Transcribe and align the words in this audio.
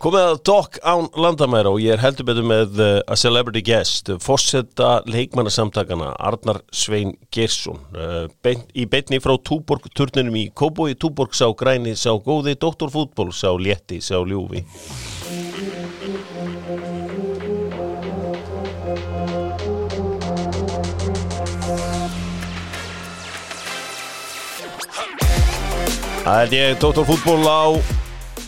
Komið 0.00 0.22
að 0.24 0.38
Doc 0.48 0.76
án 0.80 1.10
landamæra 1.12 1.68
og 1.74 1.82
ég 1.84 1.92
er 1.92 2.00
heldur 2.00 2.24
betur 2.30 2.46
með 2.48 2.78
uh, 2.80 2.86
a 3.04 3.18
celebrity 3.20 3.60
guest, 3.60 4.08
fórsetta 4.24 5.02
leikmannasamtakana 5.04 6.14
Arnar 6.16 6.62
Svein 6.72 7.12
Gersson 7.28 7.82
uh, 7.92 8.24
bein, 8.40 8.64
í 8.72 8.86
beitni 8.88 9.20
frá 9.20 9.34
Túborg 9.44 9.90
turninum 9.92 10.40
í 10.40 10.46
Kóboi, 10.56 10.94
Túborg 10.96 11.36
sá 11.36 11.50
græni, 11.52 11.92
sá 12.00 12.14
góði, 12.16 12.56
doktorfútból 12.56 13.28
sá 13.36 13.52
létti, 13.60 14.00
sá 14.00 14.16
ljúfi. 14.24 14.64
Það 26.24 26.44
er 26.46 26.54
ég, 26.56 26.78
doktorfútból 26.80 27.42
á 27.44 27.99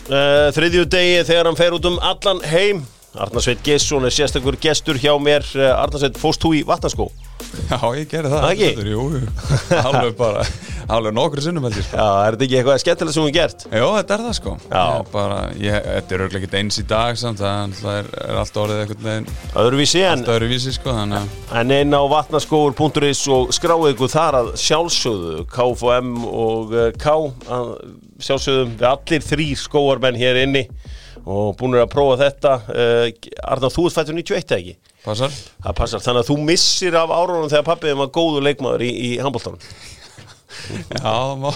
uh, 0.09 0.49
þriðju 0.55 0.87
degi 0.91 1.21
þegar 1.29 1.51
hann 1.51 1.59
fer 1.59 1.77
út 1.77 1.87
um 1.91 2.01
allan 2.03 2.43
heim. 2.51 2.83
Arnarsveit 3.13 3.59
Gesson 3.61 4.07
er 4.07 4.13
sérstakur 4.13 4.57
gestur 4.57 4.97
hjá 4.97 5.13
mér. 5.21 5.45
Uh, 5.53 5.69
Arnarsveit, 5.77 6.17
fóst 6.17 6.41
þú 6.41 6.55
í 6.57 6.63
vatnarskó? 6.65 7.11
Já, 7.69 7.77
ég 7.93 8.07
gerði 8.09 8.31
það. 8.31 8.45
Ekki? 8.49 8.85
Jú, 8.89 9.03
alveg 9.87 10.15
bara, 10.17 10.45
alveg 10.89 11.13
nokkru 11.13 11.43
sinnum 11.45 11.67
heldur. 11.67 11.85
Sko. 11.85 11.97
Já, 11.99 12.07
er 12.25 12.35
þetta 12.35 12.47
ekki 12.47 12.57
eitthvað 12.59 12.79
skemmtilegt 12.81 13.17
sem 13.17 13.25
hún 13.25 13.35
gert? 13.35 13.65
Jó, 13.69 13.85
þetta 13.99 14.15
er 14.15 14.23
það 14.25 14.37
sko. 14.39 14.53
Ég 14.63 15.11
bara, 15.13 15.37
ég, 15.61 15.77
þetta 15.89 16.15
er 16.17 16.23
auðvitað 16.23 16.39
ekki 16.47 16.59
eins 16.63 16.79
í 16.81 16.85
dag 16.89 17.19
samt, 17.21 17.43
það 17.43 17.99
er, 17.99 18.09
er 18.25 18.39
allt 18.41 18.59
orðið 18.63 18.81
einhvern 18.83 19.09
veginn, 19.09 19.29
Öðruvísi 19.63 20.01
en, 20.01 20.23
allt 20.23 20.33
öðruvísi 20.33 20.73
sko, 20.79 20.95
þannig 20.97 21.37
en 21.61 21.75
inn 21.77 21.93
á 21.93 22.01
vatnarskóur.is 22.15 23.21
og 23.33 23.53
skráðu 23.53 23.93
ykkur 23.93 24.13
þar 24.13 24.39
að 24.41 24.49
sjálfsögðu 24.63 25.45
KFM 25.53 26.15
og 26.25 26.73
uh, 26.73 26.89
K 26.97 27.13
sjálfsögðum 28.27 28.75
við 28.79 28.89
allir 28.89 29.25
þrýr 29.27 29.61
skóarmenn 29.61 30.19
hér 30.19 30.41
inni 30.43 30.67
og 31.23 31.53
búin 31.59 31.77
að 31.79 31.91
prófa 31.93 32.19
þetta. 32.25 32.53
Uh, 32.67 33.31
Arnar, 33.47 33.71
þú 33.73 33.87
ert 33.87 33.97
fættur 33.99 34.17
91 34.17 34.43
eða 34.43 34.59
ekki? 34.59 34.75
passar? 35.03 35.33
Það 35.63 35.75
passar, 35.79 36.03
þannig 36.03 36.23
að 36.23 36.29
þú 36.29 36.37
missir 36.47 36.97
af 36.99 37.11
árunum 37.11 37.51
þegar 37.51 37.67
pappið 37.67 37.97
var 37.99 38.13
góður 38.15 38.45
leikmaður 38.47 38.85
í, 38.85 38.91
í 38.91 39.09
handbóltanum. 39.23 39.65
Já, 40.93 41.01
það 41.01 41.41
má, 41.41 41.49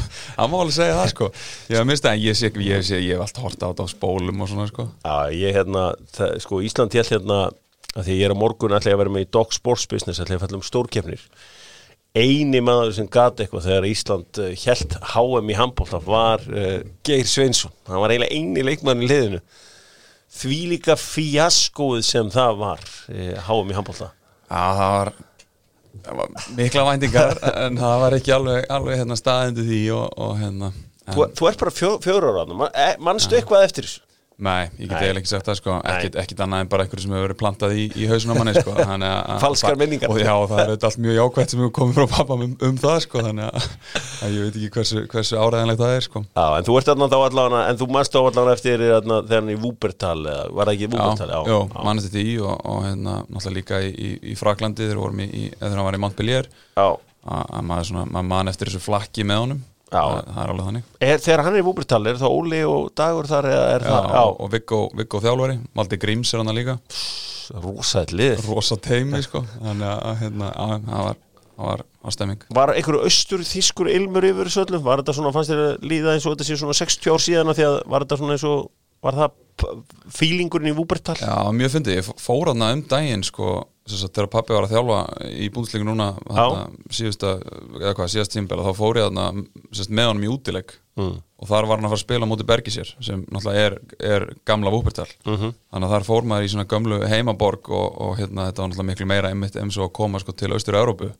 alveg 0.58 0.74
segja 0.76 0.98
það 0.98 1.12
sko. 1.12 1.30
Ég 1.70 1.80
hef 1.80 1.88
mistað, 1.88 2.18
en 2.18 2.24
ég 2.26 2.40
sé, 2.40 2.52
ég 2.66 2.88
sé, 2.88 3.00
ég 3.04 3.14
hef 3.16 3.24
alltaf 3.28 3.46
hort 3.46 3.64
á 3.64 3.68
þetta 3.70 3.86
á 3.86 3.94
spólum 3.94 4.44
og 4.44 4.52
svona 4.52 4.68
sko. 4.72 4.88
Já, 5.06 5.16
ég 5.38 5.56
hérna, 5.58 5.86
það, 6.18 6.34
sko 6.44 6.62
Ísland 6.66 6.98
held 6.98 7.14
hérna 7.14 7.40
að 7.98 8.09
því 8.09 8.18
ég 8.18 8.28
er 8.28 8.36
á 8.36 8.42
morgun 8.42 8.76
ætla 8.78 8.92
ég 8.92 8.98
að 8.98 9.04
vera 9.04 9.14
með 9.14 9.26
í 9.26 9.30
Dog 9.38 9.54
Sports 9.56 9.88
Business 9.90 10.22
ætla 10.22 10.36
ég 10.36 10.42
að 10.42 10.48
falla 10.48 10.59
um 10.59 10.66
stórkefnir 10.66 11.24
eini 12.16 12.61
maður 12.63 12.94
sem 12.97 13.08
gati 13.11 13.44
eitthvað 13.44 13.67
þegar 13.67 13.88
Ísland 13.89 14.41
held 14.63 14.97
HM 15.13 15.52
í 15.52 15.58
handbólta 15.58 16.00
var 16.03 16.44
uh, 16.50 16.80
Geir 17.05 17.27
Sveinsson. 17.30 17.73
Hann 17.89 18.03
var 18.03 18.13
eiginlega 18.13 18.38
eini 18.38 18.66
leikmann 18.66 19.03
í 19.03 19.09
liðinu. 19.09 19.41
Því 20.38 20.59
líka 20.73 20.97
fjaskoð 21.00 22.02
sem 22.05 22.30
það 22.33 22.61
var 22.61 22.83
uh, 22.83 23.33
HM 23.47 23.73
í 23.73 23.78
handbólta 23.78 24.11
Já, 24.47 24.63
það 24.80 24.91
var, 24.94 25.09
það 26.05 26.19
var 26.22 26.35
mikla 26.55 26.83
væntingar, 26.88 27.39
en 27.66 27.80
það 27.81 27.95
var 28.03 28.16
ekki 28.16 28.35
alveg, 28.35 28.67
alveg 28.78 29.02
hérna 29.02 29.17
staðindi 29.19 29.66
því 29.67 29.80
og, 29.97 30.05
og 30.23 30.35
hérna, 30.39 30.69
en, 31.03 31.13
þú, 31.17 31.25
þú 31.35 31.50
ert 31.50 31.63
bara 31.63 31.73
fjó, 31.75 31.89
fjóru 32.03 32.31
ára 32.31 32.45
Man, 32.53 32.69
eh, 32.72 32.94
mannstu 33.03 33.35
eitthvað 33.35 33.66
eftir 33.67 33.89
þessu 33.89 34.06
Nei, 34.38 34.68
ég 34.78 34.86
get 34.86 35.00
eiginlega 35.00 35.18
ekki 35.24 35.30
sagt 35.32 35.48
það 35.50 35.56
sko, 35.58 35.76
Nei. 35.82 35.94
ekkit, 35.96 36.16
ekkit 36.22 36.42
annað 36.46 36.60
en 36.62 36.68
bara 36.70 36.84
einhverju 36.86 37.04
sem 37.08 37.14
hefur 37.16 37.24
verið 37.26 37.38
plantað 37.40 37.72
í, 37.74 37.86
í 37.98 38.04
hausuna 38.06 38.34
á 38.34 38.38
manni 38.38 38.52
sko, 38.54 38.74
Falskar 39.42 39.78
minningar. 39.80 40.12
og 40.14 40.20
já, 40.22 40.34
það 40.52 40.60
er 40.62 40.74
allt 40.76 41.00
mjög 41.02 41.16
jákvæmt 41.18 41.54
sem 41.54 41.62
hefur 41.64 41.72
komið 41.74 41.96
frá 41.98 42.06
pappa 42.12 42.36
um, 42.38 42.52
um 42.68 42.76
það 42.84 42.98
sko, 43.08 43.24
þannig 43.26 43.48
að, 43.48 43.66
að 44.28 44.36
ég 44.36 44.44
veit 44.46 44.60
ekki 44.60 44.70
hversu, 44.76 45.02
hversu 45.10 45.40
áræðanlegt 45.42 45.82
það 45.82 45.94
er 45.96 46.06
sko. 46.06 46.22
Já, 46.28 46.46
en 46.46 46.68
þú 46.68 46.76
ert 46.78 46.92
þarna 46.92 47.08
þá 47.10 47.18
allavega 47.18 47.62
en 47.72 47.80
þú 47.80 47.88
mannstu 47.96 48.22
á 48.22 48.24
allavega 48.30 48.60
eftir 48.60 48.84
þarna, 48.84 49.18
þegar 49.32 49.50
í 49.50 49.58
Wúbertal 49.64 50.20
eða 50.22 50.44
var 50.60 50.70
það 50.70 50.74
ekki 50.76 50.86
í 50.86 50.92
Wúbertal? 50.92 51.30
já, 51.32 51.40
já, 51.50 51.58
mannast 51.88 52.12
þetta 52.12 52.22
í 52.22 52.36
og, 52.44 52.54
og 52.62 52.86
hérna, 52.86 53.16
náttúrulega 53.26 53.56
líka 53.58 53.82
í, 53.82 53.90
í, 53.90 54.12
í 54.22 54.38
Fraklandi 54.38 54.92
þegar, 54.92 55.18
hann 55.66 55.82
var 55.88 55.98
í 55.98 56.04
Montpellier 56.06 56.52
já. 56.78 56.86
að, 56.86 57.42
að 57.42 57.68
maður, 57.74 58.14
man 58.22 58.53
eftir 58.53 58.70
þessu 58.70 58.86
flakki 58.86 59.26
með 59.26 59.44
honum 59.47 59.66
Já. 59.66 59.77
Það, 59.92 60.18
það 60.28 60.42
er 60.44 60.52
alveg 60.53 60.68
þannig. 60.70 60.90
Er, 61.08 61.22
þegar 61.24 61.44
hann 61.46 61.56
er 61.56 61.64
í 61.64 61.68
Wúbertal, 61.68 62.02
er 62.09 62.20
það 62.20 62.36
Óli 62.40 62.62
og 62.68 62.90
Dagur 62.98 63.30
þar 63.30 63.50
já, 63.52 63.62
það? 63.86 64.18
og, 64.24 64.36
og 64.44 64.52
Viggo, 64.53 64.81
Viggo 65.00 65.22
þjálfari, 65.24 65.58
Maldi 65.78 66.00
Gríms 66.02 66.34
er 66.34 66.44
hann 66.44 66.58
líka. 66.58 66.78
Rósætt 67.56 68.12
lið. 68.16 68.44
Rosa 68.50 68.78
teimi 68.84 69.22
sko. 69.24 69.44
Þannig 69.62 69.88
að 69.88 70.18
hérna, 70.22 70.50
það 70.58 71.06
var, 71.06 71.22
var, 71.68 71.84
var 72.03 72.16
stemming. 72.16 72.44
Var 72.58 72.74
einhverju 72.76 73.06
austur 73.08 73.46
þýskur 73.47 73.92
ilmur 73.94 74.28
yfir 74.28 74.50
þessu 74.50 74.66
öllum? 74.66 74.84
Var 74.88 75.03
þetta 75.03 75.16
svona, 75.16 75.34
fannst 75.36 75.53
þér 75.53 75.64
að 75.64 75.88
líða 75.94 76.18
eins 76.18 76.28
og 76.28 76.36
þetta 76.36 76.50
sé 76.50 76.59
svona 76.59 76.78
60 76.81 77.14
ár 77.14 77.24
síðan 77.24 77.53
af 77.53 77.59
því 77.59 77.68
að 77.70 77.78
var 77.94 78.06
þetta 78.06 78.20
svona 78.22 78.36
eins 78.38 78.47
og 78.50 78.68
var 79.08 79.18
það 79.18 79.66
feelingurinn 80.14 80.72
í 80.72 80.76
Wúbertal? 80.78 81.18
Já, 81.22 81.36
mjög 81.56 81.76
fyndið, 81.78 82.00
ég 82.02 82.12
fór 82.22 82.52
hann 82.52 82.68
um 82.68 82.84
daginn 82.90 83.26
sko, 83.26 83.56
þegar 83.88 84.28
pappi 84.34 84.53
var 84.56 84.68
að 84.68 84.74
þjálfa 84.75 85.00
í 85.31 85.48
búndslíku 85.53 85.88
núna 85.88 86.09
síðast 88.16 88.34
tímbel 88.36 88.59
þá 88.66 88.74
fór 88.78 89.00
ég 89.00 89.08
þarna 89.08 89.28
með 89.90 90.09
honum 90.12 90.28
í 90.28 90.31
útileg 90.34 90.74
mm. 90.98 91.16
og 91.42 91.48
þar 91.52 91.70
var 91.70 91.78
hann 91.80 91.88
að 91.88 91.94
fara 91.94 92.00
að 92.00 92.03
spila 92.06 92.30
móti 92.30 92.47
Bergisir 92.47 92.92
sem 93.00 93.24
náttúrulega 93.31 93.66
er, 93.70 93.78
er 94.00 94.28
gamla 94.46 94.74
Vúpertal 94.74 95.08
Mhm. 95.26 95.53
þannig 95.72 95.88
að 95.88 95.96
þar 95.96 96.08
fór 96.09 96.30
maður 96.31 96.47
í 96.47 96.52
svona 96.53 96.68
gamlu 96.68 97.02
heimaborg 97.08 97.70
og, 97.70 98.02
og 98.02 98.18
hérna, 98.20 98.50
þetta 98.50 98.62
var 98.62 98.70
náttúrulega 98.72 98.90
miklu 98.92 99.09
meira 99.14 99.30
einmitt 99.34 99.56
eins 99.59 99.78
og 99.78 99.94
koma 99.94 100.20
sko, 100.20 100.31
til 100.34 100.52
Austur-Európu 100.56 101.12
Já. 101.12 101.16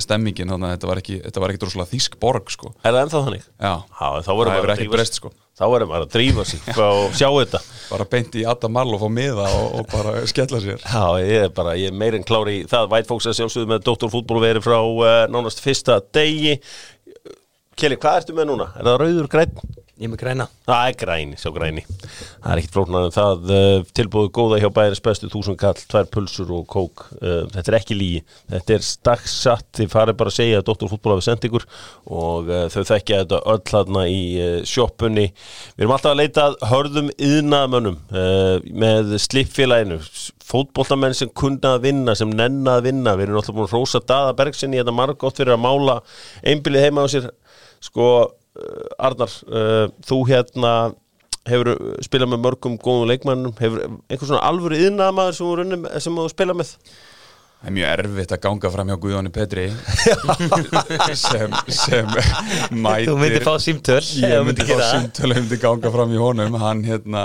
Stemmingin, 0.00 0.48
þannig 0.48 0.68
að 0.70 0.74
þetta 0.76 0.88
var 0.88 1.00
ekki, 1.02 1.16
þetta 1.26 1.40
var 1.42 1.52
ekki 1.52 1.60
droslega 1.64 1.90
þýsk 1.92 2.18
borg 2.22 2.52
sko. 2.54 2.70
Er 2.80 2.94
það 2.94 3.02
ennþá 3.04 3.22
þannig? 3.26 3.46
Já, 3.60 3.72
en 4.08 4.24
þá 4.24 4.32
verður 4.32 4.52
maður 4.56 4.72
að 4.72 4.80
drífa 4.80 4.94
breyst 4.96 5.12
sig. 5.18 5.20
sko. 5.20 5.32
Þá 5.52 5.64
verður 5.68 5.88
maður 5.90 6.06
að 6.06 6.12
drífa 6.14 6.44
sig 6.48 6.68
og 6.86 7.16
sjá 7.18 7.26
þetta. 7.28 7.58
bara 7.90 8.06
beint 8.14 8.38
í 8.40 8.44
Adamall 8.48 8.94
og 8.96 9.02
fá 9.02 9.08
miða 9.12 9.50
og, 9.58 9.66
og 9.82 9.90
bara 9.92 10.14
skella 10.30 10.62
sér 10.64 10.80
Já, 10.80 11.02
ég 11.20 11.44
er 11.44 11.52
bara, 11.52 11.74
ég 11.76 11.92
er 11.92 11.98
meir 12.00 12.16
en 12.16 12.24
klári 12.24 12.62
í 12.62 12.64
það 12.70 12.96
Fox 13.10 13.28
að 13.28 13.36
sjálfsögðu 13.36 13.68
með 13.74 13.84
doktorfútból 13.90 14.40
verið 14.40 14.64
frá 14.64 14.78
uh, 14.80 15.10
nánast 15.28 15.60
fyrsta 15.60 15.98
degi 16.16 16.56
Kelly, 17.78 17.96
hvað 18.00 18.20
ertu 18.20 18.36
með 18.36 18.50
núna? 18.52 18.72
Er 18.76 18.84
það 18.88 19.00
rauður 19.02 19.30
græn? 19.32 19.54
Ég 20.02 20.10
með 20.10 20.18
græna. 20.22 20.44
Það 20.66 20.88
er 20.88 20.94
græni, 20.98 21.36
sjá 21.38 21.50
græni. 21.54 21.82
Það 21.84 22.52
er 22.52 22.58
ekkit 22.58 22.72
flóknar 22.74 23.10
það. 23.14 23.42
Uh, 23.52 23.84
tilbúðu 23.94 24.30
góða 24.34 24.58
hjá 24.58 24.70
bæðins 24.74 25.02
bestu 25.04 25.28
þúsund 25.30 25.58
kall, 25.60 25.78
tvær 25.92 26.08
pulsur 26.10 26.48
og 26.56 26.64
kók. 26.72 27.04
Uh, 27.20 27.44
Þetta 27.52 27.70
er 27.70 27.76
ekki 27.78 27.94
lígi, 28.00 28.22
þetta 28.50 28.74
er 28.74 28.82
staksatt. 28.86 29.68
Þið 29.78 29.92
farið 29.92 30.18
bara 30.18 30.32
að 30.32 30.38
segja 30.40 30.58
að 30.58 30.66
doktorfútból 30.70 31.12
hafi 31.14 31.26
sendt 31.28 31.46
ykkur 31.46 31.66
og 32.18 32.50
uh, 32.50 32.64
þau 32.72 32.82
þekkja 32.88 33.20
þetta 33.22 33.40
öll 33.52 33.62
þarna 33.70 34.02
í 34.10 34.22
sjoppunni. 34.72 35.26
Við 35.76 35.84
erum 35.84 35.94
alltaf 35.98 36.12
að 36.16 36.20
leita 36.24 36.48
að 36.48 36.58
hörðum 36.72 37.12
yðnaðmönnum 37.28 37.98
með 38.82 39.14
slippfélaginu. 39.22 40.00
Fótboltamenn 40.52 41.14
sem 41.16 41.30
kunna 41.36 41.76
að 41.76 41.86
vinna, 41.86 42.12
sem 42.18 42.32
nenna 42.32 42.78
að 42.80 42.88
vinna. 42.90 43.14
Við 43.16 43.28
erum 43.28 43.38
alltaf 43.40 43.54
búin 43.56 43.68
að 43.70 43.76
rósa 43.76 44.02
Sko, 47.82 48.08
uh, 48.28 48.82
Arnar 49.02 49.32
uh, 49.48 49.86
þú 50.06 50.20
hérna 50.30 50.74
hefur 51.48 51.72
spilað 52.06 52.30
með 52.34 52.44
mörgum 52.44 52.76
góðum 52.78 53.08
leikmannum 53.10 53.56
hefur 53.58 53.88
einhver 53.88 54.28
svona 54.28 54.44
alvöru 54.46 54.78
yðnaðamaður 54.78 55.34
sem 55.34 55.46
þú, 55.48 55.54
runnum, 55.58 55.88
sem 56.04 56.20
þú 56.20 56.26
spilað 56.30 56.60
með? 56.60 56.76
Það 57.62 57.70
er 57.70 57.74
mjög 57.76 57.90
erfitt 57.94 58.32
að 58.34 58.40
ganga 58.42 58.70
fram 58.74 58.88
hjá 58.90 58.96
Guðjóni 59.02 59.30
Petri 59.34 59.64
sem, 61.24 61.52
sem 61.70 62.08
mætir 62.74 63.10
Þú 63.10 63.16
myndir 63.20 63.44
fá 63.46 63.52
símtöl 63.62 64.00
Ég 64.02 64.32
myndi 64.42 64.46
myndir 64.48 64.70
fá 64.70 64.80
það. 64.80 64.88
símtölu, 64.96 65.36
ég 65.36 65.44
myndi 65.44 65.58
ganga 65.62 65.92
fram 65.94 66.14
í 66.14 66.18
honum. 66.22 66.56
Hann 66.58 66.82
hérna 66.86 67.22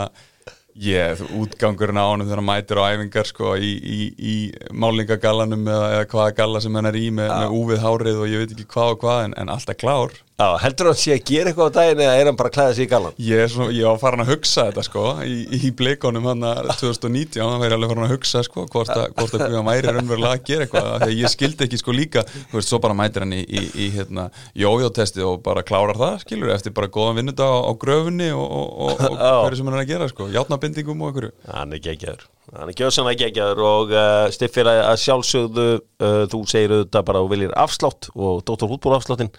ég, 0.77 1.23
útgangurinn 1.41 1.97
á 1.97 2.05
honum 2.05 2.29
þegar 2.29 2.41
hann 2.43 2.49
mætir 2.51 2.81
á 2.81 2.85
æfingar 2.93 3.29
sko 3.31 3.55
í, 3.57 3.71
í, 3.81 3.99
í 4.17 4.35
málingagallanum 4.77 5.65
eða, 5.65 5.89
eða 5.95 6.07
hvaða 6.13 6.37
galla 6.37 6.61
sem 6.61 6.77
hann 6.77 6.89
er 6.91 6.99
í 7.01 7.07
með, 7.09 7.33
með 7.33 7.57
úfið 7.57 7.83
hárið 7.87 8.21
og 8.21 8.29
ég 8.29 8.43
veit 8.43 8.53
ekki 8.53 8.69
hvað 8.75 8.93
og 8.93 9.01
hvað 9.05 9.23
en, 9.25 9.37
en 9.41 9.53
alltaf 9.57 9.79
klár 9.81 10.13
Já, 10.37 10.51
heldur 10.61 10.91
hann 10.91 10.97
sé 11.01 11.15
að 11.15 11.23
gera 11.25 11.49
eitthvað 11.49 11.69
á 11.73 11.77
daginn 11.79 12.01
eða 12.05 12.17
er 12.19 12.27
hann 12.29 12.35
bara 12.37 12.49
að 12.51 12.53
klæða 12.53 12.73
sig 12.77 12.85
í 12.85 12.89
gallan? 12.91 13.15
Ég, 13.25 13.39
er 13.41 13.47
svo, 13.49 13.65
ég 13.73 13.87
var 13.87 13.95
farin 13.97 14.21
að 14.21 14.27
hugsa 14.35 14.65
þetta 14.67 14.83
sko 14.85 15.05
í, 15.25 15.37
í 15.57 15.71
blikonum 15.73 16.27
hann 16.29 16.45
2019 16.77 17.39
þá 17.41 17.55
var 17.57 17.65
ég 17.65 17.73
alveg 17.73 17.89
farin 17.89 18.05
að 18.05 18.13
hugsa 18.13 18.43
sko 18.45 18.65
hvort 18.69 18.91
að, 18.93 19.07
hvort 19.17 19.33
að 19.33 19.57
væri 19.65 19.95
raunverulega 19.95 20.37
að 20.37 20.45
gera 20.51 20.67
eitthvað 20.67 20.91
að 20.93 21.15
ég 21.15 21.33
skildi 21.33 21.65
ekki 21.65 21.81
sko 21.81 21.97
líka 21.97 22.25
þú 22.27 22.59
veist, 22.59 22.69
svo 22.69 22.81
bara 22.85 22.99
mætir 23.01 23.25
hann 23.25 23.33
í, 23.33 23.41
í, 23.49 23.65
í 23.81 23.89
hérna, 23.97 24.29
jójótesti 24.53 25.25
og 25.25 25.41
bara 25.49 25.65
klárar 25.65 25.97
það 25.97 26.21
skilur 26.27 26.53
eftir 26.53 26.77
bara 26.77 26.93
góðan 26.93 27.23
vinnudag 27.23 27.57
á, 27.57 27.57
á 27.57 27.71
gröfunni 27.81 28.29
og, 28.37 28.45
og, 28.45 28.71
og, 28.93 29.05
og 29.17 29.41
hverju 29.41 29.63
sem 29.63 29.73
hann 29.73 29.81
er 29.81 29.85
að 29.87 29.93
gera 29.95 30.13
sko 30.13 30.29
játnabindingum 30.37 31.01
og 31.01 31.15
einhverju 31.15 31.33
Hann 31.49 31.73
er 31.73 31.81
geggjaður 31.81 32.27
Hann 32.53 32.69
er 32.69 32.77
gjössanlega 32.77 33.25
geggjaður 33.25 33.67
og 33.73 33.89
uh, 33.97 34.27
stiffir 34.31 34.69
að 34.69 34.99
sjálfsögðu 35.01 35.71
uh, 35.81 36.25
þú 36.29 36.45
segir 36.45 36.77
auðvitað 36.77 37.07
bara 37.09 37.23
að 37.23 37.25
þú 37.25 37.33
viljir 37.33 37.57
afslátt 37.65 38.13
og 38.13 38.45
Dr. 38.45 38.69
Fútból 38.69 38.99
afsláttin 39.01 39.33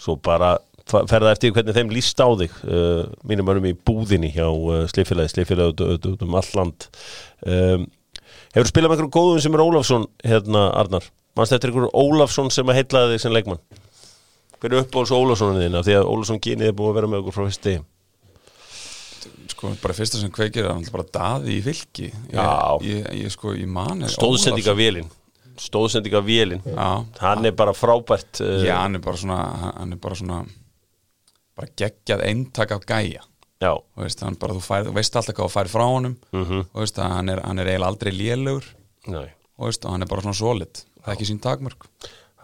svo 0.00 0.16
bara 0.20 0.56
ferða 0.84 1.32
eftir 1.32 1.52
hvernig 1.54 1.76
þeim 1.76 1.92
líst 1.94 2.20
á 2.20 2.28
þig 2.36 2.54
uh, 2.68 3.04
mínum 3.24 3.48
önum 3.54 3.68
í 3.70 3.74
búðinni 3.76 4.30
hjá 4.34 4.46
uh, 4.50 4.84
Sliffilagi, 4.90 5.32
Sliffilagi 5.32 5.86
út 5.96 6.24
um 6.26 6.36
all 6.38 6.50
land. 6.58 6.88
Um, 7.46 7.86
Hefur 8.54 8.70
spilað 8.70 8.92
með 8.92 9.00
einhverjum 9.00 9.14
góðum 9.14 9.40
sem 9.42 9.56
er 9.56 9.62
Ólafsson 9.64 10.04
hérna 10.22 10.68
Arnar, 10.78 11.08
mannst 11.34 11.56
eftir 11.56 11.72
einhverjum 11.72 11.96
Ólafsson 11.98 12.52
sem 12.54 12.68
að 12.70 12.78
heitlaði 12.78 13.16
þig 13.16 13.24
sem 13.24 13.34
leikmann? 13.34 13.62
Hver 14.60 14.76
er 14.76 14.84
uppbóðs 14.84 15.14
Ólafssonin 15.16 15.64
þín 15.64 15.80
af 15.80 15.88
því 15.88 15.96
að 15.98 16.10
Ólafsson 16.12 16.40
genið 16.44 16.70
er 16.70 16.76
búið 16.78 16.92
að 16.92 17.00
vera 17.00 17.10
með 17.10 17.24
okkur 17.24 17.36
frá 17.38 17.48
fyrst 17.48 17.66
degi? 17.66 17.82
Sko, 19.54 19.72
bara 19.82 19.96
fyrsta 19.96 20.20
sem 20.20 20.30
kveikir 20.34 20.68
er 20.70 20.94
bara 20.94 21.08
daði 21.18 21.58
í 21.58 21.64
fylki. 21.64 22.12
Ég, 22.30 22.86
ég, 22.86 23.10
ég, 23.24 23.34
sko, 23.34 23.56
ég 23.58 23.68
mani 23.70 24.06
Stóðsendingavélin 25.60 26.62
Já, 26.66 27.04
Hann 27.20 27.44
er 27.48 27.54
bara 27.56 27.74
frábært 27.76 28.40
uh, 28.42 28.64
já, 28.66 28.74
hann 28.80 28.98
er 28.98 29.02
bara 29.04 29.20
svona 29.20 29.38
hann 29.78 29.92
er 29.94 30.00
bara 30.02 30.18
svona 30.18 30.40
bara 31.54 31.70
geggjað 31.78 32.24
eintak 32.26 32.72
af 32.74 32.82
gæja. 32.88 33.22
Já, 33.62 33.70
veist, 33.96 34.20
bara, 34.40 34.56
þú, 34.56 34.62
fær, 34.64 34.88
þú 34.88 34.94
veist 34.96 35.16
alltaf 35.16 35.36
hvað 35.38 35.46
þú 35.46 35.52
fær 35.54 35.70
frá 35.70 35.84
honum. 35.86 36.16
Mhm. 36.34 36.64
þú 36.74 36.82
veist 36.82 36.98
hann 36.98 37.30
er, 37.30 37.40
hann 37.46 37.62
er 37.62 37.70
eiginlega 37.70 37.92
aldrei 37.92 38.12
veist, 39.68 39.84
og 39.86 39.94
hann 39.94 40.02
er 40.02 40.10
bara 40.10 40.24
svona 40.26 40.34
solid. 40.40 40.82
Það 41.04 41.12
er 41.12 41.14
ekki 41.14 41.28
sín 41.30 41.40
takmörk 41.44 41.86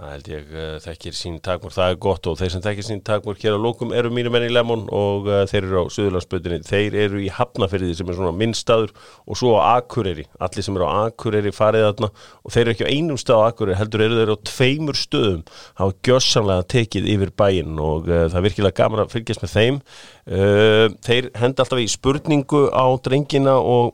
Það 0.01 0.13
held 0.15 0.29
ég 0.31 0.53
uh, 0.55 0.77
þekkir 0.81 1.17
sín 1.17 1.35
takmörk, 1.45 1.75
það 1.77 1.91
er 1.93 1.97
gott 2.01 2.27
og 2.31 2.37
þeir 2.41 2.53
sem 2.55 2.63
þekkir 2.65 2.85
sín 2.87 3.01
takmörk 3.05 3.43
hér 3.45 3.57
á 3.57 3.61
lókum 3.61 3.91
eru 3.93 4.09
mínu 4.17 4.31
menn 4.33 4.47
í 4.47 4.53
Lemon 4.53 4.87
og 4.97 5.27
uh, 5.29 5.43
þeir 5.51 5.67
eru 5.67 5.83
á 5.85 5.93
Suðurlandsbötunni, 5.93 6.61
þeir 6.65 6.95
eru 7.03 7.19
í 7.21 7.27
Hafnafyrði 7.37 7.99
sem 7.99 8.09
er 8.09 8.17
svona 8.17 8.33
minnstaður 8.33 8.95
og 9.29 9.37
svo 9.37 9.59
á 9.61 9.77
Akureyri, 9.77 10.25
allir 10.41 10.65
sem 10.65 10.79
eru 10.79 10.89
á 10.89 11.05
Akureyri 11.11 11.53
farið 11.53 11.85
þarna 11.85 12.09
og 12.17 12.55
þeir 12.55 12.63
eru 12.63 12.73
ekki 12.73 12.89
á 12.89 12.93
einum 12.97 13.19
stað 13.21 13.45
á 13.45 13.49
Akureyri, 13.51 13.77
heldur 13.77 14.05
eru 14.07 14.21
þeir 14.23 14.33
á 14.33 14.37
tveimur 14.49 15.01
stöðum, 15.03 15.43
hafa 15.83 15.97
gjössanlega 16.09 16.67
tekið 16.73 17.11
yfir 17.17 17.35
bæinn 17.43 17.83
og 17.85 18.09
uh, 18.09 18.23
það 18.23 18.39
er 18.41 18.47
virkilega 18.47 18.79
gaman 18.81 19.05
að 19.05 19.13
fylgjast 19.19 19.45
með 19.45 19.53
þeim. 19.59 19.83
Þeir 20.31 21.29
henda 21.43 21.65
alltaf 21.65 21.83
í 21.83 21.91
spurningu 21.91 22.63
á 22.73 22.89
drengina 23.05 23.59
og 23.59 23.93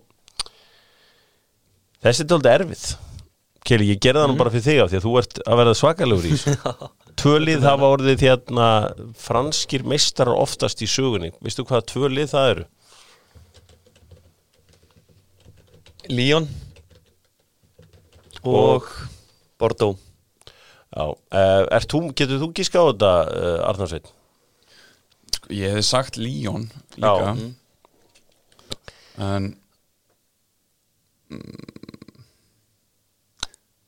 þessi 2.05 2.23
er 2.27 2.31
dálítið 2.31 2.55
erfið. 2.55 2.87
Keli, 3.67 3.89
ég 3.91 3.99
gerði 4.03 4.23
það 4.23 4.31
nú 4.31 4.39
bara 4.39 4.53
fyrir 4.55 4.67
þig 4.67 4.81
af 4.83 4.91
því 4.93 4.99
að 5.01 5.07
þú 5.07 5.15
ert 5.21 5.41
að 5.43 5.61
verða 5.61 5.77
svakalegur 5.81 6.29
í 6.29 6.33
þessu. 6.37 6.55
Tvölið 7.23 7.67
hafa 7.67 7.91
orðið 7.97 8.25
hérna 8.27 8.69
franskir 9.19 9.87
meistarar 9.89 10.39
oftast 10.39 10.85
í 10.85 10.89
sögunni. 10.91 11.33
Veistu 11.43 11.65
hvað 11.67 11.87
tvölið 11.91 12.31
það 12.35 12.51
eru? 12.53 12.67
Líón 16.07 16.47
og 18.47 18.87
Bordeaux 19.59 19.97
Já, 20.97 21.11
uh, 21.13 21.65
er 21.77 21.85
þú, 21.85 22.07
getur 22.17 22.39
þú 22.41 22.47
gíska 22.57 22.81
á 22.81 22.89
þetta, 22.89 23.11
uh, 23.29 23.69
Arnarsveit? 23.69 24.07
Ég 25.53 25.75
hefði 25.75 25.85
sagt 25.85 26.17
Líón 26.17 26.69
líka 26.97 27.35
Já. 27.35 27.51
en 29.27 29.51
mm, 31.29 31.76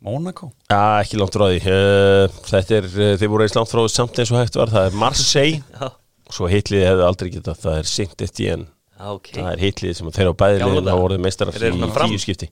Monaco 0.08 0.48
Já, 0.72 0.80
ekki 1.04 1.20
langt 1.20 1.36
því. 1.36 1.60
Uh, 1.68 2.40
þetta 2.48 2.80
er, 2.80 2.88
uh, 2.88 3.12
þið 3.20 3.30
voru 3.34 3.44
eins 3.46 3.54
langt 3.58 3.70
frá 3.72 3.84
samt 3.92 4.18
eins 4.18 4.32
og 4.32 4.40
hægt 4.40 4.58
var. 4.58 4.72
Það 4.72 4.88
er 4.90 4.98
Marseille, 5.04 5.60
svo 6.34 6.48
hitliði 6.50 6.88
hefði 6.88 7.06
aldrei 7.06 7.30
getað. 7.36 7.62
Það 7.62 7.78
er 7.82 7.88
Saint 7.92 8.24
Etienne. 8.26 8.68
já, 8.98 9.04
ok 9.14 9.28
Það 9.36 9.50
er 9.52 9.60
hitliði 9.62 9.94
sem 10.00 10.08
þeir 10.16 10.32
á 10.32 10.34
bæði 10.42 10.58
Gamla 10.58 10.72
liðin 10.74 10.88
daga. 10.88 10.96
hafa 10.96 11.06
orðið 11.08 11.20
meistarar 11.28 11.54
Þeir 11.54 11.76
í 11.78 11.92
tíu 12.00 12.22
skipti. 12.24 12.48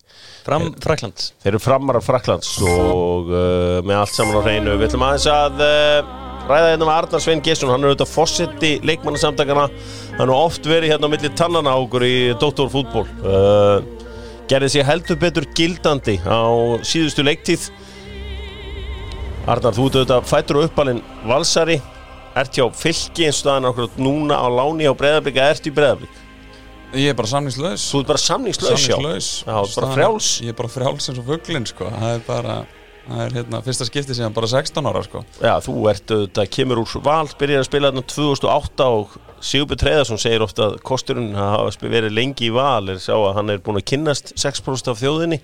Fram 0.46 0.68
Fraklands 0.84 1.32
Þeir 1.42 1.50
eru 1.54 1.62
framar 1.64 1.98
af 1.98 2.06
Fraklands 2.06 2.52
og 2.62 3.32
uh, 3.32 3.80
með 3.82 3.98
allt 4.04 4.14
saman 4.14 4.38
á 4.38 4.42
hreinu. 4.46 4.76
Við 4.78 4.86
ætlum 4.90 5.06
aðeins 5.08 5.26
að 5.32 5.64
uh, 5.66 6.14
ræða 6.46 6.70
hérna 6.70 6.86
með 6.86 6.94
Arnar 7.00 7.24
Svein 7.24 7.42
Gesson. 7.42 7.72
Hann 7.72 7.82
er 7.82 7.90
auðvitað 7.90 8.12
fossetti 8.14 8.72
leikmannasamtakana. 8.86 9.66
Hann 10.20 10.28
er 10.30 10.36
oft 10.36 10.68
verið 10.70 10.94
hérna 10.94 11.10
á 11.10 11.12
milli 11.16 11.32
tannana 11.34 11.74
á 11.74 11.78
okkur 11.82 12.06
í 12.06 12.14
Dóttórfútból. 12.38 13.02
Uh, 13.26 13.95
gerði 14.50 14.68
sér 14.76 14.86
heldur 14.88 15.18
betur 15.20 15.46
gildandi 15.58 16.18
á 16.22 16.40
síðustu 16.86 17.24
leiktíð. 17.26 17.68
Arnar, 19.46 19.74
þú 19.76 19.86
ert 19.88 19.96
auðvitað 20.00 20.26
fættur 20.30 20.58
og 20.60 20.68
uppalinn 20.68 21.02
valsari. 21.28 21.76
Ert 22.36 22.56
hjá 22.58 22.66
fylki 22.76 23.28
eins 23.28 23.38
og 23.44 23.48
það 23.48 23.58
er 23.62 23.68
okkur 23.70 24.00
núna 24.02 24.36
á 24.42 24.46
láni 24.50 24.88
á 24.90 24.92
breyðablika. 24.98 25.44
Ert 25.54 25.68
í 25.70 25.72
breyðablika. 25.74 26.22
Ég 26.96 27.10
er 27.10 27.16
bara 27.18 27.28
samningslaus 27.28 27.82
Þú 27.90 27.98
ert 28.00 28.08
bara 28.12 28.20
samningslaus. 28.22 28.82
Samningslaus 28.86 29.28
Já, 29.42 29.52
bara 29.52 29.70
Staðan- 29.72 29.94
frjáls. 29.96 30.28
Ég 30.44 30.52
er 30.52 30.56
bara 30.56 30.68
frjáls 30.70 31.08
eins 31.10 31.18
og 31.18 31.24
fuglinn 31.26 31.66
sko 31.66 31.88
Það 31.90 32.12
er 32.14 32.20
bara 32.28 32.54
Það 33.06 33.22
er 33.24 33.34
hérna 33.36 33.60
fyrsta 33.66 33.86
skipti 33.88 34.14
síðan 34.16 34.32
bara 34.36 34.46
16 34.52 34.86
ára 34.86 35.02
sko 35.04 35.24
Já, 35.42 35.52
þú 35.66 35.74
ert 35.90 36.14
auðvitað, 36.14 36.48
kemur 36.54 36.80
úr 36.84 36.94
val, 37.04 37.26
byrjar 37.38 37.64
að 37.64 37.68
spila 37.68 37.90
þarna 37.90 38.04
2008 38.14 38.86
og 38.86 39.16
Sigurbjörn 39.46 39.80
Treðarsson 39.80 40.20
segir 40.20 40.44
ofta 40.44 40.70
að 40.70 40.80
kosturinn 40.86 41.34
að 41.36 41.52
hafa 41.52 41.90
verið 41.92 42.16
lengi 42.16 42.48
í 42.48 42.54
val 42.54 42.88
er 42.92 42.98
sá 43.02 43.14
að 43.14 43.36
hann 43.38 43.52
er 43.54 43.60
búin 43.62 43.78
að 43.80 43.86
kynnast 43.92 44.32
6% 44.34 44.90
af 44.92 44.98
þjóðinni. 45.02 45.38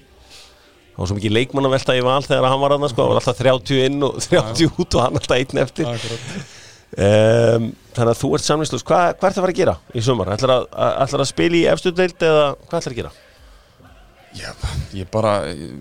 Og 0.98 1.08
svo 1.08 1.16
mikið 1.16 1.36
leikmannavelta 1.38 1.94
í 1.96 2.02
val 2.04 2.20
þegar 2.26 2.50
hann 2.50 2.60
var 2.60 2.74
hann 2.74 2.88
sko, 2.90 3.06
það 3.06 3.12
var 3.12 3.20
alltaf 3.22 3.38
30 3.40 3.84
inn 3.86 4.02
og 4.04 4.18
30 4.20 4.74
út 4.82 4.98
og 4.98 5.04
hann 5.06 5.20
alltaf 5.20 5.38
einn 5.38 5.62
eftir. 5.62 5.88
Um, 6.92 7.70
Þannig 7.92 8.10
að 8.12 8.18
þú 8.20 8.28
ert 8.36 8.44
samlýstlust, 8.44 8.84
hvað, 8.88 9.06
hvað 9.20 9.28
ert 9.30 9.38
að 9.38 9.44
fara 9.44 9.52
að 9.54 9.58
gera 9.62 9.74
í 9.96 10.02
sumar? 10.04 10.30
Ætlar 10.34 10.52
að, 10.54 10.66
að, 10.76 11.14
að 11.16 11.28
spila 11.28 11.56
í 11.58 11.62
efstu 11.72 11.92
deild 11.96 12.24
eða 12.24 12.44
hvað 12.66 12.78
ætlar 12.78 12.94
að 12.94 13.00
gera? 13.00 13.12
Já, 14.32 14.50
ég 14.96 15.08
bara, 15.12 15.32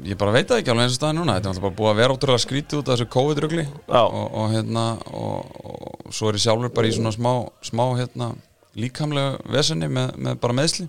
ég 0.03 0.17
bara 0.19 0.33
veit 0.35 0.49
það 0.49 0.61
ekki 0.61 0.71
alveg 0.73 0.87
eins 0.87 0.95
og 0.95 0.99
staði 0.99 1.17
núna. 1.17 1.37
Þetta 1.37 1.47
er 1.47 1.53
alltaf 1.53 1.65
bara 1.65 1.77
búið 1.77 1.91
að 1.91 1.99
vera 2.01 2.15
ótrúlega 2.17 2.43
skrítið 2.43 2.81
út 2.81 2.89
af 2.89 2.97
þessu 2.97 3.11
COVID-rugli. 3.15 3.67
Já. 3.87 4.01
og, 4.01 4.25
og 4.27 4.47
hérna 4.51 4.85
og, 5.07 5.59
og 5.63 6.15
svo 6.15 6.31
er 6.31 6.39
ég 6.39 6.45
sjálfur 6.45 6.73
bara 6.75 6.89
í 6.89 6.95
svona 6.95 7.13
smá, 7.15 7.31
smá 7.63 7.85
hérna 7.99 8.33
líkamlega 8.77 9.39
vesenni 9.51 9.87
með, 9.91 10.17
með 10.19 10.41
bara 10.43 10.57
meðsli 10.61 10.87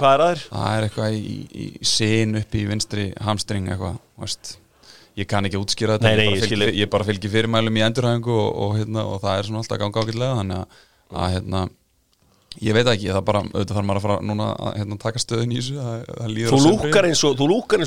Hvað 0.00 0.14
er 0.14 0.22
aður? 0.24 0.42
Það 0.48 0.74
er 0.74 0.86
eitthvað 0.86 1.14
í, 1.14 1.20
í, 1.28 1.66
í 1.66 1.88
sin 1.88 2.38
upp 2.40 2.54
í 2.56 2.62
vinstri 2.68 3.06
hamstring 3.20 3.68
eitthvað, 3.68 3.98
veist. 4.22 4.54
Ég 5.18 5.28
kann 5.28 5.44
ekki 5.44 5.60
útskýra 5.60 5.98
þetta, 5.98 6.08
Nei, 6.08 6.16
nei, 6.16 6.24
ég, 6.24 6.30
bara 6.30 6.46
fylgi, 6.46 6.70
ég 6.80 6.90
bara 6.94 7.06
fylgi 7.08 7.30
fyrirmælum 7.32 7.76
í 7.76 7.82
endurhæfingu 7.84 8.32
og, 8.32 8.48
og, 8.64 8.72
hérna, 8.78 9.04
og 9.10 9.20
það 9.24 9.36
er 9.36 9.48
svona 9.48 9.60
alltaf 9.60 9.80
ganga 9.82 10.04
ágætlega 10.04 10.38
þannig 10.38 10.60
að, 10.62 10.78
að 11.12 11.34
hérna, 11.34 11.62
ég 12.58 12.74
veit 12.74 12.88
ekki, 12.90 13.10
það 13.14 13.20
bara, 13.28 13.40
auðvitað 13.46 13.76
þarf 13.78 13.86
maður 13.88 14.00
að 14.00 14.06
fara 14.06 14.16
núna 14.26 14.46
að 14.58 14.72
hérna, 14.80 14.96
taka 15.04 15.22
stöðun 15.22 15.52
í 15.54 15.60
þessu 15.60 15.76
Þú 16.50 16.58
lúkar 16.66 17.06
eins 17.10 17.22
og, 17.28 17.36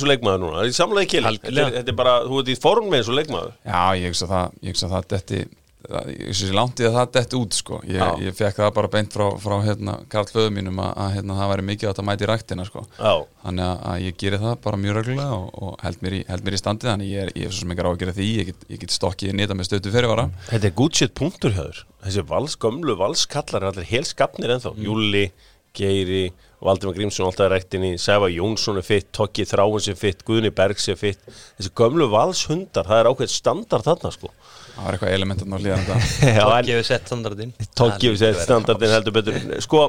og 0.05 0.11
leikmaður 0.13 0.43
núna, 0.45 0.61
það 0.61 0.69
er 0.69 0.77
samlega 0.77 1.07
ekki 1.07 1.23
þetta, 1.25 1.65
er- 1.67 1.75
þetta 1.79 1.93
er 1.93 1.99
bara, 1.99 2.13
þú 2.29 2.39
ert 2.43 2.53
í 2.53 2.55
form 2.63 2.87
með 2.93 3.01
eins 3.01 3.11
og 3.11 3.17
leikmaður. 3.19 3.51
Já, 3.67 3.83
ég 3.99 4.07
hugsa 4.13 4.29
það, 4.31 4.55
ég 4.63 4.73
hugsa 4.75 4.91
það 4.93 5.09
detti, 5.13 5.41
það, 5.43 5.59
ég 5.83 6.29
hugsa 6.29 6.47
sér 6.47 6.55
langt 6.57 6.79
í 6.79 6.87
að 6.87 6.97
það 6.97 7.11
detti 7.17 7.39
út 7.39 7.57
sko. 7.57 7.79
ég, 7.89 8.21
ég 8.23 8.35
fekk 8.37 8.59
það 8.61 8.71
bara 8.77 8.91
beint 8.93 9.15
frá, 9.15 9.25
frá 9.43 9.55
hérna, 9.65 9.97
Karl 10.11 10.29
Föðu 10.31 10.53
mínum 10.55 10.79
að, 10.83 10.91
að 11.03 11.15
hérna, 11.17 11.37
það 11.39 11.51
væri 11.53 11.65
mikið 11.69 11.89
að 11.89 11.93
þetta 11.93 12.05
mæti 12.09 12.25
í 12.25 12.29
ræktina 12.31 12.67
sko. 12.69 12.85
Já, 12.97 13.13
þannig 13.43 13.65
að, 13.67 13.83
að 13.91 14.05
ég 14.07 14.19
geri 14.23 14.41
það 14.43 14.59
bara 14.63 14.81
mjög 14.83 14.99
reglulega 14.99 15.39
og, 15.39 15.49
og 15.67 15.73
held, 15.83 16.03
mér 16.05 16.17
í, 16.19 16.21
held 16.29 16.47
mér 16.47 16.57
í 16.57 16.61
standi 16.63 16.89
þannig 16.91 17.13
ég 17.13 17.25
er, 17.25 17.33
ég 17.41 17.49
er 17.49 17.55
svo 17.55 17.65
sem 17.65 17.75
ekki 17.75 17.87
á 17.87 17.91
að 17.91 17.99
gera 18.03 18.17
því. 18.19 18.29
Ég 18.39 18.51
get, 18.51 18.67
ég 18.71 18.83
get 18.83 18.95
stokkið 18.95 19.35
nýta 19.39 19.57
með 19.59 19.69
stötu 19.69 19.93
fyrirvara. 19.93 20.29
Þetta 20.49 20.71
er 20.71 20.95
shit 20.99 21.17
punktur 21.17 21.57
höður 21.57 21.83
Þessi 22.03 22.23
vals, 22.27 22.57
gömlu 22.59 22.97
valskallar 22.99 23.69
allir 23.69 23.87
helskapnir 23.87 24.57
ennþá. 24.57 24.73
Júli, 24.83 25.29
Geiri, 25.73 26.27
Valdimar 26.63 26.93
Grímsson 26.93 27.25
alltaf 27.25 27.47
er 27.47 27.55
rektinni, 27.55 27.95
Sæfa 27.97 28.27
Jónsson 28.29 28.77
er 28.77 28.85
fitt 28.85 29.07
Tokki 29.15 29.45
Þráins 29.49 29.87
er 29.89 29.95
fitt, 29.97 30.21
Guðni 30.27 30.51
Bergs 30.53 30.85
er 30.93 30.99
fitt. 30.99 31.23
Þessi 31.57 31.71
gömlu 31.79 32.05
valshundar, 32.11 32.85
það 32.85 32.99
er 33.01 33.09
ákveð 33.09 33.31
standard 33.33 33.87
þarna 33.87 34.11
sko. 34.13 34.29
Það 34.75 34.83
var 34.85 34.97
eitthvað 34.97 35.15
elementarn 35.17 35.55
á 35.55 35.57
hlýðan 35.57 35.87
þetta 35.87 36.43
en 36.59 36.67
gefið 36.67 36.85
sett 36.91 37.09
standardinn. 37.09 37.55
Tokki 37.79 38.11
við 38.13 38.19
sér 38.21 38.37
standardin 38.43 38.93
heldur 38.93 39.15
betur. 39.17 39.39
Sko, 39.65 39.81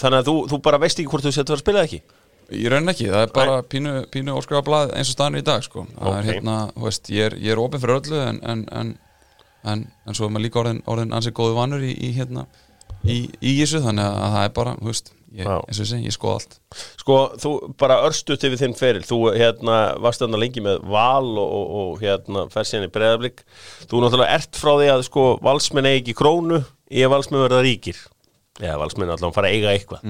þannig 0.00 0.22
að 0.22 0.30
þú, 0.30 0.36
þú 0.54 0.60
bara 0.70 0.80
veist 0.82 1.02
ekki 1.02 1.12
hvort 1.12 1.28
þú 1.28 1.34
sér 1.36 1.44
að 1.44 1.52
vera 1.52 1.60
að 1.60 1.64
spila 1.66 1.84
ekki? 1.84 2.00
Ég 2.56 2.72
raun 2.72 2.88
ekki, 2.94 3.10
það 3.12 3.26
er 3.26 3.32
bara 3.36 3.56
pínu, 3.68 3.90
pínu 4.08 4.38
óskrifa 4.40 4.64
blað 4.64 4.94
eins 4.96 5.10
og 5.12 5.18
staðan 5.18 5.36
er 5.36 5.44
í 5.44 5.48
dag 5.50 5.64
sko. 5.66 5.84
það 5.98 6.08
Ok. 6.08 6.16
er 6.22 6.28
hérna, 6.32 6.54
veist, 6.80 7.10
ég 7.12 7.26
er, 7.28 7.36
ég 7.44 7.52
er 7.52 7.60
opinn 7.60 7.82
fyrir 7.82 7.98
öllu 8.00 8.22
en, 8.24 8.38
en, 8.40 8.62
en, 8.72 8.94
en, 9.68 9.82
en 10.08 10.16
svo 10.16 10.24
er 10.30 10.32
maður 10.32 10.46
líka 10.46 10.62
orðin, 10.62 10.80
orðin 10.88 11.12
ansið 11.18 11.34
góðu 11.36 11.58
vanur 11.60 11.84
í, 11.84 11.92
í 11.92 12.14
hérna 12.16 12.46
í, 13.10 13.20
í 13.40 13.54
þessu, 13.60 13.80
þannig 13.84 14.08
að 14.08 14.34
það 14.34 14.44
er 14.44 14.52
bara 14.58 14.74
þú 14.78 14.90
veist, 14.90 15.12
ég, 15.38 15.48
eins 15.48 15.78
og 15.78 15.84
ég 15.84 15.90
segi, 15.90 16.08
ég 16.08 16.16
skoð 16.16 16.34
allt. 16.34 16.58
Sko, 17.02 17.16
þú 17.42 17.52
bara 17.80 18.00
örstuðt 18.08 18.46
yfir 18.48 18.60
þinn 18.62 18.76
feril. 18.78 19.04
Þú 19.08 19.20
hérna 19.36 19.78
varst 20.04 20.24
þarna 20.24 20.42
lengi 20.42 20.64
með 20.64 20.84
val 20.92 21.30
og, 21.30 21.48
og, 21.48 21.72
og 21.80 22.04
hérna 22.04 22.44
fer 22.52 22.68
síðan 22.68 22.88
í 22.88 22.92
breðablík 22.94 23.42
Þú 23.88 24.04
náttúrulega 24.04 24.36
ert 24.38 24.60
frá 24.60 24.72
því 24.74 24.92
að 24.94 25.06
sko 25.08 25.26
valsmenn 25.44 25.90
eigi 25.90 26.16
krónu 26.16 26.62
að 26.62 27.10
valsmenn 27.14 27.44
verða 27.46 27.64
ríkir. 27.66 27.98
Eða 28.58 28.78
valsmenn 28.82 29.12
allavega 29.12 29.36
fara 29.36 29.50
að 29.50 29.58
eiga 29.58 29.74
eitthvað 29.74 30.06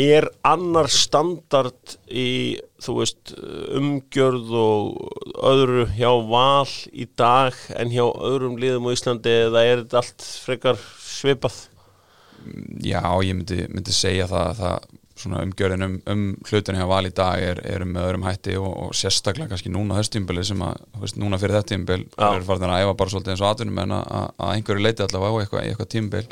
Er 0.00 0.26
annar 0.46 0.88
standard 0.90 1.96
í, 2.10 2.56
þú 2.82 2.96
veist, 2.98 3.34
umgjörð 3.78 4.50
og 4.58 5.36
öðru 5.46 5.84
hjá 5.94 6.10
val 6.30 6.72
í 6.90 7.06
dag 7.18 7.54
en 7.76 7.92
hjá 7.92 8.04
öðrum 8.08 8.58
liðum 8.58 8.88
á 8.90 8.94
Íslandi 8.96 9.36
eða 9.46 9.62
er 9.68 9.84
þetta 9.84 10.02
allt 10.02 10.26
frekar 10.46 10.82
svipað? 11.04 11.60
Já, 12.84 13.00
ég 13.24 13.38
myndi, 13.38 13.64
myndi 13.72 13.94
segja 13.94 14.28
það 14.30 14.50
að 14.50 14.62
það 14.64 14.90
umgjörðin 15.32 15.84
um, 15.86 15.94
um 16.12 16.24
hlutinu 16.44 16.78
hjá 16.82 16.86
val 16.90 17.06
í 17.08 17.12
dag 17.16 17.40
er, 17.42 17.60
er 17.64 17.84
með 17.88 18.04
öðrum 18.10 18.26
hætti 18.28 18.58
og, 18.60 18.68
og 18.84 18.92
sérstaklega 18.98 19.48
kannski 19.54 19.72
núna 19.72 19.96
þess 20.00 20.12
tímbili 20.12 20.44
sem 20.44 20.60
að, 20.66 20.82
veist, 21.00 21.16
núna 21.16 21.38
fyrir 21.40 21.56
þetta 21.56 21.72
tímbil 21.72 22.02
Já. 22.18 22.28
er 22.34 22.44
farin 22.50 22.68
að 22.74 22.84
æfa 22.84 22.98
bara 23.00 23.14
svolítið 23.14 23.32
eins 23.36 23.44
og 23.46 23.50
atvinnum 23.54 23.82
en 23.86 23.96
að, 23.96 24.04
að- 24.20 24.30
að 24.44 24.52
einhverju 24.58 24.84
leiti 24.84 25.06
allavega 25.06 25.32
á 25.32 25.40
eitthvað, 25.46 25.64
eitthvað 25.72 25.90
tímbil 25.96 26.28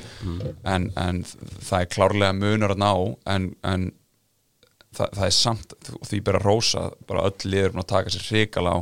en, 0.76 0.90
en 1.06 1.24
það 1.24 1.80
er 1.80 1.90
klárlega 1.96 2.38
munur 2.42 2.76
að 2.76 2.82
ná 2.84 2.92
en, 3.36 3.50
en 3.72 3.90
það, 4.92 5.08
það 5.16 5.24
er 5.24 5.32
samt, 5.36 5.70
því 6.04 6.18
bara 6.26 6.40
rósa 6.42 6.82
bara 7.08 7.22
öll 7.30 7.46
liður 7.48 7.78
að 7.80 7.86
taka 7.94 8.10
sér 8.12 8.26
hrikala 8.28 8.74
á 8.76 8.78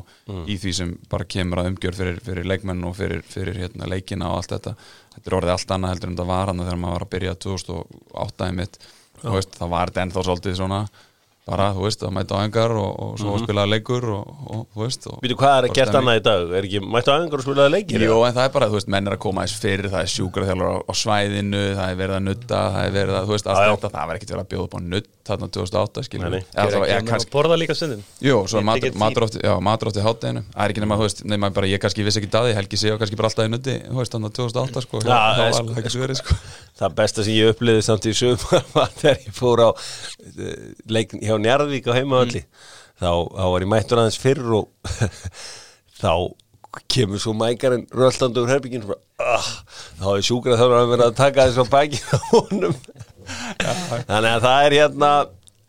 í 0.50 0.57
því 0.59 0.73
sem 0.75 0.95
bara 1.12 1.26
kemur 1.31 1.61
að 1.62 1.69
umgjörð 1.71 2.00
fyrir, 2.02 2.19
fyrir 2.26 2.49
leikmenn 2.50 2.83
og 2.88 2.97
fyrir, 2.99 3.23
fyrir 3.31 3.61
hérna, 3.62 3.87
leikina 3.90 4.31
og 4.33 4.40
allt 4.40 4.55
þetta. 4.57 4.73
Þetta 5.14 5.31
er 5.31 5.37
orðið 5.38 5.52
allt 5.55 5.75
annað 5.76 5.93
heldur 5.95 6.11
en 6.11 6.17
það 6.19 6.29
var 6.33 6.50
hann 6.50 6.62
þegar 6.64 6.81
maður 6.83 6.97
var 6.99 7.05
að 7.07 7.12
byrja 7.14 7.37
2008 7.47 8.49
einmitt, 8.49 8.79
þú 8.81 9.00
veist, 9.37 9.55
það 9.61 9.69
var 9.77 9.91
þetta 9.91 10.03
ennþá 10.07 10.25
svolítið 10.31 10.55
svona 10.57 10.81
bara, 11.50 11.71
þú 11.75 11.83
veist, 11.83 12.03
að 12.07 12.12
mæta 12.15 12.37
á 12.37 12.45
engar 12.47 12.71
og, 12.79 12.91
og 13.03 13.15
svo 13.19 13.33
Mhm. 13.35 13.43
spilaði 13.43 13.71
leikur 13.73 14.05
og, 14.15 14.27
og 14.55 14.67
þú 14.77 14.83
veist 14.85 15.07
Býtu, 15.25 15.37
hvað 15.41 15.55
er 15.59 15.65
að 15.67 15.73
gert 15.75 15.95
annað 15.99 16.19
í 16.21 16.23
dag? 16.23 16.53
Er 16.55 16.62
ekki 16.69 16.81
mættu 16.85 17.11
aðengar 17.11 17.41
og 17.41 17.45
spilaði 17.47 17.73
leikir? 17.75 18.05
Jú, 18.07 18.19
en 18.29 18.35
það 18.37 18.45
er 18.45 18.53
bara, 18.55 18.69
þú 18.71 18.77
veist, 18.79 18.89
menn 18.95 19.07
er 19.09 19.17
að 19.17 19.23
koma 19.25 19.43
aðeins 19.43 19.59
fyrir, 19.65 19.89
það 19.91 20.00
er 20.05 20.12
sjúkraþjálfur 20.15 20.71
á, 20.71 20.77
á 20.87 20.93
svæðinu, 21.00 21.62
það 21.81 21.91
er 21.91 21.97
verið 22.03 22.17
að 22.21 22.25
nutta, 22.29 22.61
það 22.77 22.85
er 22.87 22.95
verið 23.00 23.15
að, 23.19 23.25
þú 23.27 23.35
veist, 23.35 23.47
já. 23.50 23.71
þetta, 23.75 23.91
það 23.97 24.07
var 24.07 24.15
ekkert 24.21 24.31
verið 24.37 24.45
að 24.45 24.50
bjóða 24.55 24.65
upp 24.69 24.77
á 24.79 24.81
nutt 24.95 25.20
þarna 25.29 25.49
2008, 25.53 26.03
skiljum 26.07 26.35
er 26.35 26.45
kannski, 27.07 27.29
að 27.29 27.33
borða 27.35 27.59
líka 27.61 27.75
stundum. 27.77 28.00
Jú, 28.25 28.39
svo 28.50 28.61
er 28.61 28.67
matur, 28.67 28.95
matur, 29.00 29.27
átti, 29.29 29.43
já, 29.45 29.53
matur 29.65 29.91
átti 29.91 30.05
hátteginu, 30.05 30.43
það 30.55 30.65
er 30.65 30.75
ekki 30.75 30.85
nema, 30.85 30.99
þú 31.00 31.07
veist, 31.07 31.23
nema 31.33 31.50
bara, 31.57 31.71
ég 31.71 31.83
kannski 31.83 32.07
vissi 32.07 32.23
ekki 32.23 32.31
daði, 32.33 32.57
Helgi 32.57 32.81
sé 32.81 32.93
og 32.95 33.00
kannski 33.03 33.19
bara 33.21 33.31
alltaf 33.31 33.49
í 33.49 33.53
nutti, 33.53 33.77
þú 33.87 34.00
veist, 34.00 34.17
þannig 34.17 34.35
2008, 34.41 34.85
sko, 34.87 35.03
Já, 35.05 35.12
það 35.12 35.31
er 35.31 35.41
var 35.45 35.55
sko- 35.55 35.65
alveg 35.67 35.89
ekki 35.91 36.03
verið, 36.05 36.21
sko. 36.23 36.39
Það 36.81 36.99
besta 37.03 37.27
sem 37.27 37.37
ég 37.37 37.55
uppliði 37.55 37.87
samt 37.87 38.09
í 38.11 38.15
sumar 38.17 38.69
var 38.77 38.93
þegar 38.97 39.25
ég 39.27 39.35
fór 39.37 39.65
á 39.67 39.71
eh, 39.71 40.69
leik 40.89 41.17
hjá 41.21 41.35
Njarðvík 41.37 41.91
á 41.91 41.99
heimavalli 41.99 42.45
þá, 43.00 43.11
þá 43.12 43.45
var 43.55 43.67
ég 43.67 43.73
mættur 43.75 44.00
aðeins 44.03 44.21
fyrr 44.21 44.55
og 44.61 44.71
þá 46.00 46.12
kemur 46.91 47.19
svo 47.19 47.33
mækarinn 47.35 47.87
röltandi 47.91 48.39
úr 48.43 48.50
herbygginn 48.53 48.85
og 48.87 48.93
bara, 48.93 49.35
ah, 49.35 49.49
þá 49.99 50.05
er 50.15 50.27
sjúkrað 50.29 50.61
þarf 50.61 50.77
að 50.79 50.91
vera 50.93 51.09
að 51.11 51.17
taka 51.19 51.47
þess 51.49 51.59
á 51.59 51.67
bækinn 51.73 52.12
á 52.15 52.19
honum 52.31 52.77
þannig 53.29 54.33
að 54.37 54.43
það 54.49 54.65
er 54.71 54.79
hérna 54.81 55.12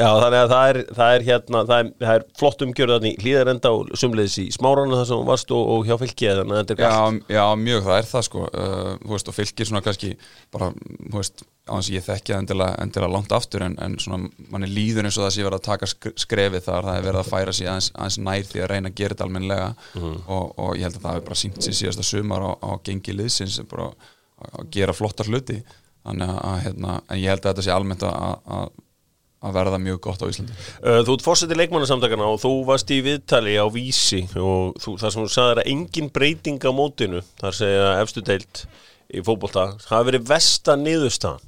já 0.01 0.07
þannig 0.17 0.39
að 0.41 0.49
það 0.51 0.67
er, 0.71 0.77
það 0.97 1.11
er 1.15 1.23
hérna 1.27 1.59
það 1.69 1.79
er, 1.83 1.89
það 2.01 2.13
er 2.17 2.23
flott 2.39 2.61
umgjörðan 2.65 3.03
í 3.05 3.09
hlýðarenda 3.21 3.71
og 3.75 3.89
sumleiðis 4.01 4.37
í 4.41 4.45
smáranu 4.55 4.97
þar 4.97 5.07
sem 5.11 5.25
varst 5.27 5.51
og, 5.53 5.67
og 5.75 5.83
hjá 5.85 5.93
fylki 6.01 6.29
þannig 6.31 6.55
að 6.55 6.61
þetta 6.61 6.73
er 6.73 6.79
galt? 6.79 7.19
Já, 7.29 7.35
já, 7.37 7.43
mjög, 7.61 7.81
það 7.85 7.97
er 7.99 8.07
það 8.09 8.23
sko 8.25 8.45
uh, 8.47 8.87
veist, 9.11 9.29
og 9.29 9.35
fylgir 9.37 9.69
svona 9.69 9.83
kannski 9.85 10.09
bara, 10.55 10.71
þú 11.11 11.19
veist, 11.19 11.43
á 11.69 11.73
þess 11.77 11.91
að 11.91 11.97
ég 11.99 12.07
þekki 12.07 12.33
það 12.33 12.41
endilega, 12.41 12.79
endilega 12.87 13.13
langt 13.13 13.35
aftur 13.37 13.65
en, 13.67 13.75
en 13.85 13.97
svona 14.01 14.31
manni 14.55 14.71
líður 14.73 15.05
eins 15.11 15.19
og 15.21 15.27
það 15.27 15.35
sé 15.37 15.45
verið 15.45 15.59
að 15.59 15.67
taka 15.69 15.91
sk- 15.93 16.15
skrefið 16.25 16.65
þar, 16.65 16.87
það 16.89 16.97
er 16.97 17.05
verið 17.11 17.21
að 17.21 17.29
færa 17.35 17.53
sig 17.59 17.69
aðeins, 17.69 17.91
aðeins 17.93 18.17
nær 18.25 18.49
því 18.49 18.63
að 18.65 18.71
reyna 18.73 18.89
að 18.89 18.97
gera 19.03 19.13
þetta 19.13 19.27
almennlega 19.29 19.69
og, 20.01 20.49
og 20.57 20.73
ég 20.79 20.87
held 20.87 20.97
að 20.97 21.05
það 21.05 21.13
hefur 21.19 21.29
bara 21.29 21.39
sínt 21.43 21.61
sér 21.61 21.77
síðasta 21.83 22.07
sumar 22.09 22.47
á, 22.49 22.51
á 22.57 22.71
gengi 22.89 23.13
liðsins 23.21 23.61
bara 23.69 23.91
að, 23.91 24.09
að 24.49 24.73
gera 24.73 24.97
flottar 24.97 25.29
hluti 25.29 25.59
þannig 26.05 26.31
að, 26.37 26.55
hérna, 26.65 26.95
en 27.07 27.21
ég 27.21 27.33
held 27.33 27.43
að 27.43 27.51
þetta 27.51 27.65
sé 27.67 27.73
almennt 27.75 28.05
að, 28.07 28.37
að, 28.57 29.53
verða 29.57 29.81
mjög 29.81 29.99
gott 30.07 30.23
á 30.23 30.29
Íslandi 30.31 30.55
Uh, 30.81 31.01
Þú 31.05 31.15
ert 31.17 31.25
fórsetið 31.25 31.61
leikmannasamtakana 31.61 32.29
og 32.29 32.39
þú 32.41 32.53
varst 32.67 32.93
í 32.93 33.01
viðtali 33.05 33.57
á 33.57 33.65
vísi 33.73 34.23
og 34.37 34.77
þú, 34.81 34.95
það 35.01 35.15
sem 35.15 35.25
þú 35.25 35.33
sagðir 35.35 35.63
að 35.63 35.71
engin 35.73 36.11
breyting 36.13 36.61
á 36.65 36.71
mótinu, 36.73 37.21
þar 37.41 37.57
segja 37.57 37.89
efstu 38.01 38.25
deilt 38.25 38.65
í 39.11 39.23
fótbolta, 39.25 39.67
hafi 39.89 40.09
verið 40.11 40.29
vesta 40.29 40.77
niðurstaðan. 40.79 41.43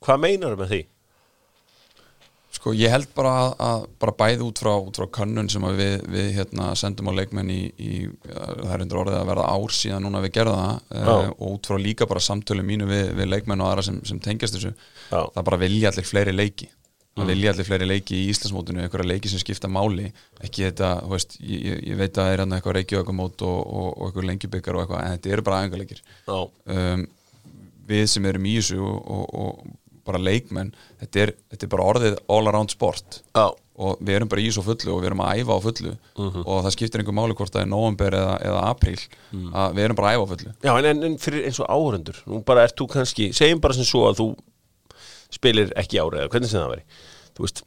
Hvað 0.00 0.22
meinar 0.22 0.56
með 0.56 0.72
því? 0.72 0.80
Sko 2.50 2.72
ég 2.74 2.90
held 2.90 3.06
bara 3.14 3.30
að, 3.44 3.52
að 3.62 3.84
bara 4.02 4.12
bæði 4.18 4.42
út 4.42 4.58
frá, 4.58 4.72
út 4.82 4.98
frá 4.98 5.06
könnun 5.20 5.46
sem 5.52 5.62
við, 5.78 5.92
við 6.10 6.32
hérna, 6.34 6.72
sendum 6.76 7.08
á 7.08 7.12
leikmenn 7.20 7.52
í, 7.54 7.60
í 7.78 7.90
það 8.26 8.72
er 8.74 8.82
undir 8.84 8.98
orðið 9.04 9.18
að 9.20 9.28
verða 9.30 9.44
ár 9.54 9.76
síðan 9.76 10.02
núna 10.08 10.22
við 10.24 10.34
gerða 10.34 10.56
það 10.58 10.98
uh, 10.98 11.30
og 11.30 11.46
út 11.54 11.70
frá 11.70 11.78
líka 11.78 12.08
bara 12.10 12.24
samtölu 12.26 12.64
mínu 12.66 12.88
við, 12.90 13.12
við 13.20 13.30
leikmenn 13.30 13.62
og 13.62 13.70
aðra 13.70 13.86
sem, 13.86 14.00
sem 14.10 14.18
tengjast 14.24 14.58
þessu 14.58 14.72
Já. 14.74 15.22
það 15.36 15.46
bara 15.46 15.60
vilja 15.62 15.92
allir 15.94 16.08
fleiri 16.10 16.34
leiki. 16.34 16.68
Það 17.20 17.30
vilja 17.34 17.50
allir 17.54 17.66
fleiri 17.66 17.86
leiki 17.90 18.16
í 18.18 18.26
Íslandsmótinu 18.32 18.80
einhverja 18.84 19.08
leiki 19.10 19.28
sem 19.30 19.40
skipta 19.42 19.68
máli. 19.70 20.06
Ekki 20.46 20.62
þetta, 20.68 20.90
þú 21.04 21.10
veist, 21.14 21.34
ég, 21.42 21.64
ég- 21.90 21.98
veit 21.98 22.12
að 22.14 22.20
það 22.22 22.30
er 22.34 22.42
hérna 22.44 22.58
eitthvað 22.60 22.76
reykjöfumót 22.78 23.42
og, 23.46 23.58
og, 23.66 23.88
og 23.96 24.04
eitthvað 24.06 24.28
lengjubikar 24.30 24.78
og 24.78 24.84
eitthvað, 24.84 25.02
en 25.06 25.16
þetta 25.16 25.32
eru 25.34 25.44
bara 25.48 25.58
æfingarleikir 25.64 26.00
Já, 26.30 26.38
um, 26.76 27.02
við 27.90 28.04
sem 28.14 28.28
erum 28.30 28.46
í 28.46 28.54
þessu 28.60 28.78
og, 28.86 29.26
og 29.42 29.66
bara 30.10 30.20
leikmenn 30.26 30.70
þetta 31.00 31.24
er, 31.24 31.32
þetta 31.52 31.66
er 31.66 31.72
bara 31.74 31.88
orðið 31.94 32.18
all 32.36 32.50
around 32.50 32.74
sport. 32.74 33.20
Já, 33.36 33.46
og 33.80 34.02
við 34.04 34.18
erum 34.18 34.28
bara 34.28 34.42
í 34.44 34.50
á 34.52 34.60
fullu 34.60 34.92
og 34.92 35.00
við 35.00 35.08
erum 35.10 35.22
að 35.24 35.40
æfa 35.40 35.56
á 35.56 35.60
fullu. 35.64 35.94
Og 36.44 36.60
það 36.66 36.74
skiptir 36.76 37.00
einhver 37.02 37.16
máli 37.16 37.36
hvort 37.38 37.54
það 37.54 37.64
er 37.64 37.70
november 37.72 38.16
eða, 38.18 38.36
eða 38.50 38.62
apríl 38.68 38.98
að 39.00 39.78
við 39.78 39.86
erum 39.86 39.98
bara 40.02 40.10
að 40.12 40.18
æfa 40.18 40.26
á 40.26 40.30
fullu. 40.34 40.54
Já 40.68 40.72
en, 40.76 41.02
en, 41.08 41.18
fyrir 41.22 41.48
eins 41.48 41.62
og 41.64 41.72
áhörundur, 41.72 42.20
nú 42.28 42.42
bara 42.44 42.66
ert 42.68 42.76
þú 42.76 42.90
kannski, 42.92 43.30
segjum 43.36 43.62
bara 43.64 43.78
sem 43.78 43.88
svo 43.88 44.04
að 44.10 44.20
þú 44.20 44.28
spilir 45.32 45.72
ekki 45.80 46.00
árið 46.02 46.24
eða 46.26 46.32
hvernig 46.34 46.52
sem 46.52 46.60
það 46.60 46.72
veri. 46.74 47.02
Þú 47.38 47.46
veist, 47.46 47.64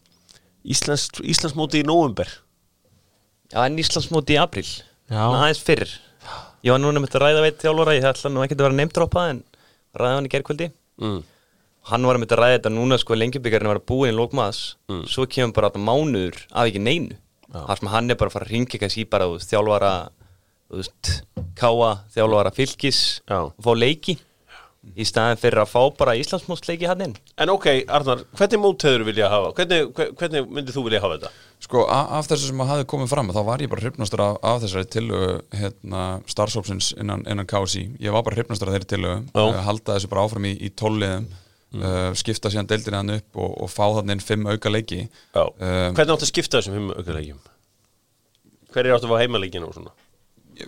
Íslands, 0.73 1.09
Íslandsmóti 1.33 1.81
í 1.81 1.87
nóvumber. 1.87 2.29
Já, 3.53 3.63
en 3.65 3.79
Íslandsmóti 3.81 4.37
í 4.37 4.41
apríl. 4.43 4.67
Já. 5.11 5.19
aðeins 5.27 5.59
fyrir 5.63 5.91
Ég 6.63 6.71
var 6.71 6.79
núna 6.79 7.01
með 7.03 7.17
að 7.17 7.23
ræða 7.25 7.41
veit 7.43 7.57
þjálfara 7.59 7.93
Ég 7.97 8.05
ætla 8.07 8.29
nú 8.31 8.43
ekki 8.45 8.55
að 8.55 8.61
vera 8.63 8.77
neymdroppað 8.77 9.31
en 9.33 9.41
ræða 9.99 10.15
hann 10.17 10.29
í 10.29 10.31
gerkvöldi 10.31 10.69
Mm. 11.01 11.23
Hann 11.91 12.05
var 12.07 12.15
með 12.21 12.31
að 12.35 12.39
ræða 12.39 12.57
þetta 12.57 12.71
núna 12.71 12.97
sko 13.01 13.15
lengjubíkarinn 13.17 13.67
var 13.73 13.81
búin 13.83 14.13
í 14.13 14.17
lókmaðs 14.17 14.75
Mm. 14.89 15.05
Svo 15.09 15.25
kemur 15.27 15.53
bara 15.55 15.69
þetta 15.69 15.83
mánuður 15.83 16.37
af 16.51 16.67
ekki 16.69 16.79
neinu. 16.83 17.15
Þar 17.53 17.79
sem 17.79 17.87
hann 17.93 18.09
er 18.11 18.15
bara 18.19 18.29
að 18.29 18.33
fara 18.37 18.45
að 18.47 18.51
ringa 18.55 18.79
kannski 18.81 19.03
bara 19.09 19.25
þú 19.29 19.37
veist, 19.37 19.49
þjálfara 19.51 19.93
þú 20.71 20.79
veist, 20.81 21.09
káa, 21.59 21.89
þjálfara 22.15 22.51
fylgis 22.55 22.99
Já. 23.29 23.39
og 23.45 23.59
fá 23.63 23.73
leiki. 23.77 24.17
Í 24.99 25.05
staðin 25.07 25.39
fyrir 25.39 25.61
að 25.63 25.69
fá 25.71 25.81
bara 25.95 26.15
Íslandsmótsleiki 26.19 26.87
hann 26.89 27.01
inn. 27.05 27.13
En 27.39 27.49
ok, 27.53 27.67
Arnar, 27.87 28.25
hvernig 28.35 28.59
mót 28.59 28.83
hefur 28.83 29.05
vilja 29.07 29.29
hafa? 29.31 29.53
Hvernig, 29.55 29.93
hve- 29.95 30.09
hvernig 30.19 30.49
myndið 30.51 30.75
þú 30.75 30.83
vilja 30.89 30.99
hafa 30.99 31.17
þetta? 31.21 31.29
Sko 31.63 31.85
af 31.87 32.27
þessu 32.27 32.49
sem 32.49 32.59
að 32.59 32.67
hafi 32.73 32.87
komið 32.91 33.07
fram 33.13 33.29
þá 33.31 33.39
var 33.47 33.59
ég 33.63 33.69
bara 33.71 33.81
hrifnastur 33.85 34.19
af, 34.25 34.37
af 34.43 34.59
þessari 34.65 34.89
tillögu 34.91 35.37
hérna, 35.55 36.01
starfsópsins 36.27 36.91
innan, 36.99 37.23
innan 37.31 37.47
KSI 37.47 37.85
ég 38.03 38.11
var 38.11 38.23
bara 38.27 38.35
hrifnastur 38.35 38.67
af 38.67 38.75
þeirri 38.83 39.23
uh, 39.31 39.61
halda 39.63 39.95
þessu 39.95 40.09
bara 40.11 40.25
áfram 40.27 40.49
í, 40.51 40.57
í 40.59 40.69
tólliðum 40.75 41.29
uh, 41.79 42.11
skipta 42.19 42.51
síðan 42.53 42.69
deildina 42.69 43.01
hann 43.01 43.15
upp 43.17 43.41
og, 43.41 43.57
og 43.65 43.71
fá 43.71 43.83
þannig 43.97 44.17
inn 44.17 44.27
fimm 44.27 44.47
auka 44.51 44.71
leiki. 44.73 45.01
Um, 45.33 45.57
hvernig 45.95 46.15
áttu 46.15 46.27
að 46.27 46.31
skipta 46.31 46.59
þessum 46.61 46.77
fimm 46.77 46.93
aukaleikjum? 46.93 47.43
Hver 48.73 48.87
er 48.87 48.97
áttu 48.97 49.09
að 49.09 49.15
fá 49.15 49.23
heimaleikina 49.25 49.69
og 49.69 49.77
svona? 49.77 49.93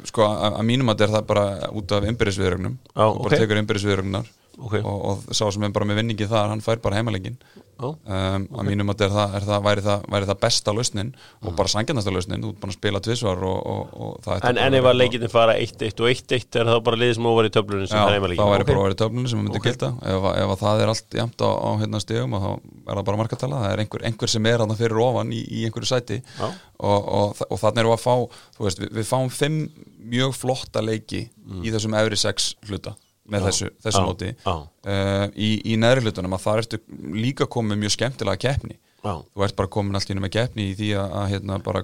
sko 0.09 0.25
að 0.25 0.63
mínum 0.65 0.89
að 0.89 0.97
þetta 0.97 1.05
er 1.05 1.13
það 1.15 1.27
bara 1.29 1.45
út 1.77 1.93
af 1.93 2.07
innbyrðisviðrögnum 2.09 2.75
Já, 2.79 3.03
og 3.05 3.19
bara 3.21 3.35
ok. 3.35 3.41
tekur 3.43 3.59
innbyrðisviðrögnar 3.61 4.31
Ok. 4.55 4.79
og, 4.81 4.97
og 5.09 5.35
sá 5.35 5.45
sem 5.51 5.63
er 5.67 5.73
bara 5.75 5.87
með 5.89 6.01
vinningi 6.01 6.27
þar 6.31 6.53
hann 6.53 6.63
fær 6.63 6.79
bara 6.83 6.99
heimalegin 6.99 7.35
Já. 7.75 7.89
um, 7.91 8.45
að 8.55 8.67
mínum 8.69 8.91
að 8.93 9.01
er 9.03 9.11
það, 9.11 9.33
er 9.35 9.45
það, 9.49 9.63
væri, 9.65 9.81
það 9.83 10.03
væri 10.13 10.27
það 10.29 10.37
besta 10.45 10.73
lausnin 10.75 11.09
og 11.41 11.55
bara 11.57 11.71
sangjandasta 11.73 12.13
lausnin. 12.15 12.43
Þú 12.45 12.51
ert 12.53 12.61
bara 12.61 12.71
að 12.71 12.77
spila 12.77 13.01
ætti 13.01 14.61
En, 14.63 14.77
ef 14.79 14.87
að 14.87 14.97
leikinni 15.01 15.29
fara 15.31 15.57
1-1 15.59 15.99
og 15.99 16.11
1-1 16.13 16.59
er 16.61 16.69
það 16.71 16.79
bara 16.87 17.01
liðið 17.01 17.17
sem 17.17 17.27
óvar 17.27 17.49
í 17.49 17.51
töflunum 17.57 17.89
sem 17.91 17.99
Já, 17.99 18.05
er 18.05 18.15
heimaleikina? 18.15 18.45
það 18.45 18.53
væri 18.55 18.67
bara 18.69 18.85
vera 18.85 18.95
í 18.95 18.99
töflunni 19.01 19.31
sem 19.33 19.43
myndi 19.43 19.63
gilda. 19.65 19.91
Ef, 20.13 20.29
ef 20.31 20.53
að 20.55 20.63
það 20.63 20.83
er 20.85 20.93
allt 20.93 21.19
jæmt 21.19 21.43
á, 21.43 21.49
á 21.51 21.69
hérna 21.83 22.03
stegum 22.05 22.37
þá 22.39 22.49
er 22.55 22.93
það 22.93 23.05
bara 23.11 23.21
markatala, 23.23 23.61
það 23.65 23.75
er 23.75 23.83
einhver, 23.83 24.05
einhver 24.07 24.35
sem 24.35 24.51
er 24.53 24.63
hann 24.63 24.77
fyrir 24.79 25.03
ofan 25.03 25.35
í, 25.35 25.43
í 25.43 25.65
einhverju 25.67 25.91
sæti. 25.91 26.21
Já. 26.39 26.47
og, 26.79 27.11
og, 27.19 27.43
og 27.49 27.59
þannig 27.59 27.83
erum 27.83 27.91
við 27.91 27.99
að 27.99 28.05
fá 28.05 28.63
veist, 28.63 28.83
við, 28.83 28.93
við 28.99 29.09
fáum 29.09 29.31
fimm 29.31 29.59
mjög 30.05 30.35
flotta 30.37 30.83
leiki 30.83 31.25
í 31.63 31.73
þessum 31.73 31.95
efri 31.97 32.19
sex 32.19 32.53
hluta 32.69 32.95
með 33.31 33.47
þessu, 33.49 33.69
þessu 33.83 34.01
móti. 34.05 34.31
Uh, 34.45 35.27
í, 35.33 35.51
í 35.73 35.77
neðri 35.81 36.05
hlutunum 36.05 36.35
að 36.37 36.43
það 36.45 36.61
ertu 36.63 36.81
líka 37.15 37.47
komið 37.51 37.81
mjög 37.83 37.95
skemmtilega 37.97 38.43
keppni. 38.47 38.77
Já. 39.05 39.19
þú 39.21 39.43
ert 39.45 39.53
bara 39.53 39.69
komin 39.69 39.97
allt 39.97 40.09
í 40.09 40.15
einu 40.15 40.21
með 40.23 40.31
keppni 40.33 40.63
í 40.71 40.77
því 40.79 40.87
að, 40.97 41.11
að 41.19 41.27
hérna, 41.29 41.57
bara, 41.61 41.83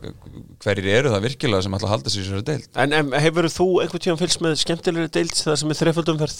hverjir 0.63 0.87
eru 0.89 1.11
það 1.13 1.27
virkilega 1.27 1.65
sem 1.67 1.75
ætla 1.77 1.87
að 1.87 1.93
halda 1.93 2.13
sér 2.13 2.23
í 2.23 2.25
þessari 2.25 2.45
deild? 2.47 2.71
En, 2.81 2.95
en 2.97 3.11
hefur 3.21 3.47
þú 3.53 3.67
einhvern 3.83 4.03
tíðan 4.05 4.17
fylgst 4.23 4.41
með 4.41 4.55
skemmtilegri 4.63 5.11
deild 5.19 5.35
það 5.37 5.59
sem 5.61 5.73
er 5.73 5.79
þreiföldumferð? 5.83 6.39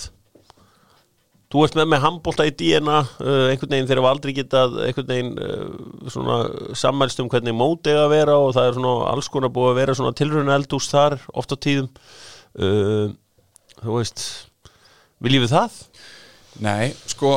Þú 1.51 1.63
ert 1.67 1.77
með 1.77 1.88
með 1.91 2.03
handbólta 2.08 2.48
í 2.50 2.55
DNA 2.58 2.98
uh, 2.98 3.46
einhvern 3.51 3.75
veginn 3.75 3.91
þegar 3.91 4.01
við 4.01 4.10
aldrei 4.15 4.34
getað 4.39 4.77
einhvern 4.88 5.12
veginn 5.12 5.31
svona 6.15 6.38
sammælst 6.81 7.22
um 7.22 7.29
hvernig 7.29 7.58
mót 7.62 7.86
eiga 7.91 8.08
að 8.08 8.13
vera 8.15 8.41
og 8.41 8.53
það 8.58 8.70
er 8.72 8.77
svona 8.79 9.10
alls 9.12 9.29
konar 9.29 9.53
búið 9.53 9.74
að 9.75 9.81
vera 9.84 9.98
svona 10.00 10.17
tilruna 10.17 10.58
eldús 10.58 10.89
þar 10.89 11.20
oft 11.38 11.53
á 11.53 11.58
tíðum. 11.62 11.91
Uh, 12.58 13.12
Þú 13.81 13.98
veist 13.98 14.24
Viljum 15.22 15.46
við 15.46 15.54
það? 15.56 15.80
Nei, 16.62 16.92
sko, 17.08 17.32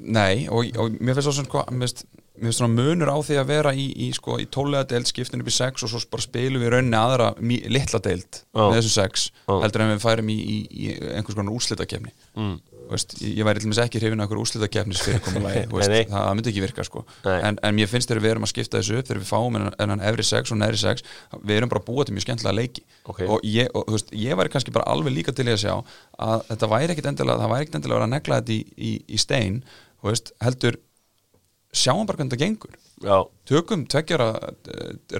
nei 0.00 0.46
og, 0.50 0.66
og 0.80 0.96
mér 0.98 1.14
finnst 1.16 1.28
svo 1.28 1.34
sem 1.36 1.46
sko, 1.48 1.62
mér 1.70 1.86
finnst 1.86 2.04
mér 2.34 2.48
finnst 2.50 2.58
svona 2.58 2.74
munur 2.74 3.12
á 3.14 3.18
því 3.22 3.36
að 3.38 3.50
vera 3.52 3.72
í, 3.78 3.84
í, 3.94 4.08
sko, 4.16 4.40
í 4.42 4.46
tólega 4.50 4.88
deild 4.90 5.06
skiptin 5.06 5.44
upp 5.44 5.50
í 5.52 5.54
sex 5.54 5.84
og 5.86 5.92
svo 5.92 6.00
bara 6.10 6.24
spilum 6.24 6.64
við 6.64 6.66
í 6.66 6.72
rauninni 6.74 6.98
aðra 6.98 7.28
litla 7.70 8.00
deild 8.02 8.40
Já. 8.42 8.64
með 8.64 8.78
þessu 8.80 8.90
sex 8.96 9.28
Já. 9.46 9.54
heldur 9.62 9.84
en 9.84 9.92
við 9.92 10.02
færum 10.02 10.32
í, 10.34 10.38
í, 10.42 10.88
einhvers 11.14 11.38
konar 11.38 11.54
úrslitakefni 11.54 12.14
Mm. 12.34 12.56
Veist, 12.90 13.14
ég, 13.22 13.32
ég 13.38 13.46
væri 13.48 13.60
til 13.62 13.68
dæmis 13.70 13.80
ekki 13.84 14.00
hrifin 14.02 14.22
fyrirkomulagi, 15.04 15.62
þú 15.70 15.78
veist, 15.78 15.90
Nei, 15.90 16.02
nei. 16.02 16.10
það, 16.10 16.28
myndi 16.38 16.50
ekki 16.52 16.62
virka 16.64 16.84
sko. 16.86 17.04
En, 17.24 17.58
en 17.62 17.74
mér 17.78 17.88
finnst 17.90 18.08
þegar 18.10 18.22
við 18.24 18.30
erum 18.34 18.46
að 18.46 18.52
skipta 18.52 18.80
þessu 18.80 18.98
upp 19.00 19.08
þegar 19.08 19.20
við 19.22 19.28
fáum 19.30 19.58
en, 19.60 19.68
en 19.84 20.04
efri 20.10 20.26
sex 20.28 20.52
og 20.54 20.60
neðri 20.60 20.80
sex 20.82 21.04
við 21.42 21.56
erum 21.60 21.72
bara 21.72 21.82
að 21.82 21.88
búa 21.90 22.04
til 22.08 22.14
mjög 22.16 22.26
skemmtilega 22.26 22.58
leiki 22.60 22.84
Ok. 23.10 23.20
og 23.28 23.44
ég, 23.48 23.68
og, 23.74 23.88
veist, 23.94 24.12
ég 24.16 24.38
væri 24.38 24.52
kannski 24.54 24.74
bara 24.74 24.88
alveg 24.94 25.12
líka 25.16 25.32
til 25.36 25.48
í 25.48 25.52
að 25.54 25.62
sjá 25.64 25.74
að 26.18 26.44
þetta 26.52 26.70
væri 26.74 26.94
ekkit 26.96 27.10
endilega 27.12 27.40
það 27.44 27.52
væri 27.54 27.66
ekkit 27.66 27.78
endilega 27.80 27.96
að 27.96 28.00
vera 28.02 28.08
að 28.10 28.14
negla 28.16 28.40
þetta 28.40 28.54
í, 28.56 28.60
í, 28.76 28.92
í 29.14 29.20
stein 29.20 29.60
veist, 30.04 30.32
heldur 30.44 30.80
sjáum 31.74 32.06
bara 32.06 32.20
hvernig 32.20 32.36
það 32.36 32.42
gengur 32.44 32.74
já, 33.04 33.16
tökum 33.50 33.80
tveggjara 33.90 34.28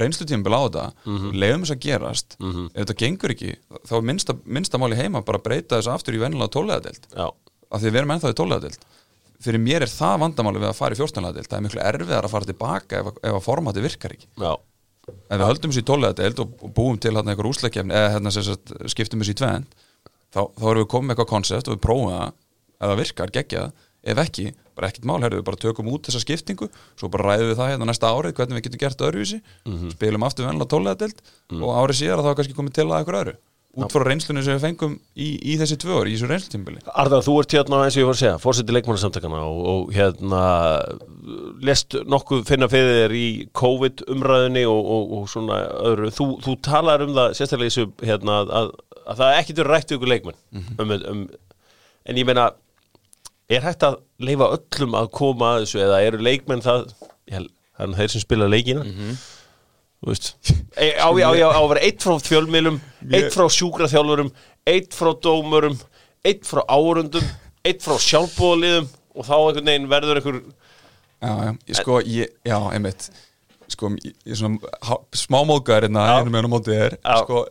reynslutímabil 0.01 0.55
á 0.55 0.61
þetta 0.65 0.85
Mhm. 1.05 1.33
leiðum 1.43 1.65
þess 1.65 1.75
að 1.75 1.81
gerast 1.85 2.37
ef 2.39 2.85
þetta 2.85 2.97
gengur 3.03 3.35
ekki, 3.35 3.55
þá 3.89 3.95
minnsta, 4.07 4.37
minnsta 4.47 4.79
máli 4.81 4.97
heima 4.99 5.25
bara 5.27 5.39
að 5.41 5.47
breyta 5.49 5.81
þessu 5.81 5.93
aftur 5.95 6.15
í 6.17 6.21
vennilega 6.23 6.53
tóleðadelt 6.55 7.09
já, 7.11 7.27
af 7.75 7.83
því 7.83 7.91
við 7.91 8.01
erum 8.01 8.15
ennþá 8.15 8.33
í 8.33 8.39
tóleðadelt 8.39 8.87
fyrir 9.45 9.63
mér 9.63 9.85
er 9.85 9.93
það 9.93 10.21
vandamáli 10.25 10.63
við 10.63 10.71
að 10.71 10.79
fara 10.79 10.97
í 10.97 10.99
fjórstanlegadelt 11.01 11.51
það 11.51 11.59
er 11.59 11.65
miklu 11.67 11.83
erfiðar 11.85 12.29
að 12.29 12.35
fara 12.35 12.49
tilbaka 12.49 13.01
ef, 13.01 13.11
ef 13.21 13.39
að 13.39 13.45
formati 13.45 13.85
virkar 13.85 14.15
ekki. 14.15 14.29
Já, 14.41 14.53
ef 15.11 15.35
við 15.35 15.47
höldum 15.49 15.73
þessu 15.75 15.83
í 15.83 15.89
tóleðadelt 15.91 16.43
og, 16.45 16.55
búum 16.77 17.01
til 17.01 17.13
hérna 17.13 17.35
einhver 17.35 17.51
úslakefni 17.51 17.97
eða 17.99 18.13
hérna 18.15 18.33
sagt, 18.35 18.75
skiptum 18.93 19.25
þessu 19.25 19.35
í 19.35 19.41
tvend 19.43 19.75
þá, 20.35 20.41
þá 20.49 20.67
erum 20.71 20.85
við 20.85 20.91
komið 20.95 21.09
með 21.09 21.17
eitthvað 21.17 21.33
koncept 21.35 21.71
og 21.71 21.77
við 21.77 21.85
prófum 21.85 22.15
það. 22.15 22.37
Ef 22.75 22.91
það 22.91 23.01
virkar, 23.01 23.35
geggja 23.35 23.65
það 23.65 23.91
ef 24.05 24.21
ekki, 24.21 24.51
bara 24.77 24.89
ekkert 24.91 25.07
mál, 25.09 25.21
herrðu, 25.25 25.41
við 25.41 25.47
bara 25.47 25.61
tökum 25.63 25.87
út 25.89 26.09
þessa 26.09 26.21
skiptingu, 26.21 26.67
svo 27.01 27.09
bara 27.09 27.31
ræðum 27.31 27.49
við 27.49 27.61
það 27.61 27.71
hérna 27.73 27.87
næsta 27.89 28.11
árið 28.13 28.35
hvernig 28.37 28.59
við 28.59 28.67
getum 28.67 28.83
gert 28.83 29.05
öðruvísi. 29.07 29.39
Spilum 29.95 30.27
aftur 30.27 30.45
vennilega 30.45 30.73
tóleðadelt 30.75 31.23
og 31.57 31.71
árið 31.73 32.01
síðar 32.03 32.21
að 32.21 32.27
það 32.27 32.33
er 32.35 32.39
kannski 32.41 32.59
komið 32.59 32.75
til 32.77 32.85
að 32.85 32.97
eitthvað 32.99 33.21
öðru 33.23 33.35
út 33.75 33.95
frá 33.95 34.05
reynslunni 34.07 34.45
sem 34.47 34.57
við 34.57 34.65
fengum 34.69 34.95
í, 35.19 35.29
í 35.53 35.57
þessi 35.61 35.79
tvö 35.83 36.01
ár, 36.01 36.09
í 36.11 36.15
þessu 36.15 36.31
reynslutímbili 36.31 36.83
Arðar, 36.95 37.25
þú 37.27 37.37
ert 37.43 37.57
hérna 37.57 37.83
eins 37.85 37.97
og 37.97 38.03
ég 38.03 38.09
var 38.09 38.17
að 38.17 38.23
segja 38.23 38.41
fórseti 38.43 38.77
leikmannasamtakana 38.77 39.43
og, 39.49 39.61
og 39.73 39.95
hérna 39.95 40.43
lest 41.65 41.97
nokkuð 42.11 42.45
finna 42.49 42.69
fyrir 42.71 42.99
þér 43.03 43.15
í 43.17 43.27
COVID 43.57 44.05
umræðinni 44.15 44.65
og, 44.69 44.91
og, 44.97 45.15
og 45.19 45.31
svona 45.33 45.61
öðru. 45.91 46.11
Þú, 46.15 46.27
þú 46.45 46.57
talar 46.65 47.05
um 47.05 47.15
það 47.17 47.39
sérstaklega 47.39 47.71
í 47.71 47.75
þessu 47.75 48.09
hérna, 48.11 48.41
að, 48.45 48.75
að 49.05 49.23
það 49.23 49.31
er 49.31 49.41
ekkit 49.41 49.63
verið 49.63 49.73
rætt 49.73 49.93
við 49.93 49.99
ykkur 49.99 50.13
leikmenn. 50.13 50.41
Um, 50.79 50.95
um, 50.95 51.25
en 52.05 52.21
ég 52.21 52.29
meina 52.29 52.51
er 53.53 53.65
hægt 53.65 53.87
að 53.87 54.01
leifa 54.25 54.51
öllum 54.57 54.99
að 54.99 55.11
koma 55.17 55.55
að 55.55 55.65
þessu 55.65 55.85
eða 55.85 56.03
eru 56.09 56.21
leikmenn 56.25 56.65
það 56.65 56.85
ég 57.29 57.39
held, 57.39 57.55
það 57.77 57.89
er 57.89 57.99
þeir 58.01 58.13
sem 58.15 58.25
spila 58.25 58.51
leikina. 58.51 58.85
Veist 58.85 59.01
e, 59.01 59.34
á, 60.05 61.07
á, 61.09 61.09
á, 61.09 61.49
á 61.55 61.61
að 61.61 61.69
vera 61.73 61.85
eitt 61.89 62.03
frá 62.05 62.15
fjölmiðlum 62.21 62.81
eitt 63.13 63.33
frá 63.35 63.47
sjúkraþjálfurum 63.59 64.31
eitt 64.67 64.93
frá 64.97 65.13
dómurum 65.25 65.79
eitt 66.25 66.45
frá 66.49 66.63
árundum 66.69 67.25
eitt 67.65 67.83
frá 67.85 67.97
sjálfbóðaliðum 68.01 68.89
og 69.15 69.25
þá 69.29 69.35
einhvern 69.39 69.65
veginn 69.71 69.89
verður 69.93 70.21
einhver 70.21 70.41
Já, 71.25 71.31
já, 71.41 71.53
ég, 71.71 71.77
sko, 71.79 71.95
ég, 72.05 72.33
já, 72.45 72.57
einmitt. 72.77 73.07
Sko, 73.73 73.89
ég, 74.05 74.13
ég 74.29 74.37
svona 74.37 74.59
há- 74.85 75.01
smá 75.17 75.39
móðgæður 75.49 75.87
hérna, 75.87 76.03
Já. 76.05 76.17
einu 76.21 76.33
meðan 76.35 76.49
á 76.49 76.53
móti 76.53 76.75
er 76.77 76.97
Já. 76.99 77.15
sko, 77.23 77.47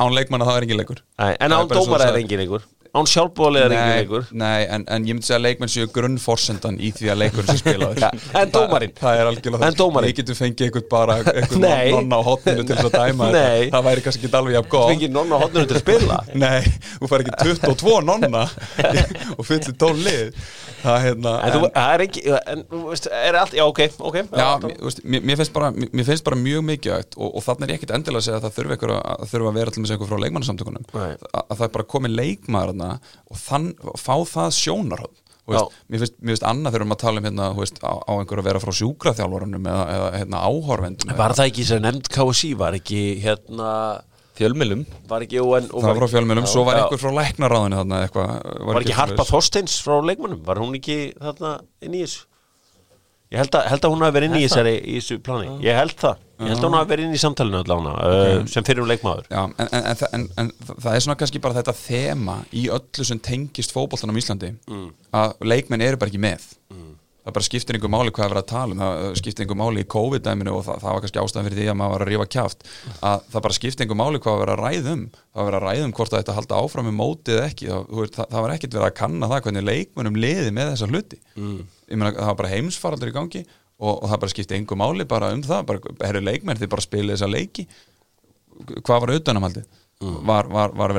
án 0.00 0.14
leikmanna 0.16 0.46
það 0.48 0.56
er 0.56 0.64
engin 0.64 0.78
leikur. 0.80 1.02
En 1.18 1.34
Það 1.36 1.58
án 1.58 1.68
að- 2.06 2.14
er 2.14 2.20
engin 2.22 2.40
einhver 2.46 2.64
án 2.96 3.06
sjálfbóðalið 3.06 3.64
er 3.64 3.74
engin 3.76 4.24
Nei, 4.40 4.64
en, 4.66 4.84
en 4.90 5.04
ég 5.06 5.14
myndi 5.14 5.26
segja 5.26 5.38
að 5.38 5.44
leikmenn 5.46 5.70
séu 5.70 5.88
grunnforsendan 5.94 6.78
í 6.82 6.90
því 6.96 7.10
að 7.12 7.18
leikurinn 7.22 7.50
sé 7.50 7.58
spilaður. 7.60 8.00
Ja, 8.04 8.10
en 8.40 8.50
dómarinn? 8.54 8.94
Það, 8.96 9.02
það 9.04 9.20
er 9.20 9.30
algjörlega 9.30 9.68
En 9.68 9.76
dómarinn? 9.78 10.10
Ég 10.10 10.16
getum 10.20 10.38
fengið 10.38 10.66
einhvern 10.66 10.88
bara 10.90 11.18
einhvern 11.20 11.62
nonna 11.94 12.18
á 12.18 12.22
hotninu 12.26 12.64
til 12.66 12.78
þess 12.78 12.88
að 12.88 12.96
dæma. 12.96 13.28
Nei. 13.34 13.68
Það 13.74 13.86
væri 13.86 14.04
kannski 14.06 14.26
ekki 14.26 14.38
alveg 14.40 14.56
jafn 14.56 14.72
gott. 14.74 14.90
Fengið 14.90 15.14
nonna 15.14 15.38
á 15.38 15.40
hotninu 15.44 15.70
til 15.70 15.76
að 15.76 15.84
spila? 15.84 16.18
Nei, 16.44 16.60
þú 16.96 17.10
fær 17.12 17.24
ekki 17.26 17.34
22 17.44 18.00
nonna 18.08 18.42
og 19.38 19.46
fyllir 19.46 19.78
tól 19.78 19.94
lið. 20.00 20.34
Það 20.80 20.94
er 20.96 21.02
hérna 21.04 21.32
en 21.44 21.52
þú, 21.52 21.60
það 21.74 21.90
er 21.92 22.00
ekki 22.06 22.20
en 22.40 22.62
þú 22.70 22.78
veist, 22.86 23.06
er 23.12 23.36
allt, 23.36 23.52
já 23.58 23.64
ok, 23.66 23.80
ok. 24.00 24.16
Já, 24.32 24.46
mér, 24.64 24.76
veist, 24.80 25.02
mér, 25.04 25.36
finnst 25.36 25.52
bara, 25.52 25.68
mér, 25.76 26.06
finnst 26.08 26.24
bara 26.24 26.38
mjög 26.40 26.62
mikilvægt 26.70 27.18
og, 27.18 27.34
og 27.36 27.44
þannig 27.44 27.66
er 27.66 27.74
ég 27.74 27.82
ekkit 27.82 27.92
endilega 27.98 28.22
að 28.22 28.24
segja 28.24 28.38
að 28.38 28.46
það 28.46 28.54
þurfi 29.28 29.48
að 29.50 29.58
vera 29.60 29.74
til 32.56 32.79
þarna 32.80 33.16
og 33.30 33.42
þann, 33.44 33.66
fá 34.00 34.14
það 34.34 34.54
sjónarhóð 34.58 35.16
mér 35.50 36.04
finnst, 36.04 36.44
annað 36.46 36.70
þegar 36.70 36.76
við 36.76 36.80
erum 36.80 36.94
að 36.94 37.00
tala 37.02 37.20
um 37.20 37.26
hérna, 37.26 37.48
veist, 37.56 37.80
á, 37.82 37.92
á 38.06 38.12
einhver 38.14 38.42
að 38.42 38.46
vera 38.50 38.60
frá 38.62 38.70
sjúkraþjálfarunum 38.80 39.66
eða, 39.66 39.86
eða 39.96 40.10
hérna, 40.20 40.42
áhorfendum 40.46 41.16
var 41.18 41.34
það 41.38 41.50
ekki 41.50 41.66
sem 41.66 41.82
nefnd 41.82 42.10
KSI 42.14 42.52
var 42.60 42.78
ekki 42.78 43.02
hérna 43.24 43.72
Fjölmilum 44.40 44.86
var 45.10 45.26
ekki 45.26 45.40
UN 45.42 45.66
og 45.68 45.82
það 45.82 45.90
var 45.90 45.98
frá 45.98 46.12
fjölmjölum, 46.14 46.46
svo 46.48 46.62
var 46.64 46.78
einhver 46.80 47.00
frá 47.02 47.10
læknaráðinu 47.18 47.80
þarna 47.80 48.02
eitthvað 48.06 48.30
var 48.70 48.80
ekki 48.80 48.96
Harpa 48.96 49.26
Þorsteins 49.28 49.74
frá 49.84 49.98
leikmannum 50.06 50.44
var 50.46 50.62
hún 50.62 50.78
ekki 50.78 51.00
þarna 51.18 51.56
inn 51.84 51.98
í 51.98 52.04
þessu 52.06 52.29
ég 53.30 53.40
held 53.40 53.54
að, 53.54 53.66
held 53.70 53.86
að 53.86 53.94
hún 53.94 54.04
hafi 54.04 54.16
verið 54.16 54.30
inn 54.30 54.40
í 54.40 54.44
þessari 54.46 54.74
í 54.80 54.96
þessu 54.98 55.18
plani, 55.26 55.50
ég 55.64 55.78
held 55.78 55.96
það. 56.00 56.22
Ég 56.40 56.48
held 56.54 56.62
að 56.62 56.68
hún 56.70 56.78
hafi 56.78 56.90
verið 56.94 57.06
inn 57.06 57.16
í 57.16 57.20
samtalinu 57.20 57.58
allána 57.60 57.90
uh, 58.00 58.30
sem 58.48 58.64
fyrir 58.64 58.80
um 58.82 58.88
leikmaður. 58.88 59.26
Já, 59.28 59.42
en, 59.44 59.68
en, 59.76 60.06
en, 60.16 60.24
en, 60.40 60.52
það 60.70 60.94
er 60.94 61.04
svona 61.04 61.18
kannski 61.20 61.42
bara 61.44 61.58
þetta 61.58 61.74
þema 61.76 62.38
í 62.56 62.64
öllu 62.72 63.06
sem 63.06 63.20
tengist 63.20 63.74
fótboltanum 63.76 64.16
í 64.16 64.24
Íslandi 64.24 64.54
að 65.20 65.36
leikmenn 65.52 65.84
eru 65.84 66.00
bara 66.00 66.12
ekki 66.12 66.22
með 66.22 66.48
það 67.20 67.34
bara 67.36 67.46
skiptir 67.46 67.76
einhver 67.76 67.90
máli 67.92 68.12
hvað 68.16 68.24
er 68.26 68.32
verið 68.32 68.42
að 68.44 68.50
tala 68.50 68.74
um. 68.74 68.80
Það 68.80 69.16
skiptir 69.20 69.44
einhver 69.44 69.58
máli 69.60 69.82
í 69.84 69.88
COVID-dæminu 69.94 70.52
og 70.56 70.62
það, 70.66 70.78
það 70.84 70.94
var 70.96 71.02
kannski 71.04 71.20
ástæðan 71.22 71.46
fyrir 71.48 71.58
því 71.60 71.66
að 71.70 71.78
maður 71.80 71.92
var 71.94 72.04
að 72.04 72.10
rífa 72.10 72.26
kjáft 72.34 72.64
að 73.10 73.24
það 73.34 73.44
bara 73.46 73.56
skiptir 73.58 73.84
einhver 73.86 74.00
máli 74.00 74.20
hvað 74.24 74.38
var 74.40 74.52
að 74.54 74.62
ræða 74.64 74.94
um. 74.96 75.02
Það 75.34 75.48
var 75.50 75.56
að 75.58 75.66
ræða 75.66 75.84
um 75.88 75.94
hvort 75.98 76.14
það 76.14 76.30
að 76.32 76.38
halda 76.40 76.60
áfram 76.64 76.88
með 76.90 76.96
mótið 77.00 77.40
ekki, 77.44 77.70
það, 77.70 77.90
það, 78.16 78.30
það 78.34 78.44
var 78.46 78.54
ekkit 78.56 78.76
verið 78.78 78.88
að 78.88 78.96
kanna 79.02 79.30
það 79.34 79.42
hvernig 79.46 79.66
leikmennum 79.70 80.20
liði 80.24 80.54
með 80.56 80.72
þessa 80.74 80.90
hluti. 80.90 81.20
Ég 81.90 82.00
meina 82.00 82.14
það 82.16 82.30
var 82.32 82.38
bara 82.40 82.54
heimsfaraldur 82.54 83.10
í 83.12 83.16
gangi 83.18 83.44
og, 83.80 83.92
og 83.94 84.06
það 84.12 84.22
bara 84.24 84.34
skipti 84.34 84.56
einhver 84.56 84.80
máli 84.80 85.06
bara 85.08 85.32
um 85.36 85.44
það, 85.44 85.76
herru 86.04 86.24
leikmenn 86.24 86.60
þið 86.60 86.72
bara 86.72 86.84
spilið 86.88 87.16
þessa 87.18 87.30
leiki. 87.30 87.66
Hvað 88.80 89.04
var 89.04 89.14
auðvitaðnamaldið 89.14 89.68
Mm. 90.00 90.14
var, 90.24 90.46
var, 90.48 90.70
var 90.72 90.94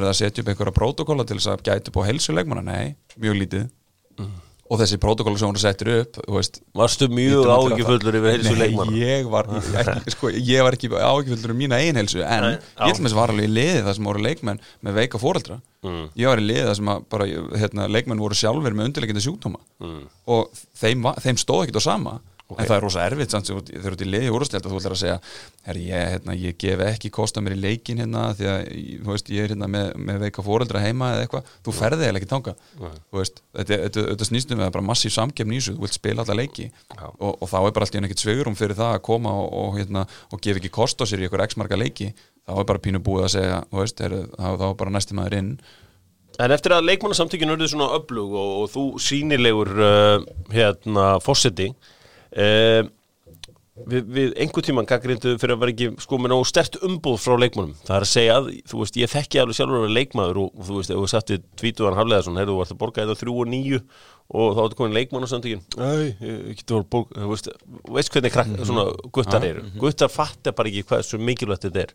að 4.72 4.82
þess 4.82 4.94
að 4.96 4.98
nei, 4.98 5.02
og 5.02 5.02
þessi 5.02 5.02
prótokolla 5.04 5.40
sem 5.42 5.50
hún 5.52 5.60
settir 5.62 5.90
upp 6.00 6.20
veist, 6.32 6.62
varstu 6.78 7.08
mjög 7.12 7.42
að 7.42 7.52
að 7.52 7.64
áhyggjufullur 7.66 8.18
yfir 8.22 8.32
heilsu 8.36 8.54
Nei, 8.56 8.62
leikmanna? 8.62 9.02
ég 9.02 9.28
var, 9.32 9.50
ekki, 9.82 10.14
sko, 10.16 10.32
ég 10.32 10.64
var 10.64 10.78
ekki 10.78 10.92
áhyggjufullur 10.96 11.54
um 11.56 11.60
mína 11.62 11.80
eigin 11.82 12.00
heilsu 12.00 12.24
en 12.24 12.48
Nei, 12.48 12.54
ég 12.88 12.96
til 12.96 13.06
með 13.08 13.18
var 13.20 13.34
alveg 13.34 13.50
í 13.50 13.52
liði 13.52 13.84
það 13.86 13.98
sem 14.00 14.10
voru 14.12 14.24
leikmenn 14.28 14.64
með 14.88 14.98
veika 15.02 15.22
fóreldra 15.22 15.60
Mm. 15.82 16.12
ég 16.14 16.28
var 16.30 16.38
í 16.38 16.44
liði 16.46 16.66
það 16.68 16.76
sem 16.78 16.90
að 16.94 17.00
bara, 17.10 17.26
hérna, 17.58 17.86
leikmenn 17.90 18.20
voru 18.22 18.36
sjálfur 18.38 18.76
með 18.78 18.86
undirleikindi 18.92 19.24
sjúkdóma. 19.26 19.58
Mm. 19.82 20.04
og 20.30 20.60
þeim, 20.78 21.08
þeim 21.24 21.40
stóð 21.42 21.64
ekkert 21.64 21.80
á 21.82 21.84
sama 21.88 22.12
en 22.58 22.68
það 22.68 22.76
er 22.76 22.84
rosa 22.86 23.06
erfitt 23.06 23.34
samt 23.34 23.50
sem 23.50 23.58
þú 23.58 23.92
ert 23.92 24.04
í 24.04 24.08
liði 24.08 24.32
úrstælt 24.34 24.66
og 24.68 24.74
þú 24.74 24.80
ætlar 24.82 24.96
að 24.96 25.02
segja 25.02 25.18
herri, 25.68 25.84
ég, 25.90 26.08
hérna, 26.16 26.36
ég 26.38 26.58
gef 26.62 26.84
ekki 26.86 27.12
kosta 27.14 27.44
mér 27.44 27.56
í 27.56 27.62
leikin 27.62 28.02
hérna 28.02 28.28
því 28.38 28.50
að 28.52 28.62
þú 29.06 29.12
veist, 29.14 29.32
ég 29.32 29.46
er 29.46 29.54
hérna 29.54 29.70
með, 29.72 29.92
með 30.10 30.22
veika 30.26 30.46
fóreldra 30.46 30.82
heima 30.84 31.12
eða 31.16 31.26
eitthvað. 31.26 31.52
Þú 31.66 31.76
ferði 31.78 32.08
eða 32.08 32.22
ekki 32.22 32.32
tanga 32.32 32.56
Þú 32.78 33.20
veist, 33.20 33.44
þetta, 33.58 33.80
þetta, 33.86 34.06
þetta 34.12 34.30
snýstum 34.30 34.62
við 34.62 34.68
að 34.68 34.74
bara 34.78 34.88
massíf 34.92 35.16
samkefni 35.16 35.58
í 35.58 35.62
þessu 35.62 35.76
þú 35.78 35.86
vilt 35.86 35.98
spila 35.98 36.26
alla 36.26 36.38
leiki. 36.40 36.68
Og, 37.20 37.32
og 37.32 37.46
þá 37.52 37.58
er 37.62 37.76
bara 37.76 37.88
alltaf 37.88 38.10
ekkert 38.10 38.26
sveigurum 38.26 38.58
fyrir 38.58 38.80
það 38.80 38.98
að 38.98 39.06
koma 39.08 39.36
og, 39.44 39.54
og, 39.62 39.78
hérna, 39.80 40.08
og 40.32 40.42
gefa 40.44 40.62
ekki 40.62 40.74
kost 40.74 41.02
á 41.02 41.06
sér 41.06 41.24
í 41.24 41.28
einhver 41.28 41.46
x 41.46 41.60
marga 41.60 41.80
leiki. 41.80 42.12
Þá 42.48 42.58
er 42.58 42.68
bara 42.72 42.82
pínu 42.84 43.04
búið 43.06 43.28
að 43.28 43.34
segja 43.36 43.62
þú 43.70 43.84
veist, 43.84 44.04
er, 44.04 44.18
þá, 44.34 44.48
þá 44.58 44.68
er 44.72 44.76
bara 44.82 44.96
næsti 44.98 45.18
maður 45.18 45.38
inn. 45.38 45.54
En 46.42 46.54
eftir 46.56 46.74
að 46.74 46.88
leikmannasamtökin 46.88 47.54
urðu 47.54 47.68
svona 47.70 47.92
öflug 47.98 48.34
og, 48.34 48.52
og 48.64 48.70
þú 48.72 48.86
sínilegur 49.04 49.72
uh, 49.78 50.24
hérna 50.54 51.18
fósetti 51.22 51.70
uh, 52.38 52.82
við, 53.88 54.08
við 54.12 54.34
einhver 54.42 54.66
tíman 54.66 54.88
gaggrindu 54.90 55.36
fyrir 55.42 55.56
að 55.56 55.64
vera 55.64 55.74
ekki 55.74 55.90
sko 56.04 56.20
með 56.22 56.34
nógu 56.34 56.48
stert 56.50 56.78
umbúð 56.86 57.20
frá 57.24 57.36
leikmannum 57.40 57.76
það 57.86 57.96
er 57.98 58.06
að 58.06 58.12
segja 58.12 58.38
að, 58.38 58.50
þú 58.72 58.82
veist, 58.82 59.00
ég 59.02 59.12
þekki 59.12 59.42
alveg 59.42 59.58
sjálfur 59.58 59.80
að 59.80 59.86
vera 59.86 59.98
leikmaður 59.98 60.42
og, 60.44 60.52
og 60.56 60.68
þú 60.68 60.80
veist, 60.80 60.94
ef 60.94 61.02
við 61.32 61.46
tvítuðan 61.62 62.00
Hafleðarsson, 62.00 62.40
heyrðu, 62.42 62.56
þú 62.56 62.62
vart 62.62 62.76
að 62.76 62.82
borga 62.84 63.06
þetta 63.06 63.22
þrjú 63.22 63.38
og 63.46 63.52
níu 63.52 63.82
og 64.32 64.54
þá 64.56 64.62
ertu 64.66 64.80
komin 64.80 64.96
geti 66.62 66.76
voru 66.76 66.88
borga 66.96 67.26
þú 67.26 67.34
veist, 67.34 67.52
veist 67.98 68.14
hvernig 68.16 68.36
krakk, 68.36 68.54
svona 68.64 68.86
guttar 69.18 69.48
eru? 69.48 69.66
Guttar 69.82 70.14
fatta 70.14 70.56
bara 70.56 70.72
ekki 70.72 70.86
hvað 70.88 71.04
svo 71.08 71.20
mikilvægt 71.20 71.68
þetta 71.68 71.86
er. 71.88 71.94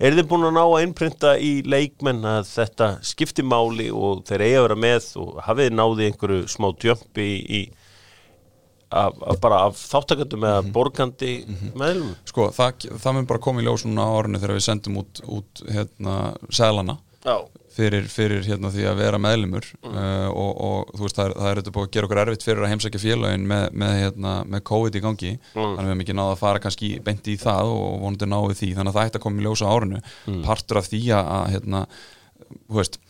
Er 0.00 0.14
þið 0.16 0.30
búin 0.30 0.46
að 0.48 0.54
ná 0.56 0.62
að 0.64 0.82
innprinta 0.86 1.34
í 1.36 1.50
leikmenn 1.68 2.24
að 2.24 2.46
þetta 2.48 2.86
skipti 3.04 3.44
máli 3.44 3.90
og 3.92 4.22
þeir 4.30 4.46
eiga 4.46 4.62
að 4.62 4.64
vera 4.70 4.78
með 4.86 5.10
og 5.20 5.34
hafið 5.44 5.74
náði 5.76 6.06
einhverju 6.08 6.46
smá 6.48 6.70
djömpi 6.80 7.26
í 7.44 7.60
af, 8.90 9.20
af 9.34 9.48
af 9.50 9.78
þáttakandum 9.80 10.48
eða 10.50 10.64
borgandi 10.74 11.32
meðlum? 11.78 12.14
sko, 12.28 12.50
það, 12.56 12.88
það 13.02 13.16
mun 13.16 13.30
bara 13.30 13.44
koma 13.46 13.62
í 13.62 13.68
ljós 13.68 13.86
núna 13.86 14.08
á 14.08 14.14
árinu 14.18 14.42
þegar 14.42 14.58
við 14.58 14.66
sendum 14.66 15.00
út, 15.02 15.22
út 15.38 15.64
hérna, 15.70 16.18
selana 16.50 16.98
fyrir, 17.74 18.06
fyrir 18.10 18.44
hérna, 18.46 18.70
því 18.72 18.86
að 18.90 19.00
vera 19.00 19.20
meðlumur 19.22 19.66
uh, 19.86 20.28
og, 20.30 20.50
og 20.66 20.92
þú 20.96 21.04
veist 21.04 21.18
það 21.18 21.28
er, 21.28 21.34
það 21.36 21.50
er 21.50 21.60
þetta 21.60 21.74
búið 21.76 21.86
að 21.86 21.92
gera 21.96 22.08
okkur 22.08 22.20
erfitt 22.22 22.46
fyrir 22.46 22.64
að 22.64 22.72
heimsækja 22.72 23.02
félagin 23.02 23.46
með, 23.50 23.66
með, 23.82 23.96
hérna, 24.04 24.32
með 24.50 24.64
COVID 24.70 24.98
í 24.98 25.02
gangi. 25.04 25.32
Þannig 25.54 25.68
að 25.68 25.84
við 25.84 25.92
hefum 25.92 26.04
ekki 26.06 26.16
náða 26.18 26.34
að 26.34 26.40
fara 26.42 26.62
kannski 26.64 26.90
beint 27.06 27.30
í 27.30 27.36
það 27.40 27.74
og 27.74 27.92
vonandi 28.04 28.30
náðu 28.30 28.56
því. 28.60 28.70
Þannig 28.78 28.92
að 28.92 28.98
það 28.98 29.10
ætti 29.10 29.20
að 29.20 29.26
koma 29.26 29.40
í 29.42 29.46
ljós 29.46 29.64
á 29.64 29.68
árinu. 29.70 30.02
Partur 30.46 30.80
af 30.80 30.90
því 30.90 31.02
að, 31.16 31.30
að 31.36 31.46
hérna, 31.54 31.84
þú 32.58 32.80
veist 32.80 33.00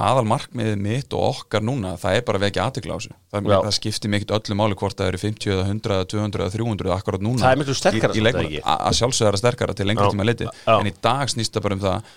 aðal 0.00 0.24
markmiðið 0.30 0.80
mitt 0.84 1.14
og 1.16 1.26
okkar 1.28 1.64
núna 1.66 1.92
það 2.00 2.16
er 2.16 2.24
bara 2.28 2.40
að 2.40 2.44
vekja 2.46 2.66
þessu. 2.76 3.12
Það, 3.30 3.50
það 3.50 3.76
skiptir 3.76 4.12
mikið 4.14 4.34
öllu 4.38 4.56
máli 4.60 4.78
hvort 4.80 4.98
það 4.98 5.12
eru 5.12 5.20
50 5.24 5.54
eða 5.54 5.66
100 5.68 5.94
eða 5.96 6.08
200 6.14 6.44
eða 6.46 6.54
300 6.56 6.94
akkurat 6.96 7.24
núna 7.26 7.42
Það 7.44 7.54
er 7.54 7.60
miklu 7.60 7.76
sterkara 7.78 8.16
í, 8.16 8.20
í 8.20 8.24
leikmann, 8.24 8.56
að 8.64 8.86
að 8.88 8.98
sjálfsögða 9.00 9.30
það 9.34 9.42
sterkara 9.42 9.76
til 9.78 9.86
lengri 9.90 10.08
Já. 10.08 10.12
tíma 10.14 10.26
liti 10.28 10.48
en 10.76 10.90
í 10.90 10.94
dag 11.04 11.32
snýst 11.34 11.56
það 11.56 11.66
bara 11.66 11.78
um 11.78 11.84
það 11.84 12.10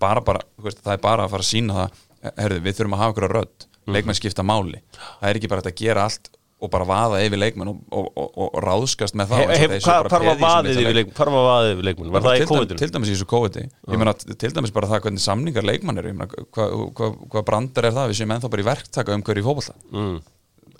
bara, 0.00 0.24
bara, 0.24 0.44
veist, 0.60 0.82
það 0.84 0.96
er 0.96 1.02
bara 1.04 1.26
að 1.26 1.34
fara 1.34 1.46
að 1.46 1.50
sína 1.50 1.78
það 1.80 2.34
herðu, 2.36 2.60
við 2.66 2.78
þurfum 2.78 2.96
að 2.96 3.02
hafa 3.04 3.14
okkur 3.14 3.26
að 3.28 3.34
rödd. 3.38 3.66
Mhm. 3.80 3.94
leikmenn 3.96 4.18
skipta 4.18 4.44
máli. 4.44 4.82
Það 4.92 5.30
er 5.30 5.38
ekki 5.40 5.48
bara 5.50 5.64
að 5.64 5.74
gera 5.80 6.04
allt 6.04 6.30
og 6.60 6.70
bara 6.72 6.86
vaða 6.88 7.20
yfir 7.24 7.40
leikmenn 7.40 7.70
og, 7.72 7.78
og, 7.90 8.08
og, 8.20 8.30
og 8.46 8.58
ráðskast 8.64 9.16
með 9.18 9.30
það 9.32 9.52
Hef, 9.54 9.74
hef, 9.74 9.86
hvar 9.86 10.08
var 10.10 10.40
vaðið 10.40 10.72
yfir 10.74 10.84
leik. 10.86 10.98
leikmenn? 10.98 11.14
Hvar 11.16 11.30
var 11.36 11.86
leikmenn? 11.88 12.10
Það 12.16 12.36
í 12.36 12.42
til, 12.42 12.46
dæmis, 12.46 12.50
COVID-19? 12.50 12.80
til 12.82 12.90
dæmis 12.96 13.10
í 13.10 13.14
þessu 13.14 13.28
COVID 13.30 13.60
ég 13.60 14.02
meina 14.02 14.14
til 14.44 14.52
dæmis 14.56 14.74
bara 14.76 14.90
það 14.90 15.06
hvernig 15.06 15.24
samningar 15.24 15.66
leikmann 15.66 16.02
eru 16.02 16.12
ég 16.12 16.18
meina 16.18 16.28
hvað 16.56 16.76
hva, 17.00 17.10
hva 17.34 17.44
brandar 17.46 17.88
er 17.88 17.96
það 17.96 18.12
við 18.12 18.20
séum 18.20 18.34
ennþá 18.36 18.52
bara 18.52 18.64
í 18.64 18.68
verktaka 18.70 19.16
um 19.16 19.24
hverju 19.26 19.46
fótbolta 19.46 19.78
Mm. 19.90 20.20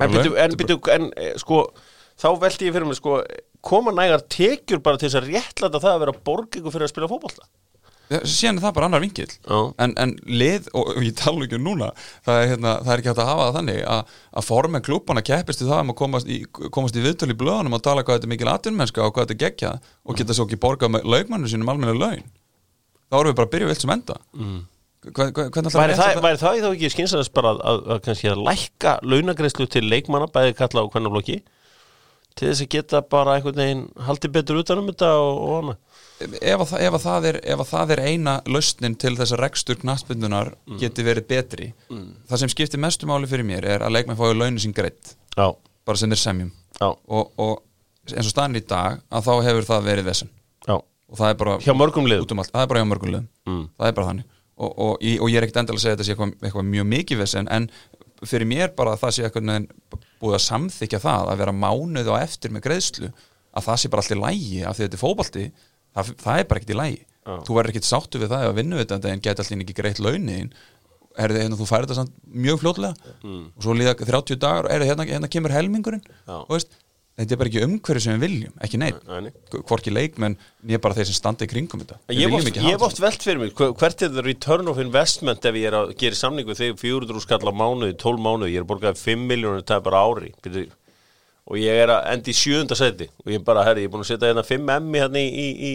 En, 0.01 0.09
byrju, 0.09 0.37
en, 0.41 0.55
byrju, 0.57 0.77
en 0.95 1.09
eh, 1.21 1.35
sko 1.41 1.65
þá 2.21 2.29
veldi 2.41 2.69
ég 2.69 2.77
fyrir 2.77 2.89
mig 2.89 2.97
sko 2.97 3.19
koma 3.65 3.93
nægar 3.93 4.23
tekjur 4.33 4.81
bara 4.85 5.01
til 5.01 5.11
þess 5.11 5.21
að 5.21 5.29
réttlæta 5.35 5.81
það 5.83 5.97
að 5.97 6.05
vera 6.05 6.15
ykkur 6.61 6.73
fyrir 6.73 6.87
að 6.87 6.93
spila 6.95 7.09
fótbolta 7.11 7.49
síðan 8.11 8.59
er 8.59 8.65
það 8.65 8.75
bara 8.77 8.89
annar 8.89 9.03
vinkill. 9.05 9.29
Já. 9.31 9.59
en, 9.85 9.93
en 10.03 10.15
lið, 10.27 10.67
og, 10.75 10.89
ég 11.05 11.15
tala 11.19 11.47
ekki 11.47 11.59
um 11.61 11.67
núna 11.69 11.91
það 12.27 12.41
er, 12.41 12.49
hérna, 12.55 12.73
það 12.83 12.93
er 12.95 13.03
ekki 13.03 13.11
hægt 13.13 13.23
að 13.23 13.31
hafa 13.31 13.45
það 13.47 13.59
þannig 13.59 13.79
að, 13.95 14.17
að 14.41 14.49
formen 14.49 14.85
klúbana 14.87 15.25
keppist 15.27 15.63
í 15.63 15.69
það 15.69 15.85
um 15.85 15.95
að 15.95 15.99
komast 16.01 16.31
í, 16.31 16.41
í 16.43 17.05
viðtölu 17.07 17.37
í 17.37 17.41
blöðunum 17.45 17.79
og 17.79 17.85
tala 17.87 18.05
hvað 18.07 18.19
þetta 18.19 18.29
er 18.29 18.35
mikil 18.35 18.51
atvinnmennska 18.51 19.05
og 19.05 19.15
hvað 19.15 19.29
þetta 19.29 19.37
er 19.37 19.45
geggjað 19.45 19.95
og 20.03 20.19
geta 20.19 20.37
svo 20.37 20.49
ekki 20.49 20.61
borgað 20.65 20.95
með 20.97 21.07
laugmannu 21.15 21.53
sínum 21.53 21.71
almenna 21.71 21.95
laun. 21.95 22.27
Þá 23.11 23.17
erum 23.21 23.31
við 23.31 23.39
bara 23.39 23.49
að 23.49 23.55
byrja 23.55 23.71
vilt 23.71 23.85
sem 23.85 23.95
enda. 23.95 24.19
Mm. 24.35 24.59
Væri 25.01 25.95
það, 25.97 26.19
væri 26.21 26.39
það 26.43 26.59
þá 26.61 26.69
ekki 26.75 26.91
skynsaðast 26.93 27.33
bara 27.33 27.55
að, 27.55 27.87
að, 27.87 28.03
kannski 28.05 28.29
að 28.29 28.43
lækka 28.45 28.99
launagreislu 29.07 29.65
til 29.73 29.87
leikmanna 29.87 30.29
bæði 30.29 30.59
kalla 30.59 30.85
á 30.85 30.91
hvernig 30.93 31.15
blokki 31.15 31.39
til 32.37 32.51
þess 32.51 32.65
að 32.65 32.71
geta 32.75 33.01
bara 33.09 33.39
einhvern 33.39 33.59
veginn 33.59 33.87
haldið 34.07 34.35
betur 34.35 34.61
utanum 34.61 34.91
þetta 34.91 35.11
og, 35.17 35.41
og 35.41 35.55
annað 35.61 35.79
ef, 36.21 36.61
að, 36.65 36.75
ef, 36.81 36.97
að 36.97 37.05
það 37.05 37.27
er, 37.31 37.39
ef 37.55 37.63
að 37.65 37.71
það 37.71 37.93
er 37.95 38.03
eina 38.11 38.35
lausnin 38.51 38.97
til 39.01 39.15
þess 39.19 39.35
að 39.37 39.43
rekstur 39.45 39.79
knattbyndunar 39.81 40.53
geti 40.81 41.05
verið 41.07 41.29
betri 41.31 41.69
það 41.91 42.43
sem 42.43 42.53
skiptir 42.53 42.83
mestu 42.83 43.09
máli 43.11 43.31
fyrir 43.31 43.47
mér 43.49 43.67
er 43.77 43.85
að 43.87 43.97
leikmenn 43.97 44.19
fái 44.19 44.35
launin 44.35 44.61
sín 44.63 44.77
greitt 44.77 45.15
Já, 45.37 45.49
bara 45.87 45.99
sem 46.01 46.11
þeir 46.11 46.21
semjum. 46.21 46.51
Og, 46.81 47.31
og 47.39 47.63
eins 48.11 48.27
og 48.27 48.33
staðan 48.35 48.59
í 48.59 48.65
dag 48.67 49.01
að 49.11 49.27
þá 49.29 49.33
hefur 49.47 49.69
það 49.69 49.87
verið 49.89 50.11
já. 50.11 50.77
Og 51.11 51.19
það 51.19 51.31
er 51.33 51.39
bara 51.41 51.57
Hjá 51.63 51.75
mörgum 51.75 52.07
liðum. 52.07 52.37
um 52.37 52.45
það 52.45 52.63
er 52.63 52.69
bara 52.71 52.83
hjá 52.83 52.89
mörgum 52.91 53.11
liðum. 53.15 53.29
Mm. 53.47 53.65
það 53.79 53.89
er 53.89 53.97
bara 53.97 54.11
þannig. 54.11 54.29
Og, 54.61 54.71
og, 54.77 54.91
og 55.01 55.31
ég 55.31 55.39
er 55.41 55.47
ekkert 55.47 55.63
endilega 55.63 55.81
að 55.81 55.85
segja 55.87 55.97
þetta 55.97 56.07
sé 56.07 56.13
eitthvað, 56.15 56.35
eitthvað 56.45 56.69
mjög 56.69 56.87
mikið 56.91 57.21
vesen 57.23 57.49
en 57.51 57.69
fyrir 58.29 58.49
mér 58.51 58.75
bara 58.77 58.93
að 58.95 59.03
það 59.05 59.15
sé 59.17 59.25
eitthvað 59.25 59.69
búið 60.21 60.37
að 60.37 60.45
samþykja 60.45 61.01
það 61.01 61.31
að 61.33 61.41
vera 61.41 61.55
mánuð 61.57 62.11
og 62.13 62.19
eftir 62.21 62.53
með 62.53 62.67
greiðslu 62.67 63.09
að 63.11 63.67
það 63.67 63.81
sé 63.81 63.91
bara 63.91 64.05
allt 64.05 64.15
í 64.15 64.19
lægi 64.21 64.61
af 64.69 64.77
því 64.77 64.85
þetta 64.85 64.99
er 64.99 65.03
fótbalti 65.03 65.45
það, 65.97 66.13
það 66.25 66.43
er 66.43 66.51
bara 66.51 66.61
ekkert 66.63 66.75
í 66.75 66.81
lægi 66.81 67.01
Já. 67.01 67.33
þú 67.47 67.57
verður 67.59 67.73
ekkert 67.75 67.89
sáttu 67.91 68.21
við 68.23 68.31
það 68.33 68.45
ef 68.47 68.51
að 68.53 68.61
vinnu 68.61 68.79
þetta 68.81 69.11
en 69.15 69.25
geta 69.25 69.45
allir 69.45 69.65
ekki 69.67 69.79
greitt 69.81 69.99
launin 70.03 70.53
er 71.21 71.35
þið 71.35 71.43
hérna 71.45 71.59
þú 71.61 71.67
þetta 71.71 71.97
samt 71.99 72.13
mjög 72.31 72.61
fljótlega. 72.63 72.95
Mm. 73.27 73.43
og 73.57 73.65
svo 73.67 73.75
líða 73.77 73.97
30 73.99 74.39
dagar 74.41 74.69
og 74.69 74.71
er 74.73 74.81
þið 74.85 74.93
hérna, 74.95 75.07
hérna 75.11 75.29
kemur 75.35 75.53
helmingurinn 75.53 76.05
þetta 77.21 77.35
er 77.35 77.41
bara 77.43 77.51
ekki 77.51 77.63
umhverju 77.67 78.01
sem 78.01 78.15
við 78.17 78.23
viljum 78.25 78.53
ekki 78.65 78.79
neitt 78.81 79.01
Nei, 79.11 79.19
nei. 79.27 79.33
hvorki 79.69 79.93
leikmenn 79.93 80.37
nýja 80.65 80.81
bara 80.81 80.97
þeir 80.97 81.09
sem 81.11 81.19
standa 81.19 81.45
í 81.45 81.51
kringum 81.51 81.83
þetta. 81.83 81.99
Við 82.09 82.21
Ég 82.23 82.31
hef 82.31 82.85
oft, 82.87 82.97
ég 82.97 83.05
velt 83.05 83.27
fyrir 83.27 83.41
mig 83.43 83.53
hver- 83.59 83.75
hvert 83.83 84.05
er 84.07 84.15
það 84.15 84.25
return 84.31 84.71
of 84.73 84.79
investment 84.81 85.45
ef 85.45 85.59
ég 85.61 85.67
er 85.69 85.77
að 85.77 85.93
gera 86.01 86.17
samning 86.17 86.49
við 86.49 86.63
þig? 86.63 86.79
400 86.81 87.21
skall 87.27 87.45
á 87.45 87.53
mánuði, 87.53 87.97
12 88.01 88.25
mánuði 88.25 88.55
ég 88.55 88.63
er 88.63 88.65
að 88.65 88.71
borgaði 88.73 89.03
5 89.05 89.27
miljónur 89.29 89.67
það 89.69 89.77
er 89.77 89.85
bara 89.91 90.01
ári. 90.07 90.33
Byrju, 90.47 90.65
og 91.51 91.59
ég 91.59 91.83
er 91.83 91.91
að 91.91 92.09
endi 92.15 92.33
í 92.33 92.37
sjöunda 92.39 92.79
seti 92.79 93.09
og 93.11 93.31
ég 93.33 93.41
er 93.41 93.47
bara, 93.47 93.65
herri, 93.67 93.85
ég 93.85 93.91
er 93.91 93.95
búin 93.95 94.05
að 94.05 94.13
setja 94.13 94.31
hérna 94.31 94.47
5 94.47 94.75
emmi 94.77 95.03
hérna 95.03 95.23
í, 95.23 95.31
í, 95.31 95.49
í, 95.71 95.73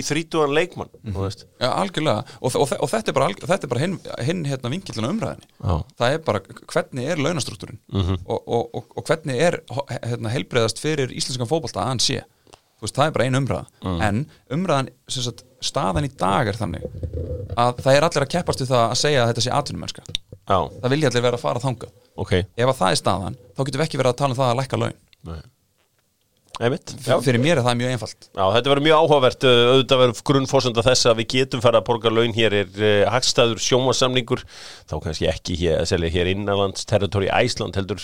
í 0.00 0.04
30 0.04 0.54
leikmann 0.56 0.90
þú 1.02 1.26
veist. 1.26 1.44
Já, 1.60 1.68
algjörlega, 1.68 2.24
og, 2.40 2.56
og, 2.56 2.72
og 2.78 2.92
þetta 2.92 3.12
er 3.12 3.18
bara, 3.18 3.28
þetta 3.42 3.68
er 3.68 3.72
bara 3.74 3.82
hinn, 3.84 3.98
hinn 4.24 4.42
hérna 4.48 4.72
vingillina 4.72 5.12
umræðinni 5.12 5.50
Já. 5.60 5.74
Það 6.00 6.16
er 6.16 6.24
bara 6.30 6.42
hvernig 6.72 7.12
er 7.12 7.22
launastruktúrin 7.26 7.80
-hmm. 7.92 8.24
og, 8.24 8.74
og, 8.80 9.04
hvernig 9.04 9.44
er 9.48 9.60
hérna, 10.06 10.32
heilbreiðast 10.32 10.80
fyrir 10.80 11.12
íslenskan 11.12 11.50
fótbolta 11.50 11.84
að 11.84 11.92
hann 11.92 12.04
sé? 12.04 12.24
Þú 12.78 12.86
veist, 12.86 12.94
það 12.94 13.08
er 13.08 13.14
bara 13.16 13.24
ein 13.24 13.34
umræða. 13.34 13.66
Mhm. 13.82 14.02
en 14.02 14.18
umræðan, 14.54 14.88
sem 15.08 15.22
sagt, 15.22 15.42
staðan 15.60 16.06
í 16.06 16.12
dag 16.14 16.46
er 16.46 16.54
þannig 16.54 16.84
að 17.58 17.80
það 17.82 17.96
er 17.96 18.04
allir 18.06 18.22
að 18.22 18.30
keppast 18.30 18.60
við 18.62 18.68
það 18.70 18.84
að 18.84 19.00
segja 19.00 19.22
að 19.22 19.28
þetta 19.32 19.42
sé 19.42 19.50
atvinnumennska. 19.50 20.02
Það 20.46 20.92
vilja 20.94 21.08
allir 21.10 21.24
vera 21.24 21.36
að 21.36 21.42
fara 21.42 21.60
þangað. 21.64 21.90
Ok. 22.14 22.32
Ef 22.38 22.68
að 22.68 22.78
það 22.78 22.90
er 22.90 23.00
staðan, 23.00 23.36
þá 23.56 23.64
getum 23.64 23.80
við 23.80 23.86
ekki 23.88 23.98
verið 23.98 24.12
að 24.12 24.20
tala 24.20 24.30
um 24.30 24.38
það 24.38 24.52
að 24.52 24.60
lækka 24.60 24.78
laun 24.78 24.96
Nei. 25.26 25.40
Fyrir 26.58 27.38
mér 27.38 27.60
er 27.60 27.62
það 27.66 27.78
mjög 27.78 27.92
einfalt. 27.94 28.26
Já, 28.32 28.42
þetta 28.56 28.72
verður 28.72 28.84
mjög 28.88 29.04
áhugavert. 29.04 29.44
Uh, 29.46 29.60
auðvitað 29.74 30.00
verður 30.02 30.24
grunnfórsenda 30.30 30.84
þess 30.88 31.06
að 31.06 31.20
við 31.20 31.28
getum 31.36 31.62
fara 31.62 31.78
að 31.78 31.86
borga 31.86 32.10
laun. 32.10 32.34
Hér 32.34 32.56
er 32.64 32.82
uh, 32.82 33.04
hagstæður 33.14 33.62
sjómasamningur 33.62 34.42
þá 34.90 34.98
kannski 35.04 35.30
ekki 35.30 35.54
hér, 35.60 35.78
að 35.84 35.92
selja 35.92 36.10
hér 36.16 36.32
innanlands 36.32 36.88
territori 36.90 37.30
Æsland 37.30 37.78
heldur. 37.78 38.02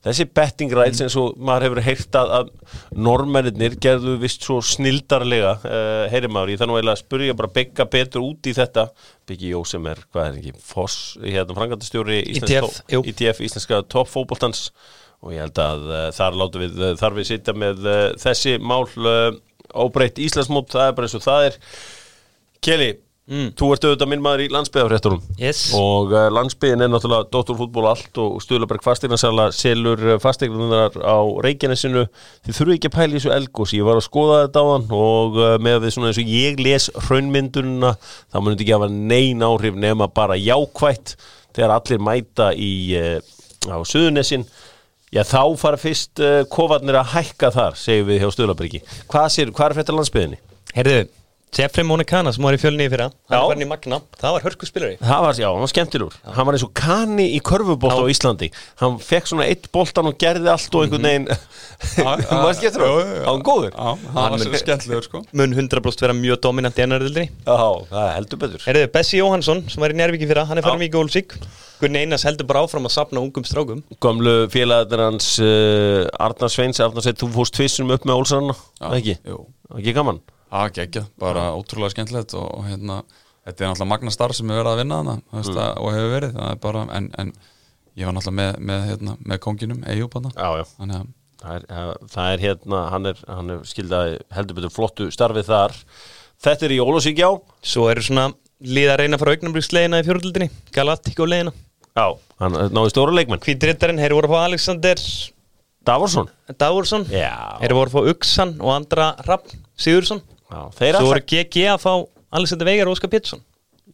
Þessi 0.00 0.24
betting 0.32 0.70
rights 0.72 1.02
eins 1.04 1.12
og 1.20 1.34
maður 1.36 1.66
hefur 1.66 1.82
heyrt 1.84 2.16
að, 2.16 2.30
að 2.38 2.94
normennir 2.96 3.74
gerðu 3.84 4.14
vist 4.22 4.46
svo 4.48 4.62
snildarlega. 4.64 5.52
Uh, 5.60 6.06
heyri 6.08 6.30
maður, 6.32 6.54
ég 6.54 6.62
þannig 6.62 6.88
að 6.88 7.02
spyrja 7.02 7.36
bara 7.36 7.52
byggja 7.58 7.88
betur 7.92 8.24
út 8.30 8.48
í 8.48 8.56
þetta. 8.56 8.86
Byggi 9.28 9.52
Jó 9.52 9.60
sem 9.68 9.90
er, 9.92 10.00
hvað 10.08 10.30
er 10.30 10.40
ekki, 10.40 10.54
Foss 10.70 11.18
hérna 11.20 11.58
frangandastjóri 11.58 12.22
ITF. 12.32 12.80
ITF, 12.96 13.44
íslenska 13.44 13.84
toppfóboltans 13.92 14.70
og 15.20 15.34
ég 15.36 15.42
held 15.44 15.58
að 15.60 15.86
uh, 15.92 16.06
þar 16.16 16.38
látum 16.40 16.64
við 16.64 16.80
uh, 16.80 16.94
þar 17.00 17.18
við 17.18 17.28
sitja 17.34 17.56
með 17.56 17.84
uh, 17.86 18.00
þessi 18.22 18.56
mál 18.62 18.84
óbreytt 19.70 20.18
Íslandsmót, 20.18 20.72
það 20.72 20.88
er 20.88 20.96
bara 20.96 21.06
eins 21.06 21.14
og 21.20 21.22
það 21.22 21.44
er. 21.50 21.56
Keli, 22.64 22.88
þú 23.30 23.68
ert 23.70 23.84
auðvitað 23.86 24.08
minn 24.10 24.22
maður 24.24 24.40
í 24.42 24.46
landsbyðafréttunum 24.50 25.20
Yes. 25.38 25.60
og 25.78 26.10
uh, 26.10 26.24
landsbyðin 26.34 26.82
er 26.82 26.90
náttúrulega 26.90 27.28
Dótturfútból 27.30 27.84
allt 27.86 28.18
og 28.18 28.40
Stuðlaberg 28.42 28.82
fasteignarsala 28.82 29.44
selur 29.54 30.02
fasteignarsala 30.20 30.88
á 31.06 31.18
Reykjanesinu. 31.46 32.02
Þið 32.48 32.58
þurfu 32.58 32.74
ekki 32.74 32.90
að 32.90 32.96
pæla 32.96 33.12
í 33.14 33.20
þessu 33.20 33.32
elgós 33.36 33.74
ég 33.78 33.86
var 33.86 34.00
að 34.00 34.06
skoða 34.08 34.40
þetta 34.48 34.64
á 34.64 34.66
hann 34.72 34.88
og 34.98 35.38
uh, 35.38 35.52
með 35.62 35.78
við 35.86 35.94
svona 35.94 36.10
eins 36.10 36.20
og 36.24 36.32
ég 36.34 36.64
les 36.66 36.88
hraunmyndununa 37.06 37.92
þá 38.02 38.40
munum 38.40 38.56
þetta 38.56 38.66
ekki 38.66 38.76
hafa 38.80 38.90
nein 38.96 39.46
áhrif 39.46 39.78
nema 39.86 40.10
bara 40.18 40.40
jákvætt 40.40 41.14
þegar 41.54 41.76
allir 41.78 42.02
mæta 42.10 42.50
í 42.58 42.72
uh, 42.98 43.20
á 43.70 43.78
Suðunesin 43.86 44.42
Já, 45.10 45.24
þá 45.26 45.56
fara 45.58 45.78
fyrst 45.80 46.20
uh, 46.22 46.42
kofarnir 46.46 46.94
að 47.00 47.14
hækka 47.16 47.48
þar, 47.50 47.78
segjum 47.78 48.06
við 48.12 48.20
hjá 48.22 48.28
Stöðlabergi. 48.36 48.80
Hvað 49.10 49.24
hvað 49.56 49.66
er 49.66 49.76
fyrir 49.80 49.96
landsbyðinni? 49.98 50.38
Heyrðu, 50.76 51.00
Jeffrey 51.50 51.82
Monicana 51.84 52.30
sem 52.32 52.44
var 52.46 52.54
í 52.54 52.58
fjölni 52.62 52.84
í 52.86 52.90
fyrra 52.92 53.08
Já. 53.10 53.34
Hann 53.34 53.42
var 53.48 53.54
hann 53.56 53.64
í 53.64 53.68
Magna, 53.68 53.98
það 54.20 54.34
var 54.36 54.44
hörku 54.46 54.68
spilari 54.68 54.96
Það 55.00 55.22
var, 55.24 55.38
já, 55.42 55.46
hann 55.50 55.64
var 55.64 55.70
skemmtilegur. 55.72 56.18
Hann 56.36 56.46
var 56.46 56.56
eins 56.56 56.64
og 56.66 56.72
kani 56.78 57.26
í 57.34 57.40
körfubolt 57.44 57.96
á 57.98 58.04
Íslandi. 58.12 58.48
Hann 58.82 58.98
fekk 59.02 59.30
svona 59.32 59.48
eitt 59.50 59.66
boltan 59.74 60.06
og 60.10 60.18
gerði 60.22 60.52
allt 60.52 60.76
og 60.78 60.84
einhvern 60.86 61.08
veginn, 61.08 61.26
hann 61.98 62.44
var 62.44 62.54
skemmtur 62.58 62.84
Já, 62.86 62.90
á, 62.90 62.94
já, 62.94 63.10
já. 63.10 63.24
hann 63.26 63.40
var 63.40 63.44
góður. 63.50 63.74
Já, 63.74 64.14
hann 64.14 64.36
var 64.36 64.44
svo 64.44 64.62
skemmtilegur 64.62 65.08
sko 65.08 65.22
Mun 65.42 65.56
100% 65.58 66.06
vera 66.06 66.16
mjög 66.20 66.40
dominant 66.46 66.78
í 66.78 66.84
ennaröldri 66.86 67.26
Já, 67.26 67.58
það 67.90 68.00
er 68.06 68.14
heldur 68.18 68.42
betur. 68.44 68.64
Heyrðu, 68.68 68.86
Bessi 68.94 69.20
Jóhansson 69.20 69.64
sem 69.70 69.82
var 69.82 69.94
í 69.94 69.98
Njárvíki 69.98 70.30
fyrra 70.30 70.46
Hann 70.50 70.60
er 70.62 70.66
farin 70.66 70.86
í 70.86 70.90
Gólsík 70.94 71.34
Gunni 71.80 72.02
Einars 72.04 72.26
heldur 72.28 72.46
bara 72.48 72.62
áfram 72.66 72.84
að 72.86 72.92
sapna 72.94 73.22
ungum 73.24 73.46
strákum 73.48 73.80
Gömlu 74.04 74.34
félagarnir 74.52 75.02
hans 75.06 75.32
uh, 75.40 76.04
Arnar 76.20 76.52
Sveins, 76.52 76.78
Arnar 76.84 77.02
Sveins, 77.06 77.18
þú 77.22 77.30
fórst 77.38 77.56
tvistum 77.56 77.90
upp 77.94 78.04
með 78.04 78.20
Olsarna, 78.20 78.56
ekki? 78.92 79.16
Jú, 79.24 79.46
Ekki 79.78 79.94
gaman? 79.96 80.20
Það 80.50 80.66
er 80.66 80.74
geggjað, 80.80 81.06
bara 81.22 81.44
ótrúlega 81.56 81.94
skemmtilegt 81.94 82.34
og, 82.38 82.48
og 82.58 82.66
hérna, 82.68 83.00
þetta 83.46 83.64
er 83.64 83.70
náttúrulega 83.70 83.90
magna 83.92 84.12
starf 84.14 84.36
sem 84.38 84.50
við 84.50 84.60
verðum 84.60 84.72
að 84.74 84.82
vinna 84.82 84.98
veist, 85.32 85.54
Mm. 85.54 85.80
og 85.84 85.94
hefur 85.94 86.12
verið, 86.16 86.34
það 86.36 86.50
er 86.56 86.60
bara 86.66 86.82
en, 86.98 87.08
en 87.22 87.32
ég 87.96 88.06
var 88.08 88.14
náttúrulega 88.18 88.40
með, 88.42 88.60
með, 88.70 88.84
hérna, 88.90 89.16
með 89.32 89.42
konginum 89.46 89.82
Eyjúb 89.86 90.14
þannig 90.18 91.00
að 91.00 91.08
Það 91.40 91.62
það 92.12 92.30
er 92.34 92.42
hérna, 92.44 92.78
hann 92.92 93.06
er, 93.08 93.20
hann 93.26 93.50
er 93.54 93.60
skildaði 93.64 94.18
heldur 94.36 94.56
betur 94.58 94.72
flottu 94.74 95.06
starfið 95.08 95.46
þar. 95.48 95.72
Þetta 96.44 96.66
er 96.66 96.74
í 96.74 96.80
Ólásíkjá. 96.84 97.28
Svo 97.64 97.86
eru 97.88 98.02
svona 98.04 98.26
lið 98.60 98.90
að 98.92 98.98
reyna 99.00 99.16
að 99.16 99.22
fara 99.22 99.32
augnabríkslegina 99.38 100.00
í 100.02 100.04
fjóröldinni 100.04 100.50
Galactico 100.76 101.24
legina 101.24 101.54
Já, 101.96 102.04
hann 102.44 102.58
náði 102.76 102.92
stóra 102.92 103.14
leikmenn. 103.16 103.40
Hvítrittarinn, 103.40 104.02
þeir 104.04 104.12
voru 104.18 104.28
að 104.28 104.34
fá 104.36 104.44
Alexander 104.50 105.00
Davorsson 105.88 106.28
Dáursson 106.60 107.06
Já, 107.08 107.32
Þeir 107.62 107.74
voru 107.78 107.88
að 107.88 107.96
fá 107.96 108.12
Uxan 108.12 108.52
og 108.60 108.74
andra 108.74 109.08
Rapp 109.24 109.48
Sigursson 109.80 110.20
Svo 110.50 111.06
voru 111.06 111.22
GG 111.30 111.64
að 111.74 111.80
fá 111.84 111.92
Alexander 112.38 112.68
Veigar 112.68 112.90
og 112.90 112.96
Óskar 112.96 113.10
Pétursson. 113.12 113.42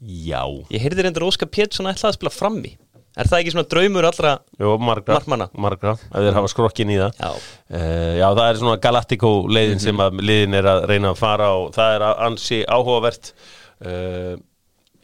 Já, 0.07 0.43
Ég 0.73 0.83
heyrði 0.83 1.07
reyndar 1.07 1.25
að 1.25 1.31
Óskar 1.33 1.49
Pétursson 1.53 1.89
ætlaði 1.91 2.13
að 2.13 2.19
spila 2.19 2.33
frammi. 2.35 2.75
Er 3.17 3.29
það 3.31 3.41
ekki 3.41 3.53
svona 3.55 3.69
draumur 3.73 4.05
allra 4.05 4.33
Jó, 4.61 4.75
margra. 4.77 5.15
Markmanna. 5.17 5.47
Margra, 5.57 5.95
ef 5.97 6.21
þeir 6.27 6.35
hafa 6.37 6.51
skrokkin 6.53 6.91
í 6.93 6.99
það. 7.01 7.21
Já. 7.23 7.31
Eh, 7.73 8.15
Já, 8.21 8.27
það 8.37 8.43
er 8.51 8.59
svona 8.61 8.81
Galactico 8.85 9.31
leiðin 9.49 9.81
sem 9.81 10.03
að 10.05 10.21
liðin 10.21 10.59
er 10.59 10.69
að 10.69 10.85
reyna 10.91 11.15
að 11.15 11.21
fara 11.23 11.49
og 11.57 11.71
það 11.77 11.95
er 11.97 12.05
að 12.11 12.21
ansi 12.29 12.59
áhugavert. 12.69 13.33
Uh, 13.81 14.37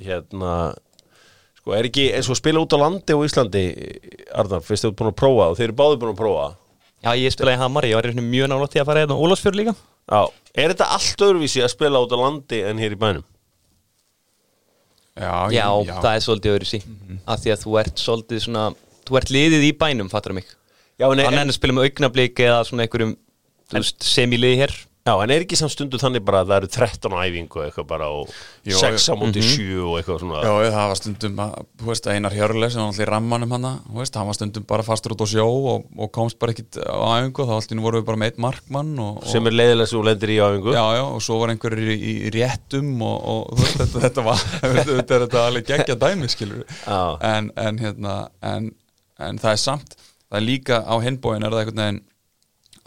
Hérna 0.02 0.52
Sko, 1.62 1.72
er 1.78 1.86
ekki 1.86 2.08
eins 2.16 2.28
og 2.32 2.36
spila 2.36 2.58
út 2.64 2.72
á 2.74 2.78
landi 2.82 3.14
og 3.14 3.24
Íslandi 3.28 3.60
Arnar, 4.34 4.64
fyrst 4.66 4.82
þú 4.88 4.92
búin 4.98 5.12
að 5.12 5.18
prófa 5.20 5.44
og 5.52 5.58
þeir 5.58 5.68
eru 5.70 5.76
báður 5.78 6.00
búin 6.02 6.12
að 6.12 6.18
prófa 6.18 6.46
Já, 7.02 7.10
ég 7.18 7.34
spilaði 7.34 7.58
í 7.58 7.62
Hamar, 7.62 7.86
ég 7.88 7.98
var 7.98 8.06
einhvern 8.06 8.22
veginn 8.22 8.30
mjög 8.32 8.50
nálægt 8.52 8.76
í 8.76 8.80
að 8.82 8.88
fara 8.90 9.02
hérna 9.02 9.16
á 9.18 9.22
Ólafsfjörð 9.26 9.58
líka. 9.58 9.74
Já, 10.12 10.20
er 10.54 10.72
þetta 10.72 10.88
allt 10.96 11.24
öðruvísi 11.26 11.62
að 11.64 11.72
spila 11.72 12.02
út 12.04 12.14
á 12.14 12.18
landi 12.20 12.60
en 12.68 12.82
hér 12.82 12.94
í 12.94 12.98
bænum? 13.00 13.24
já, 15.12 15.32
Já, 15.52 15.66
já, 15.84 15.96
það 16.00 16.14
er 16.14 16.22
svolítið 16.24 16.54
öðru 16.54 16.68
sí 16.70 16.78
Af 17.28 17.42
því 17.42 17.50
að 17.52 17.64
þú 17.66 17.74
ert 17.82 18.00
svolítið 18.00 18.38
svona 18.46 18.62
Þú 19.02 19.18
ert 19.18 19.32
liðið 19.34 19.66
í 19.66 19.72
bænum, 19.76 20.08
fattur 20.08 20.32
mig. 20.36 20.46
Já, 20.96 21.08
en, 21.10 21.20
hann 21.26 21.40
en, 21.42 21.50
að 21.50 21.56
spila 21.58 21.74
með 21.76 21.88
augnablík 21.90 22.40
eða 22.46 22.62
svona 22.68 22.86
einhverjum 22.86 23.12
þú 23.72 23.80
veist, 23.80 24.06
semiliði 24.06 24.60
hér 24.62 24.74
já, 25.02 25.12
en 25.24 25.30
er 25.34 25.42
ekki 25.42 25.56
samt 25.58 25.72
stundu 25.74 25.98
þannig 25.98 26.22
bara 26.22 26.40
að 26.44 26.50
það 26.52 26.58
eru 26.60 26.68
13 26.76 27.14
á 27.14 27.18
æfingu 27.26 27.62
eitthvað 27.64 27.86
bara 27.90 28.06
og 28.14 28.28
Jú, 28.68 28.76
6 28.78 29.08
á 29.10 29.14
móti 29.18 29.40
Mhm. 29.42 29.48
7 29.56 29.80
og 29.82 29.96
eitthvað 29.98 30.20
svona? 30.22 30.42
Já, 30.46 30.52
það 30.76 30.88
var 30.92 30.98
stundum 31.00 31.40
að, 31.42 31.56
þú 31.82 31.88
veist, 31.90 32.06
Einar 32.12 32.36
Hjörle 32.36 32.68
sem 32.70 32.80
var 32.82 32.86
alltaf 32.92 33.02
í 33.02 33.08
rammanum 33.10 33.50
hana, 33.56 33.72
þú 33.88 33.98
veist, 33.98 34.14
hann 34.20 34.28
var 34.30 34.38
stundum 34.38 34.66
bara 34.70 34.82
fastur 34.86 35.14
út 35.16 35.24
á 35.24 35.28
sjó 35.32 35.46
og, 35.72 35.88
og 35.98 36.12
komst 36.14 36.38
bara 36.38 36.52
ekkit 36.54 36.78
á 36.86 37.02
æfingu, 37.18 37.46
þá 37.48 37.54
alltaf 37.58 37.82
voru 37.82 37.98
við 38.02 38.06
bara 38.12 38.20
með 38.22 38.30
eitt 38.30 38.38
markmann 38.46 38.92
og, 39.02 39.18
og 39.24 39.26
sem 39.32 39.46
er 39.50 39.56
leiðilega 39.58 39.90
þú 39.90 40.04
lendir 40.06 40.30
í 40.30 40.38
æfingu. 40.38 40.76
Já, 40.78 40.84
já, 41.00 41.02
og 41.08 41.20
svo 41.26 41.40
var 41.42 41.54
einhverjir 41.56 41.90
í, 41.96 42.12
í 42.28 42.30
réttum 42.38 42.92
og, 43.02 43.50
þú 43.56 43.66
veist, 43.66 43.80
þetta, 43.82 44.04
þetta 44.06 44.26
var 44.30 44.46
þetta 44.92 45.18
er 45.18 45.26
þetta 45.26 45.44
alveg 45.48 45.66
geggja 45.72 45.98
dæmi, 46.06 46.30
skilur 46.30 46.62
en, 47.32 47.50
en 47.58 47.82
hérna 47.82 48.16
en, 48.42 48.70
en 49.18 49.38
það 49.42 49.50
er 49.56 49.62
samt, 49.66 49.96
það 50.30 50.38
er 50.38 50.46
líka 50.46 50.78
á 50.86 50.94
hinbóin 51.02 51.42
er 51.42 51.50
það 51.50 51.64
einhvern 51.66 51.82
veginn 51.82 52.00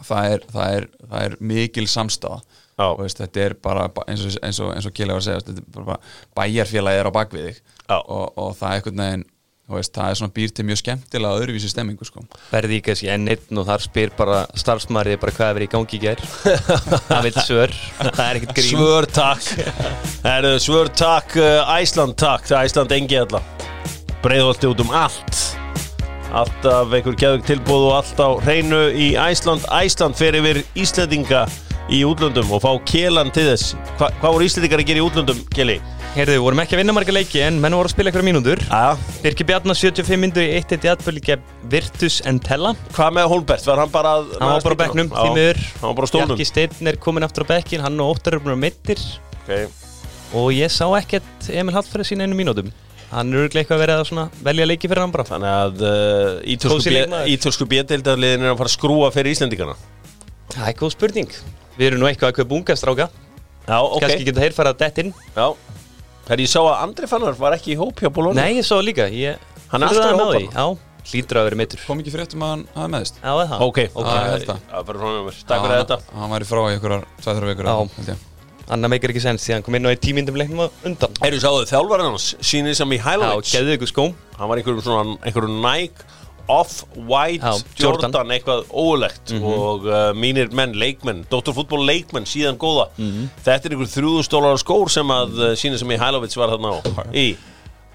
það 0.04 0.32
er, 0.34 0.46
það 0.52 0.76
er, 0.76 0.88
það 1.10 1.26
er 1.28 1.36
mikil 1.40 1.86
samstafa 1.90 2.40
veist, 2.76 3.22
þetta 3.22 3.40
er 3.46 3.54
bara 3.64 3.86
ba- 3.88 4.04
eins 4.10 4.24
og, 4.26 4.34
eins 4.44 4.60
og, 4.60 4.74
eins 4.76 4.88
og 4.88 4.92
Kjell 4.96 5.14
var 5.14 5.22
að 5.22 5.28
segja 5.30 5.40
er 5.40 6.04
bæjarfélagi 6.36 7.00
er 7.00 7.08
á 7.08 7.12
bakvið 7.14 7.48
þig. 7.48 7.62
Og, 7.96 8.26
og 8.36 8.52
það 8.58 8.68
er 8.68 8.76
einhvern 8.80 9.02
veginn 9.04 9.24
þú 9.66 9.74
veist, 9.74 9.92
það 9.96 10.10
er 10.12 10.18
svona 10.20 10.34
býr 10.36 10.52
til 10.54 10.64
mjög 10.68 10.78
skemmtilega 10.78 11.40
öðruvísi 11.40 11.70
stemmingu 11.72 12.06
sko. 12.06 12.22
verði 12.52 12.76
í 12.78 12.84
kannski 12.86 13.08
enn 13.10 13.26
einn 13.32 13.58
og 13.62 13.66
þar 13.66 13.82
spyr 13.82 14.12
bara 14.18 14.44
starfsmærið 14.54 15.18
bara 15.24 15.34
hvað 15.40 15.48
er 15.50 15.58
verið 15.58 15.66
í 15.66 15.72
gangi 15.74 15.98
í 15.98 16.02
gær. 16.04 16.22
Það 17.08 17.26
veit 17.26 17.40
svör, 17.42 17.76
það 17.98 18.24
er 18.28 18.40
ekkert 18.40 18.56
grín. 18.60 18.70
Svör 18.70 19.10
takk. 19.18 19.50
Heru, 20.22 20.54
Svör 20.62 20.92
takk, 20.94 21.38
Æsland 21.80 22.18
takk. 22.20 22.46
Það 22.46 22.58
er 22.60 22.70
Æsland 22.70 22.98
engi 23.00 23.22
alla. 23.24 23.42
Breiðholti 24.22 24.70
út 24.70 24.86
um 24.86 24.94
allt 24.94 25.65
Alltaf 26.36 26.90
einhver 26.92 27.14
geðug 27.16 27.44
tilbúð 27.48 27.86
og 27.86 27.92
allt 27.96 28.18
á 28.20 28.28
hreinu 28.44 28.80
í 28.92 29.14
Æsland. 29.16 29.62
Æsland 29.72 30.18
fer 30.18 30.36
yfir 30.36 30.58
Íslendinga 30.76 31.46
í 31.88 32.02
útlöndum 32.04 32.50
og 32.52 32.60
fá 32.60 32.74
Kjelan 32.90 33.30
til 33.32 33.46
þess. 33.46 33.70
Hva, 33.96 34.10
Hvað 34.20 34.34
voru 34.34 34.44
Íslendingar 34.44 34.82
að 34.82 34.90
gera 34.90 35.00
í 35.00 35.04
útlöndum, 35.06 35.40
Kjeli? 35.54 35.78
Heyrðu, 36.12 36.34
við 36.36 36.44
vorum 36.44 36.60
ekki 36.60 36.76
að 36.76 36.82
vinna 36.82 36.96
marga 36.96 37.14
leiki 37.16 37.40
en 37.46 37.56
menn 37.62 37.78
voru 37.78 37.88
að 37.88 37.94
spila 37.94 38.12
einhverja 38.12 38.28
mínútur. 38.28 38.62
Aja, 38.68 38.92
Birki 39.24 39.48
Bjarnar 39.48 39.80
75 39.80 40.20
myndur 40.26 40.44
í 40.44 40.52
1-1 40.60 40.84
í 40.84 40.92
atböli 40.92 41.24
gegn 41.24 41.50
Virtus 41.72 42.20
Entella 42.28 42.76
hvað 42.92 43.16
með 43.16 43.32
Holbert? 43.32 43.68
Var 43.72 43.84
hann 43.86 43.96
bara 43.96 44.16
að 44.18 44.30
Hann 44.36 44.52
var 44.58 44.64
bara 44.68 44.76
á 44.76 44.82
bekknum, 44.84 45.12
því 45.16 45.28
miður. 45.40 45.66
Hann 45.80 45.88
var 45.88 46.00
bara 46.02 46.08
á 46.08 46.12
stólnum. 46.12 46.34
Bjarki 46.34 46.50
Steinn 46.52 46.92
er 46.92 47.00
komin 47.00 47.24
aftur 47.24 47.48
á 47.48 47.56
bekkin, 47.56 47.84
hann 47.84 48.00
og 48.04 48.18
Óttar 48.18 48.36
eru 48.36 48.44
búin 48.44 48.58
að 48.58 48.64
mittir 48.66 49.00
okay. 49.42 49.70
og 50.36 50.52
ég 50.56 50.72
sá 50.72 50.84
ekkert 51.00 51.48
Emil 51.52 51.76
Hallfæri 51.76 52.08
sína 52.12 52.28
einu 52.28 52.36
mínútum 52.36 52.72
Hann 53.10 53.30
er 53.32 53.44
örglega 53.46 53.62
eitthvað 53.62 53.76
að 53.76 53.82
vera 53.84 53.96
að 54.00 54.08
svona 54.08 54.24
velja 54.48 54.66
leiki 54.66 54.88
fyrir 54.90 55.02
hann 55.04 55.12
bara. 55.14 55.26
Þannig 55.28 55.52
að 55.52 55.84
uh, 55.86 56.30
ítölsku 56.54 56.94
leikmaður. 56.94 57.30
ítölsku 57.34 57.68
bjöldildarliðin 57.70 58.46
er 58.46 58.50
að 58.52 58.58
fara 58.62 58.72
að 58.72 58.74
skrúa 58.74 59.10
fyrir 59.14 59.36
Íslendingana. 59.36 59.76
Það 60.56 60.70
er 60.72 60.76
góð 60.80 60.92
spurning. 60.96 61.36
Við 61.76 61.86
erum 61.90 62.02
nú 62.02 62.08
eitthvað 62.10 62.32
að 62.32 62.40
kaupa 62.40 62.58
unga 62.58 62.76
stráka. 62.80 63.08
Já, 63.66 63.78
ok. 63.82 64.00
Kannski 64.02 64.26
getur 64.26 64.46
þeir 64.46 64.56
fara 64.56 64.74
að 64.74 64.82
dett 64.82 65.00
inn. 65.04 65.14
Já. 65.36 65.46
Þegar 66.26 66.42
ég 66.42 66.50
sá 66.50 66.58
að 66.64 66.74
Andri 66.82 67.10
Fannar 67.10 67.38
var 67.38 67.54
ekki 67.54 67.76
í 67.76 67.78
hóp 67.78 68.02
hjá 68.02 68.10
Bologna. 68.10 68.42
Nei, 68.42 68.58
ég 68.58 68.66
sá 68.66 68.74
líka. 68.82 69.06
Ég 69.14 69.38
Hann 69.70 69.82
er 69.82 69.90
alltaf 69.94 70.18
á 70.18 70.26
því. 70.34 70.44
Já, 70.50 70.66
hlýtur 71.10 71.40
að 71.40 71.48
vera 71.50 71.58
mittur 71.62 71.82
kom 71.86 72.00
ekki 72.02 72.14
fréttum 72.14 72.42
að 72.42 72.54
hann 72.54 72.64
hafa 72.74 72.88
meðist 72.94 73.20
Já, 73.22 73.32
það 73.34 73.66
Ok, 73.66 73.82
ok 73.94 74.08
það. 74.10 74.64
Fyrir 74.86 75.02
frá 75.02 75.10
mér. 75.26 75.42
Takk 75.50 75.66
fyrir 75.66 75.82
þetta. 75.82 75.98
hann 76.18 76.32
væri 76.34 76.48
frá 76.50 76.62
í 76.62 76.72
einhverjar 76.74 77.06
2-3 77.22 78.25
Já. 78.66 78.74
Anna 78.74 78.90
meikir 78.90 79.12
ekki 79.14 79.22
sens 79.22 79.46
því 79.46 79.54
hann 79.56 79.64
kom 79.66 79.78
inn 79.78 79.86
á 79.86 79.94
í 79.94 79.98
tímyndum 80.02 80.36
leiknum 80.40 80.66
á 80.66 80.68
undan. 80.86 81.16
Eru 81.26 81.38
sáðu 81.42 81.64
þjálfarinn 81.70 82.10
hans 82.10 82.32
Sýnir 82.42 82.74
sem 82.74 82.92
í 82.92 82.98
Já, 82.98 83.04
highlights. 83.06 83.54
Geðu 83.54 83.76
ykkur 83.78 83.92
skóm 83.92 84.14
Hann 84.36 84.50
var 84.50 84.58
einhverjum 84.60 84.82
svona 84.84 85.16
Einhverjum 85.22 85.60
Nike 85.62 86.06
Off-White 86.46 87.42
Já, 87.42 87.52
Jordan, 87.82 88.12
Jordan. 88.14 88.30
eitthvað 88.36 88.60
óulegt 88.70 89.32
og 89.40 89.86
uh, 89.90 90.12
mínir 90.14 90.52
menn, 90.54 90.76
leikmenn, 90.78 91.24
Dóttarfútból 91.30 91.80
leikmenn 91.82 92.26
síðan 92.30 92.54
góða. 92.62 92.84
Þetta 93.42 93.66
er 93.66 93.74
einhver 93.74 93.90
þrjúðustólar 93.90 94.60
skór 94.62 94.92
sem 94.94 95.10
að 95.10 95.34
uh, 95.40 95.48
sína 95.58 95.80
sem 95.80 95.90
í 95.90 95.98
Hælovits 95.98 96.38
var 96.38 96.54
þarna 96.54 96.76
á 96.78 97.10
í, 97.10 97.26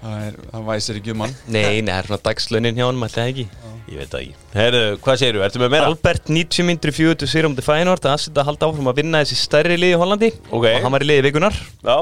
það, 0.02 0.36
væsir 0.68 1.00
ekki 1.00 1.14
um 1.16 1.24
hann. 1.24 1.32
Nei, 1.48 1.80
nei, 1.80 1.88
það 1.94 1.96
er 2.02 2.10
svona 2.10 2.22
dagslönin 2.28 2.76
hjá 2.76 2.84
hann, 2.90 3.00
alltaf 3.08 3.30
ekki 3.32 3.48
ég 3.92 4.00
veit 4.00 4.10
það 4.12 4.22
ekki. 4.24 4.34
Herru, 4.56 4.80
hvað 5.04 5.18
segirðu, 5.22 5.42
ertu 5.46 5.60
með 5.62 5.70
meira? 5.74 5.86
Albert 5.92 6.30
90 6.32 6.66
myndir 6.68 6.92
40 6.96 7.30
sigur 7.30 7.48
um 7.50 7.54
til 7.58 7.64
Feyenoord. 7.66 8.04
Að 8.08 8.16
aðsetta 8.16 8.42
að 8.42 8.48
halda 8.50 8.68
áfram 8.70 8.90
að 8.92 8.98
vinna 9.02 9.22
þessi 9.22 9.38
stærri 9.40 9.78
liði 9.78 9.94
í 9.96 10.00
Hollandi. 10.02 10.30
Ok. 10.50 10.66
og 10.72 10.84
hann 10.86 10.94
var 10.96 11.04
í 11.04 11.08
liði 11.10 11.24
vikunar 11.28 11.56
Já, 11.84 11.96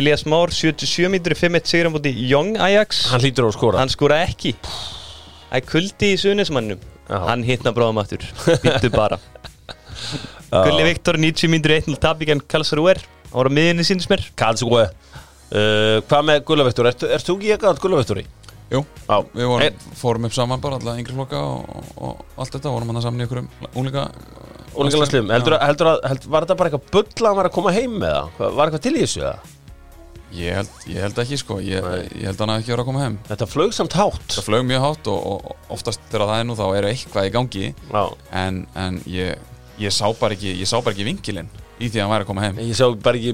Elias 0.00 0.24
Már 0.26 0.50
77 0.54 1.10
myndir 1.12 1.36
5-1 1.38 1.70
sigur 1.70 1.90
um 1.90 1.98
til 2.02 2.14
Young 2.30 2.56
Ajax. 2.58 3.04
Hann 3.12 3.22
hlýtur 3.22 3.46
á 3.46 3.48
að 3.50 3.56
skora. 3.58 3.80
Hann 3.82 3.92
skora 3.92 4.20
ekki. 4.26 4.54
Það 4.66 5.58
er 5.60 5.66
kuldi 5.70 6.12
í 6.12 6.20
sunismannum 6.20 6.80
Já. 7.06 7.18
hann 7.28 7.44
hittna 7.46 7.72
bráðum 7.76 8.00
aftur. 8.02 8.24
Býttu 8.64 8.90
bara. 8.94 9.20
Gulli 10.50 10.86
Viktor 10.90 11.18
90 11.18 11.50
myndir 11.52 11.76
1-0 11.80 11.98
tabigan 12.02 12.42
Karlsruher. 12.42 12.98
Hann 13.30 13.38
var 13.40 13.50
á 13.50 13.52
miðinni 13.58 13.86
síns 13.86 14.08
mér. 14.10 14.22
Karlsruhe. 14.38 14.88
Uh, 15.46 16.02
Hvað 16.10 16.24
með 16.26 16.40
Gullavektor, 16.48 16.88
ert, 16.90 17.04
ert 17.06 17.22
þú 17.26 17.36
ekki 17.38 17.52
eitthvað 17.54 17.78
Gullavektori? 17.84 18.24
Jú, 18.72 18.80
Já, 19.06 19.16
við 19.30 19.46
vorum, 19.46 19.62
Hey. 19.62 19.70
fórum 19.94 20.24
upp 20.26 20.32
saman 20.34 20.60
bara 20.60 20.74
alltaf 20.80 20.98
yngri 20.98 21.14
flokka 21.14 21.38
og, 21.38 21.92
og 22.02 22.24
allt 22.36 22.56
þetta, 22.56 22.72
vorum 22.74 22.88
hann 22.90 23.02
saman 23.04 23.20
í 23.22 23.28
úlinga 23.78 24.08
Úlingalandsliðum, 24.76 25.30
heldur, 25.32 25.54
að- 25.56 25.62
heldur 25.70 25.88
að, 25.92 26.26
var 26.28 26.44
þetta 26.44 26.56
bara 26.60 26.70
eitthvað 26.70 26.90
bull 26.92 27.28
að 27.30 27.36
var 27.38 27.48
að 27.48 27.54
koma 27.54 27.72
heim 27.72 27.94
með 28.02 28.16
það? 28.16 28.56
Var 28.58 28.66
eitthvað 28.66 28.82
til 28.86 28.96
í 28.96 29.04
þessu 29.04 29.22
það? 29.22 29.52
Ég 30.36 30.56
held, 30.58 30.72
ég 30.90 31.00
held 31.00 31.18
ekki 31.22 31.38
sko, 31.40 31.56
ég, 31.62 31.86
ég 32.18 32.24
held 32.26 32.40
hann 32.42 32.50
að 32.52 32.58
ekki 32.60 32.72
vera 32.74 32.82
að 32.82 32.88
koma 32.90 33.02
heim. 33.04 33.14
Þetta 33.28 33.46
flög 33.48 33.72
samt 33.72 33.94
hátt. 33.96 34.26
Það 34.34 34.44
flög 34.50 34.64
mjög 34.68 34.82
hátt 34.82 35.06
og, 35.12 35.20
og 35.30 35.70
oftast 35.76 36.02
þegar 36.10 36.26
það 36.32 36.40
er 36.42 36.48
nú 36.50 36.56
þá 36.58 36.64
er 36.76 36.88
eitthvað 36.90 37.28
í 37.28 37.32
gangi. 37.36 37.68
Já, 37.92 38.02
en, 38.42 38.58
en 38.74 38.98
ég, 39.06 39.38
ég 39.80 39.94
sá 39.94 40.04
bara 40.18 40.36
ekki 40.36 40.52
ég 40.58 40.68
ekki 40.92 41.06
vinkilinn 41.06 41.48
í 41.78 41.88
því 41.88 42.00
að 42.00 42.04
hann 42.04 42.12
væri 42.16 42.26
að 42.26 42.30
koma 42.32 42.44
heim. 42.44 42.60
Ég 42.66 42.76
sá 42.76 42.84
bara 43.06 43.20
ekki 43.22 43.32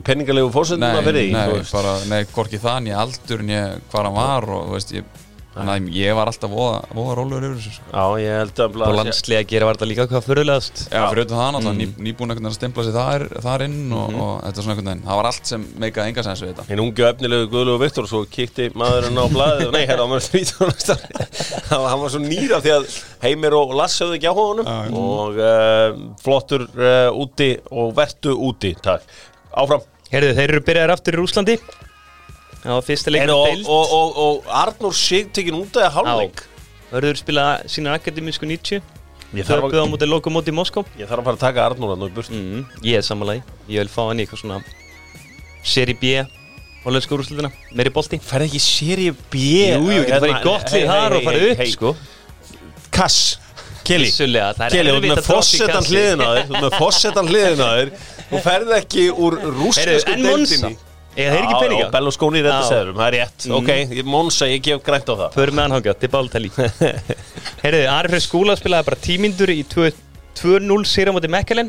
Nei, 1.00 1.02
fyrir 1.08 1.18
því 1.24 1.32
þú 1.32 1.56
nei, 1.56 1.66
bara, 1.72 1.96
nei, 2.12 2.20
hvorki 2.36 2.62
það, 2.62 2.78
nýja 2.86 3.02
aldur 3.02 3.44
hvað 3.90 4.06
hann 4.10 4.18
var 4.20 4.48
og 4.60 4.70
veist, 4.76 4.94
ég 4.94 5.21
Þannig 5.52 5.72
að 5.90 5.96
ég 6.00 6.14
var 6.16 6.30
alltaf 6.30 6.48
voða, 6.52 6.76
voða 6.96 7.14
rólegur 7.18 7.42
yfir 7.50 7.56
þessu 7.60 7.72
sko. 7.76 7.88
Já, 7.92 8.04
ég 8.22 8.36
held 8.40 8.60
að 8.64 8.76
og 8.86 8.94
landslega 8.96 9.48
gera 9.50 9.66
var 9.68 9.76
þetta 9.76 9.88
líka 9.90 10.06
hvað 10.08 10.22
fyrirlegast 10.28 10.78
Já, 10.88 11.02
fyrir 11.10 11.20
auðvitað 11.22 11.40
það 11.42 11.50
náttúrulega, 11.52 11.72
Mm. 11.72 11.80
ný, 11.82 12.06
nýbúin 12.06 12.32
einhvern 12.32 12.38
veginn 12.40 12.48
að 12.52 12.56
stempla 12.56 12.84
sig 12.86 12.94
þar, 12.96 13.24
þar 13.44 13.64
inn 13.66 13.92
og, 13.92 14.06
Mhm. 14.12 14.20
og 14.22 14.32
þetta 14.42 14.58
er 14.58 14.62
svona 14.62 14.72
einhvern 14.72 14.88
veginn, 14.92 15.04
það 15.04 15.18
var 15.20 15.26
allt 15.28 15.46
sem 15.52 15.66
meikaði 15.84 16.08
enga 16.12 16.22
sens 16.24 16.40
við 16.42 16.48
þetta. 16.54 16.64
Hinn 16.72 16.80
ungu 16.86 17.04
efnilegu 17.10 17.50
Guðlegu 17.52 17.78
Viktor 17.84 18.04
svo 18.08 18.24
kíkti 18.32 18.70
maðurinn 18.72 19.20
á 19.20 19.26
blaðið 19.28 19.66
og 19.68 19.72
nei, 19.76 19.86
hérna, 19.86 20.02
hann 20.06 20.14
var 20.16 20.24
svítun 20.24 20.72
hann 21.68 22.00
var 22.00 22.08
svo 22.16 22.22
nýra 22.24 22.60
því 22.64 22.72
að 22.78 22.88
Heimir 23.22 23.52
og 23.60 23.74
Lass 23.76 24.00
höfðu 24.00 24.16
ekki 24.18 24.32
á 24.32 24.34
honum. 24.34 24.66
Og 24.96 25.36
uh, 25.36 26.16
flottur 26.22 26.64
uh, 26.80 27.12
úti 27.12 27.52
og 27.70 27.92
vertu 27.94 28.32
úti, 28.40 28.72
takk. 28.82 29.04
Áfram. 29.52 29.84
Herðu, 30.12 30.34
þeir 30.36 30.48
eru 30.50 30.60
byrjaðir 30.64 30.92
aftur 30.96 31.16
í 31.16 31.20
Rúslandi 31.20 31.58
Það 32.62 32.74
var 32.76 32.84
fyrsta 32.86 33.10
Er, 33.10 33.14
leikur 33.16 33.34
og, 33.34 33.46
deild. 33.50 33.66
og, 33.66 33.94
og, 33.98 34.18
og 34.24 34.50
Arnór 34.62 34.94
Sig 34.94 35.30
tekin 35.34 35.58
út 35.58 35.78
af 35.82 35.96
hálfleik? 35.96 36.44
Verður 36.92 37.18
spila 37.18 37.46
sína 37.66 37.96
akademísku 37.98 38.46
90 38.46 38.82
Ég 39.32 39.48
þarf 39.48 39.64
að, 39.64 39.74
ég 41.00 41.08
þarf 41.08 41.22
að 41.22 41.24
fara 41.24 41.32
að 41.32 41.40
taka 41.40 41.64
Arnór 41.64 41.94
að 41.94 42.02
nú 42.02 42.10
í 42.10 42.14
burt 42.14 42.30
mm, 42.30 42.62
Ég 42.84 43.00
er 43.00 43.06
samanlega 43.06 43.42
Ég 43.66 43.82
vil 43.82 43.90
fá 43.90 44.02
hann 44.04 44.20
í 44.20 44.26
eitthvað 44.26 44.44
svona 44.44 44.60
Seri 45.64 45.96
B 45.98 46.20
Hollensku 46.82 47.14
úrslutina 47.16 47.50
Meiri 47.78 47.92
bolti. 47.94 48.18
Færði 48.22 48.50
ekki 48.50 48.62
séri 48.62 49.08
B? 49.30 49.42
Jú, 49.70 49.86
jú, 49.86 50.02
getur 50.02 50.18
farið 50.18 50.34
í 50.34 50.42
gott 50.46 50.74
lið 50.74 50.86
þar 50.90 51.16
og 51.16 51.26
farið 51.28 51.44
upp, 51.52 51.62
sko. 51.70 51.92
Kass, 52.92 53.18
Kelly. 53.86 54.10
Það 54.12 54.64
er 54.66 54.72
þú 54.74 54.96
erfitt 54.96 55.06
með 55.06 55.20
að 55.20 55.28
kassi. 55.30 55.92
hliðina 55.92 56.26
á 56.26 56.32
þér 56.34 56.48
Þú 56.48 56.56
ert 56.56 56.64
með 56.66 56.78
fossetan 56.80 57.30
hliðina 57.30 57.68
á 57.70 57.72
þér. 57.78 57.92
Þú 58.32 58.40
ferð 58.48 58.74
ekki 58.80 59.06
úr 59.14 59.38
en 59.46 60.26
Monsa 60.26 60.72
Eða 61.12 61.32
þeir 61.34 61.42
ekki 61.44 61.56
peninga 61.60 61.88
Bellusconi 61.92 62.38
í 62.40 62.44
þetta 62.46 62.60
Já. 62.62 62.68
seðurum, 62.72 62.96
það 62.96 63.06
er 63.10 63.16
rétt 63.18 63.44
Mhm. 63.46 63.56
Ok, 63.58 63.68
ég- 63.98 64.06
Monsa, 64.08 64.46
ég 64.48 64.62
gef 64.64 64.82
grænt 64.86 65.10
á 65.12 65.14
það 65.18 65.34
Förum 65.36 65.54
með 65.58 65.62
hann 65.66 65.74
hangað, 65.76 65.98
til 66.00 66.08
báltali 66.08 66.50
Herðu, 67.64 67.82
Ari 67.92 68.08
Freyr 68.14 68.24
Skúla 68.24 68.56
spilaði 68.56 68.86
bara 68.88 68.96
tímindur 69.04 69.52
í 69.52 69.60
2 69.68 69.90
2-0 70.40 70.86
sér 70.88 71.10
á 71.10 71.12
móti 71.12 71.28
Mekkelen 71.28 71.68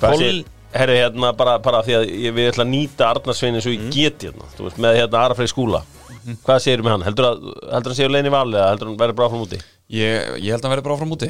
Hvað 0.00 0.18
sé, 0.18 0.30
herri, 0.74 0.96
hérna, 0.98 1.30
bara, 1.38 1.58
bara 1.62 1.82
því 1.86 1.94
að 2.00 2.06
ég, 2.10 2.34
við 2.34 2.48
ætla 2.50 2.64
að 2.66 2.72
nýta 2.74 3.06
Arnarsvein 3.12 3.54
eins 3.54 3.66
og 3.70 3.72
Mhm. 3.78 3.86
ég 3.86 3.94
get 3.94 4.26
hérna 4.26 4.50
Þú 4.58 4.66
veist, 4.66 4.78
með 4.82 4.98
hérna 4.98 5.22
Arafrey 5.28 5.46
skúla 5.46 5.82
Hvað 6.44 6.58
segir 6.64 6.82
með 6.82 6.90
hann? 6.96 7.02
Heldur 7.06 7.26
að, 7.30 7.40
heldur 7.70 7.92
að 7.92 7.98
séu 8.00 8.08
leiðin 8.10 8.30
í 8.30 8.34
vali 8.34 8.56
eða 8.58 8.70
heldur 8.72 8.88
hann 8.90 8.96
verið 8.98 9.16
bara 9.16 9.28
frá 9.30 9.40
úti? 9.44 9.58
Ég, 9.92 10.40
ég 10.40 10.50
held 10.50 10.62
að 10.64 10.64
hann 10.64 10.72
verði 10.74 10.84
bara 10.88 10.94
áfram 10.96 11.12
úti 11.14 11.28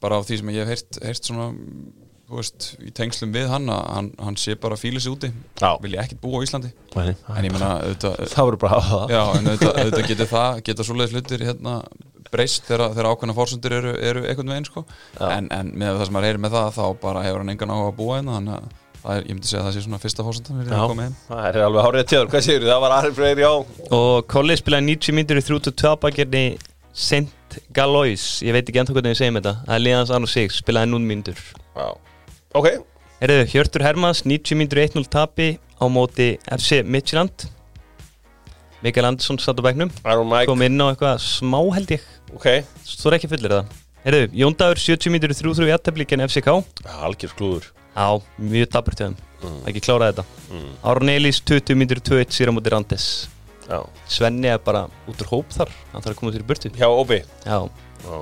bara 0.00 0.14
á 0.14 0.20
því 0.22 0.38
sem 0.38 0.50
ég 0.52 0.60
hef 0.62 0.68
heyrt, 0.68 0.98
heyrt 1.02 1.24
svona 1.24 1.46
veist, 2.30 2.72
í 2.82 2.90
tengslum 2.90 3.30
við 3.34 3.46
hann 3.52 3.70
að 3.70 3.82
hann, 3.92 4.10
hann 4.18 4.38
sé 4.40 4.56
bara 4.58 4.74
að 4.74 4.82
fíla 4.82 5.02
sig 5.02 5.12
úti. 5.14 5.30
Já. 5.60 5.70
vil 5.82 5.92
ég 5.94 6.02
ekkert 6.02 6.22
búa 6.24 6.42
á 6.42 6.44
Íslandi. 6.46 6.72
Nei, 6.96 7.12
en 7.14 7.46
ég 7.46 7.54
menna, 7.54 7.70
auðvitað, 7.84 8.16
það 8.34 8.48
verður 8.50 8.62
bara 8.64 8.80
að 8.80 8.88
hafa 8.88 9.00
það. 9.04 9.14
Já, 9.14 9.22
en 9.38 9.50
auðvitað, 9.50 9.80
auðvitað 9.82 10.10
getur 10.10 10.30
það 10.32 10.62
geta 10.68 10.86
svoleiðis 10.88 11.14
hlutir 11.16 11.46
hérna 11.46 11.76
breyst 12.32 12.66
þegar, 12.66 12.90
þegar 12.96 13.10
ákveðna 13.12 13.36
fórsundir 13.36 13.76
eru, 13.76 13.92
eru 14.02 14.24
einhvern 14.26 14.50
veginn 14.50 14.66
sko. 14.66 14.82
en, 15.22 15.46
en 15.54 15.70
með 15.78 16.00
það 16.00 16.08
sem 16.08 16.16
maður 16.16 16.28
heyrir 16.30 16.42
með 16.42 16.56
það 16.56 16.72
þá 16.74 16.82
bara 17.04 17.22
hefur 17.22 17.44
hann 17.44 17.52
engan 17.54 17.72
áhuga 17.72 17.92
að 17.92 17.96
búa 18.00 18.16
hérna 18.18 18.34
þannig 18.40 18.56
að 18.56 18.66
er, 19.06 19.26
ég 19.28 19.36
myndi 19.36 19.50
segja 19.50 19.60
að 19.62 19.68
það 19.68 19.76
sé 19.76 19.84
svona 19.84 20.00
fyrsta 20.02 20.26
fórsundan 20.26 20.58
við 20.58 20.66
erum 20.72 20.80
að 20.82 20.90
koma 20.90 21.06
heim 21.06 21.16
það 21.28 21.46
er 21.50 21.58
alveg 21.68 21.86
hárið 21.86 22.08
tjóður 22.10 22.32
Hvað 22.32 22.46
segir 22.48 22.66
það 22.66 22.80
var 22.82 22.94
Arafrey, 22.96 23.36
já. 23.38 23.50
Og 24.00 24.16
Kolli 24.32 24.58
spilaði 24.58 24.88
90 24.90 25.16
myndur 25.20 25.40
í 25.40 25.44
32 25.46 25.94
bakirni 26.02 26.44
Sint 26.96 27.58
Galois, 27.76 28.24
ég 28.44 28.56
veit 28.56 28.64
ekki 28.66 28.80
ennþá 28.82 28.96
hvernig 28.96 29.12
við 29.12 29.18
segjum 29.20 29.38
þetta. 29.38 29.52
Það 29.66 29.74
er 29.76 29.82
liðans 29.84 30.12
Arnur 30.16 30.30
Sig, 30.32 30.52
spilaði 30.56 30.90
nún 30.90 31.04
mínútur. 31.08 31.38
Já. 31.76 31.86
Ok, 32.54 32.68
Erðu, 33.16 33.46
Hjörtur 33.48 33.80
Hermans, 33.80 34.26
90 34.28 34.58
mínútur 34.60 34.82
1-0 34.82 35.08
tapi 35.08 35.56
á 35.80 35.84
móti 35.88 36.36
FC 36.52 36.82
Midtjylland. 36.84 37.46
Mikael 38.84 39.08
Andersson 39.08 39.38
satt 39.40 39.56
á 39.56 39.64
bæknum 39.64 39.88
kom 40.44 40.62
inn 40.62 40.76
á 40.84 40.92
eitthvað 40.92 41.16
smá 41.24 41.58
held 41.74 41.94
ég. 41.96 42.02
Ok, 42.36 42.60
Þú 42.84 43.08
er 43.08 43.16
ekki 43.16 43.30
fullir 43.32 43.54
það 43.54 43.72
Erðu, 44.06 44.26
Jón 44.36 44.54
Dagur, 44.54 44.78
70 44.78 45.10
mínútur 45.14 45.32
3-3 45.34 45.66
í 45.66 45.72
aðteflíkinn 45.74 46.22
FCK 46.28 46.52
algjör 47.08 47.32
klúður. 47.38 47.70
Já, 47.96 48.20
mjög 48.38 48.68
daburt 48.76 49.00
hjá 49.00 49.08
þeim. 49.08 49.16
Ekki 49.66 49.82
klárað 49.82 50.12
þetta. 50.12 50.26
Mm. 50.52 50.68
Aron 50.92 51.10
Elís, 51.16 51.40
20 51.40 51.80
mínútur 51.80 52.02
2-1 52.12 52.36
síra 52.36 52.54
móti 52.54 52.70
Randes 52.70 53.08
Já. 53.66 53.80
Svenni 54.06 54.52
er 54.52 54.60
bara 54.62 54.84
út 55.10 55.24
úr 55.24 55.32
hóp 55.32 55.50
þar. 55.56 55.72
Hann 55.90 56.04
þarf 56.04 56.12
að 56.14 56.20
koma 56.20 56.36
til 56.36 56.44
í 56.44 56.46
burtu. 56.46 56.70
Hjá 56.76 56.86
Obi 56.86 57.22
Já, 57.24 57.58
Já. 58.04 58.16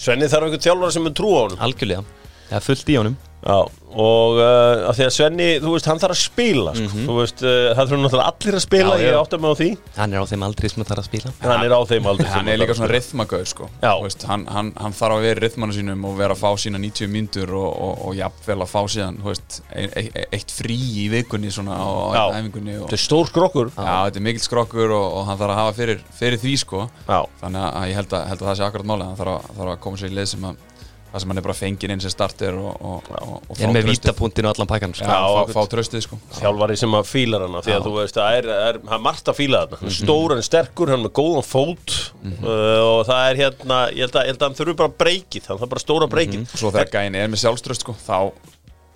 Svenni 0.00 0.32
þarf 0.32 0.48
einhvern 0.48 0.64
þjálfara 0.66 0.96
sem 0.96 1.06
er 1.12 1.14
trú 1.20 1.30
á 1.36 1.40
honum. 1.44 1.62
Algjörlega. 1.68 2.02
Það 2.48 2.58
er 2.58 2.66
fullt 2.66 2.90
í 2.90 2.98
honum 2.98 3.18
Já, 3.38 3.58
og 3.88 4.36
uh, 4.36 4.88
að 4.90 4.96
því 4.98 5.04
að 5.06 5.12
Svenni, 5.14 5.46
þú 5.62 5.72
veist, 5.76 5.86
hann 5.88 6.00
þarf 6.02 6.14
að 6.14 6.20
spila 6.20 6.72
sko. 6.74 7.02
Þú 7.06 7.14
veist, 7.20 7.42
uh, 7.44 7.68
það 7.78 7.90
þurfum 7.92 8.02
náttúrulega 8.04 8.32
allir 8.32 8.56
að 8.58 8.64
spila 8.64 8.96
Já, 8.98 9.04
Ég 9.08 9.36
mig 9.38 9.48
á 9.48 9.54
því. 9.60 9.68
Hann 9.98 10.16
er 10.16 10.18
á 10.18 10.26
þeim 10.28 10.44
aldrei 10.48 10.66
sem 10.72 10.82
það 10.82 10.90
þarf 10.90 11.02
að 11.02 11.06
spila. 11.08 11.32
Hann 11.44 11.64
er 11.64 11.74
á 11.78 11.80
þeim 11.88 12.08
aldrei 12.10 12.26
sem 12.26 12.34
hann 12.34 12.48
er 12.48 12.56
hann 12.56 12.62
líka 12.64 12.76
svona 12.78 12.90
rithmagauð 12.92 13.44
sko. 13.52 13.68
Já. 13.78 13.92
Þú 13.92 14.06
veist, 14.08 14.26
hann, 14.28 14.46
hann, 14.50 14.72
hann 14.82 14.96
þarf 14.98 15.16
að 15.18 15.26
vera 15.28 15.38
í 15.40 15.44
rithmanu 15.46 15.76
sínum 15.78 16.06
og 16.10 16.16
vera 16.18 16.36
að 16.36 16.42
fá 16.42 16.50
sína 16.64 16.82
90 16.82 17.12
myndur 17.14 17.54
og, 17.60 17.68
og, 17.88 17.94
og 18.08 18.18
jafnvel 18.18 18.58
að 18.66 18.72
fá 18.74 18.80
síðan 18.96 19.20
þú 19.22 19.30
veist, 19.30 19.60
e 19.70 19.86
e 19.86 20.04
e 20.08 20.26
eitt 20.38 20.54
frí 20.58 20.78
í 21.04 21.06
vikunni 21.14 21.52
svona 21.54 21.78
á, 21.78 21.86
æfingunni 22.34 22.76
og, 22.80 22.88
Þetta 22.88 22.98
er 22.98 23.04
stór 23.06 23.30
skrokkur. 23.30 23.72
Já, 23.78 23.94
þetta 24.08 24.20
er 24.20 24.26
mikill 24.26 24.44
skrokkur 24.44 24.96
og, 24.98 25.06
og 25.20 25.28
hann 25.30 25.38
þarf 25.40 25.54
að 25.54 25.62
hafa 25.62 25.78
fyrir, 25.78 26.02
fyrir 26.18 26.42
því 26.42 26.56
sko. 26.64 26.88
Þannig 27.06 27.68
að 27.70 27.92
ég 27.92 28.02
held 28.02 28.18
að, 28.18 28.26
held 28.32 28.42
að 28.42 28.50
það 28.50 28.58
sé 28.60 28.68
akkurat 28.68 28.90
máli 28.90 29.08
hann 29.08 29.20
þarf 29.22 29.36
að, 29.38 29.52
þarf 29.60 29.74
að 29.76 29.80
koma 29.86 30.02
sér 30.02 30.12
í 30.12 30.18
leið 30.18 30.32
sem 30.34 30.50
að 30.50 30.66
það 31.12 31.22
sem 31.22 31.32
hann 31.32 31.40
er 31.40 31.44
bara 31.46 31.56
fenginn 31.56 31.92
inn 31.94 32.02
sem 32.04 32.12
starter 32.12 32.56
og, 32.58 32.74
og, 32.84 33.08
og, 33.18 33.36
og 33.48 33.60
Ég 33.60 33.64
er 33.68 33.72
með 33.74 33.88
vítapunktinu 33.88 34.50
og 34.50 34.56
allan 34.56 34.70
pakkan 34.70 34.94
sko. 34.96 35.08
Fá, 35.08 35.52
fá 35.54 35.62
tröstið 35.72 36.04
sko. 36.04 36.18
þjálfari 36.36 36.76
sem 36.80 36.96
að 36.98 37.08
fílar 37.08 37.46
hana 37.46 37.62
Því 37.64 37.74
að 37.76 37.86
þú 37.88 37.94
veist, 37.96 38.18
það 38.18 38.36
er, 38.40 38.50
er, 38.68 38.80
hann 38.84 38.98
er 38.98 39.04
margt 39.06 39.32
að 39.32 39.38
fíla 39.40 39.62
Hann 39.72 39.90
er 39.90 39.96
stór, 39.96 40.34
hann 40.34 40.42
er 40.42 40.48
sterkur, 40.48 40.92
hann 40.92 41.00
er 41.00 41.06
með 41.08 41.14
góðan 41.18 41.48
fót 41.48 41.96
uh, 42.28 42.52
Og 42.82 43.00
það 43.08 43.24
er 43.30 43.42
hérna, 43.42 43.80
ég 43.94 44.04
held 44.06 44.20
að, 44.20 44.28
ég 44.28 44.34
held 44.34 44.42
að 44.42 44.46
hann 44.48 44.60
þurfi 44.60 44.76
bara 44.82 44.96
breykið 45.04 45.48
Hann 45.48 45.62
þarf 45.62 45.74
bara 45.74 45.84
stóra 45.84 46.10
breykið. 46.12 46.46
Og 46.48 46.62
svo 46.62 46.72
þegar 46.74 46.92
gæin 46.98 47.18
er 47.18 47.32
með 47.32 47.44
sjálfströst 47.44 47.86
sko 47.86 47.96
þá, 48.04 48.18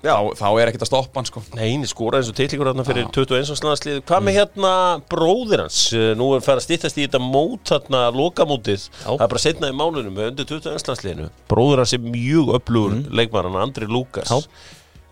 Já. 0.02 0.16
þá, 0.18 0.34
þá 0.40 0.46
er 0.50 0.70
ekkert 0.70 0.84
að 0.84 0.90
stoppa 0.90 1.20
hann 1.20 1.28
sko 1.28 1.42
Nei, 1.54 1.66
hann 1.68 1.86
skora 1.86 2.18
eins 2.18 2.30
og 2.32 2.36
titlingur 2.38 2.70
hérna 2.72 2.84
fyrir 2.86 3.06
21. 3.14 3.54
landslið 3.62 4.00
Hvað 4.08 4.24
með 4.26 4.36
hérna 4.40 4.72
bróðir 5.12 5.62
hans? 5.62 5.78
Uh, 5.94 6.10
Nú 6.18 6.32
er 6.34 6.42
farið 6.42 6.62
að 6.62 6.66
stýttast 6.66 6.98
í 6.98 7.06
þetta 7.06 7.20
mót 7.22 7.70
þarna 7.70 8.02
lokamótið. 8.16 8.88
Það 8.98 9.24
er 9.26 9.32
bara 9.34 9.42
setna 9.42 9.70
í 9.70 9.76
málunum 9.78 10.16
með 10.16 10.32
undir 10.32 10.48
21. 10.50 10.86
landsliðinu 10.90 11.28
Bróðir 11.52 11.84
hans 11.84 11.94
er 11.94 12.02
mjög 12.02 12.50
öflugur 12.58 12.96
mm. 12.98 13.04
leikmann 13.14 13.48
hann 13.50 13.62
Andri 13.62 13.90
Lukas. 13.90 14.34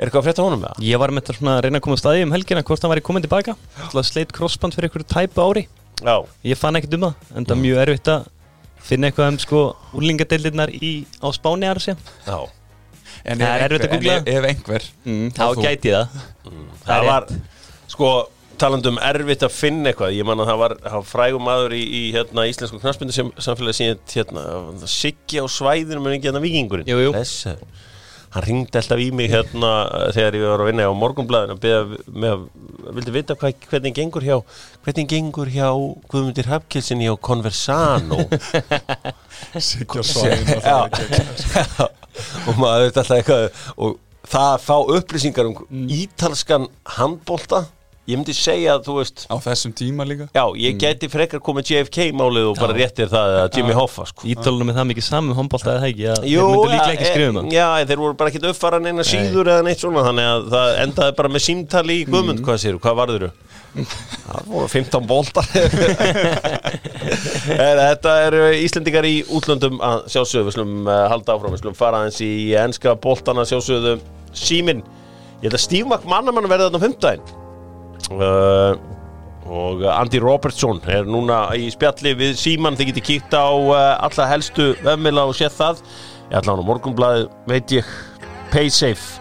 Er 0.00 0.08
eitthvað 0.08 0.22
að 0.22 0.28
frétta 0.30 0.44
honum 0.46 0.62
með 0.64 0.72
það? 0.72 0.84
Ég 0.88 1.00
var 1.02 1.12
með 1.12 1.22
þetta 1.22 1.38
svona 1.38 1.54
að 1.54 1.64
reyna 1.66 1.78
að 1.78 1.86
koma 1.86 1.96
á 1.98 2.02
staði 2.02 2.22
um 2.24 2.30
helgina 2.34 2.62
hvort 2.66 2.84
hann 2.84 2.92
væri 2.94 3.02
komin 3.04 3.24
tilbaka 3.26 3.54
Það 3.92 4.06
sleitt 4.08 4.30
crossband 4.32 4.76
fyrir 4.76 4.88
einhverju 4.88 5.08
tæpu 5.12 5.44
ári 5.44 5.66
Já, 6.00 6.14
Ég 6.48 6.56
fann 6.56 6.80
ekkert 6.80 6.96
um 6.96 7.04
það 7.04 7.34
En 7.34 7.44
það 7.44 7.52
er 7.52 7.60
mjög 7.66 7.82
erfitt 7.84 8.10
að 8.14 8.30
finna 8.80 9.10
eitthvað 9.10 9.34
um 9.34 9.38
sko 9.44 9.60
úrlingadeildirnar 10.00 10.72
í, 10.72 10.94
á 11.20 11.28
Spáni 11.36 11.68
aðra 11.68 11.92
já 11.92 12.38
en 13.24 13.40
Það 13.44 13.64
ef 13.64 13.74
einhver, 13.76 14.10
ef, 14.10 14.28
ef 14.34 14.48
einhver 14.50 14.86
mm, 15.04 15.32
Þá 15.36 15.46
gæti 15.64 15.94
það. 15.94 16.20
Það 16.44 16.84
Það 16.84 16.94
er 16.96 17.08
var, 17.10 17.26
sko, 17.94 18.10
talandi 18.60 18.90
um 18.92 18.98
erfitt 19.10 19.44
að 19.46 19.54
finna 19.56 19.92
eitthvað. 19.92 20.16
Ég 20.18 20.26
man 20.28 20.42
að 20.42 20.50
það 20.52 20.58
var, 20.62 20.74
það 20.84 20.96
var 20.98 21.06
frægum 21.10 21.46
maður 21.48 21.76
í, 21.76 21.82
í 21.84 22.02
hérna, 22.16 22.46
íslensku 22.50 22.80
knarsbyndu 22.82 23.16
sem 23.16 23.30
samfélagi 23.40 23.78
síðan 23.80 24.02
hérna, 24.14 24.44
Siggi 24.90 25.40
á 25.40 25.46
svæðinu 25.48 26.02
með 26.04 26.18
hérna 26.18 26.42
vikingurinn 26.44 26.90
Jú, 26.90 26.98
jú. 27.06 27.14
Blessaður. 27.16 27.86
Hann 28.30 28.44
ringdi 28.46 28.78
alltaf 28.78 29.00
í 29.02 29.08
mig 29.14 29.32
hérna 29.32 29.70
þegar 30.14 30.36
ég 30.38 30.44
var 30.46 30.62
að 30.62 30.68
vinna 30.70 30.86
á 30.86 30.94
morgunblæðinu 30.94 31.56
að 31.56 31.62
beða 31.64 32.02
með 32.06 32.34
að, 32.34 32.44
vildi 32.98 33.14
vita 33.16 33.36
hvað, 33.40 33.64
hvernig 33.72 33.96
gengur 33.96 34.26
hjá 34.26 34.36
hvernig 34.84 35.08
gengur 35.10 35.50
hjá 35.50 35.68
Guðmundir 36.12 36.50
Hafkelsin 36.50 37.02
hjá 37.02 37.16
Conversano? 37.18 38.20
Siggja 39.70 40.04
svæðin 40.06 40.54
og 40.60 41.90
og 42.50 42.54
maður 42.60 42.86
veit 42.86 43.02
alltaf 43.02 43.16
eitthvað 43.16 43.60
og 43.80 43.98
það 44.30 44.48
að 44.52 44.64
fá 44.68 44.76
upplýsingar 44.96 45.50
um 45.50 45.84
ítalskan 45.90 46.70
handbolta 46.98 47.64
ég 48.08 48.16
myndi 48.18 48.32
segja 48.34 48.74
að 48.76 48.86
þú 48.88 48.94
veist 48.96 49.24
á 49.28 49.36
þessum 49.44 49.72
tíma 49.76 50.06
líka? 50.08 50.26
Já, 50.34 50.44
ég 50.58 50.78
geti 50.80 51.08
frekar 51.12 51.42
komið 51.44 51.72
JFK 51.74 52.06
málið 52.16 52.48
og 52.50 52.56
bara 52.60 52.74
réttir 52.76 53.10
það 53.12 53.36
að 53.42 53.58
Jimmy 53.58 53.76
Hoffa 53.76 54.06
sko. 54.08 54.24
Ítölunum 54.30 54.72
er 54.72 54.78
það 54.80 54.88
mikið 54.90 55.06
saman 55.06 55.36
handbólta 55.38 55.74
eða 55.74 55.82
það 55.84 55.90
ekki? 55.90 56.06
Að 56.10 56.24
Þeir 56.24 56.48
myndu 56.48 56.70
líklega 56.72 56.94
ekki 56.96 57.06
ja, 57.06 57.12
skrifa 57.12 57.30
um 57.30 57.38
það. 57.40 57.52
Já, 57.54 57.66
þeir 57.90 58.02
voru 58.02 58.18
bara 58.22 58.32
ekkert 58.32 58.48
uppfara 58.50 58.80
neina 58.82 59.06
síður 59.06 59.52
eða 59.52 59.66
neitt 59.68 59.84
svona 59.84 60.06
þannig 60.08 60.30
að 60.32 60.48
það 60.56 60.72
endaði 60.86 61.16
bara 61.20 61.32
með 61.36 61.46
símtali 61.46 61.98
í 62.00 62.08
Guðmund, 62.10 62.42
hvað 62.46 62.60
séru, 62.64 62.82
hvað 62.82 63.00
varður 63.04 63.28
Það 63.70 64.46
voru 64.50 64.66
15 64.66 65.04
boltar. 65.06 65.46
Er- 67.54 67.78
Þetta 67.80 68.14
eru 68.26 68.40
Íslendingar 68.58 69.06
í 69.06 69.20
útlöndum 69.30 69.78
að 69.84 70.08
sjálfsögðu, 70.10 70.48
við 70.48 70.56
slum 70.56 70.72
uh, 70.90 71.04
halda 71.12 71.36
áfram 71.36 71.54
við 71.54 71.62
slum 71.62 71.76
fara 71.78 72.02
eins 72.08 72.18
í 72.24 72.50
enska 72.58 72.96
boltana 72.98 73.46
sjálfsögðu. 73.46 74.00
Símin 74.34 74.82
Ég 75.40 75.48
held 75.48 75.56
að 75.56 75.62
Steve 75.62 75.88
McManaman 75.88 76.50
verði 76.50 76.66
þarna 76.66 76.80
á 76.82 76.84
fimmtudaginn 76.84 77.39
uh, 78.14 78.74
og 79.50 79.82
Andy 79.90 80.20
Robertson 80.22 80.78
er 80.90 81.08
núna 81.08 81.48
í 81.58 81.68
spjalli 81.74 82.12
við 82.18 82.36
Síman 82.38 82.78
þið 82.78 82.92
getið 82.92 83.06
kíkt 83.08 83.34
á 83.34 83.50
uh, 83.50 83.74
alla 84.06 84.28
helstu 84.30 84.72
vefmila 84.84 85.26
og 85.28 85.34
séð 85.38 85.56
það. 85.58 85.82
Ég 86.30 86.38
ætla 86.38 86.54
hann 86.54 86.62
á 86.62 86.70
morgunblæði 86.70 87.26
veit 87.50 87.74
ég. 87.80 87.96
Paysafe. 88.50 89.18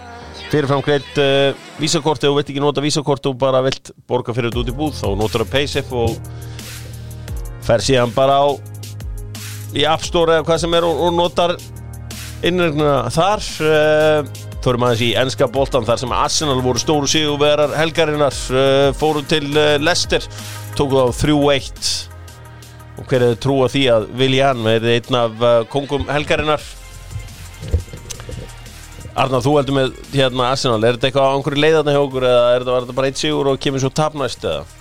Fyrirfram 0.49 0.81
greitt 0.85 1.17
uh, 1.21 1.53
vísakorti 1.77 2.29
og 2.29 2.39
veit 2.39 2.49
ekki 2.49 2.61
nota 2.63 2.81
vísakorti 2.81 3.29
og 3.29 3.37
bara 3.41 3.61
vilt 3.65 3.91
borga 4.09 4.33
fyrir 4.33 4.49
þetta 4.49 4.63
út 4.63 4.71
í 4.71 4.77
búð 4.77 4.95
þá 4.97 5.07
notar 5.17 5.43
það 5.45 5.51
Paysafe 5.53 6.03
og 6.05 6.15
fer 7.67 7.85
síðan 7.85 8.13
bara 8.15 8.39
á 8.41 8.47
í 9.77 9.85
App 9.85 10.05
Store 10.05 10.39
eða 10.39 10.47
hvað 10.47 10.61
sem 10.63 10.77
er 10.77 10.87
og, 10.87 11.03
og 11.05 11.13
notar 11.17 11.55
innregnuna 12.45 13.09
þar. 13.13 13.49
Uh, 13.61 14.48
Förum 14.59 14.83
aðeins 14.83 15.03
í 15.05 15.09
enska 15.15 15.47
boltan 15.47 15.85
þar 15.87 16.01
sem 16.01 16.11
Arsenal 16.11 16.59
voru 16.63 16.81
stóru 16.81 17.07
sigurverar 17.07 17.71
helgarinnar 17.79 18.35
uh, 18.51 18.89
fóru 18.97 19.23
til 19.23 19.45
uh, 19.53 19.77
Leicester 19.79 20.25
tóku 20.75 20.99
þá 20.99 21.21
3-1 21.21 21.91
og 22.99 23.05
hver 23.07 23.23
hefði 23.23 23.39
trúa 23.45 23.69
því 23.71 23.85
að 23.93 24.09
Willian 24.19 24.65
verði 24.65 24.97
einn 24.97 25.19
af 25.21 25.39
uh, 25.39 25.53
kongum 25.71 26.03
helgarinnar? 26.11 26.65
Arnar, 29.19 29.43
þú 29.43 29.55
heldur 29.57 29.75
með 29.75 29.95
hérna 30.13 30.51
Arsenal, 30.51 30.83
er 30.83 30.95
þetta 30.95 31.09
eitthvað 31.09 31.31
á 31.31 31.35
einhverju 31.37 31.63
leiðarni 31.63 31.95
hjá 31.95 32.01
okkur 32.03 32.27
eða 32.27 32.43
er 32.55 32.67
þetta 32.67 32.97
bara 32.99 33.09
eitt 33.09 33.19
sigur 33.19 33.49
og 33.51 33.63
kemur 33.63 33.83
svo 33.83 33.91
tapnæst 33.95 34.43
eða? 34.47 34.78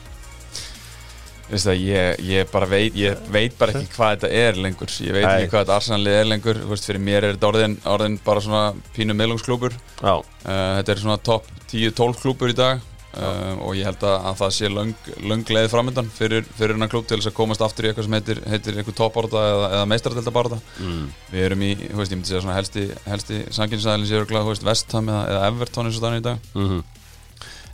Ég, 1.48 2.18
ég 2.28 2.50
veit, 2.68 2.96
ég 2.98 3.30
veit 3.32 3.54
bara 3.58 3.72
ekki 3.72 3.94
hvað 3.94 4.14
þetta 4.16 4.30
er 4.36 4.58
lengur. 4.60 4.92
Ég 5.00 5.16
veit 5.16 5.24
Nei. 5.24 5.32
ekki 5.38 5.52
hvað 5.54 5.64
þetta 5.64 5.78
Arsenalið 5.78 6.18
er 6.18 6.28
lengur. 6.28 6.60
Veist, 6.68 6.88
Fyrir 6.88 7.00
mér 7.00 7.24
er 7.24 7.36
þetta 7.36 7.48
orðin, 7.48 7.78
orðin 7.88 8.18
bara 8.24 8.42
svona 8.44 8.62
pínu 8.96 9.16
meðlungsklúpur 9.16 9.74
uh, 9.74 10.20
Þetta 10.44 10.94
er 10.94 11.02
svona 11.02 11.18
topp 11.24 11.48
10-12 11.72 12.20
klúpur 12.22 12.52
í 12.52 12.56
dag. 12.58 12.84
Uh, 13.18 13.56
Og 13.64 13.78
ég 13.78 13.88
held 13.88 14.04
að, 14.04 14.18
að 14.28 14.36
það 14.42 14.52
sé 14.58 14.68
löng, 14.70 14.92
löng 15.24 15.54
leið 15.56 15.70
framöndan 15.72 16.10
fyrir, 16.12 16.44
fyrir 16.58 16.76
hennar 16.76 16.92
klúb 16.92 17.08
til 17.08 17.16
þess 17.16 17.30
að 17.32 17.38
komast 17.40 17.64
aftur 17.64 17.88
í 17.88 17.90
eitthvað 17.90 18.06
sem 18.10 18.18
heitir, 18.18 18.42
heitir 18.52 18.76
eitthvað 18.76 18.98
toppárata 19.00 19.46
eða, 19.54 19.70
eða 19.78 19.88
meistaradeldabarata 19.94 20.60
mm. 20.84 21.00
Við 21.32 21.46
erum 21.48 21.64
í, 21.64 21.72
veist, 21.80 22.12
ég 22.12 22.20
myndi 22.20 22.30
segja 22.30 22.44
svona 22.44 22.58
helsti, 22.60 22.84
helsti 23.08 23.40
sanginsæðilin 23.56 24.10
séu 24.12 24.20
örugglega, 24.20 24.44
þú 24.44 24.52
veist, 24.52 24.68
Vestham 24.68 25.08
eða, 25.08 25.24
eða 25.32 25.48
Everton 25.48 25.88
eins 25.88 25.98
og 25.98 26.04
þannig 26.04 26.22
í 26.22 26.26
dag. 26.28 26.52
Mm 26.60 26.78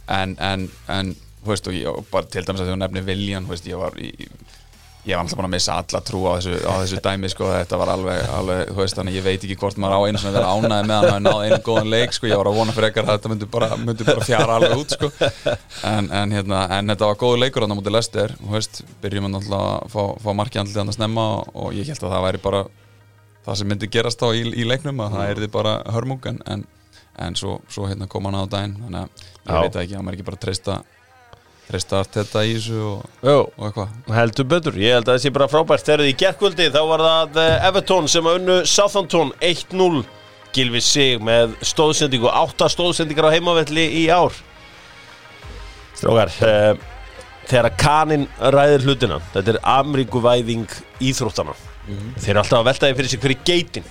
en, 0.07 0.37
en, 0.39 0.69
en 0.89 1.15
þú 1.15 1.19
veist, 1.53 1.71
og 1.71 1.79
ég, 1.79 2.05
bara 2.13 2.29
til 2.31 2.45
dæmis 2.45 2.65
að 2.65 2.73
þú 2.73 2.77
nefnir 2.83 3.09
Viljan, 3.09 3.49
veist, 3.51 3.67
ég 3.69 3.81
var 3.81 3.97
í, 4.01 4.11
ég 5.05 5.13
var 5.13 5.23
alltaf 5.25 5.37
búin 5.37 5.49
að 5.51 5.53
missa 5.53 5.77
alla 5.83 6.01
trú 6.05 6.23
á 6.25 6.33
þessu, 6.39 6.55
á 6.65 6.73
þessu 6.81 7.01
dæmi, 7.05 7.31
sko, 7.33 7.49
þetta 7.53 7.79
var 7.81 7.93
alveg, 7.93 8.21
alveg 8.39 8.61
þú 8.71 8.79
veist, 8.81 8.99
þannig 8.99 9.19
ég 9.19 9.27
veit 9.27 9.43
ekki 9.45 9.57
hvort 9.61 9.81
maður 9.83 9.97
á 10.01 10.07
einu 10.09 10.23
sem 10.23 10.37
vera 10.37 10.53
ánæði 10.55 10.87
með 10.89 10.95
hann 10.97 11.11
að 11.11 11.27
náða 11.27 11.49
einu 11.49 11.59
góðan 11.67 11.91
leik, 11.93 12.15
sko, 12.17 12.31
ég 12.31 12.41
var 12.41 12.49
að 12.49 12.61
vona 12.61 12.77
fyrir 12.77 12.89
ekkert 12.89 13.11
að 13.11 13.19
þetta 13.19 13.33
myndi 13.35 13.51
bara, 13.53 13.69
myndi 13.81 14.07
bara 14.09 14.25
fjara 14.25 14.57
alveg 14.57 14.81
út, 14.81 14.95
sko. 14.97 15.11
En, 15.85 16.09
en 16.09 16.33
hérna, 16.33 16.63
en 16.79 16.95
þetta 16.95 17.11
var 17.11 17.21
góðu 17.21 17.43
leikur 17.43 17.67
hann 17.67 17.77
á 17.77 17.79
mútið 17.79 17.97
Lester, 17.99 18.33
þú 18.41 18.55
veist, 18.57 18.81
byrjum 19.05 19.29
að 19.29 19.37
náttúrulega 19.37 19.93
fá, 19.93 20.01
fá 20.25 20.31
markið 20.41 20.63
andlið 20.65 20.81
hann 20.81 20.95
að 20.95 20.99
snemma 20.99 21.27
og, 21.53 21.69
ég 21.77 21.93
held 21.93 22.09
að 22.09 22.17
það 22.17 22.27
væri 22.31 22.43
bara 22.49 22.65
það 23.45 23.61
sem 23.61 23.71
myndi 23.71 23.91
gerast 23.93 24.23
þá 24.23 24.31
í, 24.33 24.45
í 24.57 24.65
leiknum 24.65 25.05
að 25.05 25.19
það 25.19 25.31
er 25.35 25.53
bara 25.53 25.75
hörmung 25.93 26.29
en, 26.31 26.65
en, 27.21 27.37
svo, 27.39 27.59
svo 27.69 27.89
hérna 27.91 28.09
kom 28.11 28.29
hann 28.29 28.41
á 28.41 28.45
daginn 28.49 28.79
þannig 28.81 29.01
að 29.05 29.25
ég 29.51 29.67
veit 29.67 29.81
ekki, 29.83 29.99
hann 29.99 30.09
er 30.09 30.17
ekki 30.17 30.27
bara 30.31 30.41
að 30.41 30.45
treysta 30.47 30.79
treysta 31.69 32.01
allt 32.01 32.19
þetta 32.19 32.45
í 32.45 32.55
þessu 32.57 32.81
og, 32.91 33.05
og 33.25 33.69
eitthvað. 33.69 33.99
Heldur 34.19 34.49
betur, 34.51 34.81
ég 34.81 34.99
held 34.99 35.09
að 35.09 35.17
það 35.17 35.23
sé 35.25 35.35
bara 35.35 35.51
frábært. 35.51 35.87
Þegar 35.87 36.07
í 36.07 36.17
gerkvöldi 36.25 36.71
þá 36.75 36.81
var 36.91 37.05
það 37.09 37.43
eh, 37.45 37.69
Everton 37.71 38.11
sem 38.13 38.31
að 38.31 38.41
unnu 38.41 38.59
Southampton 38.69 39.35
1-0 39.41 40.05
Gilvi 40.55 40.81
sig 40.85 41.23
með 41.25 41.57
stóðsendingu 41.67 42.29
8 42.31 42.69
stóðsendingar 42.71 43.27
á 43.27 43.35
heimavelli 43.35 43.89
í 44.03 44.09
ár. 44.13 44.37
Strókar 45.99 46.31
eh, 46.47 46.75
þegar 47.49 47.69
að 47.69 47.79
kanin 47.81 48.27
ræðir 48.55 48.85
hlutina 48.87 49.21
þetta 49.35 49.55
er 49.55 49.61
Ameríkuvæðing 49.75 50.77
íþróttana 51.05 51.57
þeir 51.85 52.31
eru 52.33 52.43
alltaf 52.43 52.61
að 52.61 52.69
velta 52.71 52.89
því 52.89 52.99
fyrir 52.99 53.13
sig 53.13 53.25
hverju 53.25 53.39
geitin 53.45 53.91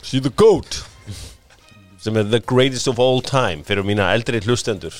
See 0.00 0.22
the 0.24 0.32
goat 0.32 0.80
sem 2.00 2.16
er 2.16 2.28
the 2.32 2.40
greatest 2.40 2.88
of 2.88 3.00
all 3.02 3.20
time 3.20 3.64
fyrir 3.68 3.84
mína 3.86 4.08
eldri 4.14 4.40
hlustendur 4.46 4.96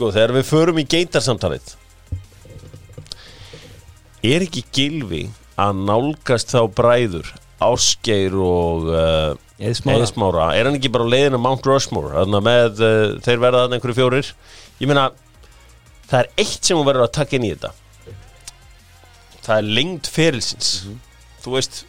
sko 0.00 0.08
þegar 0.14 0.32
við 0.38 0.46
förum 0.48 0.78
í 0.80 0.86
geitarsamtalið 0.88 1.74
er 4.24 4.44
ekki 4.46 4.62
gilvi 4.72 5.26
að 5.60 5.82
nálgast 5.90 6.54
þá 6.54 6.62
bræður 6.72 7.28
Ásgeir 7.60 8.32
og 8.40 8.86
uh. 8.88 9.36
Eðsmára 9.60 10.46
er 10.56 10.64
hann 10.64 10.78
ekki 10.78 10.88
bara 10.88 11.04
á 11.04 11.12
leiðinu 11.12 11.40
Mount 11.44 11.66
Rushmore 11.68 12.14
þannig 12.14 12.46
með 12.46 12.80
uh, 12.80 12.94
þeir 13.20 13.42
verða 13.42 13.66
þannig 13.66 13.76
einhverju 13.76 13.96
fjórir? 13.98 14.30
Ég 14.80 14.88
meina 14.88 15.10
það 16.08 16.16
er 16.22 16.30
eitt 16.40 16.64
sem 16.64 16.80
hún 16.80 16.88
verður 16.88 17.04
að 17.04 17.12
taka 17.18 17.36
inn 17.36 17.44
í 17.44 17.50
þetta. 17.52 17.74
Það 19.44 19.52
er 19.58 19.68
lengd 19.76 20.08
ferilsins. 20.14 20.72
Þú 21.44 21.54
veist 21.58 21.82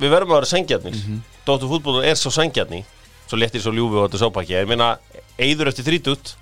við 0.00 0.16
verðum 0.16 0.32
að 0.32 0.40
vera 0.40 0.52
sengjarnir 0.54 0.96
mm 0.96 1.20
Dóttur 1.46 1.70
fútbólu 1.70 2.00
er 2.02 2.16
svo 2.18 2.32
sengjarni 2.34 2.80
svo 3.28 3.36
léttir 3.38 3.62
svo 3.62 3.76
ljúfi 3.76 4.00
og 4.00 4.08
þetta 4.08 4.24
sápakki. 4.24 4.56
Ég 4.56 4.72
meina, 4.72 4.94
eyður 5.36 5.68
eftir 5.70 5.86
þrítut 5.86 6.32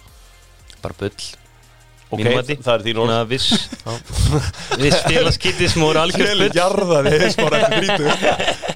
bara 0.84 0.98
bull. 1.00 1.26
Ok, 2.14 2.20
það 2.22 2.70
er 2.70 2.82
orð. 3.00 3.08
Svona 3.08 3.20
viss 3.26 3.48
Viss 4.84 5.00
félagskipti 5.08 5.68
sem 5.72 5.82
voru 5.82 6.02
algjörð 6.04 6.44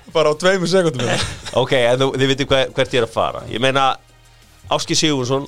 bara 0.16 0.32
á 0.32 0.34
tveimur 0.40 0.70
sekundum 0.70 1.04
hérna. 1.06 1.28
ok, 1.60 1.74
en 1.78 2.00
þú, 2.00 2.08
þið 2.16 2.46
hver, 2.48 2.72
hvert 2.74 2.96
ég 2.96 3.02
er 3.02 3.06
að 3.06 3.14
fara. 3.14 3.44
Ég 3.52 3.62
meina, 3.62 3.90
Áski 4.72 4.96
Sigurðsson 4.98 5.46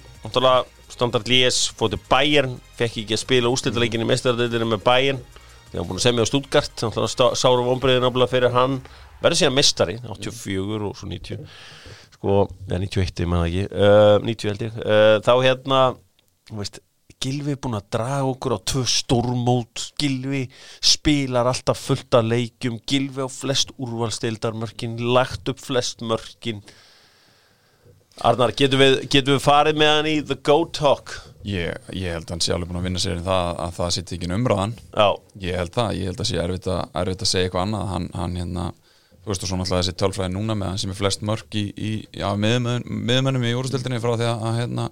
standard 0.91 1.29
Lies 1.31 1.65
fótið 1.79 2.03
Bayern, 2.11 2.57
fekk 2.79 3.01
ekki 3.03 3.17
að 3.17 3.23
spila 3.23 3.53
úrslitaleikin 3.53 4.05
í 4.05 4.09
mestardeildinu 4.09 4.69
með 4.75 4.83
Bayern. 4.87 5.23
Þegar 5.71 5.81
hann 5.81 5.89
búin 5.89 6.01
að 6.01 6.05
semja 6.05 6.27
á 6.27 6.29
Stuttgart 6.29 6.85
sáru 7.39 7.65
vonbreiðin 7.67 8.05
náttúrulega 8.05 8.33
fyrir 8.33 8.55
hann. 8.55 8.81
Verður 9.21 9.41
síðan 9.41 9.57
mestari, 9.57 9.97
84 10.09 10.89
og 10.89 10.97
svo 10.99 11.09
90 11.11 11.43
sko, 12.17 12.37
eða 12.69 12.81
91 12.83 13.23
ég 13.23 13.29
menna 13.31 13.49
ekki, 13.49 13.67
uh, 13.71 14.17
90 14.27 14.51
held 14.51 14.65
ég. 14.67 14.79
Uh, 14.81 15.17
þá 15.25 15.33
hérna, 15.45 15.81
veist 16.59 16.81
Gilvi 17.21 17.53
er 17.53 17.59
búin 17.61 17.77
að 17.77 17.89
draga 17.93 18.29
okkur 18.31 18.55
á 18.57 18.59
tvö 18.65 18.83
stórmót. 18.89 19.91
Gilvi 20.01 20.47
spilar 20.81 21.51
alltaf 21.51 21.83
fullt 21.85 22.17
af 22.17 22.25
leikjum. 22.25 22.79
Gilvi 22.89 23.23
á 23.23 23.29
flest 23.29 23.75
úrvalstildarmörkin 23.77 24.97
lagt 25.13 25.51
upp 25.53 25.61
flest 25.61 26.01
mörkin. 26.01 26.63
Arnar, 28.25 28.55
getum 28.57 28.81
við, 28.81 29.03
getum 29.13 29.37
við 29.37 29.45
farið 29.45 29.81
með 29.81 29.93
hann 29.95 30.09
í 30.09 30.17
The 30.25 30.39
Go 30.45 30.65
Talk? 30.73 31.13
ég, 31.47 31.77
ég 31.97 32.13
held 32.15 32.27
að 32.27 32.35
hann 32.35 32.43
sé 32.45 32.53
alveg 32.55 32.69
búin 32.69 32.81
að 32.81 32.87
vinna 32.89 33.01
sér 33.01 33.21
í 33.21 33.25
það 33.25 33.51
að 33.65 33.77
það 33.79 33.93
sitt 33.97 34.13
ekki 34.17 34.31
umræðan. 34.37 34.75
Já, 34.93 35.09
ég 35.45 35.61
held 35.61 35.75
það, 35.77 35.93
ég 35.97 36.11
held 36.11 36.23
að 36.23 36.29
sé 36.29 36.41
erfitt 36.43 36.69
að, 36.71 36.81
erfitt 37.03 37.25
að 37.25 37.31
segja 37.31 37.49
eitthvað 37.49 37.67
annað. 37.67 37.87
Hann, 37.95 38.09
hann 38.17 38.37
hérna, 38.41 38.67
þú 39.21 39.33
veist 39.33 39.45
og 39.47 39.51
svo 39.51 39.61
náttúrulega 39.61 39.87
þessi 39.87 39.97
tölfræði 40.03 40.35
núna 40.35 40.57
með 40.59 40.73
hann 40.73 40.83
sem 40.83 40.93
er 40.93 40.99
flest 41.01 41.25
mörg 41.31 41.57
í, 41.61 41.65
í 41.77 41.93
já, 42.21 42.29
miðmönnum 42.37 43.49
í 43.49 43.55
úrstildinni 43.61 44.03
frá 44.03 44.13
því 44.15 44.29
að 44.29 44.45
að, 44.51 44.59
hérna, 44.61 44.89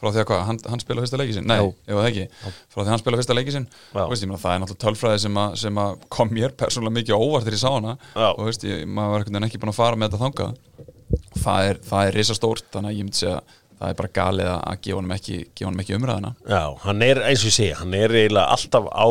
frá 0.00 0.08
því 0.08 0.22
að 0.22 0.26
hvað, 0.30 0.42
hann, 0.48 0.60
hann 0.72 0.82
spila 0.82 1.04
fyrsta 1.04 1.20
leiki 1.20 1.36
sinn? 1.36 1.46
Nei, 1.50 1.58
Já. 1.60 1.66
ef 1.86 2.00
það 2.00 2.08
ekki, 2.10 2.26
frá 2.40 2.80
því 2.80 2.86
að 2.86 2.92
hann 2.94 3.02
spila 3.02 3.20
fyrsta 3.20 3.36
leiki 3.36 3.54
sinn? 3.56 3.68
Já. 3.92 4.02
veist, 4.10 4.24
ég 4.24 4.30
meina, 4.30 4.42
það 4.42 4.56
er 4.56 4.62
náttúrulega 4.64 4.84
tölfræði 4.86 5.22
sem, 5.26 5.40
að, 5.44 5.56
sem 5.64 5.80
að 5.84 6.04
kom 6.16 6.34
mér 6.34 6.56
persónulega 6.64 6.96
mikið 6.98 7.16
á 7.16 7.20
óvart 7.20 7.46
þegar 7.46 7.58
ég 7.58 7.62
sá 7.62 7.70
hana. 7.76 7.96
Já. 8.14 8.28
og 8.30 8.42
veist, 8.48 8.66
ég, 8.68 8.84
maður 8.88 9.14
var 9.14 9.24
einhvern 9.24 9.38
veginn 9.38 9.50
ekki 9.50 9.62
búin 9.62 9.74
að 9.74 9.80
fara 9.80 10.00
með 10.00 10.10
þetta 10.10 10.24
þangað. 10.24 10.58
Það 11.40 11.70
er, 11.70 11.80
það 11.90 12.08
er 12.08 12.16
risastórt 12.20 12.70
þannig 12.70 12.90
að 12.90 13.00
ég 13.00 13.06
myndi 13.08 13.20
segja 13.20 13.40
það 13.80 13.92
er 13.92 13.96
bara 13.96 14.12
galið 14.12 14.48
að 14.52 14.80
gefa 14.84 14.98
honum 14.98 15.12
ekki, 15.14 15.36
ekki 15.56 15.94
umræðina 15.96 16.30
já, 16.44 16.62
hann 16.82 17.04
er 17.04 17.20
eins 17.24 17.40
og 17.40 17.48
ég 17.48 17.54
segja 17.56 17.78
hann 17.78 17.94
er 17.96 18.12
eiginlega 18.12 18.56
alltaf 18.56 18.88
á, 18.92 19.06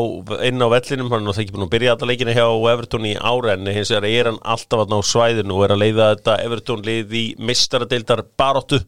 inn 0.46 0.62
á 0.62 0.68
vellinum 0.70 1.10
hann 1.10 1.18
er 1.18 1.26
náttúrulega 1.26 1.42
ekki 1.42 1.54
búin 1.56 1.66
að 1.66 1.72
byrja 1.72 1.94
alla 1.96 2.10
leikina 2.10 2.34
hjá 2.36 2.44
Everton 2.72 3.08
í 3.10 3.14
ára 3.18 3.56
en 3.56 3.70
hins 3.74 3.90
vegar 3.90 4.06
er 4.10 4.30
hann 4.30 4.38
alltaf 4.54 4.84
ná 4.92 4.96
svæðinu 5.10 5.56
og 5.56 5.64
er 5.66 5.74
að 5.74 5.82
leiða 5.82 6.10
þetta 6.12 6.36
Everton 6.46 6.86
lið 6.86 7.16
í 7.18 7.24
mistaradeildar 7.50 8.22
baróttu 8.38 8.78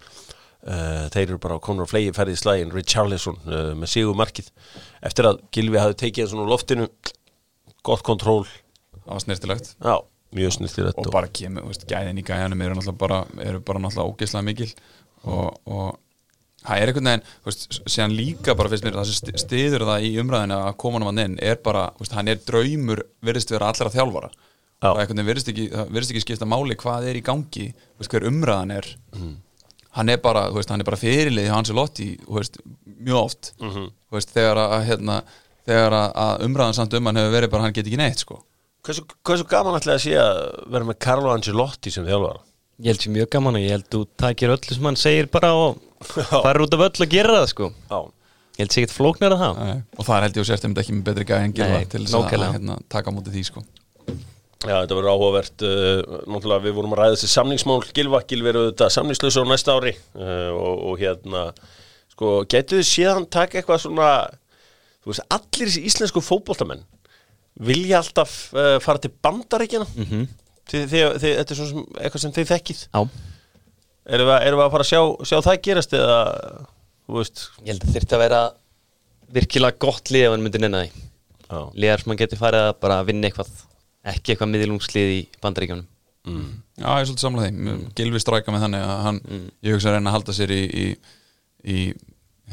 uh, 0.69 1.09
þeir 1.13 1.25
eru 1.29 1.39
bara 1.43 1.59
komin 1.63 1.85
á 1.85 1.91
flegi 1.91 2.13
ferði 2.17 2.37
í 2.37 2.41
slægin 2.41 2.73
Richarlison 2.75 3.39
uh, 3.47 3.73
með 3.79 3.93
sigur 3.95 4.19
markið 4.19 4.51
eftir 5.03 5.29
að 5.31 5.41
Gilvi 5.55 5.81
hafi 5.83 5.99
tekið 6.05 6.31
svona 6.33 6.47
úr 6.47 6.53
loftinu 6.55 6.89
gott 7.83 8.05
kontról. 8.07 8.45
Var 9.03 9.19
snirtilegt 9.25 9.73
já, 9.83 9.97
mjög 10.37 10.55
sniltir 10.59 10.93
og 10.93 11.09
bara 11.11 11.27
kemur, 11.35 11.67
veist, 11.67 11.89
gæðin 11.91 12.21
í 12.23 12.27
gæðanum 12.27 12.63
eru 12.63 12.95
bara, 12.95 13.25
eru 13.43 13.59
bara 13.67 13.83
náttúrulega 13.83 14.13
ógeðslega 14.13 14.47
mikil. 14.47 14.71
Og, 15.23 15.49
og 15.67 15.99
það 16.63 16.79
er 16.79 16.93
einhvern 16.93 17.11
veginn, 17.11 17.27
veist, 17.49 17.67
síðan 17.91 18.15
líka 18.15 18.55
bara 18.59 18.71
finnst 18.71 18.87
mér 18.87 19.01
það 19.01 19.11
sem 19.11 19.19
sti- 19.19 19.43
styður 19.43 19.87
það 19.91 20.07
í 20.07 20.13
umræðinu 20.23 20.61
að 20.69 20.77
koma 20.85 21.03
hann 21.09 21.23
inn 21.25 21.37
er 21.43 21.59
bara, 21.65 21.89
veist, 21.99 22.15
hann 22.15 22.31
er 22.31 22.39
draumur 22.47 23.03
virðist 23.27 23.51
vera 23.55 23.73
allra 23.73 23.91
þjálfara. 23.91 24.31
Já. 24.83 24.89
og 24.91 24.99
einhvern 24.99 25.19
veginn 25.21 25.29
virðist 25.31 25.51
ekki, 25.53 25.67
ekki 26.03 26.23
skipta 26.25 26.47
máli 26.51 26.75
hvað 26.79 27.05
er 27.11 27.19
í 27.19 27.23
gangi, 27.23 27.69
hver 28.03 28.25
umræðan 28.27 28.73
er 28.75 28.89
hann 29.97 30.12
er 30.12 30.20
bara, 30.24 30.47
veist, 30.55 30.70
hann 30.72 30.80
er 30.82 30.88
bara 30.88 31.01
fyrirlið 31.01 31.49
hjá 31.49 31.55
Hansi 31.57 31.74
Lotti, 31.76 32.09
þú 32.24 32.38
veist, 32.38 32.61
mjög 33.03 33.18
oft. 33.20 33.53
Þú 33.61 34.16
veist, 34.16 34.32
þegar 34.34 34.61
að, 34.62 34.78
hérna 34.88 35.18
þegar 35.68 35.97
að, 35.99 36.09
að 36.24 36.47
umræðan 36.49 36.78
samt 36.78 36.97
um 36.99 37.11
hann 37.11 37.20
hefur 37.20 37.36
verið 37.36 37.53
bara 37.53 37.66
hann 37.66 37.76
get 37.76 37.86
ekki 37.90 38.01
neitt, 38.01 38.24
sko. 38.24 38.40
Hversu, 38.82 39.05
hversu 39.22 39.45
gaman 39.51 39.76
ætlaði 39.78 39.99
að 39.99 40.05
sé 40.07 40.16
að 40.18 40.40
vera 40.74 40.88
með 40.88 40.99
Carlo 41.05 41.30
Ancelotti 41.30 41.93
sem 41.95 42.07
þjálfara? 42.09 42.40
Ég 42.82 42.90
held 42.90 43.05
sér 43.05 43.14
mjög 43.14 43.28
gaman 43.36 43.59
og 43.61 43.62
ég 43.62 43.76
held 43.76 43.86
þú 43.93 44.01
takir 44.18 44.51
öllu 44.57 44.74
sem 44.74 44.88
hann 44.88 44.99
segir 44.99 45.28
bara 45.30 45.53
og 45.55 45.78
farir 46.32 46.64
út 46.64 46.74
af 46.74 46.82
öllu 46.88 47.07
að 47.07 47.12
gera 47.12 47.36
það 47.36 47.47
sko. 47.53 47.68
Já, 47.93 48.01
Ég 48.53 48.66
held 48.66 48.74
sér 48.74 48.82
ekkert 48.82 48.97
flóknar 48.97 49.32
að 49.36 49.40
það. 49.45 49.61
Nei, 49.64 49.78
og 49.97 50.05
það 50.09 50.16
er 50.16 50.24
held 50.26 50.34
ég 50.36 50.43
og 50.43 50.49
sért 50.51 50.66
um 50.66 50.72
þetta 50.74 50.82
ekki 50.82 50.97
með 50.97 51.05
betri 51.07 51.24
gæði 51.30 51.47
en 51.47 51.55
gilva 51.57 51.78
Nei, 51.78 51.86
til 51.93 52.03
þess 52.03 52.16
að, 52.18 52.34
að 52.36 52.57
hérna, 52.57 52.74
taka 52.93 53.09
á 53.09 53.14
móti 53.16 53.32
því 53.32 53.45
sko. 53.49 53.62
Já, 54.63 54.77
þetta 54.77 54.95
verður 54.95 55.13
áhugavert 55.17 55.65
uh, 55.67 56.19
Náttúrulega 56.31 56.63
við 56.67 56.77
vorum 56.77 56.93
að 56.95 57.01
ræða 57.01 57.15
þessi 57.17 57.31
samningsmál. 57.33 57.81
Gilva, 57.97 58.21
Gilvi 58.31 58.53
eru 58.53 58.67
þetta 58.69 58.91
samningslösa 58.95 59.43
á 59.43 59.47
næsta 59.51 59.75
ári 59.75 59.95
uh, 60.15 60.51
og, 60.55 60.85
og 60.93 61.03
hérna 61.03 61.49
sko, 62.13 62.43
getur 62.51 62.79
þið 62.79 62.89
séðan 62.89 63.27
taka 63.33 63.59
eitthvað 63.59 63.83
svona 63.87 64.13
þú 65.03 65.13
veist, 65.13 65.25
allir 65.35 65.71
þessi 65.71 65.85
íslensku 65.91 66.23
fótboltamenn 66.23 66.85
vilja 67.67 67.99
alltaf 68.01 68.37
uh, 68.55 68.79
fara 68.83 69.03
til 69.03 69.13
bandaríkjana 69.25 69.89
mm. 69.89 70.07
-hmm. 70.09 70.31
þetta 70.71 71.43
er 71.43 71.59
svona 71.59 71.73
sem, 71.73 71.85
eitthvað 71.99 72.25
sem 72.25 72.35
þið 72.39 72.53
þekkið? 72.53 72.85
Já, 72.87 73.01
erum 74.07 74.31
við, 74.31 74.37
erum 74.47 74.61
við 74.61 74.67
að 74.67 74.75
fara 74.77 74.87
að 74.87 74.93
sjá, 74.93 75.03
sjá 75.27 75.39
það 75.49 75.63
gerast 75.67 75.97
eða, 75.99 76.21
þú 77.07 77.19
veist? 77.19 77.45
Ég 77.63 77.73
held 77.73 77.85
að 77.89 77.97
þyrfti 77.97 78.17
að 78.17 78.25
vera 78.25 78.43
virkilega 79.33 79.79
gott 79.81 80.13
lið 80.13 80.27
ef 80.29 80.33
hann 80.35 80.45
myndi 80.45 80.61
nenni 80.63 80.85
því. 80.87 81.05
Já, 81.53 81.61
Liðar 81.75 82.01
sem 82.01 82.13
hann 82.13 82.23
geti 82.23 82.41
farið 82.41 82.67
að 82.69 82.75
bara 82.81 83.03
vinna 83.05 83.29
eitthvað 83.29 83.51
ekki 84.12 84.34
eitthvað 84.34 84.53
miðlungslið 84.55 85.12
í 85.16 85.20
bandaríkjónum 85.42 85.88
Já, 86.22 86.86
ég 86.86 87.03
er 87.03 87.07
svolítið 87.09 87.24
samlega 87.24 87.48
þeim 87.50 87.86
Gilvi 87.98 88.20
stræka 88.22 88.55
með 88.55 88.64
þannig 88.66 88.84
að 88.86 89.00
hann 89.07 89.20
ég 89.66 89.74
hugsa 89.74 89.90
að 89.90 89.96
reyna 89.96 90.11
að 90.12 90.16
halda 90.16 90.34
sér 90.36 90.53
í 90.55 90.61
í, 90.62 90.84
í 91.66 91.78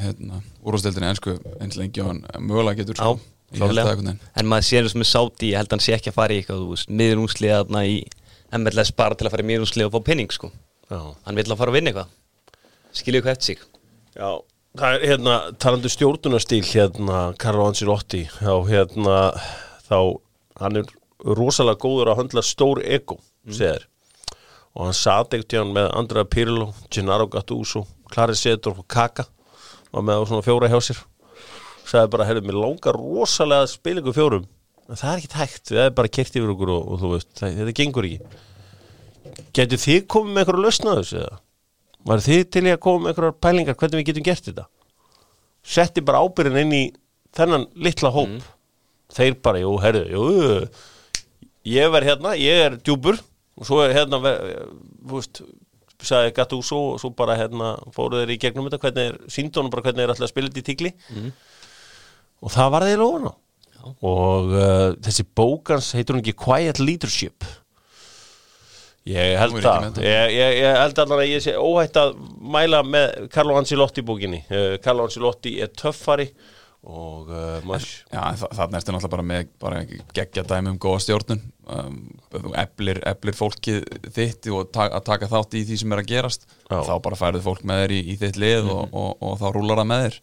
hérna, 0.00 0.40
úrvasteldinni 0.64 1.10
ensku 1.10 1.36
eins 1.62 1.78
lengi 1.78 2.02
og 2.02 2.10
hann 2.10 2.24
mögulega 2.46 2.82
getur 2.82 2.98
Já, 2.98 3.04
sko. 3.04 3.36
Veginn. 3.50 4.18
En 4.38 4.46
maður 4.46 4.66
sér 4.68 4.86
þessum 4.86 5.02
með 5.02 5.10
sáti, 5.10 5.50
ég 5.50 5.58
held 5.58 5.70
að 5.70 5.76
hann 5.76 5.82
sé 5.82 5.94
ekki 5.96 6.12
að 6.12 6.18
fara 6.20 6.34
í 6.34 6.42
eitthvað, 6.42 6.84
miðlungslið 7.00 7.72
í 7.82 7.96
MLS 8.60 8.92
bara 8.98 9.18
til 9.18 9.26
að 9.26 9.34
fara 9.34 9.44
í 9.44 9.48
miðlungslið 9.48 9.88
og 9.88 9.94
fá 9.96 10.06
penning 10.06 10.30
sko. 10.34 10.52
Já. 10.90 11.00
Hann 11.26 11.38
vil 11.38 11.46
að 11.46 11.58
fara 11.58 11.72
að 11.72 11.78
vinna 11.78 11.90
eitthvað. 11.90 12.14
Skilju 13.00 13.22
hvað 13.24 13.34
eftir 13.34 13.48
sig. 13.50 13.64
Já, 14.14 14.30
það 14.78 14.96
er 14.96 15.06
hérna 15.12 15.34
talandi 15.62 15.90
um 15.90 15.94
stjórnunarstíl 15.94 16.62
hérna 16.66 17.20
Carlo 17.42 17.66
Ancelotti 17.70 18.24
þá 18.38 18.54
hérna 18.70 19.18
þá 19.86 19.98
hann 20.62 20.80
er 20.82 20.90
rosalega 21.24 21.80
góður 21.80 22.12
að 22.12 22.20
höndla 22.22 22.44
stór 22.46 22.82
ego, 22.84 23.18
mm. 23.46 23.86
og 24.76 24.86
hann 24.88 24.96
sat 24.96 25.34
ekkert 25.34 25.54
hjá 25.54 25.62
hann 25.62 25.74
með 25.76 25.90
Andrea 25.98 26.28
Pirlo, 26.28 26.70
Gennaro 26.92 27.28
Gattuso 27.30 27.84
Clarice 28.10 28.44
Seedorf 28.44 28.82
og 28.82 28.88
Kaka 28.90 29.26
og 29.90 30.06
með 30.06 30.26
svona 30.30 30.46
fjóra 30.46 30.70
hjá 30.70 30.78
sér 30.84 31.02
sagði 31.90 32.12
bara, 32.12 32.26
heyrðu, 32.28 32.46
mér 32.46 32.60
langar 32.62 32.96
rosalega 32.96 33.66
ykkur 33.66 34.14
fjórum, 34.14 34.46
en 34.88 34.98
það 35.00 35.12
er 35.12 35.22
ekki 35.24 35.40
hægt 35.40 35.72
það 35.72 35.84
er 35.88 35.96
bara 35.98 36.14
kert 36.18 36.38
yfir 36.38 36.54
okkur 36.54 36.74
og, 36.76 36.86
og 36.86 37.02
þú 37.02 37.12
veist 37.16 37.32
það, 37.40 37.58
þetta 37.60 37.76
gengur 37.82 38.10
ekki 38.10 38.46
Getur 39.54 39.80
þið 39.80 40.04
komið 40.10 40.32
með 40.34 40.42
einhverju 40.42 40.64
lausna 40.64 40.94
þessu 40.98 41.18
eða? 41.20 41.38
Var 42.10 42.22
þið 42.24 42.42
til 42.54 42.62
í 42.64 42.72
að 42.72 42.80
koma 42.84 43.02
með 43.02 43.10
einhverjar 43.10 43.36
pælingar 43.44 43.76
hvernig 43.78 44.00
við 44.00 44.06
getum 44.08 44.26
gert 44.26 44.46
þetta? 44.46 44.64
Setti 45.60 46.04
bara 46.06 46.22
ábyrðin 46.24 46.60
inn 46.62 46.76
í 46.76 46.84
þennan 47.36 47.66
litla 47.76 48.12
hóp 48.14 48.38
Þeir 49.10 49.36
bara, 49.42 49.58
jú, 49.58 49.74
herðu, 49.82 50.04
jú 50.14 50.24
Ég 51.68 51.90
verð 51.92 52.08
hérna, 52.08 52.36
ég 52.40 52.62
er 52.66 52.78
djúpur 52.80 53.18
og 53.60 53.68
svo 53.68 53.82
er 53.84 53.92
hérna 53.92 54.20
veist, 54.22 55.42
sagði 56.00 56.32
Gattuso 56.38 56.78
og 56.94 57.00
svo 57.02 57.12
bara 57.16 57.36
hérna 57.36 57.74
fóru 57.92 58.22
þeir 58.22 58.34
í 58.36 58.40
gegnum 58.40 58.70
þetta 58.70 58.80
hvernig 58.86 59.10
er, 59.10 59.18
síndónum 59.28 59.72
bara 59.72 59.84
hvernig 59.84 60.06
er 60.06 60.14
alltaf 60.14 60.30
að 60.30 60.48
þetta 60.48 60.62
í 60.62 60.68
tíkli 60.70 60.92
og 62.40 62.54
það 62.54 62.72
var 62.72 62.88
þeir 62.88 63.02
lofan 63.02 63.28
á 63.28 63.34
og 63.80 64.52
uh, 64.52 64.92
þessi 65.00 65.24
bókans 65.36 65.92
heitur 65.96 66.16
hún 66.16 66.24
ekki 66.24 66.36
Quiet 66.36 66.80
Leadership? 66.80 67.44
Ég 69.08 69.38
held 69.40 69.56
þetta. 69.56 70.02
ég, 70.04 70.34
ég, 70.60 70.74
held 70.76 70.98
allan 71.00 71.22
að 71.22 71.30
ég 71.30 71.44
sé 71.44 71.54
óhætt 71.56 71.96
að 71.96 72.18
mæla 72.52 72.82
með 72.84 73.30
Carlo 73.32 73.56
Ancelotti 73.56 74.04
bókinni. 74.04 74.42
Uh, 74.52 74.74
Carlo 74.84 75.06
Ancelotti 75.08 75.54
er 75.64 75.72
töffari 75.72 76.28
og 76.80 77.28
uh, 77.28 77.58
maður 77.68 77.88
þarna 78.56 78.78
ertu 78.78 78.94
náttúrulega 78.94 79.12
bara 79.12 79.24
með 79.30 79.50
bara 79.60 79.80
geggja 80.16 80.44
dæmi 80.48 80.72
um 80.72 80.78
góða 80.80 81.02
stjórnun. 81.04 81.42
Um, 81.70 81.98
þú 82.32 82.54
eflir, 82.58 83.02
eflir 83.06 83.36
fólkið 83.36 83.84
þitt 84.16 84.48
og 84.56 84.70
ta 84.74 84.88
að 84.88 85.04
taka 85.10 85.28
þátt 85.30 85.58
í 85.60 85.66
því 85.68 85.76
sem 85.82 85.92
er 85.94 86.00
að 86.02 86.08
gerast. 86.14 86.48
Já. 86.70 86.80
þá 86.88 86.94
bara 87.04 87.20
færið 87.20 87.44
fólk 87.46 87.66
með 87.68 87.84
þér 87.84 87.94
í, 87.98 88.00
í 88.00 88.16
þitt 88.24 88.40
lið 88.40 88.72
og, 88.72 88.88
og, 88.96 89.12
og 89.20 89.36
þá 89.42 89.46
rúlar 89.58 89.82
það 89.82 89.90
með 89.92 90.06
þér. 90.08 90.18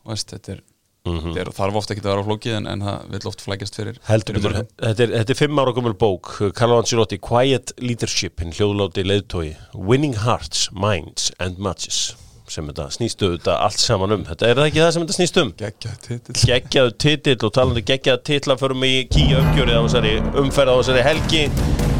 Og 0.00 0.12
veist, 0.16 0.34
þetta 0.34 0.52
er, 0.56 0.66
Mhm. 1.00 1.30
þetta 1.32 1.40
er 1.40 1.48
þarf 1.56 1.76
ofta 1.80 1.94
ekki 1.94 2.02
að 2.04 2.08
vera 2.10 2.20
á 2.20 2.28
flókið 2.28 2.54
en, 2.58 2.66
en 2.68 2.82
það 2.84 3.04
vil 3.14 3.20
oft 3.30 3.40
flækjast 3.40 3.76
fyrir 3.78 4.00
heldur 4.04 4.36
fyrir 4.36 4.56
þetta 4.68 5.04
er, 5.06 5.12
þetta 5.14 5.32
er 5.32 5.38
fimm 5.38 5.60
ára 5.62 5.72
gömul 5.72 5.94
bók 5.96 6.28
Carlo 6.58 6.76
Ancelotti, 6.76 7.16
Quiet 7.24 7.72
Leadership 7.80 8.42
hinn 8.44 8.52
hljóðláti 8.52 9.06
leiðtói 9.08 9.54
Winning 9.72 10.18
Hearts, 10.26 10.66
Minds 10.76 11.30
and 11.40 11.56
Matches 11.56 12.02
sem 12.50 12.66
þetta 12.70 12.86
snýstu 12.94 13.32
þetta 13.36 13.56
allt 13.66 13.82
saman 13.82 14.16
um. 14.16 14.24
Þetta 14.28 14.48
er 14.48 14.60
það 14.60 14.70
ekki 14.70 14.82
það 14.82 14.92
sem 14.96 15.04
þetta 15.04 15.18
snýst 15.18 15.40
um? 15.42 15.52
Geggja 15.60 15.92
titill. 16.06 16.38
Geggjaðu 16.50 16.96
titill 17.04 17.38
og 17.48 17.54
talandi 17.56 17.84
geggjaðu 17.90 18.24
titla 18.30 18.56
förum 18.60 18.86
í 18.88 18.94
kýja 19.10 19.44
uppgjörið 19.44 19.78
á 19.78 19.82
þessari 19.86 20.16
umferð 20.42 20.74
á 20.74 20.76
þessari 20.80 21.06
helgi. 21.06 21.44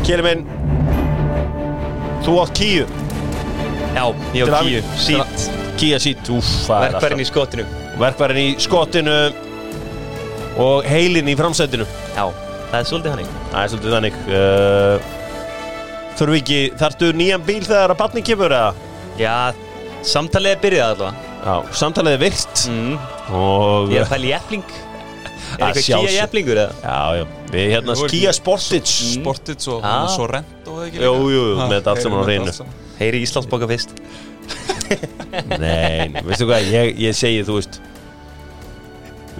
Kjeli 0.07 0.26
minn 0.26 0.44
þú 2.24 2.36
átt 2.42 2.57
kýju 2.59 2.88
Já, 3.90 4.05
ég 4.36 4.44
Til 4.46 4.53
á 4.55 4.59
hamingju. 4.61 4.82
kíu, 4.82 4.98
sít 5.03 5.46
kýja 5.80 5.98
sít, 6.03 6.28
er 6.28 6.92
Verkværin 6.92 7.22
í 7.22 7.26
skotinu. 7.26 7.64
Verkværin 7.98 8.42
í 8.42 8.48
skottinu 8.61 9.16
og 10.61 10.84
heilin 10.84 11.30
í 11.30 11.36
framsætinu 11.38 11.86
Já, 12.14 12.26
það 12.70 12.78
er 12.82 12.90
svolítið 12.90 13.14
hannig 13.14 13.32
það 13.51 13.62
er 13.62 13.72
svolítið 13.72 13.96
þannig. 13.96 14.20
Uh, 14.28 15.09
þurfum 16.18 16.36
við 16.36 16.40
ekki, 16.42 16.61
þarftu 16.80 17.11
nýjan 17.16 17.44
bíl 17.46 17.62
þegar 17.64 17.94
að 17.94 18.01
batni 18.03 18.22
kemur 18.26 18.55
eða? 18.55 18.72
Já, 19.18 19.34
samtalið 20.07 20.55
er 20.57 20.61
byrjað 20.62 20.92
allavega 20.94 21.28
Já, 21.40 21.72
samtalið 21.80 22.14
er 22.16 22.22
virt 22.22 22.62
mm. 22.70 22.94
og 23.36 23.90
Ég 23.92 24.01
er 24.01 24.07
að 24.07 24.12
pæla 24.14 24.26
í 24.28 24.32
jefling 24.34 24.64
Er 25.51 25.64
Að 25.64 25.80
eitthvað 25.80 25.84
kíja 25.86 26.12
jeflingur 26.14 26.59
eða? 26.62 26.74
Já, 26.84 26.98
já, 27.18 27.24
við 27.51 27.64
hérna 27.74 27.94
er 27.96 28.01
skýja 28.07 28.32
sportage 28.36 28.96
Sportits 29.16 29.68
og 29.72 29.84
Ah. 29.84 30.07
svo 30.12 30.26
rent 30.30 30.68
og 30.70 30.82
ekki 30.86 31.01
Jú, 31.03 31.14
jú, 31.34 31.44
Ha, 31.59 31.66
með 31.70 31.76
þetta 31.80 31.94
allt 31.94 32.05
saman 32.05 32.20
á 32.22 32.53
saman. 32.55 32.74
Heyri 33.01 33.22
Íslandsboka 33.26 33.68
fyrst 33.70 33.94
Nei, 35.61 36.11
veistu 36.26 36.46
hvað, 36.48 36.68
ég, 36.70 36.92
ég 37.01 37.16
segi, 37.16 37.42
þú 37.46 37.59
veist 37.61 37.80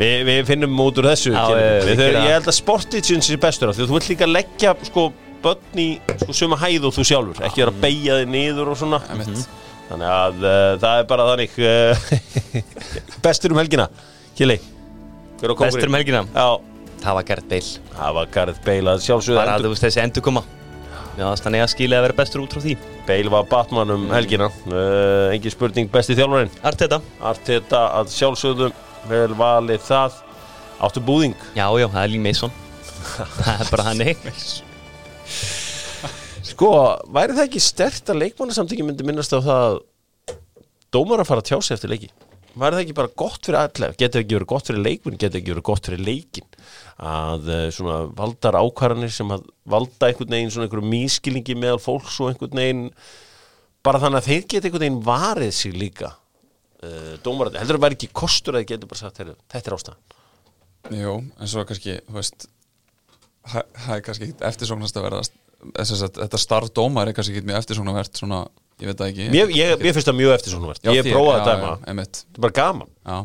Vi, 0.01 0.09
Við 0.29 0.45
finnum 0.49 0.77
út 0.83 0.99
úr 1.03 1.09
þessu 1.13 1.33
Já, 1.35 1.45
ég- 1.51 1.61
Við 1.61 1.89
við 1.91 1.95
þurfum- 1.95 2.05
gera 2.05 2.11
Ég 2.11 2.27
það. 2.27 2.35
held 2.37 2.51
að 2.53 2.59
sportageins 2.61 3.31
er 3.35 3.41
bestur 3.43 3.71
af 3.73 3.77
Því 3.79 3.85
að 3.87 3.91
þú 3.93 3.99
vilt 3.99 4.11
líka 4.15 4.29
leggja 4.31 4.75
sko, 4.91 5.07
börn 5.45 5.81
í 5.83 5.89
sko, 6.25 6.37
suma 6.37 6.57
hæð 6.61 6.87
og 6.91 6.95
þú 6.99 7.07
sjálfur 7.11 7.43
Ekki 7.49 7.63
vera 7.65 7.75
að 7.75 7.81
beigja 7.85 8.19
þig 8.21 8.31
niður 8.35 8.71
og 8.75 8.79
svona 8.81 9.01
Einmitt. 9.11 9.49
Þannig 9.91 10.11
að 10.15 10.45
uh, 10.47 10.79
það 10.81 11.01
er 11.03 11.07
bara 11.11 11.29
þannig 11.33 11.61
uh, 11.67 12.09
Bestur 13.27 13.55
um 13.55 13.59
helgina 13.61 13.89
Kili? 14.39 14.57
Bestur 15.43 15.91
um 15.91 15.99
helgina? 15.99 16.25
Já, 16.31 16.49
Það 17.01 17.17
var 17.17 17.27
Gareth 17.31 17.49
Bale. 17.49 17.83
Það 17.97 18.17
var 18.17 18.33
Gareth 18.35 18.65
Bale 18.65 18.95
að 18.95 19.05
sjálfsögðu 19.07 19.39
Bara 19.41 19.53
að 19.55 19.61
endur- 19.61 19.71
þú 19.71 19.75
veist 19.75 19.87
þessi 19.89 20.03
endur 20.05 20.27
koma 20.27 20.43
þannig 21.21 21.61
að 21.61 21.71
skilja 21.75 21.99
að 21.99 22.05
vera 22.07 22.17
bestur 22.17 22.41
út 22.41 22.55
frá 22.55 22.63
því. 22.65 22.75
Bale 23.05 23.33
var 23.33 23.45
Batman 23.51 23.91
um 23.93 24.07
helgina. 24.15 24.47
Uh, 24.71 25.29
Engin 25.35 25.53
spurning 25.53 25.91
besti 25.93 26.15
þjálfarinn? 26.17 26.53
Arteta. 26.65 27.01
Arteta 27.21 27.83
að 27.99 28.13
sjálfsögðu 28.15 28.71
vel 29.11 29.35
valið 29.37 29.85
það. 29.85 30.17
Áttu 30.81 31.03
búðing? 31.05 31.35
Já, 31.53 31.67
já, 31.77 31.89
það 31.93 32.03
er 32.07 32.13
Lee 32.15 32.25
Mason. 32.25 32.53
Það 33.45 33.61
er 33.65 33.71
bara 33.73 33.85
hann 33.91 34.01
sko, 36.61 36.73
væri 37.09 37.33
það 37.33 37.47
ekki 37.47 37.61
stert 37.65 38.11
að 38.13 38.19
leikmannasamtöki 38.21 38.85
myndi 38.85 39.05
minnast 39.09 39.33
á 39.33 39.41
það 39.41 39.63
að 39.65 39.79
dómar 40.93 41.23
að 41.23 41.31
fara 41.31 41.41
að 41.41 41.49
tjá 41.49 41.57
sig 41.65 41.79
eftir 41.79 41.93
leiki 41.95 42.11
væri 42.51 42.77
það 42.77 42.83
ekki 42.83 42.97
bara 42.99 43.13
gott 43.23 43.47
fyrir 43.47 43.59
allega 43.63 43.97
getur 43.97 44.21
ekki 44.21 44.37
verið 44.37 44.51
gott 44.51 44.69
fyrir 44.69 44.85
leikmun, 44.85 45.17
getur 45.17 45.41
ekki 45.41 45.55
verið 45.55 45.67
gott 45.71 45.89
fyrir 45.89 46.05
leikin 46.05 46.51
að 47.01 47.49
uh, 47.49 47.65
svona 47.73 47.97
valdar 48.19 48.61
ákvarðanir 48.61 49.15
sem 49.15 49.33
að 49.33 49.49
valda 49.73 50.11
einhvern 50.11 50.37
veginn 50.37 50.53
svona 50.53 50.69
einhverju 50.69 50.93
mískilningi 50.93 51.57
meðal 51.57 51.81
fólks 51.81 52.21
og 52.21 52.35
einhvern 52.35 52.61
veginn 52.61 52.87
bara 53.87 54.03
þannig 54.03 54.21
að 54.21 54.29
þeir 54.29 54.49
geta 54.53 54.69
einhvern 54.69 54.85
veginn 54.85 55.03
varið 55.09 55.53
sig 55.63 55.77
líka 55.81 56.13
uh, 56.13 57.15
dómar, 57.25 57.55
heldur 57.57 57.79
það 57.79 57.85
væri 57.87 58.01
ekki 58.03 58.15
kostur 58.21 58.61
að 58.61 58.69
getur 58.75 58.91
bara 58.91 59.07
sagt, 59.07 59.23
þetta 59.23 59.63
er 59.63 59.79
ástæðan. 59.79 60.19
Jú, 61.01 61.21
en 61.25 61.55
svo 61.55 61.65
kannski, 61.69 62.01
þú 62.05 62.19
veist 62.19 62.51
það 63.47 63.95
er 63.95 64.05
kannski 64.05 64.35
eftirsóknast 64.51 65.01
að 65.01 65.15
að 65.23 65.39
þetta 65.77 66.39
starf 66.41 66.73
dómar 66.77 67.09
er 67.11 67.17
kannski 67.17 67.35
ekkit 67.37 67.49
mjög 67.51 67.61
eftirsóknarvert 67.63 68.17
svona, 68.23 68.41
ég 68.81 68.89
veit 68.91 68.97
það 69.03 69.13
ekki 69.13 69.29
Mér, 69.35 69.53
ég, 69.57 69.77
mér 69.83 69.95
finnst 69.97 70.09
það 70.11 70.19
mjög 70.23 70.35
eftir 70.39 70.55
svona 70.57 70.75
Já, 70.81 70.91
Ég 70.97 71.11
prófaði 71.13 71.71
einmitt. 71.91 72.25
þetta 72.25 72.41
er 72.41 72.45
bara 72.47 72.57
gaman 72.61 72.89
Já, 73.07 73.19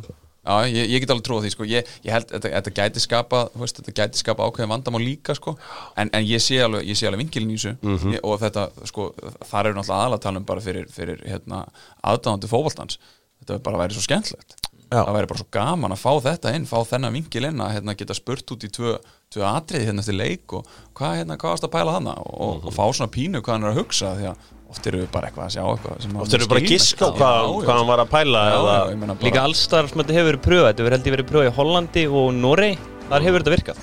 já 0.45 0.55
ég, 0.69 0.89
ég 0.93 0.99
get 1.01 1.09
alveg 1.15 1.25
trúið 1.25 1.45
því 1.47 1.51
sko. 1.55 1.63
ég, 1.71 1.87
ég 2.05 2.11
held 2.13 2.27
þetta, 2.29 2.51
þetta 2.57 2.73
gæti 2.81 3.01
skapa 3.05 3.39
veist, 3.57 3.79
þetta 3.81 3.95
gæti 4.01 4.19
skapa 4.21 4.45
ákveðin 4.49 4.69
vandamál 4.75 5.01
líka 5.01 5.33
sko. 5.39 5.55
en, 5.97 6.09
en 6.13 6.23
ég 6.27 6.43
sé 6.43 6.59
alveg, 6.61 6.85
ég 6.85 6.99
alveg 7.09 7.23
vinkilin 7.23 7.49
í 7.49 7.57
þessu 7.57 7.77
Mhm. 7.81 8.13
ég, 8.13 8.19
og 8.23 8.39
þetta, 8.43 8.67
sko, 8.91 9.07
þar 9.49 9.65
eru 9.71 9.79
náttúrulega 9.79 10.05
aðalatalum 10.05 10.45
bara 10.45 10.61
fyrir, 10.61 10.85
fyrir 10.91 11.23
hérna, 11.25 11.65
aðdáðandi 12.03 12.51
fótboltans 12.51 12.99
þetta 13.41 13.61
bara 13.63 13.77
væri 13.85 13.93
svo 13.97 14.05
skemmtlegt 14.05 14.55
Já. 14.91 15.01
það 15.01 15.15
væri 15.17 15.27
bara 15.31 15.39
svo 15.41 15.47
gaman 15.51 15.91
að 15.95 16.03
fá 16.03 16.11
þetta 16.29 16.53
inn 16.55 16.65
fá 16.69 16.77
þennan 16.85 17.13
vinkil 17.17 17.45
inn 17.49 17.57
að 17.65 17.71
hérna, 17.79 17.95
geta 17.97 18.13
spurt 18.13 18.45
út 18.53 18.63
í 18.63 18.69
tvö, 18.69 18.99
tvö 19.35 19.45
atriði 19.51 19.85
hérna 19.89 20.03
eftir 20.05 20.15
leik 20.17 20.53
og 20.57 20.65
hvað, 20.95 21.15
hérna, 21.19 21.37
hvað 21.37 21.53
varst 21.55 21.67
að 21.67 21.73
pæla 21.75 21.95
hana 21.99 22.13
og, 22.17 22.61
Mhm. 22.61 22.67
og 22.67 22.73
fá 22.73 22.83
svona 22.95 23.11
pínu 23.11 23.41
hvað 23.41 23.53
hann 23.57 23.63
er 23.63 23.71
að 23.73 23.79
hugsa 23.83 24.15
því 24.15 24.29
að 24.31 24.35
oft 24.69 24.87
eru 24.87 24.97
við 25.03 25.11
bara 25.11 25.27
eitthvað 25.29 25.45
að 25.45 25.53
sjá 25.55 25.63
eitthvað 25.75 26.21
Oft 26.21 26.33
eru 26.33 26.47
bara 26.47 26.59
að 26.59 26.67
giska 26.71 27.05
á 27.05 27.11
hvað, 27.15 27.65
hvað 27.65 27.77
hann 27.77 27.87
var 27.87 27.99
að 28.05 28.09
pæla 28.15 28.41
Já, 28.49 28.55
já, 28.55 28.95
bara- 29.05 29.19
Líka 29.27 29.43
allstar 29.43 29.87
sem 29.89 29.97
þetta 30.01 30.13
hefur 30.17 30.31
verið 30.31 30.43
pröfað 30.47 30.67
Þetta 30.71 30.81
hefur 30.83 30.95
held 30.95 31.05
ég 31.05 31.15
verið 31.17 31.29
pröfað 31.31 31.49
í 31.51 31.55
Hollandi 31.59 32.05
og 32.11 32.33
Norei 32.33 32.77
Þar 33.09 33.21
hefur 33.21 33.43
þetta 33.43 33.53
virkað. 33.53 33.77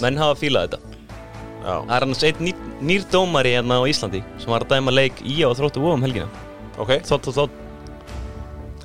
Menn 0.00 0.16
hafa 0.16 0.34
fílað 0.38 0.68
þetta. 0.68 0.78
Já, 1.66 1.74
Það 1.88 1.96
er 1.96 2.04
annars 2.06 2.22
einn 2.22 2.38
nýr, 2.38 2.54
nýr 2.80 3.04
dómari 3.10 3.50
hérna 3.56 3.78
á 3.78 3.84
Íslandi 3.90 4.22
sem 4.38 4.46
var 4.52 4.62
að 4.62 4.68
dæma 4.70 4.92
leik 4.94 5.18
í 5.26 5.42
og 5.44 5.56
þróttu 5.58 5.82
vóum 5.82 6.00
helgina. 6.06 6.28
Ok. 6.78 7.02
Þótt 7.02 7.26
og 7.28 7.34
þótt. 7.34 7.50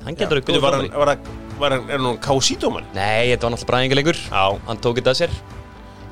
Hann 0.04 0.16
getur 0.16 0.40
ekki 0.40 0.52
góð 0.56 0.60
var 0.60 0.72
hann, 0.74 0.88
dómari. 0.88 0.98
var 0.98 1.06
hann, 1.14 1.20
var 1.60 1.70
hann, 1.70 1.90
er 1.90 1.98
hann 1.98 2.18
kásídómar? 2.18 2.84
Nei, 2.94 3.30
þetta 3.30 3.46
var 3.48 3.54
náttúrulega 3.54 4.14
Já, 4.30 4.58
Hann 4.66 4.78
tók 4.78 4.98
þetta 4.98 5.14
að 5.14 5.20
sér 5.22 5.30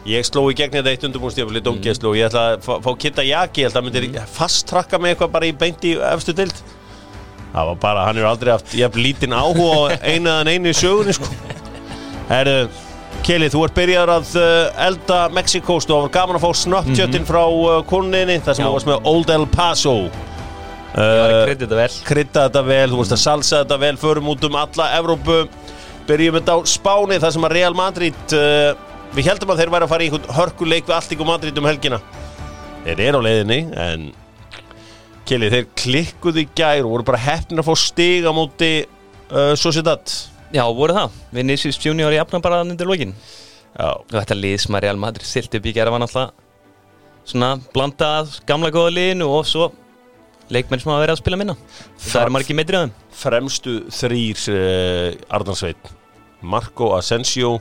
ég 0.09 0.27
sló 0.27 0.45
í 0.51 0.57
gegn 0.59 0.75
þetta 0.75 0.93
eitt 0.93 1.05
undirbúinstjöfli 1.07 1.61
mm. 1.61 1.67
dómgæslu 1.67 2.11
og 2.11 2.17
ég 2.19 2.27
ætla 2.27 2.45
að 2.53 2.63
fá, 2.67 2.73
fá 2.83 2.91
Kitta 2.99 3.25
Jaki, 3.27 3.63
ég 3.63 3.69
held 3.69 3.79
að 3.79 3.85
myndir 3.87 4.07
mm. 4.09 4.31
fasttrakka 4.35 4.99
mig 4.99 5.15
eitthvað 5.15 5.35
bara 5.37 5.49
í 5.49 5.53
beint 5.59 5.85
í 5.87 5.95
efstu 6.11 6.35
dild 6.37 6.63
Það 7.53 7.69
var 7.69 7.77
bara, 7.83 8.07
hann 8.09 8.19
er 8.19 8.27
aldrei 8.27 8.55
haft 8.55 8.73
ég 8.75 8.89
hef 8.89 8.97
lítinn 8.97 9.37
áhuga 9.37 9.93
á 9.93 10.03
einu 10.03 10.73
í 10.73 10.75
sögunni 10.75 11.15
sko 11.15 11.29
Herru, 12.31 12.57
Keli, 13.23 13.51
þú 13.53 13.65
ert 13.67 13.77
byrjaður 13.77 14.15
að 14.17 14.35
uh, 14.41 14.85
elda 14.89 15.23
Mexikost 15.37 15.91
og 15.91 15.99
það 15.99 16.07
var 16.07 16.15
gaman 16.17 16.39
að 16.39 16.47
fá 16.47 16.61
Snapchatin 16.63 17.29
frá 17.29 17.43
uh, 17.45 17.75
koninni 17.87 18.41
þar 18.43 18.57
sem 18.59 18.65
Já. 18.65 18.69
þú 18.71 18.77
varst 18.79 18.89
með 18.91 19.11
Old 19.13 19.35
El 19.37 19.45
Paso 19.53 19.97
Ég 20.03 20.97
var 20.99 21.29
að 21.29 21.37
uh, 21.37 21.45
krydda 21.47 21.67
þetta 21.69 21.79
vel 21.79 21.99
krydda 22.09 22.47
þetta 22.49 22.63
vel, 22.67 22.87
þú 22.91 23.03
veist 23.05 23.15
að 23.15 23.23
salsa 23.23 23.61
þetta 23.63 23.79
vel 23.85 23.95
förum 24.01 24.33
út 24.33 24.49
um 24.49 24.59
alla 24.65 24.89
Evrópu 24.97 25.45
byrjum 26.09 26.41
þetta 26.41 26.57
á 26.57 26.59
Spáni 26.73 27.21
þar 27.23 27.37
sem 27.37 27.47
að 27.47 27.55
Real 27.55 27.77
Madrid 27.79 28.35
við 29.17 29.29
heldum 29.29 29.53
að 29.53 29.63
þeir 29.63 29.73
væri 29.75 29.87
að 29.87 29.93
fara 29.93 30.05
í 30.05 30.09
einhvern 30.11 30.35
hörkuleik 30.39 30.89
við 30.89 30.97
Alltík 30.97 31.23
og 31.23 31.29
Madrid 31.29 31.61
um 31.61 31.69
helgina. 31.69 32.01
Þeir 32.83 33.03
eru 33.07 33.23
á 33.23 33.27
leiðinni 33.29 33.61
en 33.79 34.11
Kili, 35.29 35.49
þeir 35.53 35.69
klikkuðu 35.79 36.43
í 36.43 36.49
gær 36.59 36.83
og 36.83 36.97
voru 36.97 37.07
bara 37.13 37.21
heppin 37.23 37.63
að 37.63 37.69
fá 37.69 37.77
stig 37.79 38.25
á 38.27 38.33
móti 38.35 38.71
uh, 39.31 39.53
Sociedad. 39.59 40.03
Já, 40.53 40.65
voru 40.75 40.97
það. 40.97 41.15
Vinicius 41.33 41.79
Junior 41.81 42.13
í 42.13 42.19
afnan 42.21 42.43
bara 42.45 42.59
undir 42.67 42.89
lokin. 42.91 43.15
Já, 43.73 43.87
Og 44.03 44.11
þetta 44.11 44.37
lið 44.37 44.57
sem 44.65 44.77
að 44.77 44.83
Real 44.85 44.99
Madrid 45.01 45.29
silti 45.29 45.61
upp 45.61 45.69
í 45.71 45.73
gera 45.73 45.93
var 45.95 46.03
náttúrulega 46.03 46.35
Svona 47.23 47.53
blandað 47.73 48.35
gamla 48.49 48.73
góða 48.75 48.91
liðinu 48.97 49.29
og 49.31 49.47
svo 49.47 49.69
leikmenn 50.53 50.83
sem 50.83 50.91
hafa 50.91 51.05
verið 51.05 51.15
að 51.15 51.21
spila 51.23 51.39
minna. 51.39 51.55
Það 52.03 52.25
er 52.25 52.33
margir 52.35 52.59
meitri 52.59 52.77
að 52.77 52.85
þeim. 52.89 52.95
Fremstu 53.23 53.77
þrýr 53.95 54.43
uh, 54.53 55.37
Arnarsveit 55.39 55.93
Marco 56.43 56.91
Asensio 56.97 57.55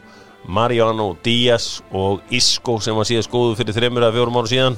Mariano 0.46 1.12
Díaz 1.24 1.82
og 1.94 2.22
Isco 2.34 2.80
sem 2.82 2.96
var 2.98 3.06
síðan 3.06 3.28
skoðu 3.28 3.56
fyrir 3.60 3.76
þreymur 3.78 4.08
eða 4.08 4.16
fjórum 4.16 4.40
ára 4.42 4.50
síðan. 4.52 4.78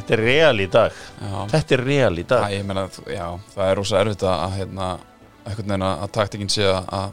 Þetta 0.00 0.14
er 0.16 0.22
real 0.24 0.60
í 0.64 0.66
dag. 0.72 0.92
Já. 1.20 1.36
Þetta 1.52 1.74
er 1.76 1.84
real 1.84 2.14
í 2.18 2.24
Æ, 2.24 2.28
dag 2.30 2.52
ég 2.54 2.64
meina, 2.66 2.86
já, 3.06 3.26
það 3.54 3.64
er 3.70 3.76
rosa 3.80 4.00
erfitt 4.00 4.22
að, 4.26 4.54
hérna, 4.58 4.88
að 6.04 6.12
taktikinn 6.16 6.50
sé 6.52 6.64
að- 6.66 7.12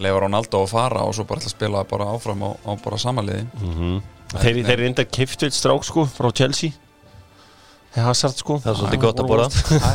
leifa 0.00 0.20
Ronaldo 0.24 0.62
að 0.64 0.70
fara 0.72 1.02
og 1.04 1.12
svo 1.14 1.24
bara 1.28 1.40
spila 1.44 1.82
bara 1.84 2.06
áfram 2.14 2.40
á, 2.40 2.50
á 2.64 2.72
bara 2.82 2.96
samaliði 2.96 3.42
mm 3.60 4.00
Þeir, 4.30 4.60
þeir 4.64 4.70
er 4.78 4.84
enda 4.86 5.04
kiftuð 5.04 5.50
strák 5.52 5.84
sko 5.84 6.04
frá 6.06 6.30
Chelsea 6.32 6.70
Hazard 7.98 8.38
sko. 8.38 8.56
Það 8.62 8.70
er 8.70 8.78
svolítið 8.78 9.00
gott 9.02 9.20
að 9.20 9.30
borða. 9.30 9.46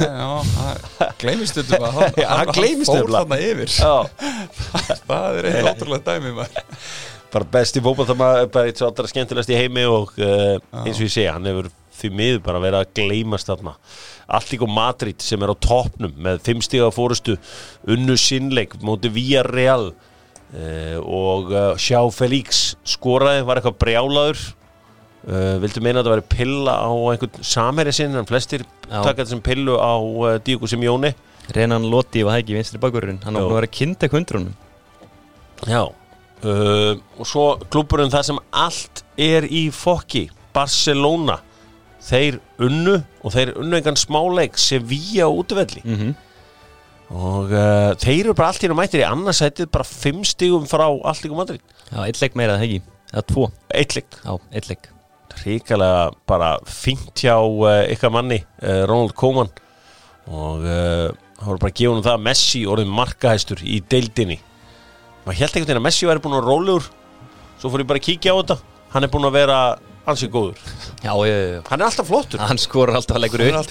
Já, 0.04 1.10
gleymist 1.22 1.60
þetta 1.62 1.80
bara. 1.80 2.08
Hann, 2.32 2.52
fór 2.90 3.12
þarna 3.14 3.38
yfir. 3.40 3.72
Það 5.10 5.38
er 5.40 5.48
eitthvað 5.50 5.70
ótrúlega 5.72 6.10
dæmi 6.10 6.34
maður. 6.36 6.82
Bara 7.36 7.48
besti 7.56 7.84
fótboltamaður 7.84 8.52
bara 8.52 8.72
eitt 8.72 8.80
svo 8.80 8.90
allra 8.90 9.12
skemmtilegast 9.12 9.52
í 9.52 9.58
heimi 9.60 9.86
og 9.92 10.12
uh, 10.20 10.58
eins 10.84 11.00
og 11.00 11.08
ég 11.08 11.12
segja, 11.12 11.34
hann 11.36 11.48
hefur 11.50 11.72
því 11.96 12.12
miður 12.16 12.44
bara 12.46 12.62
verið 12.64 12.80
að 12.82 12.92
gleymast 13.00 13.50
þarna. 13.50 13.74
Allíko 14.38 14.70
Madrid 14.72 15.24
sem 15.24 15.44
er 15.44 15.52
á 15.52 15.56
toppnum 15.64 16.16
með 16.28 16.44
fimm 16.48 16.64
stiga 16.64 16.92
fórustu 16.96 17.38
unnu 17.92 18.16
sinnleik 18.20 18.76
móti 18.84 19.12
Villarreal 19.16 19.90
uh, 19.92 21.00
og 21.00 21.52
uh, 21.56 21.72
Sjá 21.80 22.00
Felix 22.16 22.76
skoraði, 22.88 23.44
var 23.48 23.60
eitthvað 23.60 23.82
brjálaður 23.84 24.46
uh, 25.30 25.56
vildu 25.64 25.84
meina 25.84 26.02
að 26.02 26.08
það 26.08 26.16
væri 26.16 26.28
pilla 26.36 26.76
á 26.82 26.92
einhvern 27.12 27.48
samherja 27.54 27.96
sinn 28.00 28.18
en 28.18 28.28
flestir 28.30 28.66
taka 28.88 29.22
þetta 29.22 29.32
sem 29.34 29.44
pillu 29.46 29.78
á 29.80 29.94
uh, 29.98 30.36
Díko 30.46 30.70
Simjóni 30.70 31.14
Renan 31.56 31.86
Lotti 31.92 32.24
var 32.26 32.42
ekki 32.42 32.58
vinstri 32.58 32.82
bakurinn 32.82 33.22
Hann 33.26 33.38
búin 33.38 33.50
að 33.50 33.58
vera 33.60 33.70
að 33.70 33.76
kynna 33.78 34.10
hundrunum. 34.12 34.54
Já. 35.70 35.84
Uh, 36.46 36.98
og 37.18 37.28
svo 37.30 37.44
klúburinn 37.74 38.12
það 38.14 38.26
sem 38.30 38.40
allt 38.66 39.04
er 39.22 39.48
í 39.50 39.68
fokki 39.74 40.28
Barcelona. 40.56 41.40
Þeir 42.06 42.40
unnu 42.62 43.00
og 43.26 43.34
þeir 43.34 43.56
unnu 43.62 43.78
einhvern 43.78 43.98
smáleik 43.98 44.60
Sevilla 44.62 45.26
útvelli 45.34 45.82
mm 45.82 45.96
-hmm. 45.98 46.12
og 47.18 47.54
þeir 47.98 48.20
eru 48.20 48.36
bara 48.38 48.52
allt 48.52 48.62
í 48.62 48.68
einu 48.68 48.78
mættir 48.78 49.02
í 49.02 49.08
annarsætið 49.10 49.72
bara 49.74 49.90
fimm 49.90 50.22
stigum 50.22 50.68
frá 50.70 50.86
allt 50.86 51.26
ykkur 51.26 51.38
Madrid. 51.38 51.62
Já, 51.90 52.06
eitt 52.06 52.22
leik 52.22 52.36
meira 52.36 52.58
það 52.58 52.68
ekki? 52.68 52.82
Eða 53.14 53.26
tvo? 53.34 53.52
Eitt 53.74 53.96
leik. 53.96 54.20
Já, 54.22 54.38
eitt 54.54 54.70
leik 54.70 54.95
ríkalega 55.44 56.10
bara 56.30 56.56
fínt 56.70 57.22
hjá 57.22 57.36
uh, 57.38 57.84
ykkar 57.92 58.14
manni 58.14 58.42
uh, 58.44 58.84
Ronald 58.90 59.16
Koeman. 59.18 59.52
Og 60.32 60.66
uh, 60.66 61.10
það 61.40 61.50
voru 61.50 61.64
bara 61.64 61.74
að 61.74 61.80
gefa 61.80 61.96
hún 61.96 62.06
það 62.06 62.18
að 62.18 62.28
Messi 62.30 62.62
orðið 62.70 62.94
markahæstur 63.00 63.66
í 63.66 63.80
deildinni. 63.92 64.40
Maður 65.26 65.42
held 65.42 65.50
einhvern 65.50 65.68
veginn 65.68 65.82
að 65.82 65.88
Messi 65.88 66.10
væri 66.10 66.24
búin 66.24 66.38
að 66.40 66.48
rólegur. 66.50 66.88
Svo 67.62 67.72
fór 67.74 67.84
ég 67.84 67.90
bara 67.90 68.02
að 68.02 68.08
kíkja 68.08 68.36
á 68.36 68.40
þetta. 68.42 68.60
Hann 68.96 69.08
er 69.08 69.14
búin 69.14 69.28
að 69.28 69.38
vera 69.40 69.60
ansið 70.06 70.32
góður. 70.36 70.62
Já, 71.02 71.12
já, 71.26 71.34
já, 71.34 71.60
hann 71.70 71.82
er 71.82 71.88
alltaf 71.90 72.10
flottur. 72.10 72.44
Hann 72.46 72.62
skorur 72.62 72.98
alltaf 72.98 73.18
að 73.18 73.26
leggur 73.26 73.46
upp 73.48 73.56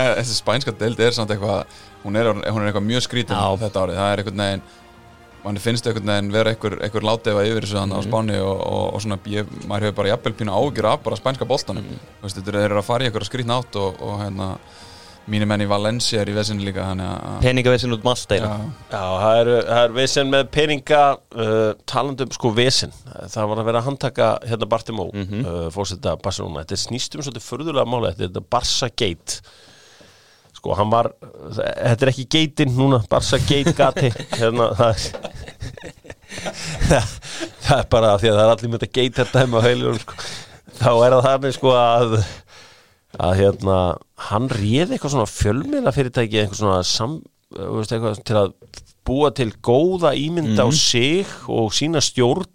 en 0.00 0.16
þessi 0.20 0.36
spænska 0.36 0.72
deild 0.76 1.00
er 1.02 1.14
samt 1.16 1.32
eitthvað 1.34 1.64
hún 2.04 2.16
er, 2.16 2.30
hún 2.32 2.62
er 2.62 2.70
eitthvað 2.70 2.86
mjög 2.86 3.04
skrítin 3.04 3.36
Já. 3.36 3.56
þetta 3.60 3.84
árið, 3.84 3.98
það 3.98 4.12
er 4.12 4.22
einhvern 4.22 4.42
veginn 4.44 4.62
mann 5.44 5.56
finnst 5.62 5.86
einhvern 5.88 6.10
veginn 6.10 6.32
vera 6.34 6.50
einhver, 6.54 6.76
einhver 6.84 7.06
látefa 7.06 7.44
yfir 7.48 7.64
þessu 7.64 7.78
þannig 7.80 7.96
á 7.96 8.02
Spáni 8.06 8.36
og, 8.44 8.60
og, 8.60 8.84
og 8.94 9.00
svona 9.04 9.18
ég, 9.32 9.48
maður 9.70 9.86
hefur 9.88 9.98
bara 10.02 10.12
jafnvel 10.14 10.34
pínu 10.40 10.52
ágjur 10.60 10.90
af 10.92 11.02
bara 11.06 11.16
spænska 11.16 11.48
boltanum. 11.48 11.84
Mm. 11.86 12.04
veist, 12.22 12.36
þetta 12.40 12.58
er- 12.64 12.76
að 12.80 12.86
fara 12.90 13.04
í 13.04 13.10
einhverja 13.10 13.30
skrítna 13.30 13.56
átt 13.62 13.76
og, 13.80 14.00
og 14.04 14.20
hérna 14.20 14.50
mínir 15.30 15.46
menn 15.46 15.62
í 15.62 15.66
Valencia 15.68 16.20
er 16.24 16.30
í 16.32 16.34
vesinni 16.34 16.64
líka 16.66 16.82
Peningavesin 17.40 17.92
út 17.94 18.04
allt 18.08 18.32
já, 18.34 18.40
Já, 18.90 19.02
það 19.20 19.40
er, 19.40 19.50
það 19.68 19.82
er 19.84 19.92
vesen 19.94 20.30
með 20.32 20.48
peninga 20.50 21.02
uh, 21.36 21.72
talandum 21.86 22.32
sko 22.34 22.50
vesen. 22.56 22.90
Það 23.30 23.50
var 23.52 23.60
að 23.62 23.68
vera 23.68 23.82
að 23.82 23.86
handtaka 23.90 24.30
hérna 24.48 24.66
Bartimó 24.72 25.06
mm 25.12 25.20
Mhm. 25.28 25.44
uh, 25.46 25.68
fórseta 25.70 26.16
Barcelona. 26.24 26.64
Þetta 26.64 26.80
snýstum 26.88 27.22
svolítið 27.22 27.46
förðulega 27.46 27.86
máli 27.86 28.12
þetta 28.18 28.40
er 28.42 28.48
Barca 28.50 28.88
Gate 28.96 29.40
sko 30.60 30.76
hann 30.76 30.92
var 30.92 31.10
þetta 31.56 32.04
er 32.04 32.12
ekki 32.12 32.26
gateinn 32.34 32.76
núna, 32.76 33.00
Barca 33.10 33.40
Gate 33.48 33.72
gati 33.76 34.12
hérna 34.40 34.70
það 34.76 35.06
það, 36.90 37.16
það 37.64 37.74
er 37.78 37.90
bara 37.94 38.14
því 38.20 38.30
að 38.30 38.38
það 38.38 38.44
er 38.44 38.54
allir 38.54 38.72
með 38.72 38.84
þetta 38.84 38.94
gate 38.98 39.22
þetta 39.22 39.42
heim 39.42 39.56
á 39.56 39.60
heilurum 39.64 40.00
sko. 40.02 40.20
þá 40.80 40.90
er 40.92 41.16
það 41.16 41.26
þannig 41.28 41.56
sko 41.56 41.74
að 41.78 42.16
að 43.20 43.34
hérna 43.40 43.78
hann 44.28 44.46
réði 44.52 44.94
eitthvað 44.94 45.14
svona 45.16 45.30
fjölmiðla 45.32 45.94
fyrirtæki 45.96 46.42
eitthvað 46.42 46.60
svona 46.60 46.82
sam, 46.86 47.16
eitthvað, 47.56 48.20
til 48.28 48.38
að 48.38 48.52
búa 49.08 49.32
til 49.34 49.48
góða 49.64 50.12
ímynda 50.14 50.68
á 50.68 50.70
sig 50.76 51.26
og 51.50 51.72
sína 51.74 52.02
stjórn 52.04 52.46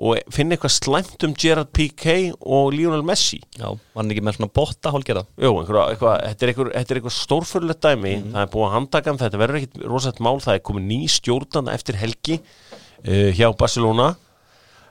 og 0.00 0.32
finna 0.32 0.56
eitthvað 0.56 0.72
slæmt 0.72 1.26
um 1.26 1.34
Gerard 1.36 1.68
Piqué 1.76 2.14
og 2.40 2.70
Lionel 2.72 3.04
Messi. 3.04 3.40
Já, 3.58 3.68
var 3.68 4.00
hann 4.00 4.14
ekki 4.14 4.24
með 4.24 4.38
svona 4.38 4.52
botta 4.56 4.92
hálgerða 4.94 5.26
Jú, 5.36 5.52
eitthvað, 5.60 5.92
þetta 6.24 6.46
er 6.46 6.52
eitthvað, 6.54 6.72
eitthvað 6.80 7.16
stórförlegt 7.18 7.84
dæmi, 7.84 8.14
það 8.32 8.40
er 8.42 8.50
búið 8.54 8.66
að 8.66 8.74
handtaka 8.78 9.12
hann, 9.12 9.20
þetta 9.20 9.42
verður 9.42 9.60
ekkit 9.60 9.84
rosalegt 9.84 10.24
mál, 10.24 10.40
það 10.40 10.56
er 10.56 10.64
komið 10.70 10.88
ný 10.88 10.98
stjórnan 11.12 11.70
eftir 11.74 12.00
helgi 12.00 12.40
uh, 12.40 13.30
hjá 13.36 13.46
Barcelona. 13.60 14.10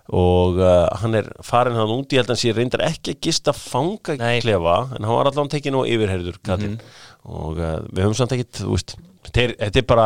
Og 0.10 0.58
uh, 0.58 0.88
hann 1.04 1.18
er 1.20 1.28
farin 1.46 1.78
hann 1.78 1.92
út, 1.94 2.14
ég 2.14 2.22
held 2.22 2.32
að 2.32 2.36
hann 2.36 2.42
sé 2.42 2.54
reyndar 2.58 2.86
ekki 2.88 3.14
að 3.14 3.22
gista 3.28 3.54
fanga 3.54 4.16
klefa, 4.18 4.80
en 4.98 5.06
hann 5.06 5.18
var 5.20 5.30
allan 5.30 5.52
tekinn 5.52 5.78
og 5.78 5.90
yfirherður 5.90 6.42
mm 6.46 6.82
og 7.30 7.58
uh, 7.60 7.82
við 7.92 8.06
höfum 8.06 8.16
samt 8.16 8.32
ekkit, 8.34 8.62
þú 8.64 8.72
veist, 8.72 8.94
þetta 9.28 9.82
er 9.82 9.86
bara 9.86 10.06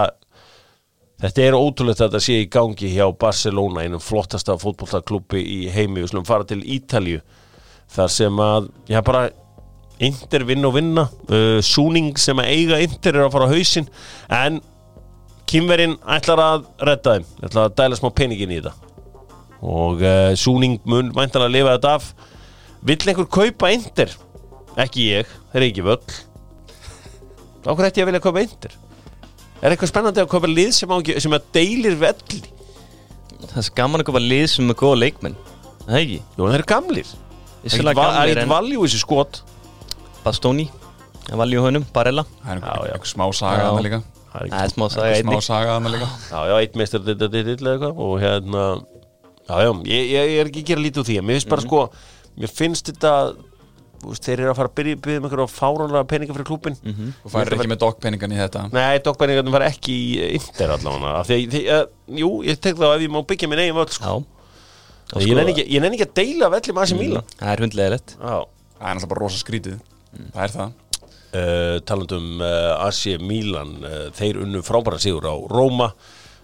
Þetta 1.21 1.43
er 1.45 1.55
ótrúlegt 1.55 2.01
að 2.01 2.09
þetta 2.09 2.23
sé 2.25 2.39
í 2.41 2.49
gangi 2.51 2.89
hjá 2.95 3.05
Barcelona, 3.19 3.83
einum 3.85 4.01
flottasta 4.03 4.57
fótbolltaklubbi 4.59 5.39
í 5.39 5.59
heimi, 5.71 6.01
við 6.01 6.11
slum 6.11 6.25
fara 6.27 6.47
til 6.47 6.59
Ítalju 6.65 7.21
þar 7.93 8.11
sem 8.11 8.41
að, 8.41 8.69
já 8.89 8.99
bara 9.05 9.29
Inter 10.03 10.43
vinn 10.47 10.65
og 10.65 10.73
vinna. 10.75 11.05
Uh, 11.29 11.59
Súning 11.63 12.17
sem 12.19 12.39
að 12.41 12.49
eiga 12.51 12.79
Inter 12.83 13.17
er 13.19 13.27
að 13.27 13.35
fara 13.35 13.47
á 13.47 13.53
hausinn 13.53 13.89
en 14.33 14.59
Kimverinn 15.49 15.95
ætlar 16.09 16.41
að 16.41 16.65
redda 16.81 17.17
þeim. 17.17 17.27
Ætlar 17.45 17.69
að 17.69 17.75
dæla 17.77 17.99
smá 17.99 18.09
peningin 18.17 18.51
í 18.51 18.59
þetta. 18.59 18.73
Og 19.63 20.01
uh, 20.03 20.33
Súning 20.39 20.79
mun 20.89 21.13
væntanlega 21.15 21.51
að 21.51 21.55
lifa 21.55 21.75
þetta 21.77 21.95
af. 21.99 22.09
Vill 22.83 22.99
einhver 23.05 23.29
kaupa 23.31 23.71
Inter? 23.71 24.15
Ekki 24.81 25.09
ég, 25.13 25.35
þeir 25.53 25.61
eru 25.61 25.69
ekki 25.69 25.85
völl. 25.85 26.15
Ákveð 27.63 27.87
ætti 27.87 28.01
ég 28.01 28.07
að 28.07 28.11
vilja 28.11 28.23
kaupa 28.25 28.43
Inter? 28.43 28.79
Er 29.63 29.71
eitthvað 29.71 29.91
spennandi 29.93 30.21
að 30.23 30.29
kaupa 30.33 30.49
lið 30.51 30.71
sem, 30.75 30.91
á, 30.91 30.95
ekki- 30.99 31.19
sem 31.23 31.31
að 31.37 31.45
deilir 31.55 31.95
velli? 32.01 32.41
Það 33.47 33.59
er 33.63 33.69
gaman 33.77 34.01
að 34.03 34.07
kofa 34.09 34.21
lið 34.23 34.45
sem 34.51 34.69
er 34.69 34.79
góða 34.79 34.99
leikmenn. 34.99 35.35
Það 35.85 35.93
er 35.95 36.01
ekki? 36.03 36.19
Jú, 36.37 36.47
þeir 36.47 36.55
eru 36.59 36.69
gamlir. 36.73 37.11
Það 37.63 38.23
er 38.23 38.31
eitt 38.33 38.41
en 38.43 38.49
valjú 38.51 38.83
í 38.83 38.87
þessu 38.89 39.03
skot. 39.03 39.41
Bastoni 40.23 40.69
Valjú 41.31 41.61
honum, 41.63 41.85
Barella. 41.95 42.25
Það 42.43 42.57
er 42.57 42.91
einhver 42.91 43.07
smá 43.07 43.25
saga 43.31 43.61
Já. 43.61 43.67
þarna 43.69 43.83
líka. 43.85 43.99
Það 44.33 44.41
er 44.41 44.49
Það 44.49 44.63
er 44.63 44.71
smá 44.73 44.85
saga 44.91 45.41
saga 45.41 45.75
þarna 45.77 45.91
líka. 45.93 46.09
Já, 46.29 46.39
já, 46.49 46.55
eitt 46.59 46.75
meistar 46.75 46.99
þetta 47.05 47.29
þetta 47.31 47.55
eða 47.55 47.73
eitthvað 47.73 48.01
og 48.03 48.13
hérna 48.19 48.63
Já, 49.43 49.55
já, 49.59 49.71
ég, 49.91 50.39
er 50.39 50.47
ekki 50.47 50.61
að 50.63 50.67
gera 50.71 50.83
lítið 50.83 51.01
úr 51.01 51.07
því 51.09 51.15
mér 51.19 51.35
finnst 51.35 51.49
bara 51.51 51.63
sko, 51.65 51.79
mér 52.39 52.51
finnst 52.51 52.87
þetta 52.91 53.11
þeir 54.11 54.39
eru 54.39 54.51
að 54.51 54.59
fara 54.59 54.71
að 54.71 54.75
byrja 54.79 54.99
byrja 55.05 55.21
um 55.21 55.27
einhverja 55.27 55.47
fáránlega 55.53 56.09
peninga 56.11 56.35
fyrir 56.37 56.47
klúbin 56.49 56.77
mm 56.79 56.93
-hmm. 56.93 57.13
og 57.23 57.33
færir 57.33 57.55
ekki 57.57 57.71
með 57.71 57.81
dogpenningan 57.85 58.35
í 58.35 58.39
þetta? 58.41 58.65
Nei, 58.73 58.99
dokkpenningarnir 59.05 59.55
fara 59.57 59.69
ekki 59.71 59.93
í 59.93 60.29
Inter 60.39 60.75
allavega. 60.77 61.23
Því 61.29 61.39
því, 61.53 61.61
að, 61.77 61.85
jú, 62.23 62.31
ég 62.43 62.59
tek 62.59 62.75
þá 62.75 62.87
ef 62.95 63.01
ég 63.01 63.13
má 63.13 63.21
byggja 63.23 63.49
minn 63.49 63.63
eigin 63.63 63.79
völd 63.79 63.93
sko. 63.95 64.23
Og 65.13 65.21
ég 65.21 65.27
sko- 65.27 65.35
nenni 65.37 65.53
ekki, 65.53 65.67
ekki 65.79 66.07
að 66.07 66.15
deila 66.15 66.49
velli 66.49 66.73
með 66.73 66.81
Asi 66.81 66.95
Mílan 66.95 67.25
Það 67.37 67.51
er 67.51 67.59
hundlegilegt 67.65 68.15
Já. 68.17 68.37
Það 68.83 68.89
er 68.89 68.95
náttúrulega 68.95 69.13
bara 69.13 69.23
rosa 69.23 69.39
skrítið. 69.39 69.77
Það 70.33 70.43
er 70.43 70.53
það. 70.57 70.73
Uh, 71.33 71.77
talandum 71.87 72.41
uh, 72.43 72.85
AC 72.85 73.15
Milan 73.23 73.71
uh, 73.81 74.09
þeir 74.13 74.41
unnu 74.43 74.61
frábæra 74.65 74.99
sigur 75.01 75.25
á 75.25 75.35
Róma. 75.49 75.93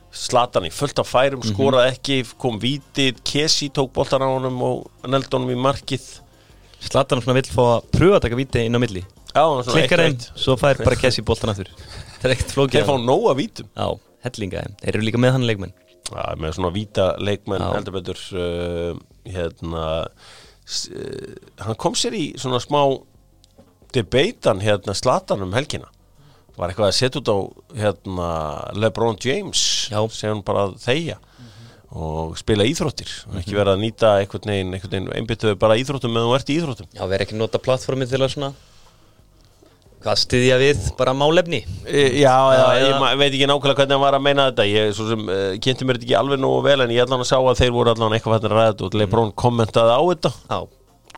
Slatan 0.10 0.66
í 0.66 0.72
fullt 0.74 0.98
af 1.04 1.12
færum 1.12 1.44
skoraði 1.46 1.92
ekki, 1.94 2.24
kom 2.42 2.58
vítið. 2.62 3.20
Kesi 3.28 3.70
tók 3.70 3.92
boltan 3.94 4.24
á 4.26 4.30
honum 4.32 4.58
og 4.66 5.06
neldi 5.06 5.30
honum 5.36 5.52
í 5.54 5.60
markið 5.60 6.08
Slatan 6.80 7.22
svona 7.24 7.38
vill 7.40 7.52
fá 7.52 7.64
að 7.76 7.90
pröfa 7.96 8.20
að 8.20 8.26
taka 8.28 8.40
víti 8.40 8.64
inn 8.66 8.78
á 8.78 8.82
milli. 8.82 9.04
Klikkar 9.70 10.04
eitt. 10.08 10.30
svo 10.40 10.56
fær 10.60 10.80
bara 10.82 10.98
Kessi 11.00 11.24
boltan 11.26 11.52
aftur. 11.54 11.70
Þeir 12.24 12.88
fá 12.88 12.96
nóga 12.98 13.36
vítum. 13.38 13.70
Já, 13.76 13.88
hellinga 14.26 14.66
Þeir 14.82 14.96
eru 14.96 15.06
líka 15.06 15.22
með 15.22 15.36
hann 15.36 15.48
leikmenn. 15.50 15.76
Já, 16.10 16.24
með 16.42 16.56
svona 16.58 16.72
víta 16.74 17.12
leikmenn 17.22 17.62
heldur 17.62 17.96
betur 18.00 18.20
uh, 18.34 18.98
hérna 19.30 19.86
uh, 20.10 21.38
hann 21.62 21.78
kom 21.82 21.98
sér 21.98 22.18
í 22.18 22.26
svona 22.40 22.62
smá 22.64 22.82
debeitan 23.94 24.62
hérna 24.64 24.96
Slatan 24.98 25.46
um 25.46 25.54
helgina. 25.58 25.90
Var 26.58 26.74
eitthvað 26.74 26.90
að 26.90 26.98
setja 26.98 27.22
út 27.22 27.30
á 27.32 27.38
hérna 27.84 28.30
LeBron 28.76 29.20
James 29.24 29.62
Já. 29.94 30.02
sem 30.12 30.42
bara 30.46 30.68
að 30.68 30.80
þegja 30.84 31.20
og 31.90 32.36
spila 32.38 32.68
íþróttir. 32.70 33.12
Ekki 33.40 33.58
vera 33.58 33.74
að 33.74 33.84
nýta 33.84 34.16
einhvern 34.22 34.52
veginn, 34.52 34.74
einhvern 34.76 34.92
veginn 34.94 35.14
einbyttuðu 35.18 35.60
bara 35.62 35.78
íþróttum 35.82 36.14
meðan 36.14 36.30
þú 36.30 36.36
ert 36.38 36.52
í 36.52 36.58
íþróttum. 36.60 36.90
Já, 36.94 37.02
erum 37.06 37.24
ekki 37.26 37.38
að 37.38 37.42
nota 37.42 37.62
plattformið 37.66 38.14
til 38.14 38.22
að 38.22 38.36
svona 38.36 38.52
Hvað 40.00 40.20
styðja 40.22 40.58
við 40.62 40.84
bara 40.96 41.12
málefni? 41.12 41.58
E, 41.84 42.22
Já, 42.22 42.32
Já, 42.56 42.64
ég 42.80 42.94
ma- 43.02 43.12
veit 43.20 43.34
ekki 43.34 43.48
nákvæmlega 43.50 43.82
hvernig 43.82 43.98
hann 43.98 44.04
var 44.06 44.16
að 44.16 44.24
meina 44.24 44.46
þetta. 44.48 44.66
Ég 44.72 44.94
sem 44.96 45.26
uh, 45.28 45.58
kynnti 45.60 45.88
mér 45.88 45.98
þetta 46.00 46.08
ekki 46.08 46.16
alveg 46.16 46.40
nógu 46.40 46.62
vel 46.70 46.86
en 46.86 46.94
ég 46.96 47.04
allan 47.04 47.20
að 47.26 47.28
sá 47.28 47.36
að 47.42 47.60
þeir 47.60 47.74
voru 47.76 47.92
allan 47.92 48.16
eitthvað 48.16 48.38
fættin 48.38 48.54
að 48.54 48.56
ræða 48.56 48.70
þetta 48.70 48.86
og 48.88 48.96
Lebrón 49.02 49.34
kommentaði 49.44 49.98
á 50.00 50.02
þetta. 50.08 50.32
Já, 50.48 50.60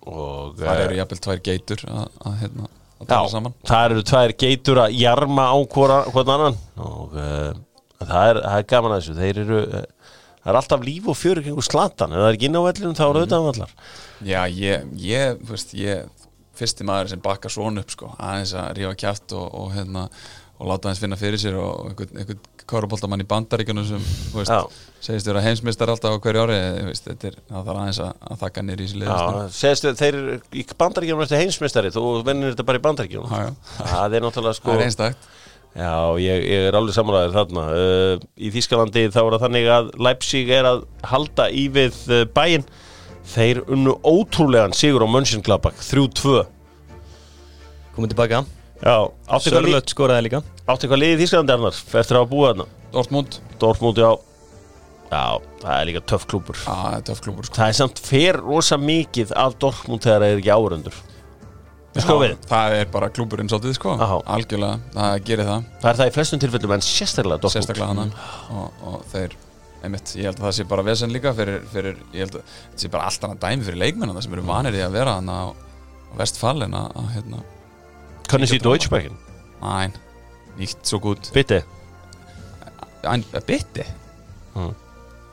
og 0.01 0.55
það 0.57 0.71
eh, 0.73 0.81
eru 0.87 0.97
jafnvel 0.97 1.21
tvær 1.27 1.43
geitur 1.45 1.83
að, 1.91 2.07
að, 2.25 2.39
hérna, 2.41 2.69
að 2.97 3.11
tala 3.11 3.27
já, 3.29 3.33
saman. 3.35 3.55
það 3.69 3.85
eru 3.91 4.05
tvær 4.09 4.33
geitur 4.45 4.81
að 4.81 4.97
jarma 4.97 5.45
á 5.53 5.57
hvora, 5.75 5.99
hvern 6.09 6.33
annan. 6.39 6.59
Og 6.81 7.13
uh, 7.13 7.51
það, 8.01 8.17
er, 8.31 8.41
það 8.47 8.57
er 8.57 8.69
gaman 8.73 8.95
að 8.97 9.03
þessu. 9.03 9.17
Þeir 9.21 9.43
eru 9.45 9.61
uh, 9.67 9.85
það 10.41 10.53
er 10.53 10.59
alltaf 10.61 10.85
líf 10.85 11.09
og 11.11 11.17
fjör 11.17 11.41
kringu 11.43 11.65
slatan. 11.65 12.13
Ef 12.15 12.23
það 12.23 12.29
er 12.29 12.37
ekki 12.39 12.49
inn 12.49 12.57
á 12.57 12.67
vellinu 12.67 12.97
þá 12.97 13.05
eru 13.07 13.21
auðvitað 13.21 13.47
vallar 13.49 13.75
já, 14.25 14.41
ég, 14.49 14.85
ég, 15.01 15.41
þú 15.41 15.55
veist, 15.55 15.73
ég 15.77 16.27
fyrsti 16.57 16.85
maður 16.87 17.13
sem 17.13 17.23
bakkar 17.23 17.53
svona 17.53 17.83
upp 17.83 17.93
sko, 17.93 18.13
aðeins 18.21 18.53
að 18.57 18.71
rífa 18.77 18.95
kjátt 19.03 19.35
og, 19.37 19.47
og, 19.57 19.69
hérna, 19.75 20.07
og 20.59 20.69
láta 20.69 20.91
hans 20.91 21.01
finna 21.01 21.17
fyrir 21.19 21.41
sér 21.41 21.57
og 21.59 21.91
einhvern, 21.91 22.17
einhvern 22.21 22.47
Káruboltamann 22.71 23.23
í 23.23 23.27
bandaríkjunum 23.27 23.87
sem 23.87 24.03
þú 24.31 24.37
veist, 24.37 24.75
segist 25.03 25.27
vera 25.27 25.41
heimsmeistar 25.43 25.89
alltaf 25.91 26.13
á 26.15 26.21
hverju 26.23 26.43
ári 26.45 26.59
þú 26.77 26.85
veist, 26.91 27.07
þetta 27.09 27.27
er, 27.31 27.37
það 27.49 27.65
þarf 27.67 27.81
aðeins 27.81 28.01
að, 28.05 28.11
að 28.27 28.43
þakka 28.43 28.63
nýr 28.67 28.83
í 28.83 28.85
þessi 28.85 28.99
Já, 29.01 29.01
liðast 29.01 29.57
segist 29.57 29.87
þeir 30.03 30.19
eru 30.19 30.37
í 30.53 30.65
bandaríkjum 30.83 31.23
eftir 31.25 31.41
heimsmeistari, 31.41 31.93
þú 31.95 32.05
vennir 32.27 32.53
þetta 32.53 32.67
bara 32.69 32.81
í 32.81 33.07
já. 33.17 33.49
Það 33.81 34.17
er 34.19 34.27
náttúrulega 34.27 34.59
sko 34.59 34.77
það 34.77 35.07
er 35.09 35.19
Já, 35.71 35.91
ég, 36.19 36.41
ég 36.51 36.65
er 36.67 36.75
alveg 36.75 36.95
samræður 36.97 37.35
þarna. 37.37 37.61
Uh, 37.71 38.23
Í 38.43 38.49
Þískalandi 38.51 39.05
þá 39.13 39.19
er 39.21 39.35
það 39.37 39.43
þannig 39.45 39.67
að 39.71 39.91
Leipzig 40.03 40.49
er 40.51 40.67
að 40.67 40.81
halda 41.07 41.45
í 41.55 41.67
við 41.71 41.99
uh, 42.11 42.23
bæinn 42.35 42.65
Þeir 43.31 43.61
unnu 43.71 43.93
ótrúlegan 44.03 44.73
sigur 44.75 45.05
á 45.05 45.07
Mönchengladbach 45.13 45.77
3-2 45.85 46.41
Komum 47.95 48.09
tilbaka. 48.11 48.41
Já, 48.81 48.95
áttu 49.29 49.51
eitthvað 49.51 49.61
lið- 49.61 49.69
Sörlött 49.71 49.93
skoraði 49.93 50.25
líka. 50.27 50.39
Áttu 50.65 50.87
eitthvað 50.87 51.01
liðið 51.03 51.15
í 51.15 51.21
Þískalandi 51.25 51.53
Arnar? 51.55 51.79
Eftir 52.01 52.17
að 52.17 52.21
hafa 52.23 52.31
búið 52.31 52.47
þarna? 52.49 52.65
Dortmund, 52.91 53.37
Dortmund, 53.61 54.01
já. 54.01 54.11
Já, 55.11 55.23
það 55.61 55.73
er 55.77 55.87
líka 55.91 56.01
töff 56.07 56.25
klúpur 56.31 56.55
að 56.71 56.81
það 56.81 56.93
er 56.97 57.01
töff 57.09 57.21
klúbur 57.23 57.47
sko. 57.47 57.55
Það 57.59 57.71
er 57.71 57.77
samt 57.81 57.99
fer 57.99 58.37
rosa 58.39 58.77
mikið 58.79 59.33
af 59.35 59.57
Dortmund 59.59 60.03
þegar 60.05 60.23
það 60.23 60.31
er 60.35 60.39
ekki 60.41 60.53
árundur 60.55 60.99
sko 61.99 62.15
við. 62.21 62.33
Það 62.47 62.75
er 62.79 62.85
bara 62.93 63.09
klúburinn 63.11 63.49
svolítið 63.51 63.73
sko. 63.75 63.93
Já. 63.99 64.09
algjörlega, 64.35 64.79
það 64.95 65.15
gerir 65.27 65.47
það. 65.49 65.63
Það 65.81 65.89
er 65.91 65.97
það 66.01 66.11
í 66.11 66.13
flestum 66.17 66.39
tilfellum 66.43 66.73
en 66.77 66.83
sérstaklega 66.87 67.41
Dortmund. 67.43 67.55
Sérstaklega 67.57 67.89
hana. 67.91 68.05
Og, 68.55 68.85
og 68.91 69.03
þeir, 69.11 69.35
einmitt, 69.83 70.13
ég 70.15 70.29
held 70.29 70.39
að 70.39 70.45
það 70.47 70.55
sé 70.59 70.67
bara 70.71 70.85
vesen 70.87 71.11
líka 71.15 71.33
fyrir, 71.35 71.59
fyrir 71.73 71.97
ég 72.13 72.23
held 72.27 72.37
að 72.39 72.45
það 72.53 72.79
sé 72.85 72.91
bara 72.93 73.09
allt 73.09 73.25
annað 73.27 73.41
dæmi 73.43 73.67
fyrir 73.67 73.81
leikmennina 73.83 74.23
sem 74.23 74.37
eru 74.37 74.45
vanir 74.47 74.77
í 74.79 74.83
að 74.85 74.95
vera 74.95 75.17
hana 75.19 75.35
á, 75.41 75.45
á 75.51 76.13
vestfallin 76.21 76.77
að, 76.79 77.01
hérna, 77.17 77.43
Können 78.31 78.47
Sie 78.47 78.59
Deutsch 78.63 78.87
sprechen? 78.87 79.17
næn, 79.61 79.91
nýtt 80.57 80.87
svo 80.87 80.99
gút 81.03 81.27
Bitte. 81.35 81.63
Ein, 83.03 83.23
bitti 83.47 83.83
Mm. 84.55 84.73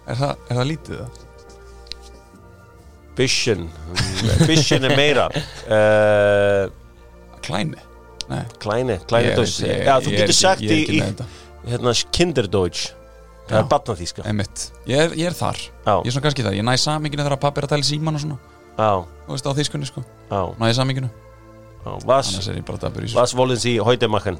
er, 0.06 0.14
það, 0.14 0.36
er 0.48 0.56
það 0.60 0.66
lítið 0.70 0.98
það? 1.02 1.22
Bisschen 3.18 3.68
Bisschen 4.46 4.86
er 4.86 4.96
meira. 4.96 5.28
Uh, 5.66 6.70
Klæni? 7.44 7.88
Nei, 8.28 8.44
Kleine, 8.60 8.98
kleine 9.08 9.32
Deutsch 9.38 9.62
Já, 9.64 9.94
þú 10.04 10.12
getur 10.12 10.36
sagt 10.36 10.64
í, 10.64 10.82
í 10.84 10.98
hérna, 11.68 11.94
Kinderdeutsch. 12.12 12.90
Það 13.48 13.60
er 13.62 13.68
batnaþíska 13.70 14.24
ég 14.88 15.00
er, 15.00 15.14
ég 15.16 15.30
er 15.30 15.36
þar. 15.36 15.60
Já, 15.86 15.94
ég 15.94 16.10
er 16.10 16.12
svona 16.12 16.24
kannski 16.26 16.44
þar, 16.44 16.56
ég 16.58 16.66
næ 16.68 16.74
saminginu 16.82 17.24
þegar 17.24 17.40
pappi 17.40 17.62
er 17.62 17.68
að 17.68 17.72
tala 17.72 17.88
síman 17.88 18.18
og 18.18 18.24
svona, 18.24 18.36
já, 18.76 18.90
þú 19.24 19.32
veist 19.32 19.48
á 19.48 19.52
þýskunni 19.56 19.88
sko. 19.88 20.04
Já, 20.28 20.40
næ 20.60 20.68
saminginu, 20.76 21.08
ég 22.60 22.68
bara 22.68 22.82
dabur 22.84 23.06
í 23.06 23.08
machen? 24.12 24.36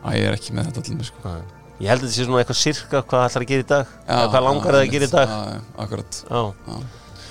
Æ, 0.00 0.08
ég 0.16 0.30
er 0.30 0.38
ekki 0.38 0.56
með 0.56 0.70
þetta 0.70 0.86
allir 0.86 1.10
sko. 1.10 1.36
Ég 1.76 1.90
held 1.92 2.00
að 2.00 2.06
þetta 2.06 2.16
sé 2.16 2.24
svona 2.24 2.40
eitthvað 2.40 2.62
sirka 2.62 3.02
hvað 3.04 3.26
ætlar 3.28 3.44
að 3.44 3.50
gera 3.52 3.66
í 3.66 3.68
dag. 3.74 3.96
Hvað 4.08 4.46
langar 4.48 4.78
það 4.78 4.86
að 4.86 4.94
gera 4.94 5.08
í 5.10 5.12
dag. 5.12 5.34
Akkurat. 5.84 6.22
Já, 6.24 6.40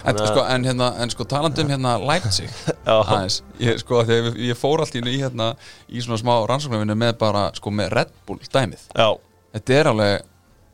En, 0.05 0.19
sko, 0.19 0.43
en, 0.45 0.65
hérna, 0.67 0.91
en 1.01 1.09
sko 1.09 1.25
talandum 1.29 1.71
hérna 1.71 1.95
Leipzig 2.01 2.51
aðeins, 2.85 3.39
ég, 3.61 3.79
sko 3.81 4.03
ég, 4.05 4.29
ég 4.51 4.59
fór 4.59 4.83
allt 4.83 4.95
í, 4.99 5.01
hérna 5.15 5.51
í 5.89 6.03
svona 6.03 6.19
smá 6.21 6.33
rannsóknarvinnu 6.49 6.97
með 6.99 7.17
bara 7.23 7.47
sko 7.57 7.73
með 7.73 7.91
Red 7.95 8.15
Bull 8.27 8.39
dæmið. 8.43 8.85
Já. 8.93 9.09
Þetta 9.55 9.77
er 9.79 9.89
alveg, 9.91 10.31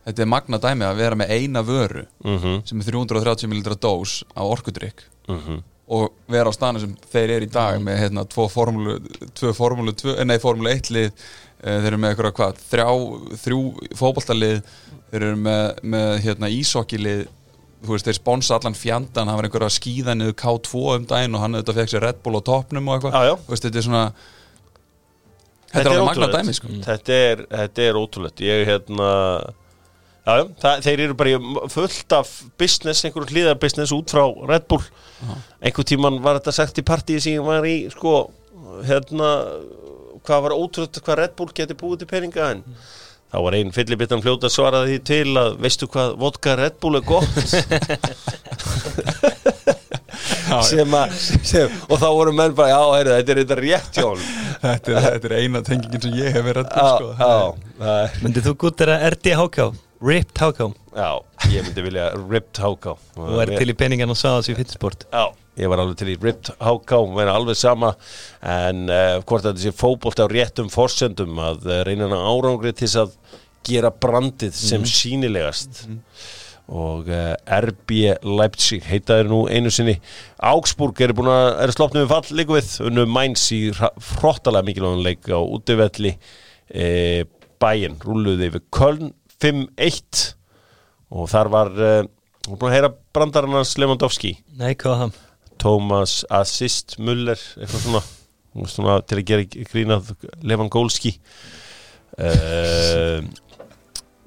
þetta 0.09 0.25
er 0.25 0.31
magna 0.33 0.61
dæmið 0.61 0.89
að 0.89 1.01
vera 1.03 1.19
með 1.21 1.35
eina 1.37 1.65
vöru 1.65 2.05
mhm, 2.25 2.61
sem 2.67 2.83
er 2.83 2.89
330 2.91 3.51
ml 3.51 3.77
dós 3.79 4.21
á 4.35 4.41
orkudrykk 4.43 5.05
mhm. 5.31 5.61
og 5.95 6.09
vera 6.31 6.51
á 6.51 6.53
stanu 6.55 6.83
sem 6.83 6.95
þeir 7.13 7.37
eru 7.37 7.47
í 7.47 7.53
dag 7.53 7.79
með 7.83 8.01
hérna 8.03 8.27
tvo 8.27 8.49
formúlu, 8.51 8.99
tvö 9.37 9.55
formúlu, 9.55 9.95
tvö, 9.95 10.17
nei 10.27 10.39
formúlu 10.43 10.73
1 10.73 10.91
lið. 10.91 11.11
Eh, 11.61 11.77
þeir 11.77 11.91
eru 11.91 11.97
með 12.01 12.15
eitthvað 12.15 12.37
hvað, 12.39 12.61
þrjá, 12.71 12.87
þrjú 13.43 13.59
fótboltalið, 13.99 14.63
þeir 15.11 15.25
eru 15.27 15.37
með, 15.45 15.65
með 15.93 16.15
hérna 16.25 16.49
ísokkilið 16.55 17.27
þú 17.81 17.95
veist, 17.95 18.05
þeir 18.09 18.17
sponsa 18.19 18.57
allan 18.59 18.75
fjandan 18.77 19.27
hann 19.31 19.39
var 19.39 19.47
einhver 19.47 19.65
að 19.65 19.73
skýða 19.79 20.13
niður 20.17 20.35
K2 20.41 20.83
um 20.97 21.07
daginn 21.09 21.35
og 21.37 21.41
hann 21.45 21.57
auðvitað 21.57 21.79
fekk 21.81 21.93
sér 21.95 22.05
Red 22.05 22.19
Bull 22.25 22.37
á 22.37 22.41
toppnum 22.51 22.87
og 22.91 22.97
eitthvað, 22.99 23.15
Já, 23.17 23.31
já. 23.31 23.35
þú 23.45 23.55
veist, 23.55 23.65
þetta 23.67 23.81
er 23.81 23.87
svona 23.87 24.03
þetta 25.71 25.81
er 25.85 25.89
alveg 25.95 26.05
magna 26.11 26.29
dæmi 26.35 26.53
sko. 26.57 26.69
þetta, 26.85 27.17
er, 27.31 27.43
þetta 27.55 27.83
er 27.87 27.99
ótrúlegt. 28.01 28.43
Ég 28.45 28.63
hérna 28.69 29.09
Já, 30.21 30.35
já, 30.37 30.43
það, 30.61 30.81
þeir 30.85 31.01
eru 31.07 31.15
bara 31.17 31.67
fullt 31.73 32.13
af 32.13 32.31
business, 32.61 32.99
einhverjum 33.07 33.31
hlýðarbusiness 33.33 33.93
út 33.95 34.11
frá 34.13 34.27
Red 34.51 34.67
Bull. 34.69 34.83
Einhver 35.65 35.87
tíman 35.89 36.19
var 36.21 36.37
þetta 36.37 36.53
sagt 36.59 36.77
í 36.77 36.83
partíi 36.85 37.17
sem 37.23 37.39
ég 37.39 37.47
var 37.47 37.65
í 37.65 37.87
sko, 37.89 38.27
hérna 38.85 39.31
hvað 40.21 40.43
var 40.45 40.53
ótrúlegt 40.53 40.99
hvað 41.01 41.17
Red 41.23 41.33
Bull 41.39 41.49
geti 41.57 41.73
búið 41.79 42.03
til 42.03 42.11
peninga 42.11 42.51
en 42.53 42.61
þá 43.31 43.37
var 43.45 43.57
einn 43.57 43.71
fyllibittan 43.75 44.23
fljóta 44.23 44.49
að 44.49 44.55
svara 44.55 44.83
því 44.87 44.97
til 45.07 45.29
að 45.39 45.55
veistu 45.63 45.87
hvað 45.91 46.15
vodka 46.21 46.57
Red 46.59 46.79
Bull 46.83 46.99
er 46.99 47.05
gott? 47.07 47.35
Sem 50.67 50.91
að 50.97 51.13
sem, 51.47 51.71
og 51.87 51.95
þá 52.01 52.07
voru 52.11 52.33
menn 52.35 52.53
bara, 52.55 52.73
já, 52.73 52.81
heyrðu, 52.97 53.13
þetta 53.15 53.31
er 53.33 53.39
þetta 53.41 53.57
rétt 53.61 53.97
hjá 53.97 54.03
honum. 54.03 54.27
Þetta, 54.61 54.91
er, 54.91 55.05
þetta 55.07 55.29
er 55.29 55.35
eina 55.39 55.61
tengingin 55.65 56.03
sem 56.03 56.17
ég 56.19 56.35
hef 56.35 56.43
verið 56.45 56.75
Já, 56.75 56.89
sko. 56.91 57.07
er 57.87 58.19
Myndið 58.21 58.49
þú 58.49 58.53
gútt 58.65 58.83
að 58.85 59.05
RD 59.07 59.33
HK 59.39 59.57
Ripped 60.05 60.43
HK 60.43 60.67
Já, 60.91 61.11
ég 61.53 61.63
myndi 61.63 61.83
vilja 61.85 62.09
Ripped 62.17 62.59
Háká. 62.59 62.97
Þú 63.15 63.37
er 63.43 63.53
til 63.55 63.71
í 63.71 63.75
peningan 63.79 64.11
og 64.11 64.17
sagði 64.19 64.41
þessu 64.41 64.51
í 64.51 64.57
fitnessport 64.59 65.05
Já, 65.07 65.23
ég 65.61 65.71
var 65.71 65.79
alveg 65.83 66.01
til 66.01 66.09
í 66.11 66.17
Ripped 66.19 66.49
Háká 66.59 66.99
Mér 67.13 67.29
er 67.29 67.33
alveg 67.37 67.59
sama. 67.59 67.93
En 68.43 68.83
uh, 68.91 69.21
hvort 69.23 69.47
að 69.47 69.61
þessi 69.61 69.75
fótbolt 69.79 70.19
á 70.19 70.27
réttum 70.27 70.71
forsendum 70.73 71.39
Að 71.39 71.69
uh, 71.69 71.77
reyna 71.87 72.09
hana 72.09 72.19
árangri 72.27 72.73
til 72.75 72.91
að 73.05 73.15
Gera 73.61 73.91
brandið 73.93 74.55
sem 74.57 74.81
sýnilegast. 74.89 75.83
Og 76.71 77.09
uh, 77.13 77.35
RB 77.61 77.93
Leipzig 78.25 78.83
heitaði 78.89 79.27
nú 79.29 79.43
einu 79.53 79.69
sinni. 79.69 79.99
Augsburg 80.49 80.97
að 80.97 81.11
eru 81.61 81.75
sloppnum 81.75 82.07
við 82.07 82.09
fall 82.09 82.37
líku 82.39 82.57
við. 82.57 82.71
Unnu 82.89 83.05
Mainz 83.05 83.43
í 83.53 83.67
hra- 83.77 83.93
hrottalega 84.17 84.65
mikilvægum 84.65 85.03
leik 85.05 85.29
á 85.29 85.37
útivelli 85.39 86.15
e, 86.73 87.23
Bæinn 87.61 87.99
rúluði 88.01 88.49
við 88.55 88.65
Köln 88.73 89.11
5-1 89.43 90.40
og 91.11 91.29
þar 91.31 91.51
var 91.51 91.71
uh, 91.75 91.99
er 92.01 92.57
búin 92.57 92.71
að 92.71 92.77
heyra 92.77 92.91
brandarinn 93.13 93.59
hans 93.59 93.75
Lewandowski? 93.79 94.33
Nei, 94.57 94.73
hvað 94.79 95.03
það? 95.03 95.19
Thomas 95.61 96.21
Assist 96.33 96.97
Muller 96.97 97.39
eitthvað 97.59 97.83
svona, 97.85 98.03
svona 98.71 98.97
til 99.05 99.19
að 99.19 99.25
gera 99.29 99.65
grínað 99.69 100.13
Lewandowski. 100.41 101.15
Uh, 102.17 103.21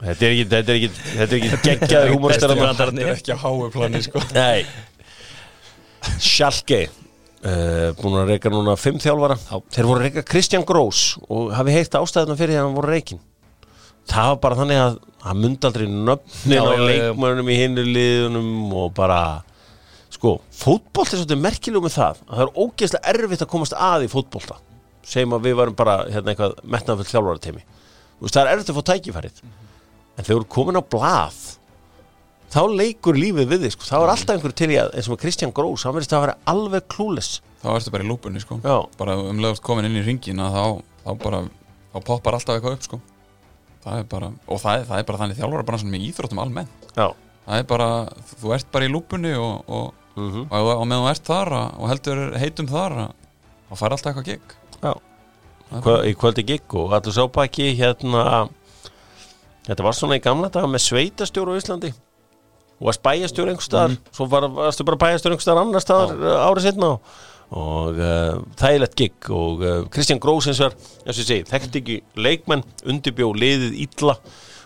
þetta 0.05 0.29
er 0.29 0.35
ekki 0.35 0.45
þetta 0.53 0.75
er 0.75 0.79
ekki, 0.79 0.91
þetta 1.05 1.25
er 1.25 1.39
ekki 1.39 1.63
geggjaður 1.69 2.15
brandararnir. 2.23 3.09
þetta 3.09 3.17
er 3.17 3.17
ekki 3.19 3.35
á 3.35 3.39
háu 3.43 3.71
plani 3.75 4.05
sko. 4.05 4.25
Nei. 4.37 4.65
Schalke 6.21 6.85
uh, 6.87 7.91
búin 7.99 8.19
að 8.21 8.35
reyka 8.35 8.53
núna 8.53 8.77
fimm 8.81 9.01
þjálfara. 9.03 9.41
Þeir 9.75 9.91
voru 9.91 10.01
að 10.01 10.09
reyka 10.09 10.27
Kristján 10.29 10.67
Grós 10.69 11.15
og 11.27 11.55
hafi 11.57 11.75
heyrt 11.75 11.99
ástæðuna 11.99 12.39
fyrir 12.39 12.55
því 12.55 12.61
að 12.61 12.69
hann 12.69 12.79
voru 12.79 12.95
reykin 12.95 13.25
það 14.11 14.31
var 14.31 14.39
bara 14.45 14.59
þannig 14.61 14.81
að 14.83 15.01
hann 15.25 15.41
myndi 15.41 15.69
aldrei 15.69 15.87
nöfnin 15.89 16.61
á 16.61 16.65
leikmörnum 16.85 17.51
í 17.51 17.59
hinnu 17.59 17.85
liðunum 17.89 18.75
og 18.77 18.93
bara 18.97 19.21
sko, 20.13 20.37
fótbolt 20.53 21.13
er 21.13 21.23
svolítið 21.23 21.43
merkilegu 21.45 21.85
með 21.85 21.97
það 21.97 22.21
að 22.21 22.23
það 22.29 22.45
er 22.45 22.55
ógeðslega 22.65 23.15
erfitt 23.15 23.45
að 23.45 23.53
komast 23.55 23.77
að 23.79 24.07
í 24.07 24.13
fótbolta 24.13 24.61
segjum 25.05 25.37
að 25.37 25.49
við 25.49 25.59
varum 25.61 25.77
bara 25.77 25.99
hérna 26.09 26.33
eitthvað 26.33 26.57
metnafull 26.77 27.09
þjálfara 27.09 27.45
teimi 27.45 27.65
það 28.25 28.41
er 28.45 28.53
erfitt 28.55 28.73
að 28.73 28.79
fá 28.79 28.89
tækifærið 28.93 29.43
en 29.45 30.23
þegar 30.23 30.31
þú 30.31 30.39
eru 30.39 30.51
komin 30.55 30.81
á 30.81 30.83
blað 30.85 31.41
þá 32.55 32.61
leikur 32.71 33.19
lífið 33.19 33.51
við 33.51 33.65
þig 33.67 33.75
sko. 33.75 33.89
þá 33.89 33.97
er 33.99 34.13
alltaf 34.13 34.37
einhver 34.37 34.55
til 34.55 34.71
í 34.71 34.79
að, 34.79 34.93
eins 34.95 35.09
og 35.11 35.19
Kristján 35.21 35.55
Grós 35.55 35.85
hann 35.87 35.97
verðist 35.97 36.15
að 36.15 36.27
vera 36.27 36.37
alveg 36.53 36.87
klúles 36.93 37.31
þá 37.65 37.69
ertu 37.75 37.95
bara 37.95 38.07
í 38.07 38.09
lúpunni 38.09 38.43
sko. 38.43 38.61
Já. 38.63 38.77
bara 39.01 39.17
um 39.19 39.41
lögust 39.43 39.65
komin 39.65 39.89
inn 39.89 39.99
í 39.99 40.05
ringin 40.05 40.39
þá, 40.39 40.79
þá 41.03 41.11
bara, 41.25 41.43
þá 41.95 41.99
poppar 42.07 42.39
alltaf 42.39 42.59
eitthvað 42.59 42.79
upp 42.79 42.87
sko. 42.87 43.01
Það 43.85 43.99
er 44.01 44.07
bara, 44.15 44.31
og 44.49 44.61
það 44.63 44.79
er, 44.81 44.87
það 44.89 44.99
er 45.03 45.07
bara 45.11 45.21
þannig 45.23 45.39
þjálfara 45.41 45.67
bara 45.71 45.79
með 45.95 46.07
íþróttum 46.09 46.41
almennt. 46.45 46.89
Já, 46.97 47.07
það 47.47 47.59
er 47.61 47.67
bara, 47.75 47.89
þú 48.41 48.55
ert 48.57 48.71
bara 48.73 48.89
í 48.89 48.93
lúpunni 48.95 49.35
og, 49.37 49.65
og, 49.69 49.93
mm 50.17 50.45
og, 50.49 50.69
og 50.79 50.85
meðan 50.89 51.05
þú 51.05 51.11
ert 51.13 51.29
þar 51.29 51.53
að- 51.59 51.75
og 51.81 51.89
heldur 51.93 52.23
heitum 52.39 52.69
þar 52.71 52.97
að- 53.05 53.15
þá 53.69 53.75
fær 53.83 53.97
alltaf 53.97 54.11
eitthvað 54.13 54.29
gig 54.33 54.57
Hva, 55.75 55.95
í 56.07 56.13
kvöldi 56.15 56.45
gigg 56.47 56.75
og 56.79 56.93
allir 56.95 57.15
sá 57.17 57.25
bara 57.33 57.49
ekki 57.49 57.71
hérna 57.75 58.49
þetta 59.67 59.83
var 59.87 59.97
svona 59.97 60.19
í 60.19 60.23
gamla 60.23 60.51
daga 60.53 60.69
með 60.71 60.83
sveitastjóru 60.85 61.55
á 61.57 61.59
Íslandi. 61.59 61.91
Og 62.79 62.89
varst 62.91 63.03
bæjastjóru 63.07 63.51
einhvers 63.55 63.69
staðar 63.71 63.95
svo 64.15 64.27
var, 64.31 64.47
varstu 64.51 64.85
bara 64.87 65.01
bæjastjóru 65.01 65.35
einhvers 65.35 65.47
staðar 65.47 65.63
annars 65.65 65.87
staðar 65.87 66.25
árið 66.45 66.67
setna 66.69 66.91
og, 66.95 67.15
og 67.53 68.01
uh, 68.01 68.41
þægilegt 68.59 68.97
gigg 68.99 69.31
og 69.35 69.63
uh, 69.63 69.77
Kristján 69.93 70.23
Grósins 70.23 70.63
var, 70.63 70.75
eins 71.05 71.19
og 71.19 71.23
ég 71.23 71.29
segi, 71.29 71.47
þekkt 71.51 71.79
ekki 71.81 72.01
leikmenn, 72.17 72.65
undirbjó 72.89 73.31
liðið 73.37 73.77
illa 73.85 74.17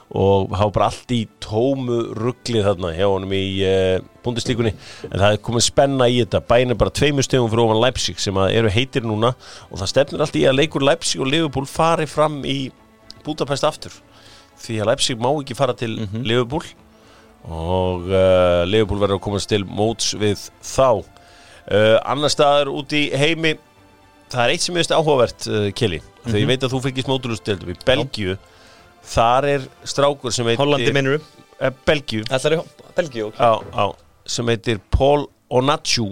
og 0.08 0.54
hafa 0.56 0.72
bara 0.72 0.86
allt 0.88 1.10
í 1.12 1.18
tómu 1.44 1.98
rugglið 2.16 2.64
þarna 2.64 2.94
hjá 2.96 3.04
honum 3.10 3.34
í 3.36 3.42
uh, 3.66 3.98
búndislíkunni 4.24 4.72
en 4.72 5.18
það 5.18 5.34
er 5.34 5.42
komið 5.44 5.66
spenna 5.66 6.08
í 6.08 6.22
þetta. 6.22 6.40
Bæin 6.48 6.72
er 6.72 6.80
bara 6.80 6.94
tveimur 6.96 7.26
stegum 7.26 7.50
fyrir 7.52 7.66
ofan 7.66 7.82
Leipzig 7.82 8.22
sem 8.22 8.40
eru 8.46 8.72
heitir 8.72 9.04
núna. 9.04 9.34
Og 9.68 9.82
það 9.82 9.92
stefnir 9.92 10.24
allt 10.24 10.40
í 10.40 10.46
að 10.48 10.60
leikur 10.62 10.86
Leipzig 10.86 11.20
og 11.20 11.28
Liverpool 11.28 11.68
fari 11.68 12.08
fram 12.08 12.40
í 12.48 12.70
Budapest 13.26 13.68
aftur. 13.68 13.92
Því 14.62 14.80
að 14.80 14.90
Leipzig 14.94 15.20
má 15.20 15.28
ekki 15.34 15.58
fara 15.58 15.76
til 15.76 15.98
Liverpool. 16.24 16.64
Og 17.52 18.08
Liverpool 18.68 19.04
verður 19.04 19.18
að 19.18 19.24
komast 19.28 19.52
til 19.52 19.60
móts 19.68 20.14
við 20.16 20.48
þá 20.64 21.04
uh, 21.72 21.96
annar 22.08 22.32
staðar 22.32 22.70
út 22.72 22.92
í 22.96 23.08
heimi. 23.16 23.56
Það 24.28 24.44
er 24.44 24.52
eitt 24.54 24.64
sem 24.66 24.76
veist 24.76 24.92
áhugavert 24.92 25.48
uh, 25.48 25.68
Kelly, 25.76 26.02
þegar 26.26 26.40
ég 26.42 26.50
veit 26.50 26.66
að 26.66 26.74
þú 26.74 26.82
fylgist 26.84 27.10
móturlustildum 27.10 27.72
í 27.72 27.76
Belgíu. 27.88 28.36
Þar 29.08 29.48
er 29.54 29.68
strákur 29.88 30.34
sem 30.34 30.48
heitir 30.50 30.60
Hollandi 30.60 30.92
minnur 30.92 31.20
eh, 31.20 31.72
Belgíu. 31.88 32.26
Belgíu 32.98 33.30
á, 33.40 33.56
á, 33.72 33.84
sem 34.28 34.48
heitir 34.52 34.82
Paul 34.92 35.30
Onachu 35.48 36.10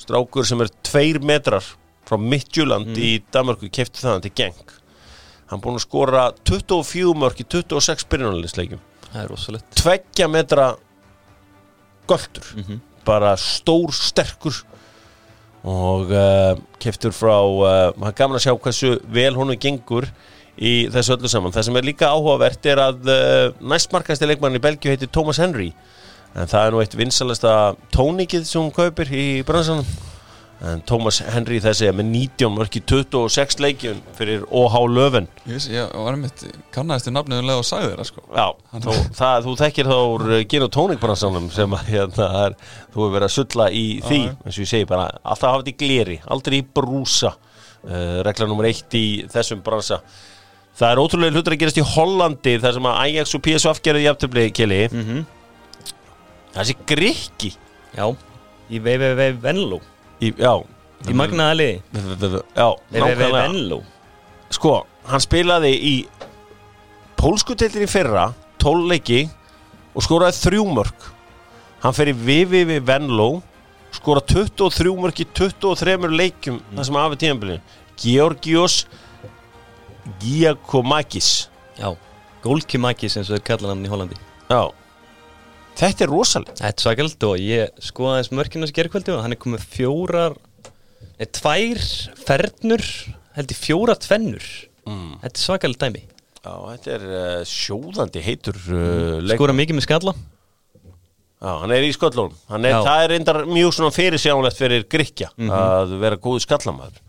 strákur 0.00 0.48
sem 0.48 0.64
er 0.64 0.72
tveir 0.82 1.20
metrar 1.22 1.62
frá 2.04 2.18
Midtjúland 2.18 2.96
í 2.98 3.20
Danmarku 3.32 3.70
kefti 3.72 4.02
það 4.02 4.24
til 4.26 4.34
geng 4.42 4.74
hann 5.50 5.62
búinn 5.62 5.78
að 5.78 5.84
skora 5.86 6.24
24 6.42 7.14
mörg 7.18 7.40
í 7.42 7.46
26 7.46 8.06
byrjunarliðsleikjum. 8.10 8.82
Það 9.04 9.20
er 9.22 9.30
rosalegt. 9.30 9.66
Tveggja 9.78 10.28
metra 10.30 10.68
göldur 12.10 12.48
bara 13.04 13.34
stór, 13.40 13.92
sterkur 13.94 14.56
og 15.64 16.12
uh, 16.12 16.54
keftur 16.82 17.14
frá 17.16 17.36
uh, 17.40 17.90
maður 17.96 18.10
er 18.10 18.18
gaman 18.18 18.38
að 18.38 18.46
sjá 18.46 18.54
hversu 18.54 18.94
vel 19.12 19.32
honum 19.38 19.58
gengur 19.60 20.06
í 20.54 20.86
þessu 20.92 21.16
öllu 21.16 21.30
saman. 21.30 21.54
Það 21.54 21.68
sem 21.68 21.78
er 21.80 21.88
líka 21.88 22.12
áhugavert 22.12 22.68
er 22.70 22.82
að 22.84 23.08
uh, 23.10 23.46
næstmarkasti 23.64 24.28
leikmann 24.28 24.58
í 24.58 24.62
Belgíu 24.62 24.92
heitir 24.92 25.10
Thomas 25.10 25.40
Henry. 25.42 25.72
En 26.34 26.50
það 26.50 26.66
er 26.66 26.74
nú 26.74 26.82
eitt 26.82 26.98
vinsalasta 26.98 27.54
tónikið 27.94 28.44
sem 28.48 28.60
hún 28.60 28.74
kaupir 28.74 29.10
í 29.14 29.28
bransanum 29.46 29.86
en 30.62 30.82
Thomas 30.86 31.18
Henry 31.34 31.58
þessi 31.60 31.88
með 31.92 32.06
19 32.12 32.52
mörg 32.54 32.76
í 32.78 32.82
26 32.86 33.58
leikjum 33.60 33.98
fyrir 34.16 34.44
OH 34.54 34.76
Löfven. 34.88 35.26
Veist, 35.44 35.68
ég 35.72 35.90
var 35.92 36.14
einmitt, 36.14 36.44
kannaðist 36.74 37.08
þér 37.08 37.16
nafnið 37.18 37.42
um 37.42 37.50
og 37.56 37.66
sagði 37.68 37.90
þér 37.90 38.08
sko. 38.08 38.22
Já, 38.30 38.46
þú, 38.86 38.94
það, 39.18 39.38
þú 39.48 39.54
þekkir 39.60 39.90
þá 39.90 39.96
úr 40.14 40.26
uh, 40.30 40.42
gin 40.54 40.66
og 40.66 40.72
tónikbransanum 40.78 41.48
sem 41.52 41.76
að 41.76 41.90
hérna, 41.90 42.28
er, 42.44 42.56
þú 42.94 43.02
hefur 43.02 43.14
verið 43.16 43.28
að 43.28 43.34
sulla 43.36 43.68
í 43.74 43.84
því 44.06 44.20
eins 44.30 44.54
og 44.54 44.62
ég 44.64 44.70
segi 44.72 44.88
bara, 44.94 45.08
alltaf 45.22 45.50
hafa 45.50 45.64
þetta 45.64 45.74
í 45.74 45.78
gleri 45.84 46.18
aldrei 46.36 46.58
í 46.62 46.66
brúsa 46.80 47.34
uh, 47.34 48.20
regla 48.24 48.48
nummer 48.48 48.70
eitt 48.70 48.96
í 49.00 49.04
þessum 49.34 49.60
bransa. 49.66 50.00
Það 50.74 50.90
er 50.90 51.00
ótrúlega 51.04 51.36
hlutur 51.36 51.54
að 51.54 51.60
gerast 51.60 51.78
í 51.78 51.86
Hollandi 51.86 52.56
þar 52.62 52.78
sem 52.78 52.86
að 52.90 53.00
Ajax 53.04 53.34
og 53.36 53.42
PSV 53.44 53.82
gerði 53.84 54.06
jafntöfli 54.08 54.46
keli 54.56 54.80
Mhm. 54.90 55.24
Þessi 56.54 56.74
grikki. 56.86 57.48
Já, 57.94 58.06
í 58.70 58.78
VVV 58.82 59.40
Venlo 59.42 59.80
í, 60.20 60.32
Já, 60.38 60.54
Í 61.04 61.12
magnaða 61.16 61.56
liði. 61.58 61.80
Já 62.56 62.68
nákvæmlega. 62.94 63.80
Sko, 64.54 64.74
hann 65.10 65.20
spilaði 65.20 65.72
í 65.74 65.94
pólskuteldir 67.20 67.84
í 67.84 67.90
fyrra 67.90 68.28
12 68.62 68.86
leiki 68.92 69.18
og 69.94 70.04
skoraði 70.04 70.38
þrjú 70.40 70.64
mörg 70.76 71.08
hann 71.84 71.96
fer 71.96 72.10
í 72.12 72.14
VVV 72.16 72.78
Venlo 72.86 73.28
skora 73.94 74.22
23 74.24 74.94
mörg 74.98 75.20
í 75.20 75.26
23 75.36 76.08
leikjum 76.14 76.60
það 76.70 76.88
sem 76.88 77.00
afi 77.02 77.20
tíðanbyrjun 77.24 77.66
Georgios 78.00 78.78
Giacomakis. 80.20 81.48
Já, 81.78 81.92
Gólkimakis 82.44 83.16
eins 83.16 83.30
og 83.30 83.38
þeir 83.38 83.44
kalla 83.46 83.70
hann 83.72 83.84
í 83.86 83.90
Hollandi. 83.92 84.18
Já 84.50 84.68
Þetta 85.74 86.06
er 86.06 86.10
rosalega 86.12 86.56
Þetta 86.60 86.72
er 86.72 86.84
svakald 86.86 87.26
og 87.28 87.40
ég 87.42 87.82
skoða 87.82 88.16
aðeins 88.16 88.32
mörkinu 88.38 88.66
þessi 88.66 88.76
gerkvöldi 88.78 89.14
og 89.14 89.22
hann 89.24 89.34
er 89.34 89.40
komið 89.42 89.64
fjórar 89.74 90.36
Nei, 91.14 91.28
tvær 91.30 91.80
fernur 92.26 92.84
held 93.34 93.52
ég 93.54 93.58
fjóra 93.58 93.94
tvennur. 93.98 94.44
Mm. 94.86 95.16
Þetta 95.22 95.32
er 95.32 95.42
svakald 95.42 95.78
dæmi. 95.80 96.04
Já, 96.44 96.52
þetta 96.52 96.94
er 96.94 97.04
uh, 97.08 97.40
sjóðandi 97.48 98.22
heitur 98.24 98.58
uh, 98.68 99.18
leik 99.24 99.38
Skora 99.38 99.56
mikið 99.56 99.78
með 99.78 99.86
skalla. 99.86 100.14
Já, 101.44 101.50
hann 101.60 101.74
er 101.76 101.84
í 101.84 101.90
Já. 101.92 102.78
Það 102.84 103.02
er 103.02 103.10
reyndar 103.12 103.40
mjög 103.48 103.74
svona 103.76 103.94
fyrirsjánlegt 103.94 104.60
fyrir 104.60 104.86
Grikja 104.88 105.28
að 105.36 105.98
vera 106.00 106.16
góðu 106.20 106.40
skallamæður 106.44 107.02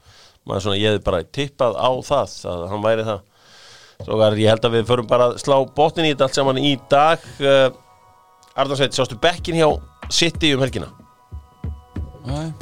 maður 0.45 0.65
svona, 0.65 0.77
ég 0.77 0.95
hef 0.95 1.05
bara 1.05 1.23
tippað 1.23 1.77
á 1.79 1.89
það 2.05 2.33
að 2.51 2.65
hann 2.71 2.83
væri 2.83 3.05
það. 3.07 3.23
Svo 4.05 4.17
er, 4.21 4.35
ég 4.41 4.51
held 4.51 4.67
að 4.67 4.75
við 4.75 4.89
förum 4.89 5.07
bara 5.09 5.29
að 5.29 5.37
slá 5.41 5.55
botnin 5.77 6.09
í 6.09 6.11
þetta 6.11 6.27
allt 6.27 6.37
saman 6.37 6.59
í 6.59 6.73
dag 6.91 7.23
uh, 7.39 7.69
Arnarsveit, 8.55 8.95
sástu 8.95 9.17
bekkin 9.19 9.57
hjá 9.59 9.67
City 10.13 10.53
um 10.55 10.61
helgina? 10.63 10.87
Nei, 12.25 12.53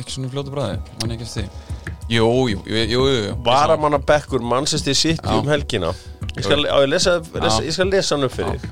ekki 0.00 0.16
svona 0.16 0.26
í 0.26 0.32
fljótu 0.32 0.50
bræði 0.52 0.80
Man 0.98 1.14
ekki 1.14 1.26
eftir 1.28 1.44
því. 1.44 1.68
Jú, 2.08 2.26
jú, 2.50 2.62
jú, 2.66 2.82
jú, 2.90 3.02
jú. 3.12 3.34
Varamanna 3.46 4.00
bekkur 4.02 4.42
Manchester 4.42 4.96
City 4.96 5.22
Já. 5.22 5.36
um 5.38 5.48
helgina. 5.48 5.92
Ég 6.34 6.46
skal, 6.46 6.64
á, 6.66 6.76
ég, 6.82 6.88
lesa, 6.90 7.18
lesa, 7.36 7.60
ég 7.62 7.76
skal 7.76 7.90
lesa 7.92 8.16
hann 8.16 8.26
upp 8.26 8.34
fyrir 8.34 8.58
þig. 8.58 8.66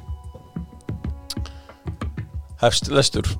Hefst 2.65 2.91
lestur. 2.91 3.31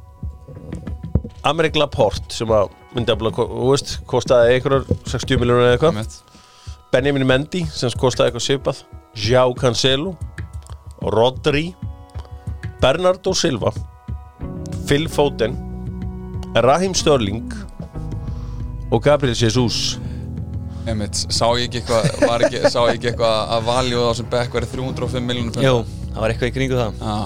Amerik 1.47 1.79
Laporte 1.81 2.35
sem 2.35 2.51
að 2.53 2.71
myndi 2.95 3.15
að 3.15 3.97
kostaði 4.07 4.59
einhverjar 4.59 4.87
60 5.09 5.41
miljónur 5.43 5.67
eða 5.67 5.79
eitthvað. 5.79 6.21
Benjamin 6.93 7.27
Mendy 7.27 7.65
sem 7.73 7.91
kostaði 7.99 8.31
eitthvað 8.31 8.47
svipað. 8.47 8.85
João 9.17 9.57
Cancelo. 9.59 10.15
Rodri 11.03 11.71
Bernardo 12.81 13.33
Silva 13.35 13.73
Phil 14.87 15.09
Foden 15.09 15.57
Raheem 16.57 16.95
Sterling 16.97 17.51
og 18.95 19.03
Gabriel 19.03 19.35
Jesus. 19.35 19.99
Einmitt, 20.87 21.19
sá 21.35 21.49
ég 21.59 21.67
ekki 21.67 21.81
eitthvað 21.83 22.45
ekki, 22.47 22.61
sá 22.71 22.79
ég 22.87 22.93
ekki 23.01 23.09
eitthvað 23.11 23.51
að 23.57 23.65
valju 23.67 24.05
á 24.07 24.11
sem 24.15 24.29
bekk 24.31 24.55
verið 24.55 24.71
305 24.77 25.27
miljónum 25.27 25.57
Jú, 25.65 25.81
það 26.13 26.21
var 26.23 26.33
eitthvað 26.35 26.53
í 26.53 26.55
kringu 26.55 26.79
það. 26.79 27.01
Já, 27.03 27.17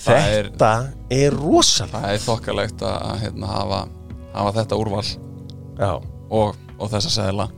Það 0.00 0.30
er- 0.38 0.48
Þetta 0.48 0.70
er 1.12 1.36
rosalega 1.36 2.00
það 2.00 2.14
er 2.16 2.22
þokkalegt 2.24 2.84
að 2.88 3.10
hérna, 3.20 3.50
hafa, 3.52 3.80
hafa 4.32 4.52
þetta 4.56 4.78
úrval. 4.80 5.04
Og, 6.30 6.56
og 6.80 6.90
þessa 6.94 7.12
seðla. 7.18 7.50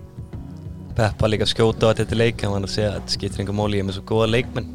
Peppa 0.98 1.30
líka 1.30 1.46
skjóta 1.46 1.92
á 1.94 1.94
þetta 1.94 2.18
leik 2.18 2.42
hann 2.42 2.56
var 2.56 2.66
að 2.66 2.74
segja 2.74 2.90
að 2.90 2.98
þetta 2.98 3.14
skiptir 3.14 3.44
enga 3.46 3.54
máli 3.56 3.78
ég 3.78 3.84
er 3.86 3.88
með 3.92 4.00
svo 4.00 4.04
góða 4.10 4.26
leikmenn 4.34 4.68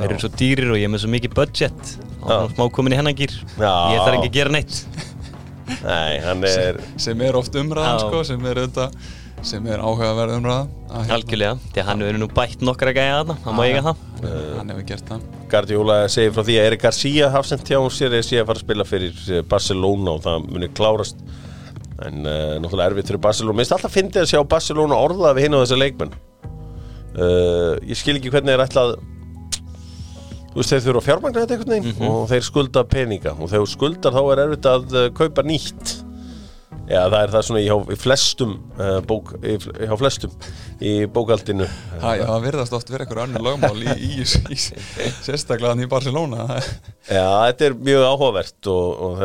þeir 0.00 0.10
eru 0.10 0.20
svo 0.24 0.32
dýrir 0.40 0.74
og 0.74 0.80
ég 0.80 0.88
er 0.88 0.92
með 0.92 1.04
svo 1.04 1.12
mikið 1.12 1.36
budget. 1.36 1.94
Og 2.20 2.34
er 2.36 2.52
smá 2.56 2.66
komin 2.74 2.96
í 2.96 3.00
hennangýr 3.00 3.32
Já. 3.56 3.72
ég 3.94 4.02
þarf 4.02 4.18
ekki 4.18 4.30
að 4.30 4.36
gera 4.38 4.54
neitt. 4.56 4.82
Nei, 5.86 6.20
hann 6.24 6.44
er 6.48 6.80
sem 7.00 7.20
er 7.24 7.38
oft 7.38 7.54
umræðan 7.56 8.00
sko, 8.02 8.22
sem 8.26 8.46
er 8.50 8.64
auðvitað 8.64 8.96
sem 9.46 9.66
er 9.70 9.80
áhugaverð 9.80 10.36
umræða. 10.36 10.64
Að, 10.90 11.04
hérna, 11.04 11.16
algjörlega, 11.16 11.52
því 11.70 11.82
að 11.82 11.86
hann 11.88 12.02
hefur 12.04 12.18
nú 12.20 12.28
bætt 12.36 12.64
nokkra 12.66 12.92
gæja 12.96 13.20
þarna 13.20 13.36
hann 13.44 13.56
má 13.56 13.62
eiga 13.64 13.82
það. 13.86 14.00
hann, 14.58 14.72
hefur 14.72 14.86
gert 14.90 15.12
það. 15.12 15.28
Guardiola 15.50 15.98
segir 16.12 16.34
frá 16.36 16.44
því 16.46 16.56
að 16.60 16.66
Erik 16.70 16.82
Garcia 16.84 17.30
hafsend 17.32 17.70
hjá 17.70 17.78
sér 17.94 18.16
er 18.18 18.26
síðan 18.26 18.44
að 18.44 18.50
fara 18.50 18.60
að 18.60 18.66
spila 18.66 18.86
fyrir 18.88 19.22
eh, 19.30 19.44
Barcelona 19.54 20.16
og 20.16 20.24
það 20.26 20.50
muni 20.50 20.70
klárast. 20.76 21.22
En 22.00 22.24
uh, 22.24 22.56
náttúrulega 22.60 22.92
erfitt 22.92 23.12
fyrir 23.12 23.22
Barcelona. 23.24 23.58
Minnst 23.58 23.74
alltaf 23.76 23.92
fyndið 23.92 24.22
að 24.24 24.30
sjá 24.32 24.42
Barcelona 24.48 25.00
orða 25.00 25.34
við 25.36 25.46
hinn 25.46 25.56
á 25.56 25.62
þessa 25.62 25.80
leikmenn. 25.80 26.14
Uh, 27.10 27.74
ég 27.88 27.98
skil 27.98 28.16
ekki 28.16 28.32
hvernig 28.32 28.54
er 28.54 28.64
ætlað 28.64 28.94
þú 30.50 30.60
veist 30.60 30.72
þeir 30.74 30.84
þurfa 30.84 31.00
að 31.00 31.08
fjármagna 31.08 31.42
þetta 31.42 31.56
einhvern 31.56 31.74
veginn 31.76 32.06
og 32.10 32.22
þeir 32.30 32.46
skulda 32.46 32.84
peninga. 32.90 33.34
Og 33.38 33.50
þegar 33.50 33.64
þú 33.66 33.72
skuldar 33.74 34.16
þá 34.16 34.22
er 34.22 34.42
erfitt 34.44 34.70
að 34.70 34.96
uh, 34.96 35.08
kaupa 35.16 35.44
nýtt. 35.46 35.92
Já, 36.90 37.04
það 37.06 37.20
er 37.20 37.30
það 37.30 37.44
svona 37.46 37.60
í, 37.60 37.66
hjá, 37.68 37.76
í 37.94 37.96
flestum 38.02 38.54
uh, 38.74 38.96
bók, 39.06 39.30
í, 39.46 39.54
hjá 39.62 39.94
flestum 40.00 40.32
í 40.82 40.94
bókaldinu. 41.14 41.68
Það, 42.00 42.14
já, 42.18 42.24
það 42.26 42.46
virðast 42.48 42.76
oft 42.80 42.90
verið 42.90 43.04
eitthvað 43.06 43.24
önnur 43.28 43.44
lögmál 43.46 43.84
í, 43.84 43.94
í, 43.94 44.10
í, 44.24 44.56
í 44.58 45.10
sérstaklega 45.22 45.70
hann 45.70 45.84
í 45.84 45.90
Barcelona. 45.90 46.48
Já, 47.06 47.26
þetta 47.46 47.68
er 47.68 47.76
mjög 47.78 48.06
áhugavert 48.08 48.70
og, 48.72 49.04
og 49.06 49.20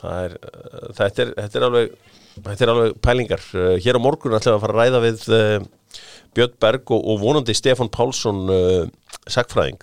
það 0.00 0.22
er, 0.22 0.38
uh, 0.38 0.86
þetta, 0.96 1.26
er, 1.26 1.34
þetta, 1.42 1.60
er 1.60 1.66
alveg, 1.68 1.98
þetta 2.38 2.64
er 2.64 2.72
alveg 2.72 2.96
pælingar. 3.04 3.44
Hér 3.84 4.00
á 4.00 4.06
morgun 4.06 4.38
ætlum 4.38 4.54
við 4.54 4.56
að 4.56 4.64
fara 4.64 4.78
að 4.78 4.80
ræða 4.80 5.02
við 5.04 5.28
uh, 5.36 5.68
Björn 6.38 6.56
Berg 6.62 6.94
og, 6.94 7.04
og 7.04 7.20
vonandi 7.20 7.56
Stefán 7.56 7.92
Pálsson, 7.92 8.46
uh, 8.48 9.18
sagfræðing, 9.28 9.80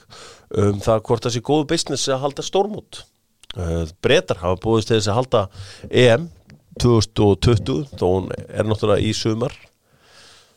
um 0.61 0.81
það 0.83 1.03
hvort 1.07 1.27
það 1.27 1.35
sé 1.35 1.43
góðu 1.45 1.67
business 1.71 2.09
að 2.11 2.23
halda 2.25 2.45
stórmút. 2.45 3.03
Uh, 3.55 3.85
Bretar 4.03 4.41
hafa 4.41 4.59
búist 4.63 4.89
til 4.89 4.97
þess 4.97 5.11
að 5.11 5.19
halda 5.19 5.43
EM 5.89 6.27
2020, 6.81 7.85
þó 7.95 8.05
hún 8.09 8.29
er 8.35 8.67
náttúrulega 8.67 9.05
í 9.05 9.13
sumar. 9.15 9.55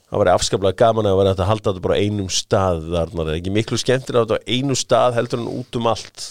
Það 0.09 0.23
var 0.23 0.31
afskaplega 0.33 0.81
gaman 0.81 1.07
að 1.07 1.19
vera 1.21 1.35
að 1.37 1.51
halda 1.51 1.71
þetta 1.71 1.85
bara 1.85 1.99
einum 2.01 2.31
stað 2.33 2.87
þarna, 2.95 3.27
ekki 3.37 3.53
miklu 3.55 3.79
skemmtir 3.79 4.17
að 4.17 4.31
þetta 4.31 4.41
á 4.41 4.47
einum 4.57 4.79
stað 4.79 5.19
heldur 5.19 5.43
en 5.43 5.51
út 5.53 5.79
um 5.79 5.91
allt? 5.91 6.25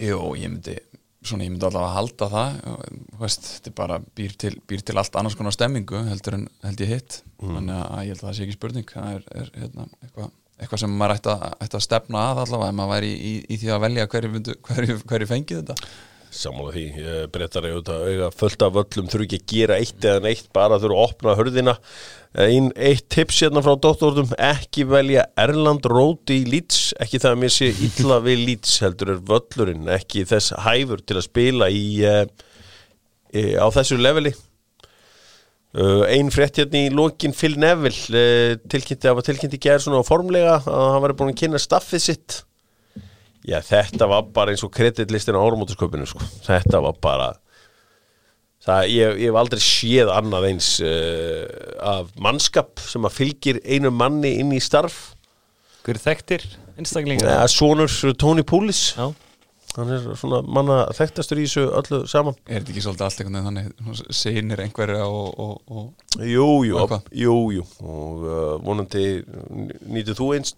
Jú, 0.00 0.20
ég 0.38 0.52
myndi 0.52 0.76
svona, 1.26 1.46
ég 1.46 1.52
myndi 1.52 1.66
allavega 1.66 1.90
að 1.90 1.96
halda 1.96 2.28
það. 2.32 2.56
Veist, 3.20 3.48
þetta 3.56 3.74
bara 3.76 3.98
býr 4.18 4.36
til, 4.38 4.54
býr 4.70 4.84
til 4.86 4.96
allt 5.00 5.18
annars 5.18 5.36
konar 5.38 5.54
stemmingu 5.56 6.04
heldur 6.06 6.38
en 6.38 6.48
held 6.62 6.82
ég 6.84 6.92
hitt. 6.94 7.20
Þannig 7.42 7.82
að 7.82 8.02
ég 8.06 8.14
held 8.14 8.20
að 8.22 8.26
það 8.28 8.36
sé 8.38 8.46
ekki 8.46 8.56
spurning. 8.56 8.92
Það 8.92 9.16
er, 9.16 9.26
er 9.42 9.50
hérna, 9.58 9.88
eitthvað 10.04 10.30
eitthva 10.60 10.80
sem 10.80 10.92
maður 10.98 11.18
ætti 11.18 11.32
að, 11.32 11.46
ætti 11.66 11.78
að 11.78 11.86
stefna 11.86 12.26
að 12.30 12.42
allavega 12.46 12.72
ef 12.72 12.76
maður 12.80 12.92
væri 12.94 13.14
í, 13.14 13.16
í, 13.16 13.32
í 13.52 13.58
því 13.62 13.72
að 13.74 13.82
velja 13.86 14.10
hverju, 14.12 14.44
hverju, 14.68 15.00
hverju 15.06 15.30
fengið 15.32 15.62
þetta? 15.62 15.90
Sammála 16.36 16.72
því, 16.74 16.84
breytar 17.32 17.64
ég 17.64 17.74
auðvitað 17.76 18.06
auðvitað 18.06 18.38
fullt 18.40 18.64
af 18.66 18.78
öllum 18.82 19.10
þurfi 19.12 19.26
ekki 19.26 19.38
að 19.38 19.52
gera 19.52 19.76
eitt 19.80 20.06
eða 20.10 20.22
neitt, 20.24 20.48
bara 20.56 20.78
þurfi 20.82 20.96
að 20.96 21.04
opna 21.06 21.36
hörðina 21.38 21.76
Ein, 22.36 22.66
eitt 22.76 23.06
tips 23.08 23.38
hérna 23.40 23.62
frá 23.64 23.78
dóttordum 23.80 24.28
ekki 24.36 24.84
velja 24.90 25.22
Erland 25.40 25.86
Róti 25.88 26.42
í 26.42 26.48
Leeds 26.50 26.90
ekki 27.00 27.20
það 27.22 27.32
að 27.32 27.38
mér 27.40 27.54
sé 27.54 27.70
illa 27.86 28.18
við 28.26 28.42
Leeds 28.42 28.74
heldur 28.84 29.14
er 29.14 29.22
völlurinn, 29.30 29.86
ekki 29.94 30.26
þess 30.28 30.52
hæfur 30.66 31.00
til 31.00 31.16
að 31.16 31.24
spila 31.24 31.70
í, 31.72 31.86
í 32.04 33.46
á 33.56 33.66
þessu 33.72 33.96
leveli 33.96 34.34
uh, 35.76 36.02
ein 36.08 36.32
frétt 36.34 36.60
hérna 36.60 36.86
í 36.86 36.92
lokin 36.94 37.34
Phil 37.36 37.56
Neville 37.60 38.20
uh, 38.20 38.58
tilkynnti 38.70 39.10
að 39.10 39.18
var 39.20 39.26
tilkynnti 39.28 39.60
gerð 39.62 39.86
svona 39.86 40.04
formlega 40.06 40.58
að 40.60 40.90
hann 40.94 41.02
var 41.04 41.16
búin 41.18 41.32
að 41.34 41.40
kynna 41.42 41.62
staffið 41.62 42.04
sitt 42.08 42.38
já 43.46 43.60
þetta 43.64 44.08
var 44.10 44.30
bara 44.34 44.54
eins 44.54 44.64
og 44.66 44.72
kreditlistin 44.74 45.38
á 45.38 45.42
orðmótusköpinu 45.42 46.08
sko. 46.08 46.22
þetta 46.46 46.82
var 46.84 46.96
bara 47.02 47.28
það, 48.66 48.88
ég, 48.90 49.20
ég 49.22 49.28
hef 49.30 49.40
aldrei 49.42 49.62
séð 49.62 50.12
annað 50.14 50.48
eins 50.50 50.70
uh, 50.84 51.44
af 51.96 52.10
mannskap 52.22 52.82
sem 52.82 53.06
að 53.06 53.18
fylgir 53.20 53.60
einu 53.64 53.92
manni 53.94 54.36
inn 54.40 54.54
í 54.56 54.62
starf 54.62 55.12
Hver 55.86 56.00
þekktir 56.02 56.42
einstaklingar? 56.80 57.46
Sónur 57.52 57.92
Tony 58.18 58.42
Poulis 58.46 58.88
Já, 58.96 59.12
hann 59.76 59.90
er 59.92 60.04
svona 60.16 60.38
manna 60.46 60.76
þekktastur 60.96 61.40
í 61.40 61.44
þessu 61.46 61.64
öllu 61.80 61.98
saman. 62.08 62.36
Er 62.48 62.60
þetta 62.62 62.72
ekki 62.74 62.82
svolítið 62.86 63.04
allt 63.06 63.20
einhvern 63.20 63.36
veginn 63.36 63.48
þannig? 63.48 63.66
Seinir 64.16 64.62
einhverja 64.64 65.04
og, 65.06 65.28
og, 65.36 65.54
og 65.68 66.22
Jú, 66.26 66.46
jú, 66.64 66.78
Og 66.80 66.88
hvað? 66.90 67.10
jú, 67.20 67.34
jú. 67.58 67.64
Og 67.84 68.22
uh, 68.24 68.54
vonandi 68.64 69.04
nýtið 69.92 70.16
þú 70.20 70.28
eins 70.38 70.54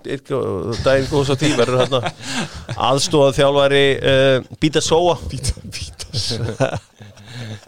daginn 0.84 1.08
góðs 1.10 1.32
að 1.34 1.42
því 1.42 1.50
verður 1.58 1.82
hérna 1.82 2.00
aðstofað 2.90 3.36
þjálfari 3.40 3.84
uh, 3.98 4.36
Bíta 4.62 4.82
Sóa. 4.84 5.18
Bíta, 5.32 5.58
bíta 5.66 5.96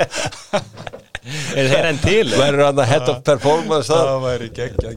er 0.00 1.68
þeir 1.68 1.86
enn 1.90 1.98
til? 2.02 2.26
verður 2.32 2.62
hérna 2.70 2.86
head 2.88 3.08
of 3.12 3.18
performance 3.26 3.90
það 3.90 4.06
Það 4.08 4.22
væri 4.24 4.48
geggja 4.56 4.92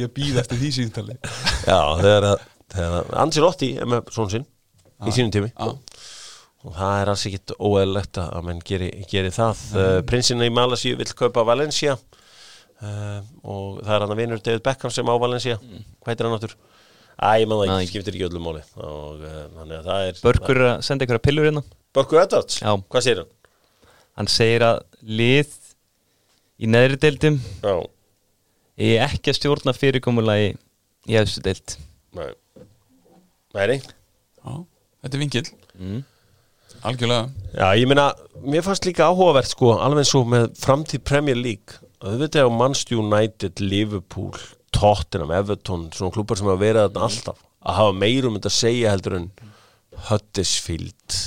Ég 0.00 0.12
býð 0.16 0.40
eftir 0.42 0.60
því 0.60 0.70
síntali 0.76 1.16
Já, 1.22 1.78
þegar, 2.02 2.26
að- 2.34 2.44
að 3.00 3.14
Angelotti 3.24 3.70
er 3.80 3.88
með 3.90 4.10
svona 4.14 4.34
sinn 4.36 4.46
í 5.06 5.14
sínum 5.16 5.32
tími 5.34 5.52
og 6.60 6.74
það 6.76 6.94
er 7.00 7.10
alls 7.12 7.22
ekkit 7.28 7.52
óeðlegt 7.56 8.18
að 8.20 8.42
menn 8.44 8.58
geri, 8.68 8.90
geri 9.08 9.30
það. 9.32 9.60
Uh, 9.72 9.98
prinsina 10.08 10.44
í 10.44 10.52
Malasíu 10.52 10.98
vill 10.98 11.08
kaupa 11.16 11.44
Valencia. 11.48 11.94
Uh, 12.80 13.20
og 13.44 13.80
það 13.84 13.94
er 13.94 14.04
hann 14.04 14.12
að 14.12 14.20
vinur 14.20 14.42
David 14.44 14.64
Beckham 14.66 14.92
sem 14.92 15.08
á 15.08 15.14
Valencia. 15.20 15.56
Hvað 15.56 16.12
heitir 16.12 16.28
hann 16.28 16.36
áttur? 16.36 16.54
Æ, 17.20 17.30
ég 17.42 17.48
man 17.48 17.62
það 17.62 17.72
ekki, 17.78 17.90
skiptir 17.94 18.16
ekki. 18.16 18.26
öllu 18.28 18.42
máli. 18.44 18.62
Og 18.80 19.24
uh, 19.24 19.40
þannig 19.56 19.78
að 19.78 19.88
það 19.88 20.04
er 20.10 20.20
Börkur 20.24 20.60
er 20.60 20.68
að 20.68 20.84
senda 20.84 21.06
einhverja 21.06 21.24
pillur 21.24 21.48
hérna. 21.48 21.62
Börkur 21.96 22.20
Edwards? 22.22 22.60
Já. 22.60 22.70
Hvað 22.92 23.06
segir 23.06 23.22
hann? 23.22 23.32
Hann 24.20 24.30
segir 24.32 24.64
að 24.66 24.82
lið 25.20 25.54
í 26.60 26.68
neðri 26.68 26.98
deildum 27.00 27.38
Já, 27.64 27.74
er 28.76 29.06
ekki 29.06 29.32
að 29.32 29.38
stjórna 29.38 29.72
fyrirkomulagi 29.76 30.52
í 31.08 31.16
efstu 31.20 31.44
deild. 31.44 31.76
Nei. 32.16 32.30
Nei, 33.56 33.64
nei. 33.72 33.78
Já, 33.80 34.52
þetta 35.00 35.16
er 35.16 35.22
vingil 35.24 35.46
mm. 35.78 36.00
Algjörlega. 36.86 37.28
Já, 37.52 37.66
ég 37.76 37.88
meina, 37.90 38.06
mér 38.40 38.64
fannst 38.64 38.86
líka 38.88 39.10
áhugavert 39.10 39.50
sko, 39.50 39.74
alveg 39.82 40.04
eins 40.04 40.14
og 40.16 40.28
með 40.32 40.46
framtíð 40.62 41.02
Premier 41.04 41.36
League. 41.36 41.80
Auðvitað 42.00 42.48
á 42.48 42.56
Manchester 42.56 43.02
United, 43.02 43.60
Liverpool 43.60 44.38
Tottenham, 44.72 45.32
Everton, 45.34 45.90
svona 45.92 46.14
klúpar 46.14 46.40
sem 46.40 46.48
hafa 46.48 46.62
verið 46.62 46.86
þarna 46.86 47.04
alltaf, 47.08 47.42
að 47.60 47.78
hafa 47.82 47.98
meirum 48.00 48.38
þetta 48.38 48.52
að 48.52 48.56
segja 48.56 48.94
heldur 48.94 49.18
en 49.18 49.28
Huddersfield 50.08 51.18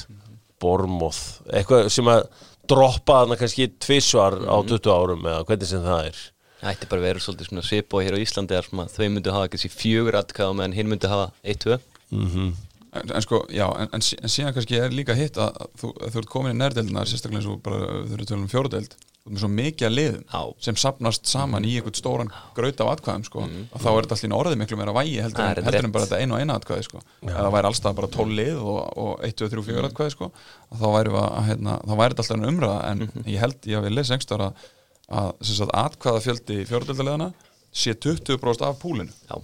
Bournemouth 0.64 1.44
eitthvað 1.52 1.92
sem 1.94 2.10
að 2.10 2.24
droppa 2.72 3.20
þarna 3.22 3.38
kannski 3.38 3.70
tvisvar 3.84 4.40
á 4.48 4.58
20 4.64 4.90
árum 4.96 5.26
eða 5.28 5.46
hvernig 5.50 5.70
sem 5.70 5.86
það 5.86 6.10
er. 6.10 6.22
Það 6.64 6.72
ætti 6.72 6.90
bara 6.90 7.04
að 7.04 7.08
vera 7.10 7.22
svolítið 7.22 7.50
svona 7.50 7.66
svip 7.68 7.94
og 7.94 8.06
hér 8.06 8.16
á 8.16 8.24
Íslandi 8.24 8.62
þau 8.72 9.08
myndu 9.12 9.36
hafa 9.36 9.50
kannski 9.52 9.74
fjögur 9.74 10.18
atkvæða 10.18 10.58
meðan 10.58 10.78
hinn 10.80 10.90
myndu 10.90 11.12
hafa 11.12 11.34
eitt, 11.44 11.62
tvö. 11.62 11.78
Mm 12.14 12.54
En, 12.94 13.10
en 13.18 13.24
sko, 13.26 13.40
já, 13.50 13.66
en, 13.82 13.90
en, 13.98 14.04
sí- 14.06 14.20
en 14.22 14.30
síðan 14.30 14.54
kannski 14.54 14.78
er 14.78 14.94
líka 14.94 15.16
hitt 15.18 15.40
að, 15.42 15.56
að 15.64 15.72
þú, 15.82 15.90
að 15.98 16.12
þú 16.14 16.22
ert 16.22 16.30
komin 16.30 16.54
í 16.54 16.60
nærdeldina 16.60 17.06
sérstaklega 17.10 17.42
eins 17.42 17.50
og 17.50 17.62
bara 17.66 17.80
þau 18.06 18.14
eru 18.20 18.28
tölum 18.30 18.52
fjórdeld 18.52 18.94
þú 19.24 19.30
ert 19.30 19.34
með 19.34 19.42
svo 19.44 19.50
mikið 19.54 19.88
að 19.88 19.94
liðum 19.96 20.24
Já. 20.34 20.42
sem 20.68 20.78
sapnast 20.82 21.30
saman 21.32 21.66
í 21.66 21.78
einhvern 21.80 21.96
stóran 21.98 22.32
graut 22.58 22.84
af 22.84 22.92
atkvæðum 22.92 23.24
sko, 23.26 23.46
að 23.48 23.86
þá 23.86 23.88
er 23.94 24.08
þetta 24.10 24.18
allir 24.20 24.36
orðið 24.38 24.60
miklu 24.62 24.80
meira 24.82 24.96
vægi 24.98 25.16
heldur, 25.24 25.46
en, 25.48 25.68
heldur 25.70 25.88
en 25.88 25.96
bara 25.96 26.08
þetta 26.10 26.20
einu 26.22 26.36
og 26.36 26.44
eina 26.44 26.58
atkvæði 26.60 26.86
sko. 26.90 27.02
það 27.24 27.50
væri 27.56 27.70
allstað 27.72 27.98
bara 28.02 28.12
12 28.18 28.38
lið 28.42 28.62
og, 28.62 28.82
og 29.06 29.26
1, 29.30 29.36
2, 29.42 29.50
3, 29.56 29.66
4 29.70 29.90
atkvæði 29.90 30.16
sko, 30.18 30.30
að 30.76 30.84
þá 30.84 30.88
væri, 30.98 31.16
hérna, 31.48 31.78
þetta 31.88 32.08
alltaf 32.12 32.36
en 32.38 32.48
umræða 32.52 32.78
en 32.92 33.06
ég 33.24 33.40
held, 33.46 33.70
ég 33.72 33.88
vil 33.88 33.96
lesa 33.96 34.18
einhverstaðar 34.18 34.46
að, 34.52 35.34
að 35.64 35.76
atkvæða 35.86 36.24
fjöldi 36.28 36.60
fjórdeldaliðana 36.68 37.32
sé 37.74 37.96
20% 37.96 38.68
af 38.68 38.78
púlinu. 38.84 39.16
Já, 39.32 39.40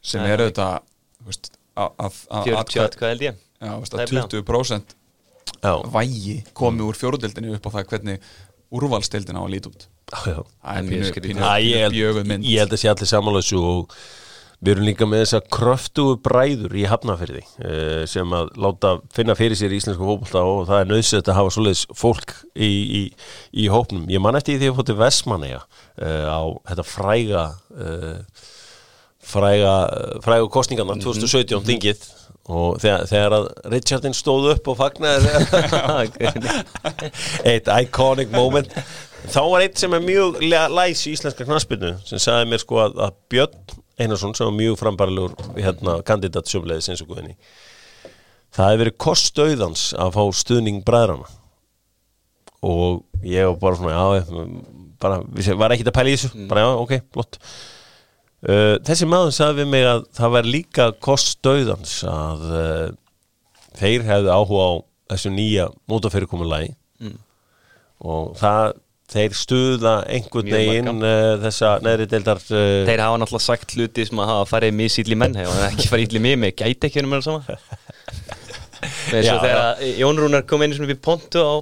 sem 0.00 0.22
Já, 0.22 0.30
er 0.36 0.46
auðvitað 0.46 1.57
þú 1.78 2.04
veist, 2.04 2.28
að, 2.28 2.38
að, 2.38 2.38
að 2.38 2.48
40 2.48 2.60
atkvæði- 2.62 2.86
atkvæða 2.88 3.12
held 3.14 3.26
ég? 3.28 3.42
Já, 3.58 3.72
veist, 3.78 3.92
Það 3.94 4.04
er 4.04 4.22
að 4.22 4.32
20% 4.36 4.94
Já, 5.58 5.72
vægi 5.90 6.36
komi 6.54 6.84
úr 6.86 6.98
fjóruðdeldinni 6.98 7.54
upp 7.56 7.66
á 7.66 7.70
það 7.78 7.88
hvernig 7.92 8.30
úrvalsdeldina 8.78 9.40
á 9.40 9.44
að 9.46 9.52
líti 9.56 9.70
út. 9.72 9.86
Já, 10.08 10.38
pínu, 10.84 11.12
pínu, 11.24 11.40
Æ, 11.42 11.52
ég, 11.64 11.82
held, 11.82 11.96
að 12.72 12.82
sé 12.82 12.90
allir 12.92 13.08
samanlösu 13.10 13.60
og 13.60 13.94
við 14.58 14.72
erum 14.74 14.86
líka 14.88 15.06
með 15.06 15.22
þessa 15.22 15.40
kröftugu 15.54 16.16
bræður 16.24 16.74
í 16.80 16.84
hafnafyrði 16.90 17.42
uh, 17.62 18.02
sem 18.10 18.32
að 18.34 18.48
láta 18.58 18.94
finna 19.14 19.36
fyrir 19.38 19.58
sér 19.58 19.74
í 19.74 19.78
íslensku 19.78 20.02
fótbolta 20.02 20.42
og 20.42 20.64
það 20.70 20.82
er 20.82 20.90
nöðsett 20.90 21.30
að 21.30 21.38
hafa 21.38 21.52
svoleiðis 21.54 21.84
fólk 21.94 22.34
í, 22.58 22.70
í, 22.70 23.02
í 23.62 23.68
hópnum. 23.70 24.08
Ég 24.10 24.22
man 24.24 24.38
eftir 24.38 24.56
því 24.58 24.66
að 24.66 24.70
ég 24.72 24.78
fótti 24.80 24.98
Vestmanneja 24.98 25.60
uh, 25.62 26.26
á 26.26 26.40
þetta 26.72 26.86
fræga 26.88 27.44
uh, 27.76 28.46
fræga, 29.24 29.74
fræga 30.24 30.48
kostningarna 30.52 30.98
2017 31.02 31.66
þingið. 31.68 32.06
Og 32.48 32.78
þegar, 32.80 33.02
þegar 33.10 33.34
að 33.36 33.46
Richardin 33.74 34.14
stóð 34.16 34.46
upp 34.54 34.70
og 34.72 34.78
fagnaði 34.78 35.34
eitt 37.50 37.68
iconic 37.68 38.32
moment. 38.32 38.72
Þá 39.28 39.42
var 39.52 39.64
eitt 39.66 39.76
sem 39.80 39.92
er 39.92 40.04
mjög 40.04 40.38
læs 40.72 41.02
í 41.04 41.12
íslenska 41.12 41.44
knaspinu 41.44 41.92
sem 42.08 42.22
sagði 42.22 42.48
mér 42.48 42.62
sko 42.62 42.80
að, 42.86 42.96
að 43.04 43.18
Björn 43.34 43.76
Einarsson 43.98 44.32
sem 44.38 44.48
var 44.48 44.56
mjög 44.56 44.78
frambarlegur 44.80 45.34
hérna, 45.58 45.98
kandidat 46.06 46.48
sjöfleiðis 46.48 46.88
eins 46.88 47.02
og 47.04 47.10
guðinni 47.10 47.34
það 48.54 48.70
hefði 48.70 48.82
verið 48.82 48.96
kostauðans 49.04 49.82
að 49.98 50.14
fá 50.16 50.22
stuðning 50.40 50.84
bræðrana 50.86 51.28
og 52.66 53.02
ég 53.26 53.46
var 53.46 53.58
bara 53.62 53.78
svona 53.78 53.94
já, 53.94 54.22
bara, 54.98 55.20
var 55.60 55.74
ekkit 55.74 55.90
að 55.92 55.94
pæla 55.94 56.10
í 56.10 56.16
þessu. 56.16 56.46
Bara 56.50 56.64
já, 56.64 56.70
ok, 56.82 56.94
flott 57.14 57.38
uh, 58.46 58.74
þessi 58.86 59.08
maður 59.10 59.34
sagði 59.36 59.62
við 59.62 59.70
mig 59.74 59.86
að 59.88 60.04
það 60.18 60.34
var 60.36 60.50
líka 60.56 60.90
kostauðans 61.04 61.94
að 62.08 62.44
uh, 62.48 62.84
þeir 63.78 64.04
hefðu 64.08 64.34
áhuga 64.34 64.66
á 64.68 64.72
þessu 65.14 65.32
nýja 65.32 65.70
mótafyrirkomulagi 65.88 66.74
og 67.98 68.36
það 68.38 68.76
þeir 69.08 69.36
stuða 69.36 69.94
einhvern 70.12 70.52
veginn 70.52 70.90
uh, 71.00 71.38
þessa 71.42 71.78
neðri 71.84 72.08
deildar 72.10 72.42
Þeir 72.44 73.00
hafa 73.00 73.20
náttúrulega 73.22 73.46
sagt 73.46 73.74
hluti 73.76 74.04
sem 74.08 74.20
að 74.20 74.30
hafa 74.34 74.48
farið 74.50 74.76
misýtli 74.82 75.16
menn 75.18 75.38
hefur 75.38 75.64
ekki 75.70 75.88
farið 75.88 76.10
ítli 76.10 76.22
mig 76.22 76.36
með 76.42 76.54
gæti 76.60 76.90
ekki 76.90 77.04
um 77.04 77.16
það 77.16 77.24
sama. 77.30 77.58
Já, 79.24 79.34
þegar 79.40 79.62
að 79.62 79.86
Jón 79.98 80.20
Rúnar 80.20 80.44
kom 80.46 80.62
einu 80.62 80.76
svona 80.76 80.92
við 80.92 81.00
pontu 81.02 81.40
á 81.42 81.54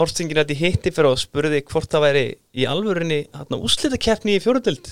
árstinginu 0.00 0.42
að 0.42 0.52
ég 0.54 0.64
hitti 0.64 0.92
fyrir 0.92 1.12
og 1.12 1.20
spurði 1.20 1.62
hvort 1.68 1.92
það 1.92 2.04
væri 2.08 2.24
í 2.58 2.66
alvörinni 2.68 3.20
úslitakeppni 3.56 4.36
í 4.36 4.42
fjóruðöld 4.42 4.90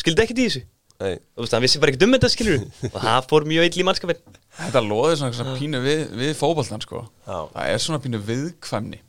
skildi 0.00 0.22
ekkert 0.24 0.38
í 0.40 0.46
þessu? 0.48 0.62
Nei, 1.00 1.14
og 1.18 1.40
þú 1.40 1.44
veist, 1.44 1.54
hann 1.56 1.64
vissi 1.64 1.80
bara 1.82 1.90
ekkert 1.92 2.04
um 2.06 2.12
þetta 2.14 2.30
skilur 2.30 2.60
og 2.94 2.98
það 3.02 3.28
fór 3.32 3.46
mjög 3.50 3.64
illa 3.70 3.82
í 3.82 3.86
mannskapin 3.90 4.20
Þetta 4.54 4.80
loði 4.86 5.16
svona, 5.18 5.34
svona 5.34 5.54
pínu 5.58 5.80
við, 5.82 6.02
við 6.14 6.28
fótboltan 6.38 6.82
sko. 6.84 7.00
Það 7.26 7.64
er 7.72 7.80
svona 7.82 7.98
pínu 8.04 8.20
viðkvæmni 8.22 9.00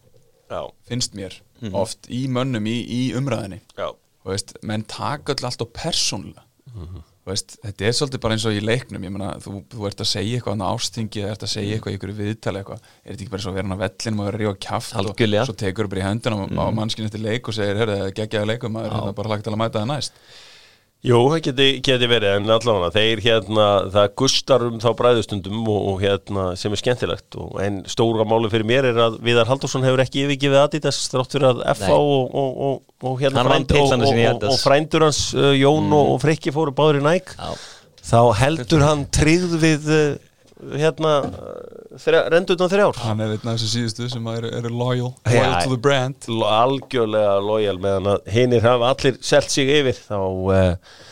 já, 0.49 0.61
finnst 0.89 1.13
mér 1.17 1.41
Mhm. 1.61 1.71
oft 1.79 2.09
í 2.11 2.25
mönnum 2.27 2.65
í, 2.67 2.73
í 2.83 3.01
umræðinni 3.15 3.61
já. 3.77 3.87
Þú 4.25 4.27
veist, 4.33 4.49
menn 4.67 4.83
taka 4.83 5.31
öll 5.31 5.45
allt 5.47 5.61
á 5.63 5.67
persónlega 5.71 6.43
Mhm. 6.73 6.99
Þú 6.99 7.14
veist, 7.25 7.55
þetta 7.63 7.85
er 7.87 7.95
svolítið 7.97 8.21
bara 8.23 8.35
eins 8.37 8.45
og 8.45 8.55
í 8.55 8.63
leiknum 8.63 9.05
ég 9.07 9.13
meina, 9.13 9.31
þú, 9.41 9.59
þú 9.71 9.87
ert 9.89 10.03
að 10.03 10.09
segja 10.11 10.39
eitthvað 10.39 10.61
á 10.61 10.67
ástingi 10.69 11.23
eða 11.23 11.35
ert 11.35 11.45
að 11.47 11.53
segja 11.55 11.77
eitthvað 11.77 11.95
í 11.95 11.99
ykkur 11.99 12.15
viðtali 12.19 12.61
eitthvað 12.61 12.81
er 12.85 13.11
þetta 13.11 13.25
ekki 13.25 13.31
bara 13.31 13.39
eins 13.41 13.47
og 13.47 13.53
að 13.53 13.57
vera 13.59 13.67
hann 13.67 13.77
á 13.77 13.83
vellinum 13.85 14.21
og 14.21 14.29
vera 14.29 14.41
rífa 14.41 14.55
kjaft 14.67 14.97
Algjörlega. 15.01 15.45
og 15.45 15.49
svo 15.49 15.57
tekur 15.63 15.89
bara 15.91 16.03
í 16.03 16.05
höndina 16.05 16.37
á, 16.37 16.45
á 16.45 16.65
mannskinn 16.77 17.09
eftir 17.09 17.23
leik 17.25 17.49
og 17.49 17.57
segir, 17.57 17.81
herrðu, 17.81 18.11
geggjaði 18.19 18.51
leikum 18.51 18.75
maður 18.77 18.91
er 18.91 18.97
hérna 18.99 19.17
bara 19.17 19.33
lagt 19.33 19.49
að 19.49 19.57
mæta 19.63 19.81
það 19.81 19.91
næst 19.95 20.21
Jú, 21.05 21.19
það 21.29 21.41
geti, 21.45 21.65
geti 21.85 22.07
verið, 22.09 22.31
en 22.39 22.49
allavega 22.49 22.87
þeir 22.95 23.19
hérna, 23.21 23.65
það 23.93 24.07
gustar 24.17 24.63
um 24.65 24.79
þá 24.81 24.87
bræðustundum 24.97 25.67
og, 25.69 25.83
og 25.91 25.99
hérna 26.01 26.45
sem 26.57 26.73
er 26.73 26.81
skemmtilegt. 26.81 27.37
Og 27.37 27.59
en 27.61 27.77
stóra 27.91 28.25
máli 28.25 28.49
fyrir 28.49 28.65
mér 28.65 28.87
er 28.89 28.97
að 29.03 29.19
Viðar 29.27 29.51
Haldursson 29.51 29.85
hefur 29.85 30.01
ekki 30.01 30.23
yfirgifið 30.25 30.57
Adidas 30.63 31.03
þrátt 31.13 31.35
fyrir 31.37 31.51
að 31.51 31.61
Nei. 31.61 31.91
og, 31.93 32.39
og, 32.41 33.19
hérna 33.21 33.43
frænd- 33.45 33.75
frændur 34.65 35.05
hans 35.05 35.21
uh, 35.37 35.51
Jón 35.53 35.93
og, 35.93 36.15
og 36.15 36.21
Frikki 36.25 36.55
fóru 36.55 36.73
báður 36.73 37.03
í 37.03 37.05
næk 37.05 37.35
þá 38.01 38.19
heldur 38.41 38.87
hann 38.87 39.05
tryggð 39.13 39.55
við 39.61 39.91
uh, 39.93 40.01
hérna 40.81 41.13
þrjá, 42.01 42.21
rendurna 42.33 42.69
þrjár. 42.71 43.01
Hann 43.05 43.23
er 43.23 43.33
einn 43.35 43.49
af 43.49 43.57
þessu 43.57 43.71
síðustu 43.71 44.09
sem 44.11 44.29
eru, 44.33 44.51
eru 44.59 44.71
loyal 44.71 45.11
Loyal 45.25 45.57
to 45.63 45.73
the 45.73 45.81
brand. 45.81 46.29
Algjörlega 46.29 47.35
lojal 47.43 47.77
meðan 47.81 48.13
að 48.15 48.31
hinir 48.35 48.65
hafa 48.65 48.93
allir 48.93 49.19
selt 49.25 49.51
sig 49.53 49.71
yfir 49.79 49.99
þá 49.99 50.17
uh, 50.21 51.03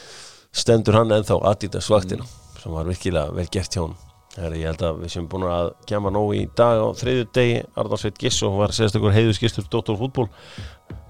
stendur 0.53 0.99
hann 0.99 1.13
ennþá 1.15 1.39
Adidas 1.51 1.89
vaktina 1.91 2.27
sem 2.61 2.73
var 2.73 2.88
virkilega 2.88 3.34
vel 3.36 3.49
gert 3.51 3.75
hjá 3.75 3.84
hann 3.86 3.99
Heri, 4.34 4.63
ég 4.63 4.71
held 4.71 4.81
að 4.81 5.01
við 5.03 5.11
sem 5.13 5.25
búin 5.29 5.43
að 5.45 5.67
kemma 5.86 6.09
nóg 6.09 6.31
í 6.34 6.47
dag 6.57 6.79
á 6.81 6.89
þriðju 6.97 7.25
degi 7.38 7.57
Arnarsveit 7.77 8.15
Giss 8.17 8.41
og 8.47 8.55
var 8.63 8.71
sérstakur 8.73 9.13
heiðuskistur 9.13 9.67
Dóttor 9.69 9.99
fútból 9.99 10.25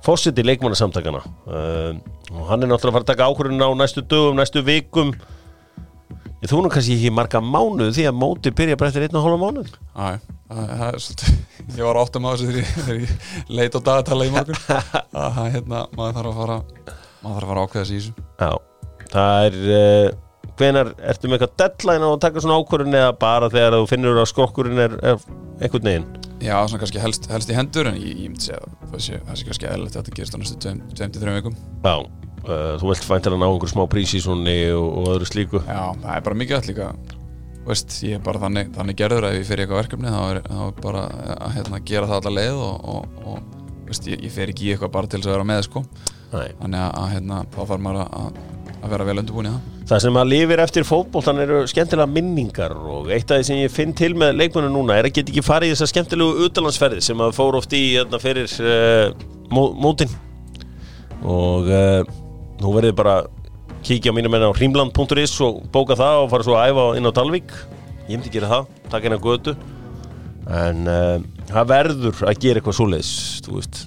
fórseti 0.04 0.44
leikmannasamtakana 0.44 1.22
uh, 1.24 1.94
og 2.34 2.50
hann 2.50 2.66
er 2.66 2.72
náttúrulega 2.72 2.90
að 2.90 2.98
fara 2.98 3.06
að 3.06 3.12
taka 3.14 3.30
ákvörðun 3.32 3.64
á 3.64 3.70
næstu 3.80 4.04
dögum, 4.04 4.36
næstu 4.42 4.66
vikum 4.68 5.14
ég 6.44 6.52
þú 6.52 6.62
nú 6.64 6.72
kannski 6.74 6.98
ekki 6.98 7.14
marga 7.16 7.42
mánuð 7.44 7.94
því 7.96 8.08
að 8.10 8.18
móti 8.20 8.52
byrja 8.56 8.80
bara 8.80 8.92
eftir 8.92 9.08
einn 9.08 9.20
og 9.20 9.28
hálfa 9.28 9.42
mánuð. 9.42 9.70
Æ, 9.96 10.08
það, 10.52 10.84
er 10.90 11.00
svolítið 11.06 11.78
Ég 11.78 11.86
var 11.88 12.00
áttum 12.02 12.28
á 12.28 12.30
þessu 12.34 12.50
þegar 12.52 12.98
ég, 13.00 13.14
ég 13.14 13.54
leit 13.56 13.78
á 13.78 13.80
dagatala 13.80 14.28
í 14.28 14.34
morgun. 14.34 14.60
Að 15.24 15.40
hérna, 15.56 15.86
maður 15.96 16.18
þarf 16.18 16.30
að 16.30 16.42
fara 16.42 16.58
maður 17.24 17.38
þarf 17.38 17.46
að 17.46 17.48
fara 17.48 17.62
að 17.62 17.68
ákveða 17.68 17.86
sig 17.88 17.96
í 17.96 18.02
þessu. 18.02 18.26
Já, 18.44 18.52
það 19.14 19.46
er 19.48 19.58
uh, 19.78 20.10
hvenar 20.60 20.92
ertu 21.14 21.30
með 21.30 21.38
eitthvað 21.38 21.56
deadline 21.64 22.04
á 22.04 22.10
að 22.10 22.20
taka 22.26 22.44
svona 22.44 22.60
ákvörðun 22.60 23.00
eða 23.00 23.16
bara 23.24 23.50
þegar 23.54 23.78
þú 23.80 23.88
finnur 23.94 24.20
að 24.22 24.30
skrokkurinn 24.34 24.84
er, 24.84 24.98
er 25.00 25.24
einhvern 25.64 25.90
veginn? 25.90 26.10
Já, 26.44 26.58
svona 26.68 26.82
kannski 26.84 27.00
helst, 27.00 27.30
helst 27.32 27.54
í 27.54 27.56
hendur 27.56 27.88
en 27.88 27.98
ég, 28.02 28.20
ég 28.26 28.34
myndi 28.34 28.50
segja 28.50 28.60
að 28.60 28.76
það 28.92 29.06
sé, 29.08 29.22
kannski 29.48 29.70
eðlilegt 29.70 29.96
að 29.96 30.02
þetta 30.02 30.18
gerist 30.20 30.36
á 30.36 30.40
næstu 30.42 30.76
23 31.00 31.38
vikum. 31.40 31.58
Já, 31.88 31.96
uh, 32.48 32.76
þú 32.82 32.92
vilt 32.92 33.08
fæntilega 33.08 33.42
ná 33.42 33.50
einhver 33.50 33.72
smá 33.72 33.84
prísísonni 33.92 34.58
og, 34.76 34.88
og 35.00 35.12
öðru 35.16 35.30
slíku. 35.30 35.62
Já, 35.68 35.84
það 36.04 36.16
er 36.16 36.26
bara 36.28 36.40
mikið 36.44 36.60
allt 36.60 36.72
líka. 36.72 36.94
Veist, 37.64 37.96
ég 38.04 38.18
er 38.18 38.24
bara 38.24 38.42
þannig, 38.44 38.74
þannig 38.76 38.98
gerður 39.00 39.30
að 39.30 39.38
ef 39.38 39.40
ég 39.40 39.48
fer 39.48 39.62
í 39.62 39.64
eitthvað 39.64 39.80
verkefni 39.80 40.12
þá 40.12 40.24
er, 40.26 40.40
þá 40.50 40.64
er 40.66 40.74
bara 40.84 41.04
að 41.38 41.54
hérna, 41.58 41.84
gera 41.88 42.10
það 42.10 42.18
alla 42.20 42.34
leið 42.42 42.64
og, 42.66 42.90
og, 42.94 43.22
og 43.24 43.86
veist, 43.88 44.10
ég, 44.12 44.26
ég 44.26 44.34
fer 44.34 44.52
ekki 44.52 44.66
í 44.68 44.74
eitthvað 44.74 44.92
bara 44.98 45.12
til 45.12 45.22
þess 45.22 45.30
að 45.30 45.38
vera 45.38 45.46
með 45.48 45.62
sko. 45.70 45.84
Þannig 46.34 46.82
að, 46.84 47.06
hérna, 47.14 47.38
þá 47.54 47.60
þarf 47.62 47.86
maður 47.86 48.02
að, 48.04 48.42
að 48.74 48.96
vera 48.96 49.08
vel 49.08 49.16
undirbúin 49.22 49.48
í 49.48 49.54
það. 49.54 49.70
Það 49.84 50.02
sem 50.06 50.18
að 50.20 50.30
lifir 50.32 50.62
eftir 50.64 50.86
fótboltan 50.88 51.42
eru 51.44 51.62
skemmtilega 51.68 52.08
minningar 52.10 52.74
og 52.74 53.10
eitt 53.12 53.32
af 53.32 53.40
því 53.40 53.48
sem 53.50 53.62
ég 53.62 53.72
finn 53.72 53.96
til 53.96 54.14
með 54.16 54.38
leikmennu 54.40 54.72
núna 54.72 54.96
er 54.98 55.10
að 55.10 55.16
geta 55.18 55.32
ekki 55.34 55.44
farið 55.44 55.72
í 55.72 55.76
þessar 55.76 55.92
skemmtilegu 55.92 56.48
utalansferði 56.48 57.04
sem 57.04 57.24
að 57.24 57.36
fór 57.36 57.60
oft 57.60 57.76
í 57.76 57.82
hérna, 57.98 58.20
fyrir 58.24 58.48
uh, 58.64 59.12
mó, 59.52 59.64
nú 62.64 62.74
verðið 62.76 62.98
bara 63.00 63.16
kíkja 63.84 64.14
mínum 64.16 64.36
enn 64.38 64.48
á 64.48 64.56
hrímland.is 64.56 65.36
og 65.44 65.64
bóka 65.74 65.98
það 66.00 66.24
og 66.24 66.30
fara 66.32 66.48
svo 66.48 66.58
að 66.58 66.72
æfa 66.72 66.86
inn 67.00 67.10
á 67.10 67.12
Dalvík. 67.16 67.56
Ég 68.08 68.18
myndi 68.18 68.32
gera 68.34 68.52
það, 68.52 68.70
taka 68.92 69.10
á 69.20 69.20
götu. 69.24 69.56
En 70.44 70.88
uh, 70.92 71.18
það 71.52 71.70
verður 71.72 72.24
að 72.28 72.40
gera 72.44 72.60
eitthvað 72.60 72.80
svoleiðis 72.80 73.12
þú 73.46 73.58
veist, 73.58 73.84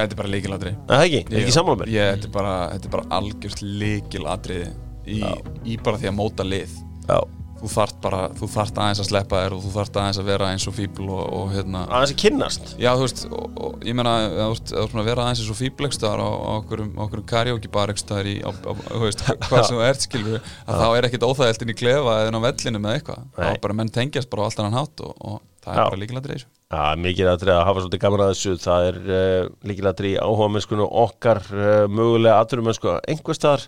Þetta 0.00 0.14
er 0.14 0.18
bara 0.18 0.30
líkilatri 0.32 0.70
Er 0.72 0.90
það 0.90 1.04
ekki, 1.04 1.20
er 1.20 1.40
ekki 1.42 1.54
mér? 1.80 1.90
Ég, 1.92 2.08
þetta 2.14 2.28
er 2.28 2.32
bara, 2.34 2.54
er 2.74 2.92
bara 2.94 3.18
algjört 3.18 3.62
líkilatri 3.62 4.60
í, 5.06 5.20
í 5.66 5.76
bara 5.82 6.00
því 6.00 6.10
að 6.10 6.16
móta 6.16 6.46
lið. 6.46 6.74
Já, 7.06 7.18
þú 7.60 7.70
þart 7.74 7.98
bara, 8.04 8.20
þú 8.38 8.48
þart 8.54 8.80
aðeins 8.82 9.02
að 9.02 9.08
sleppa 9.10 9.42
þér 9.44 9.56
og 9.56 9.64
þú 9.64 9.72
þart 9.74 9.98
aðeins 10.02 10.20
að 10.20 10.30
vera 10.30 10.50
eins 10.54 10.66
og 10.70 10.76
fíbl 10.76 11.08
og, 11.08 11.22
og 11.38 11.50
hérna. 11.54 11.82
Aðeins 11.88 12.14
að 12.14 12.20
kynnast. 12.24 12.70
Já, 12.80 12.90
þú 12.94 13.06
veist, 13.06 13.24
og, 13.28 13.58
og 13.66 13.84
ég 13.86 13.98
meina 13.98 14.14
þú 14.30 14.46
ef 14.50 14.62
þú 14.70 14.86
búin 14.94 15.02
að 15.02 15.10
vera 15.10 15.26
aðeins 15.26 15.42
eins 15.44 15.52
og 15.54 15.60
fíblegstar 15.60 16.22
á, 16.24 16.28
á 16.30 16.50
okkurum, 16.60 16.94
okkurum 17.06 17.26
karaoke 17.34 17.72
bar 17.72 17.92
ekstar 17.94 18.30
í, 18.30 18.38
þú 18.40 19.02
veist, 19.04 19.26
hvað 19.48 19.66
sem 19.68 19.76
þú 19.76 19.84
ert 19.88 20.08
skilur 20.08 20.40
að 20.40 20.80
þá 20.84 20.88
er 20.88 21.10
ekkit 21.10 21.28
óþægilt 21.28 21.66
inn 21.66 21.74
í 21.74 21.78
klefa 21.82 22.16
eða 22.22 22.32
inn 22.32 22.40
á 22.40 22.46
vellinu 22.48 22.82
með 22.86 22.98
eitthvað, 22.98 23.28
þá 23.36 23.44
er 23.50 23.62
bara 23.66 23.78
menn 23.82 23.92
tengjast 23.94 24.32
bara 24.32 24.44
á 24.44 24.46
allt 24.48 24.64
annan 24.64 24.80
hátt 24.80 25.04
og, 25.04 25.44
það 25.60 25.76
Já. 25.76 25.80
er 25.80 25.92
bara 25.92 26.00
líkilega 26.00 26.26
dreis 26.30 26.48
Já, 26.70 26.94
mikið 27.02 27.28
aðrið 27.32 27.56
að 27.56 27.64
hafa 27.66 27.80
svolítið 27.82 28.00
gaman 28.04 28.20
að 28.22 28.28
þessu. 28.30 28.52
Það 28.62 28.84
er 28.86 28.98
uh, 29.10 29.46
líkilatri 29.66 30.12
í 30.12 30.20
áhuga 30.22 30.46
mennskunni 30.54 30.84
okkar 31.02 31.40
uh, 31.50 31.86
mögulega 31.90 32.36
aðturum 32.38 32.68
mennsku 32.70 32.92
einhver 33.10 33.34
staðar 33.34 33.64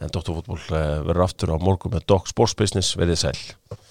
en 0.00 0.10
Dóttarfútból 0.10 0.58
uh, 0.58 1.02
verður 1.06 1.26
aftur 1.26 1.54
á 1.54 1.56
morgun 1.62 1.94
með 1.94 2.08
Doc 2.10 2.30
Sports 2.30 2.56
Business. 2.58 2.96
Verið 2.98 3.20
sæl 3.26 3.38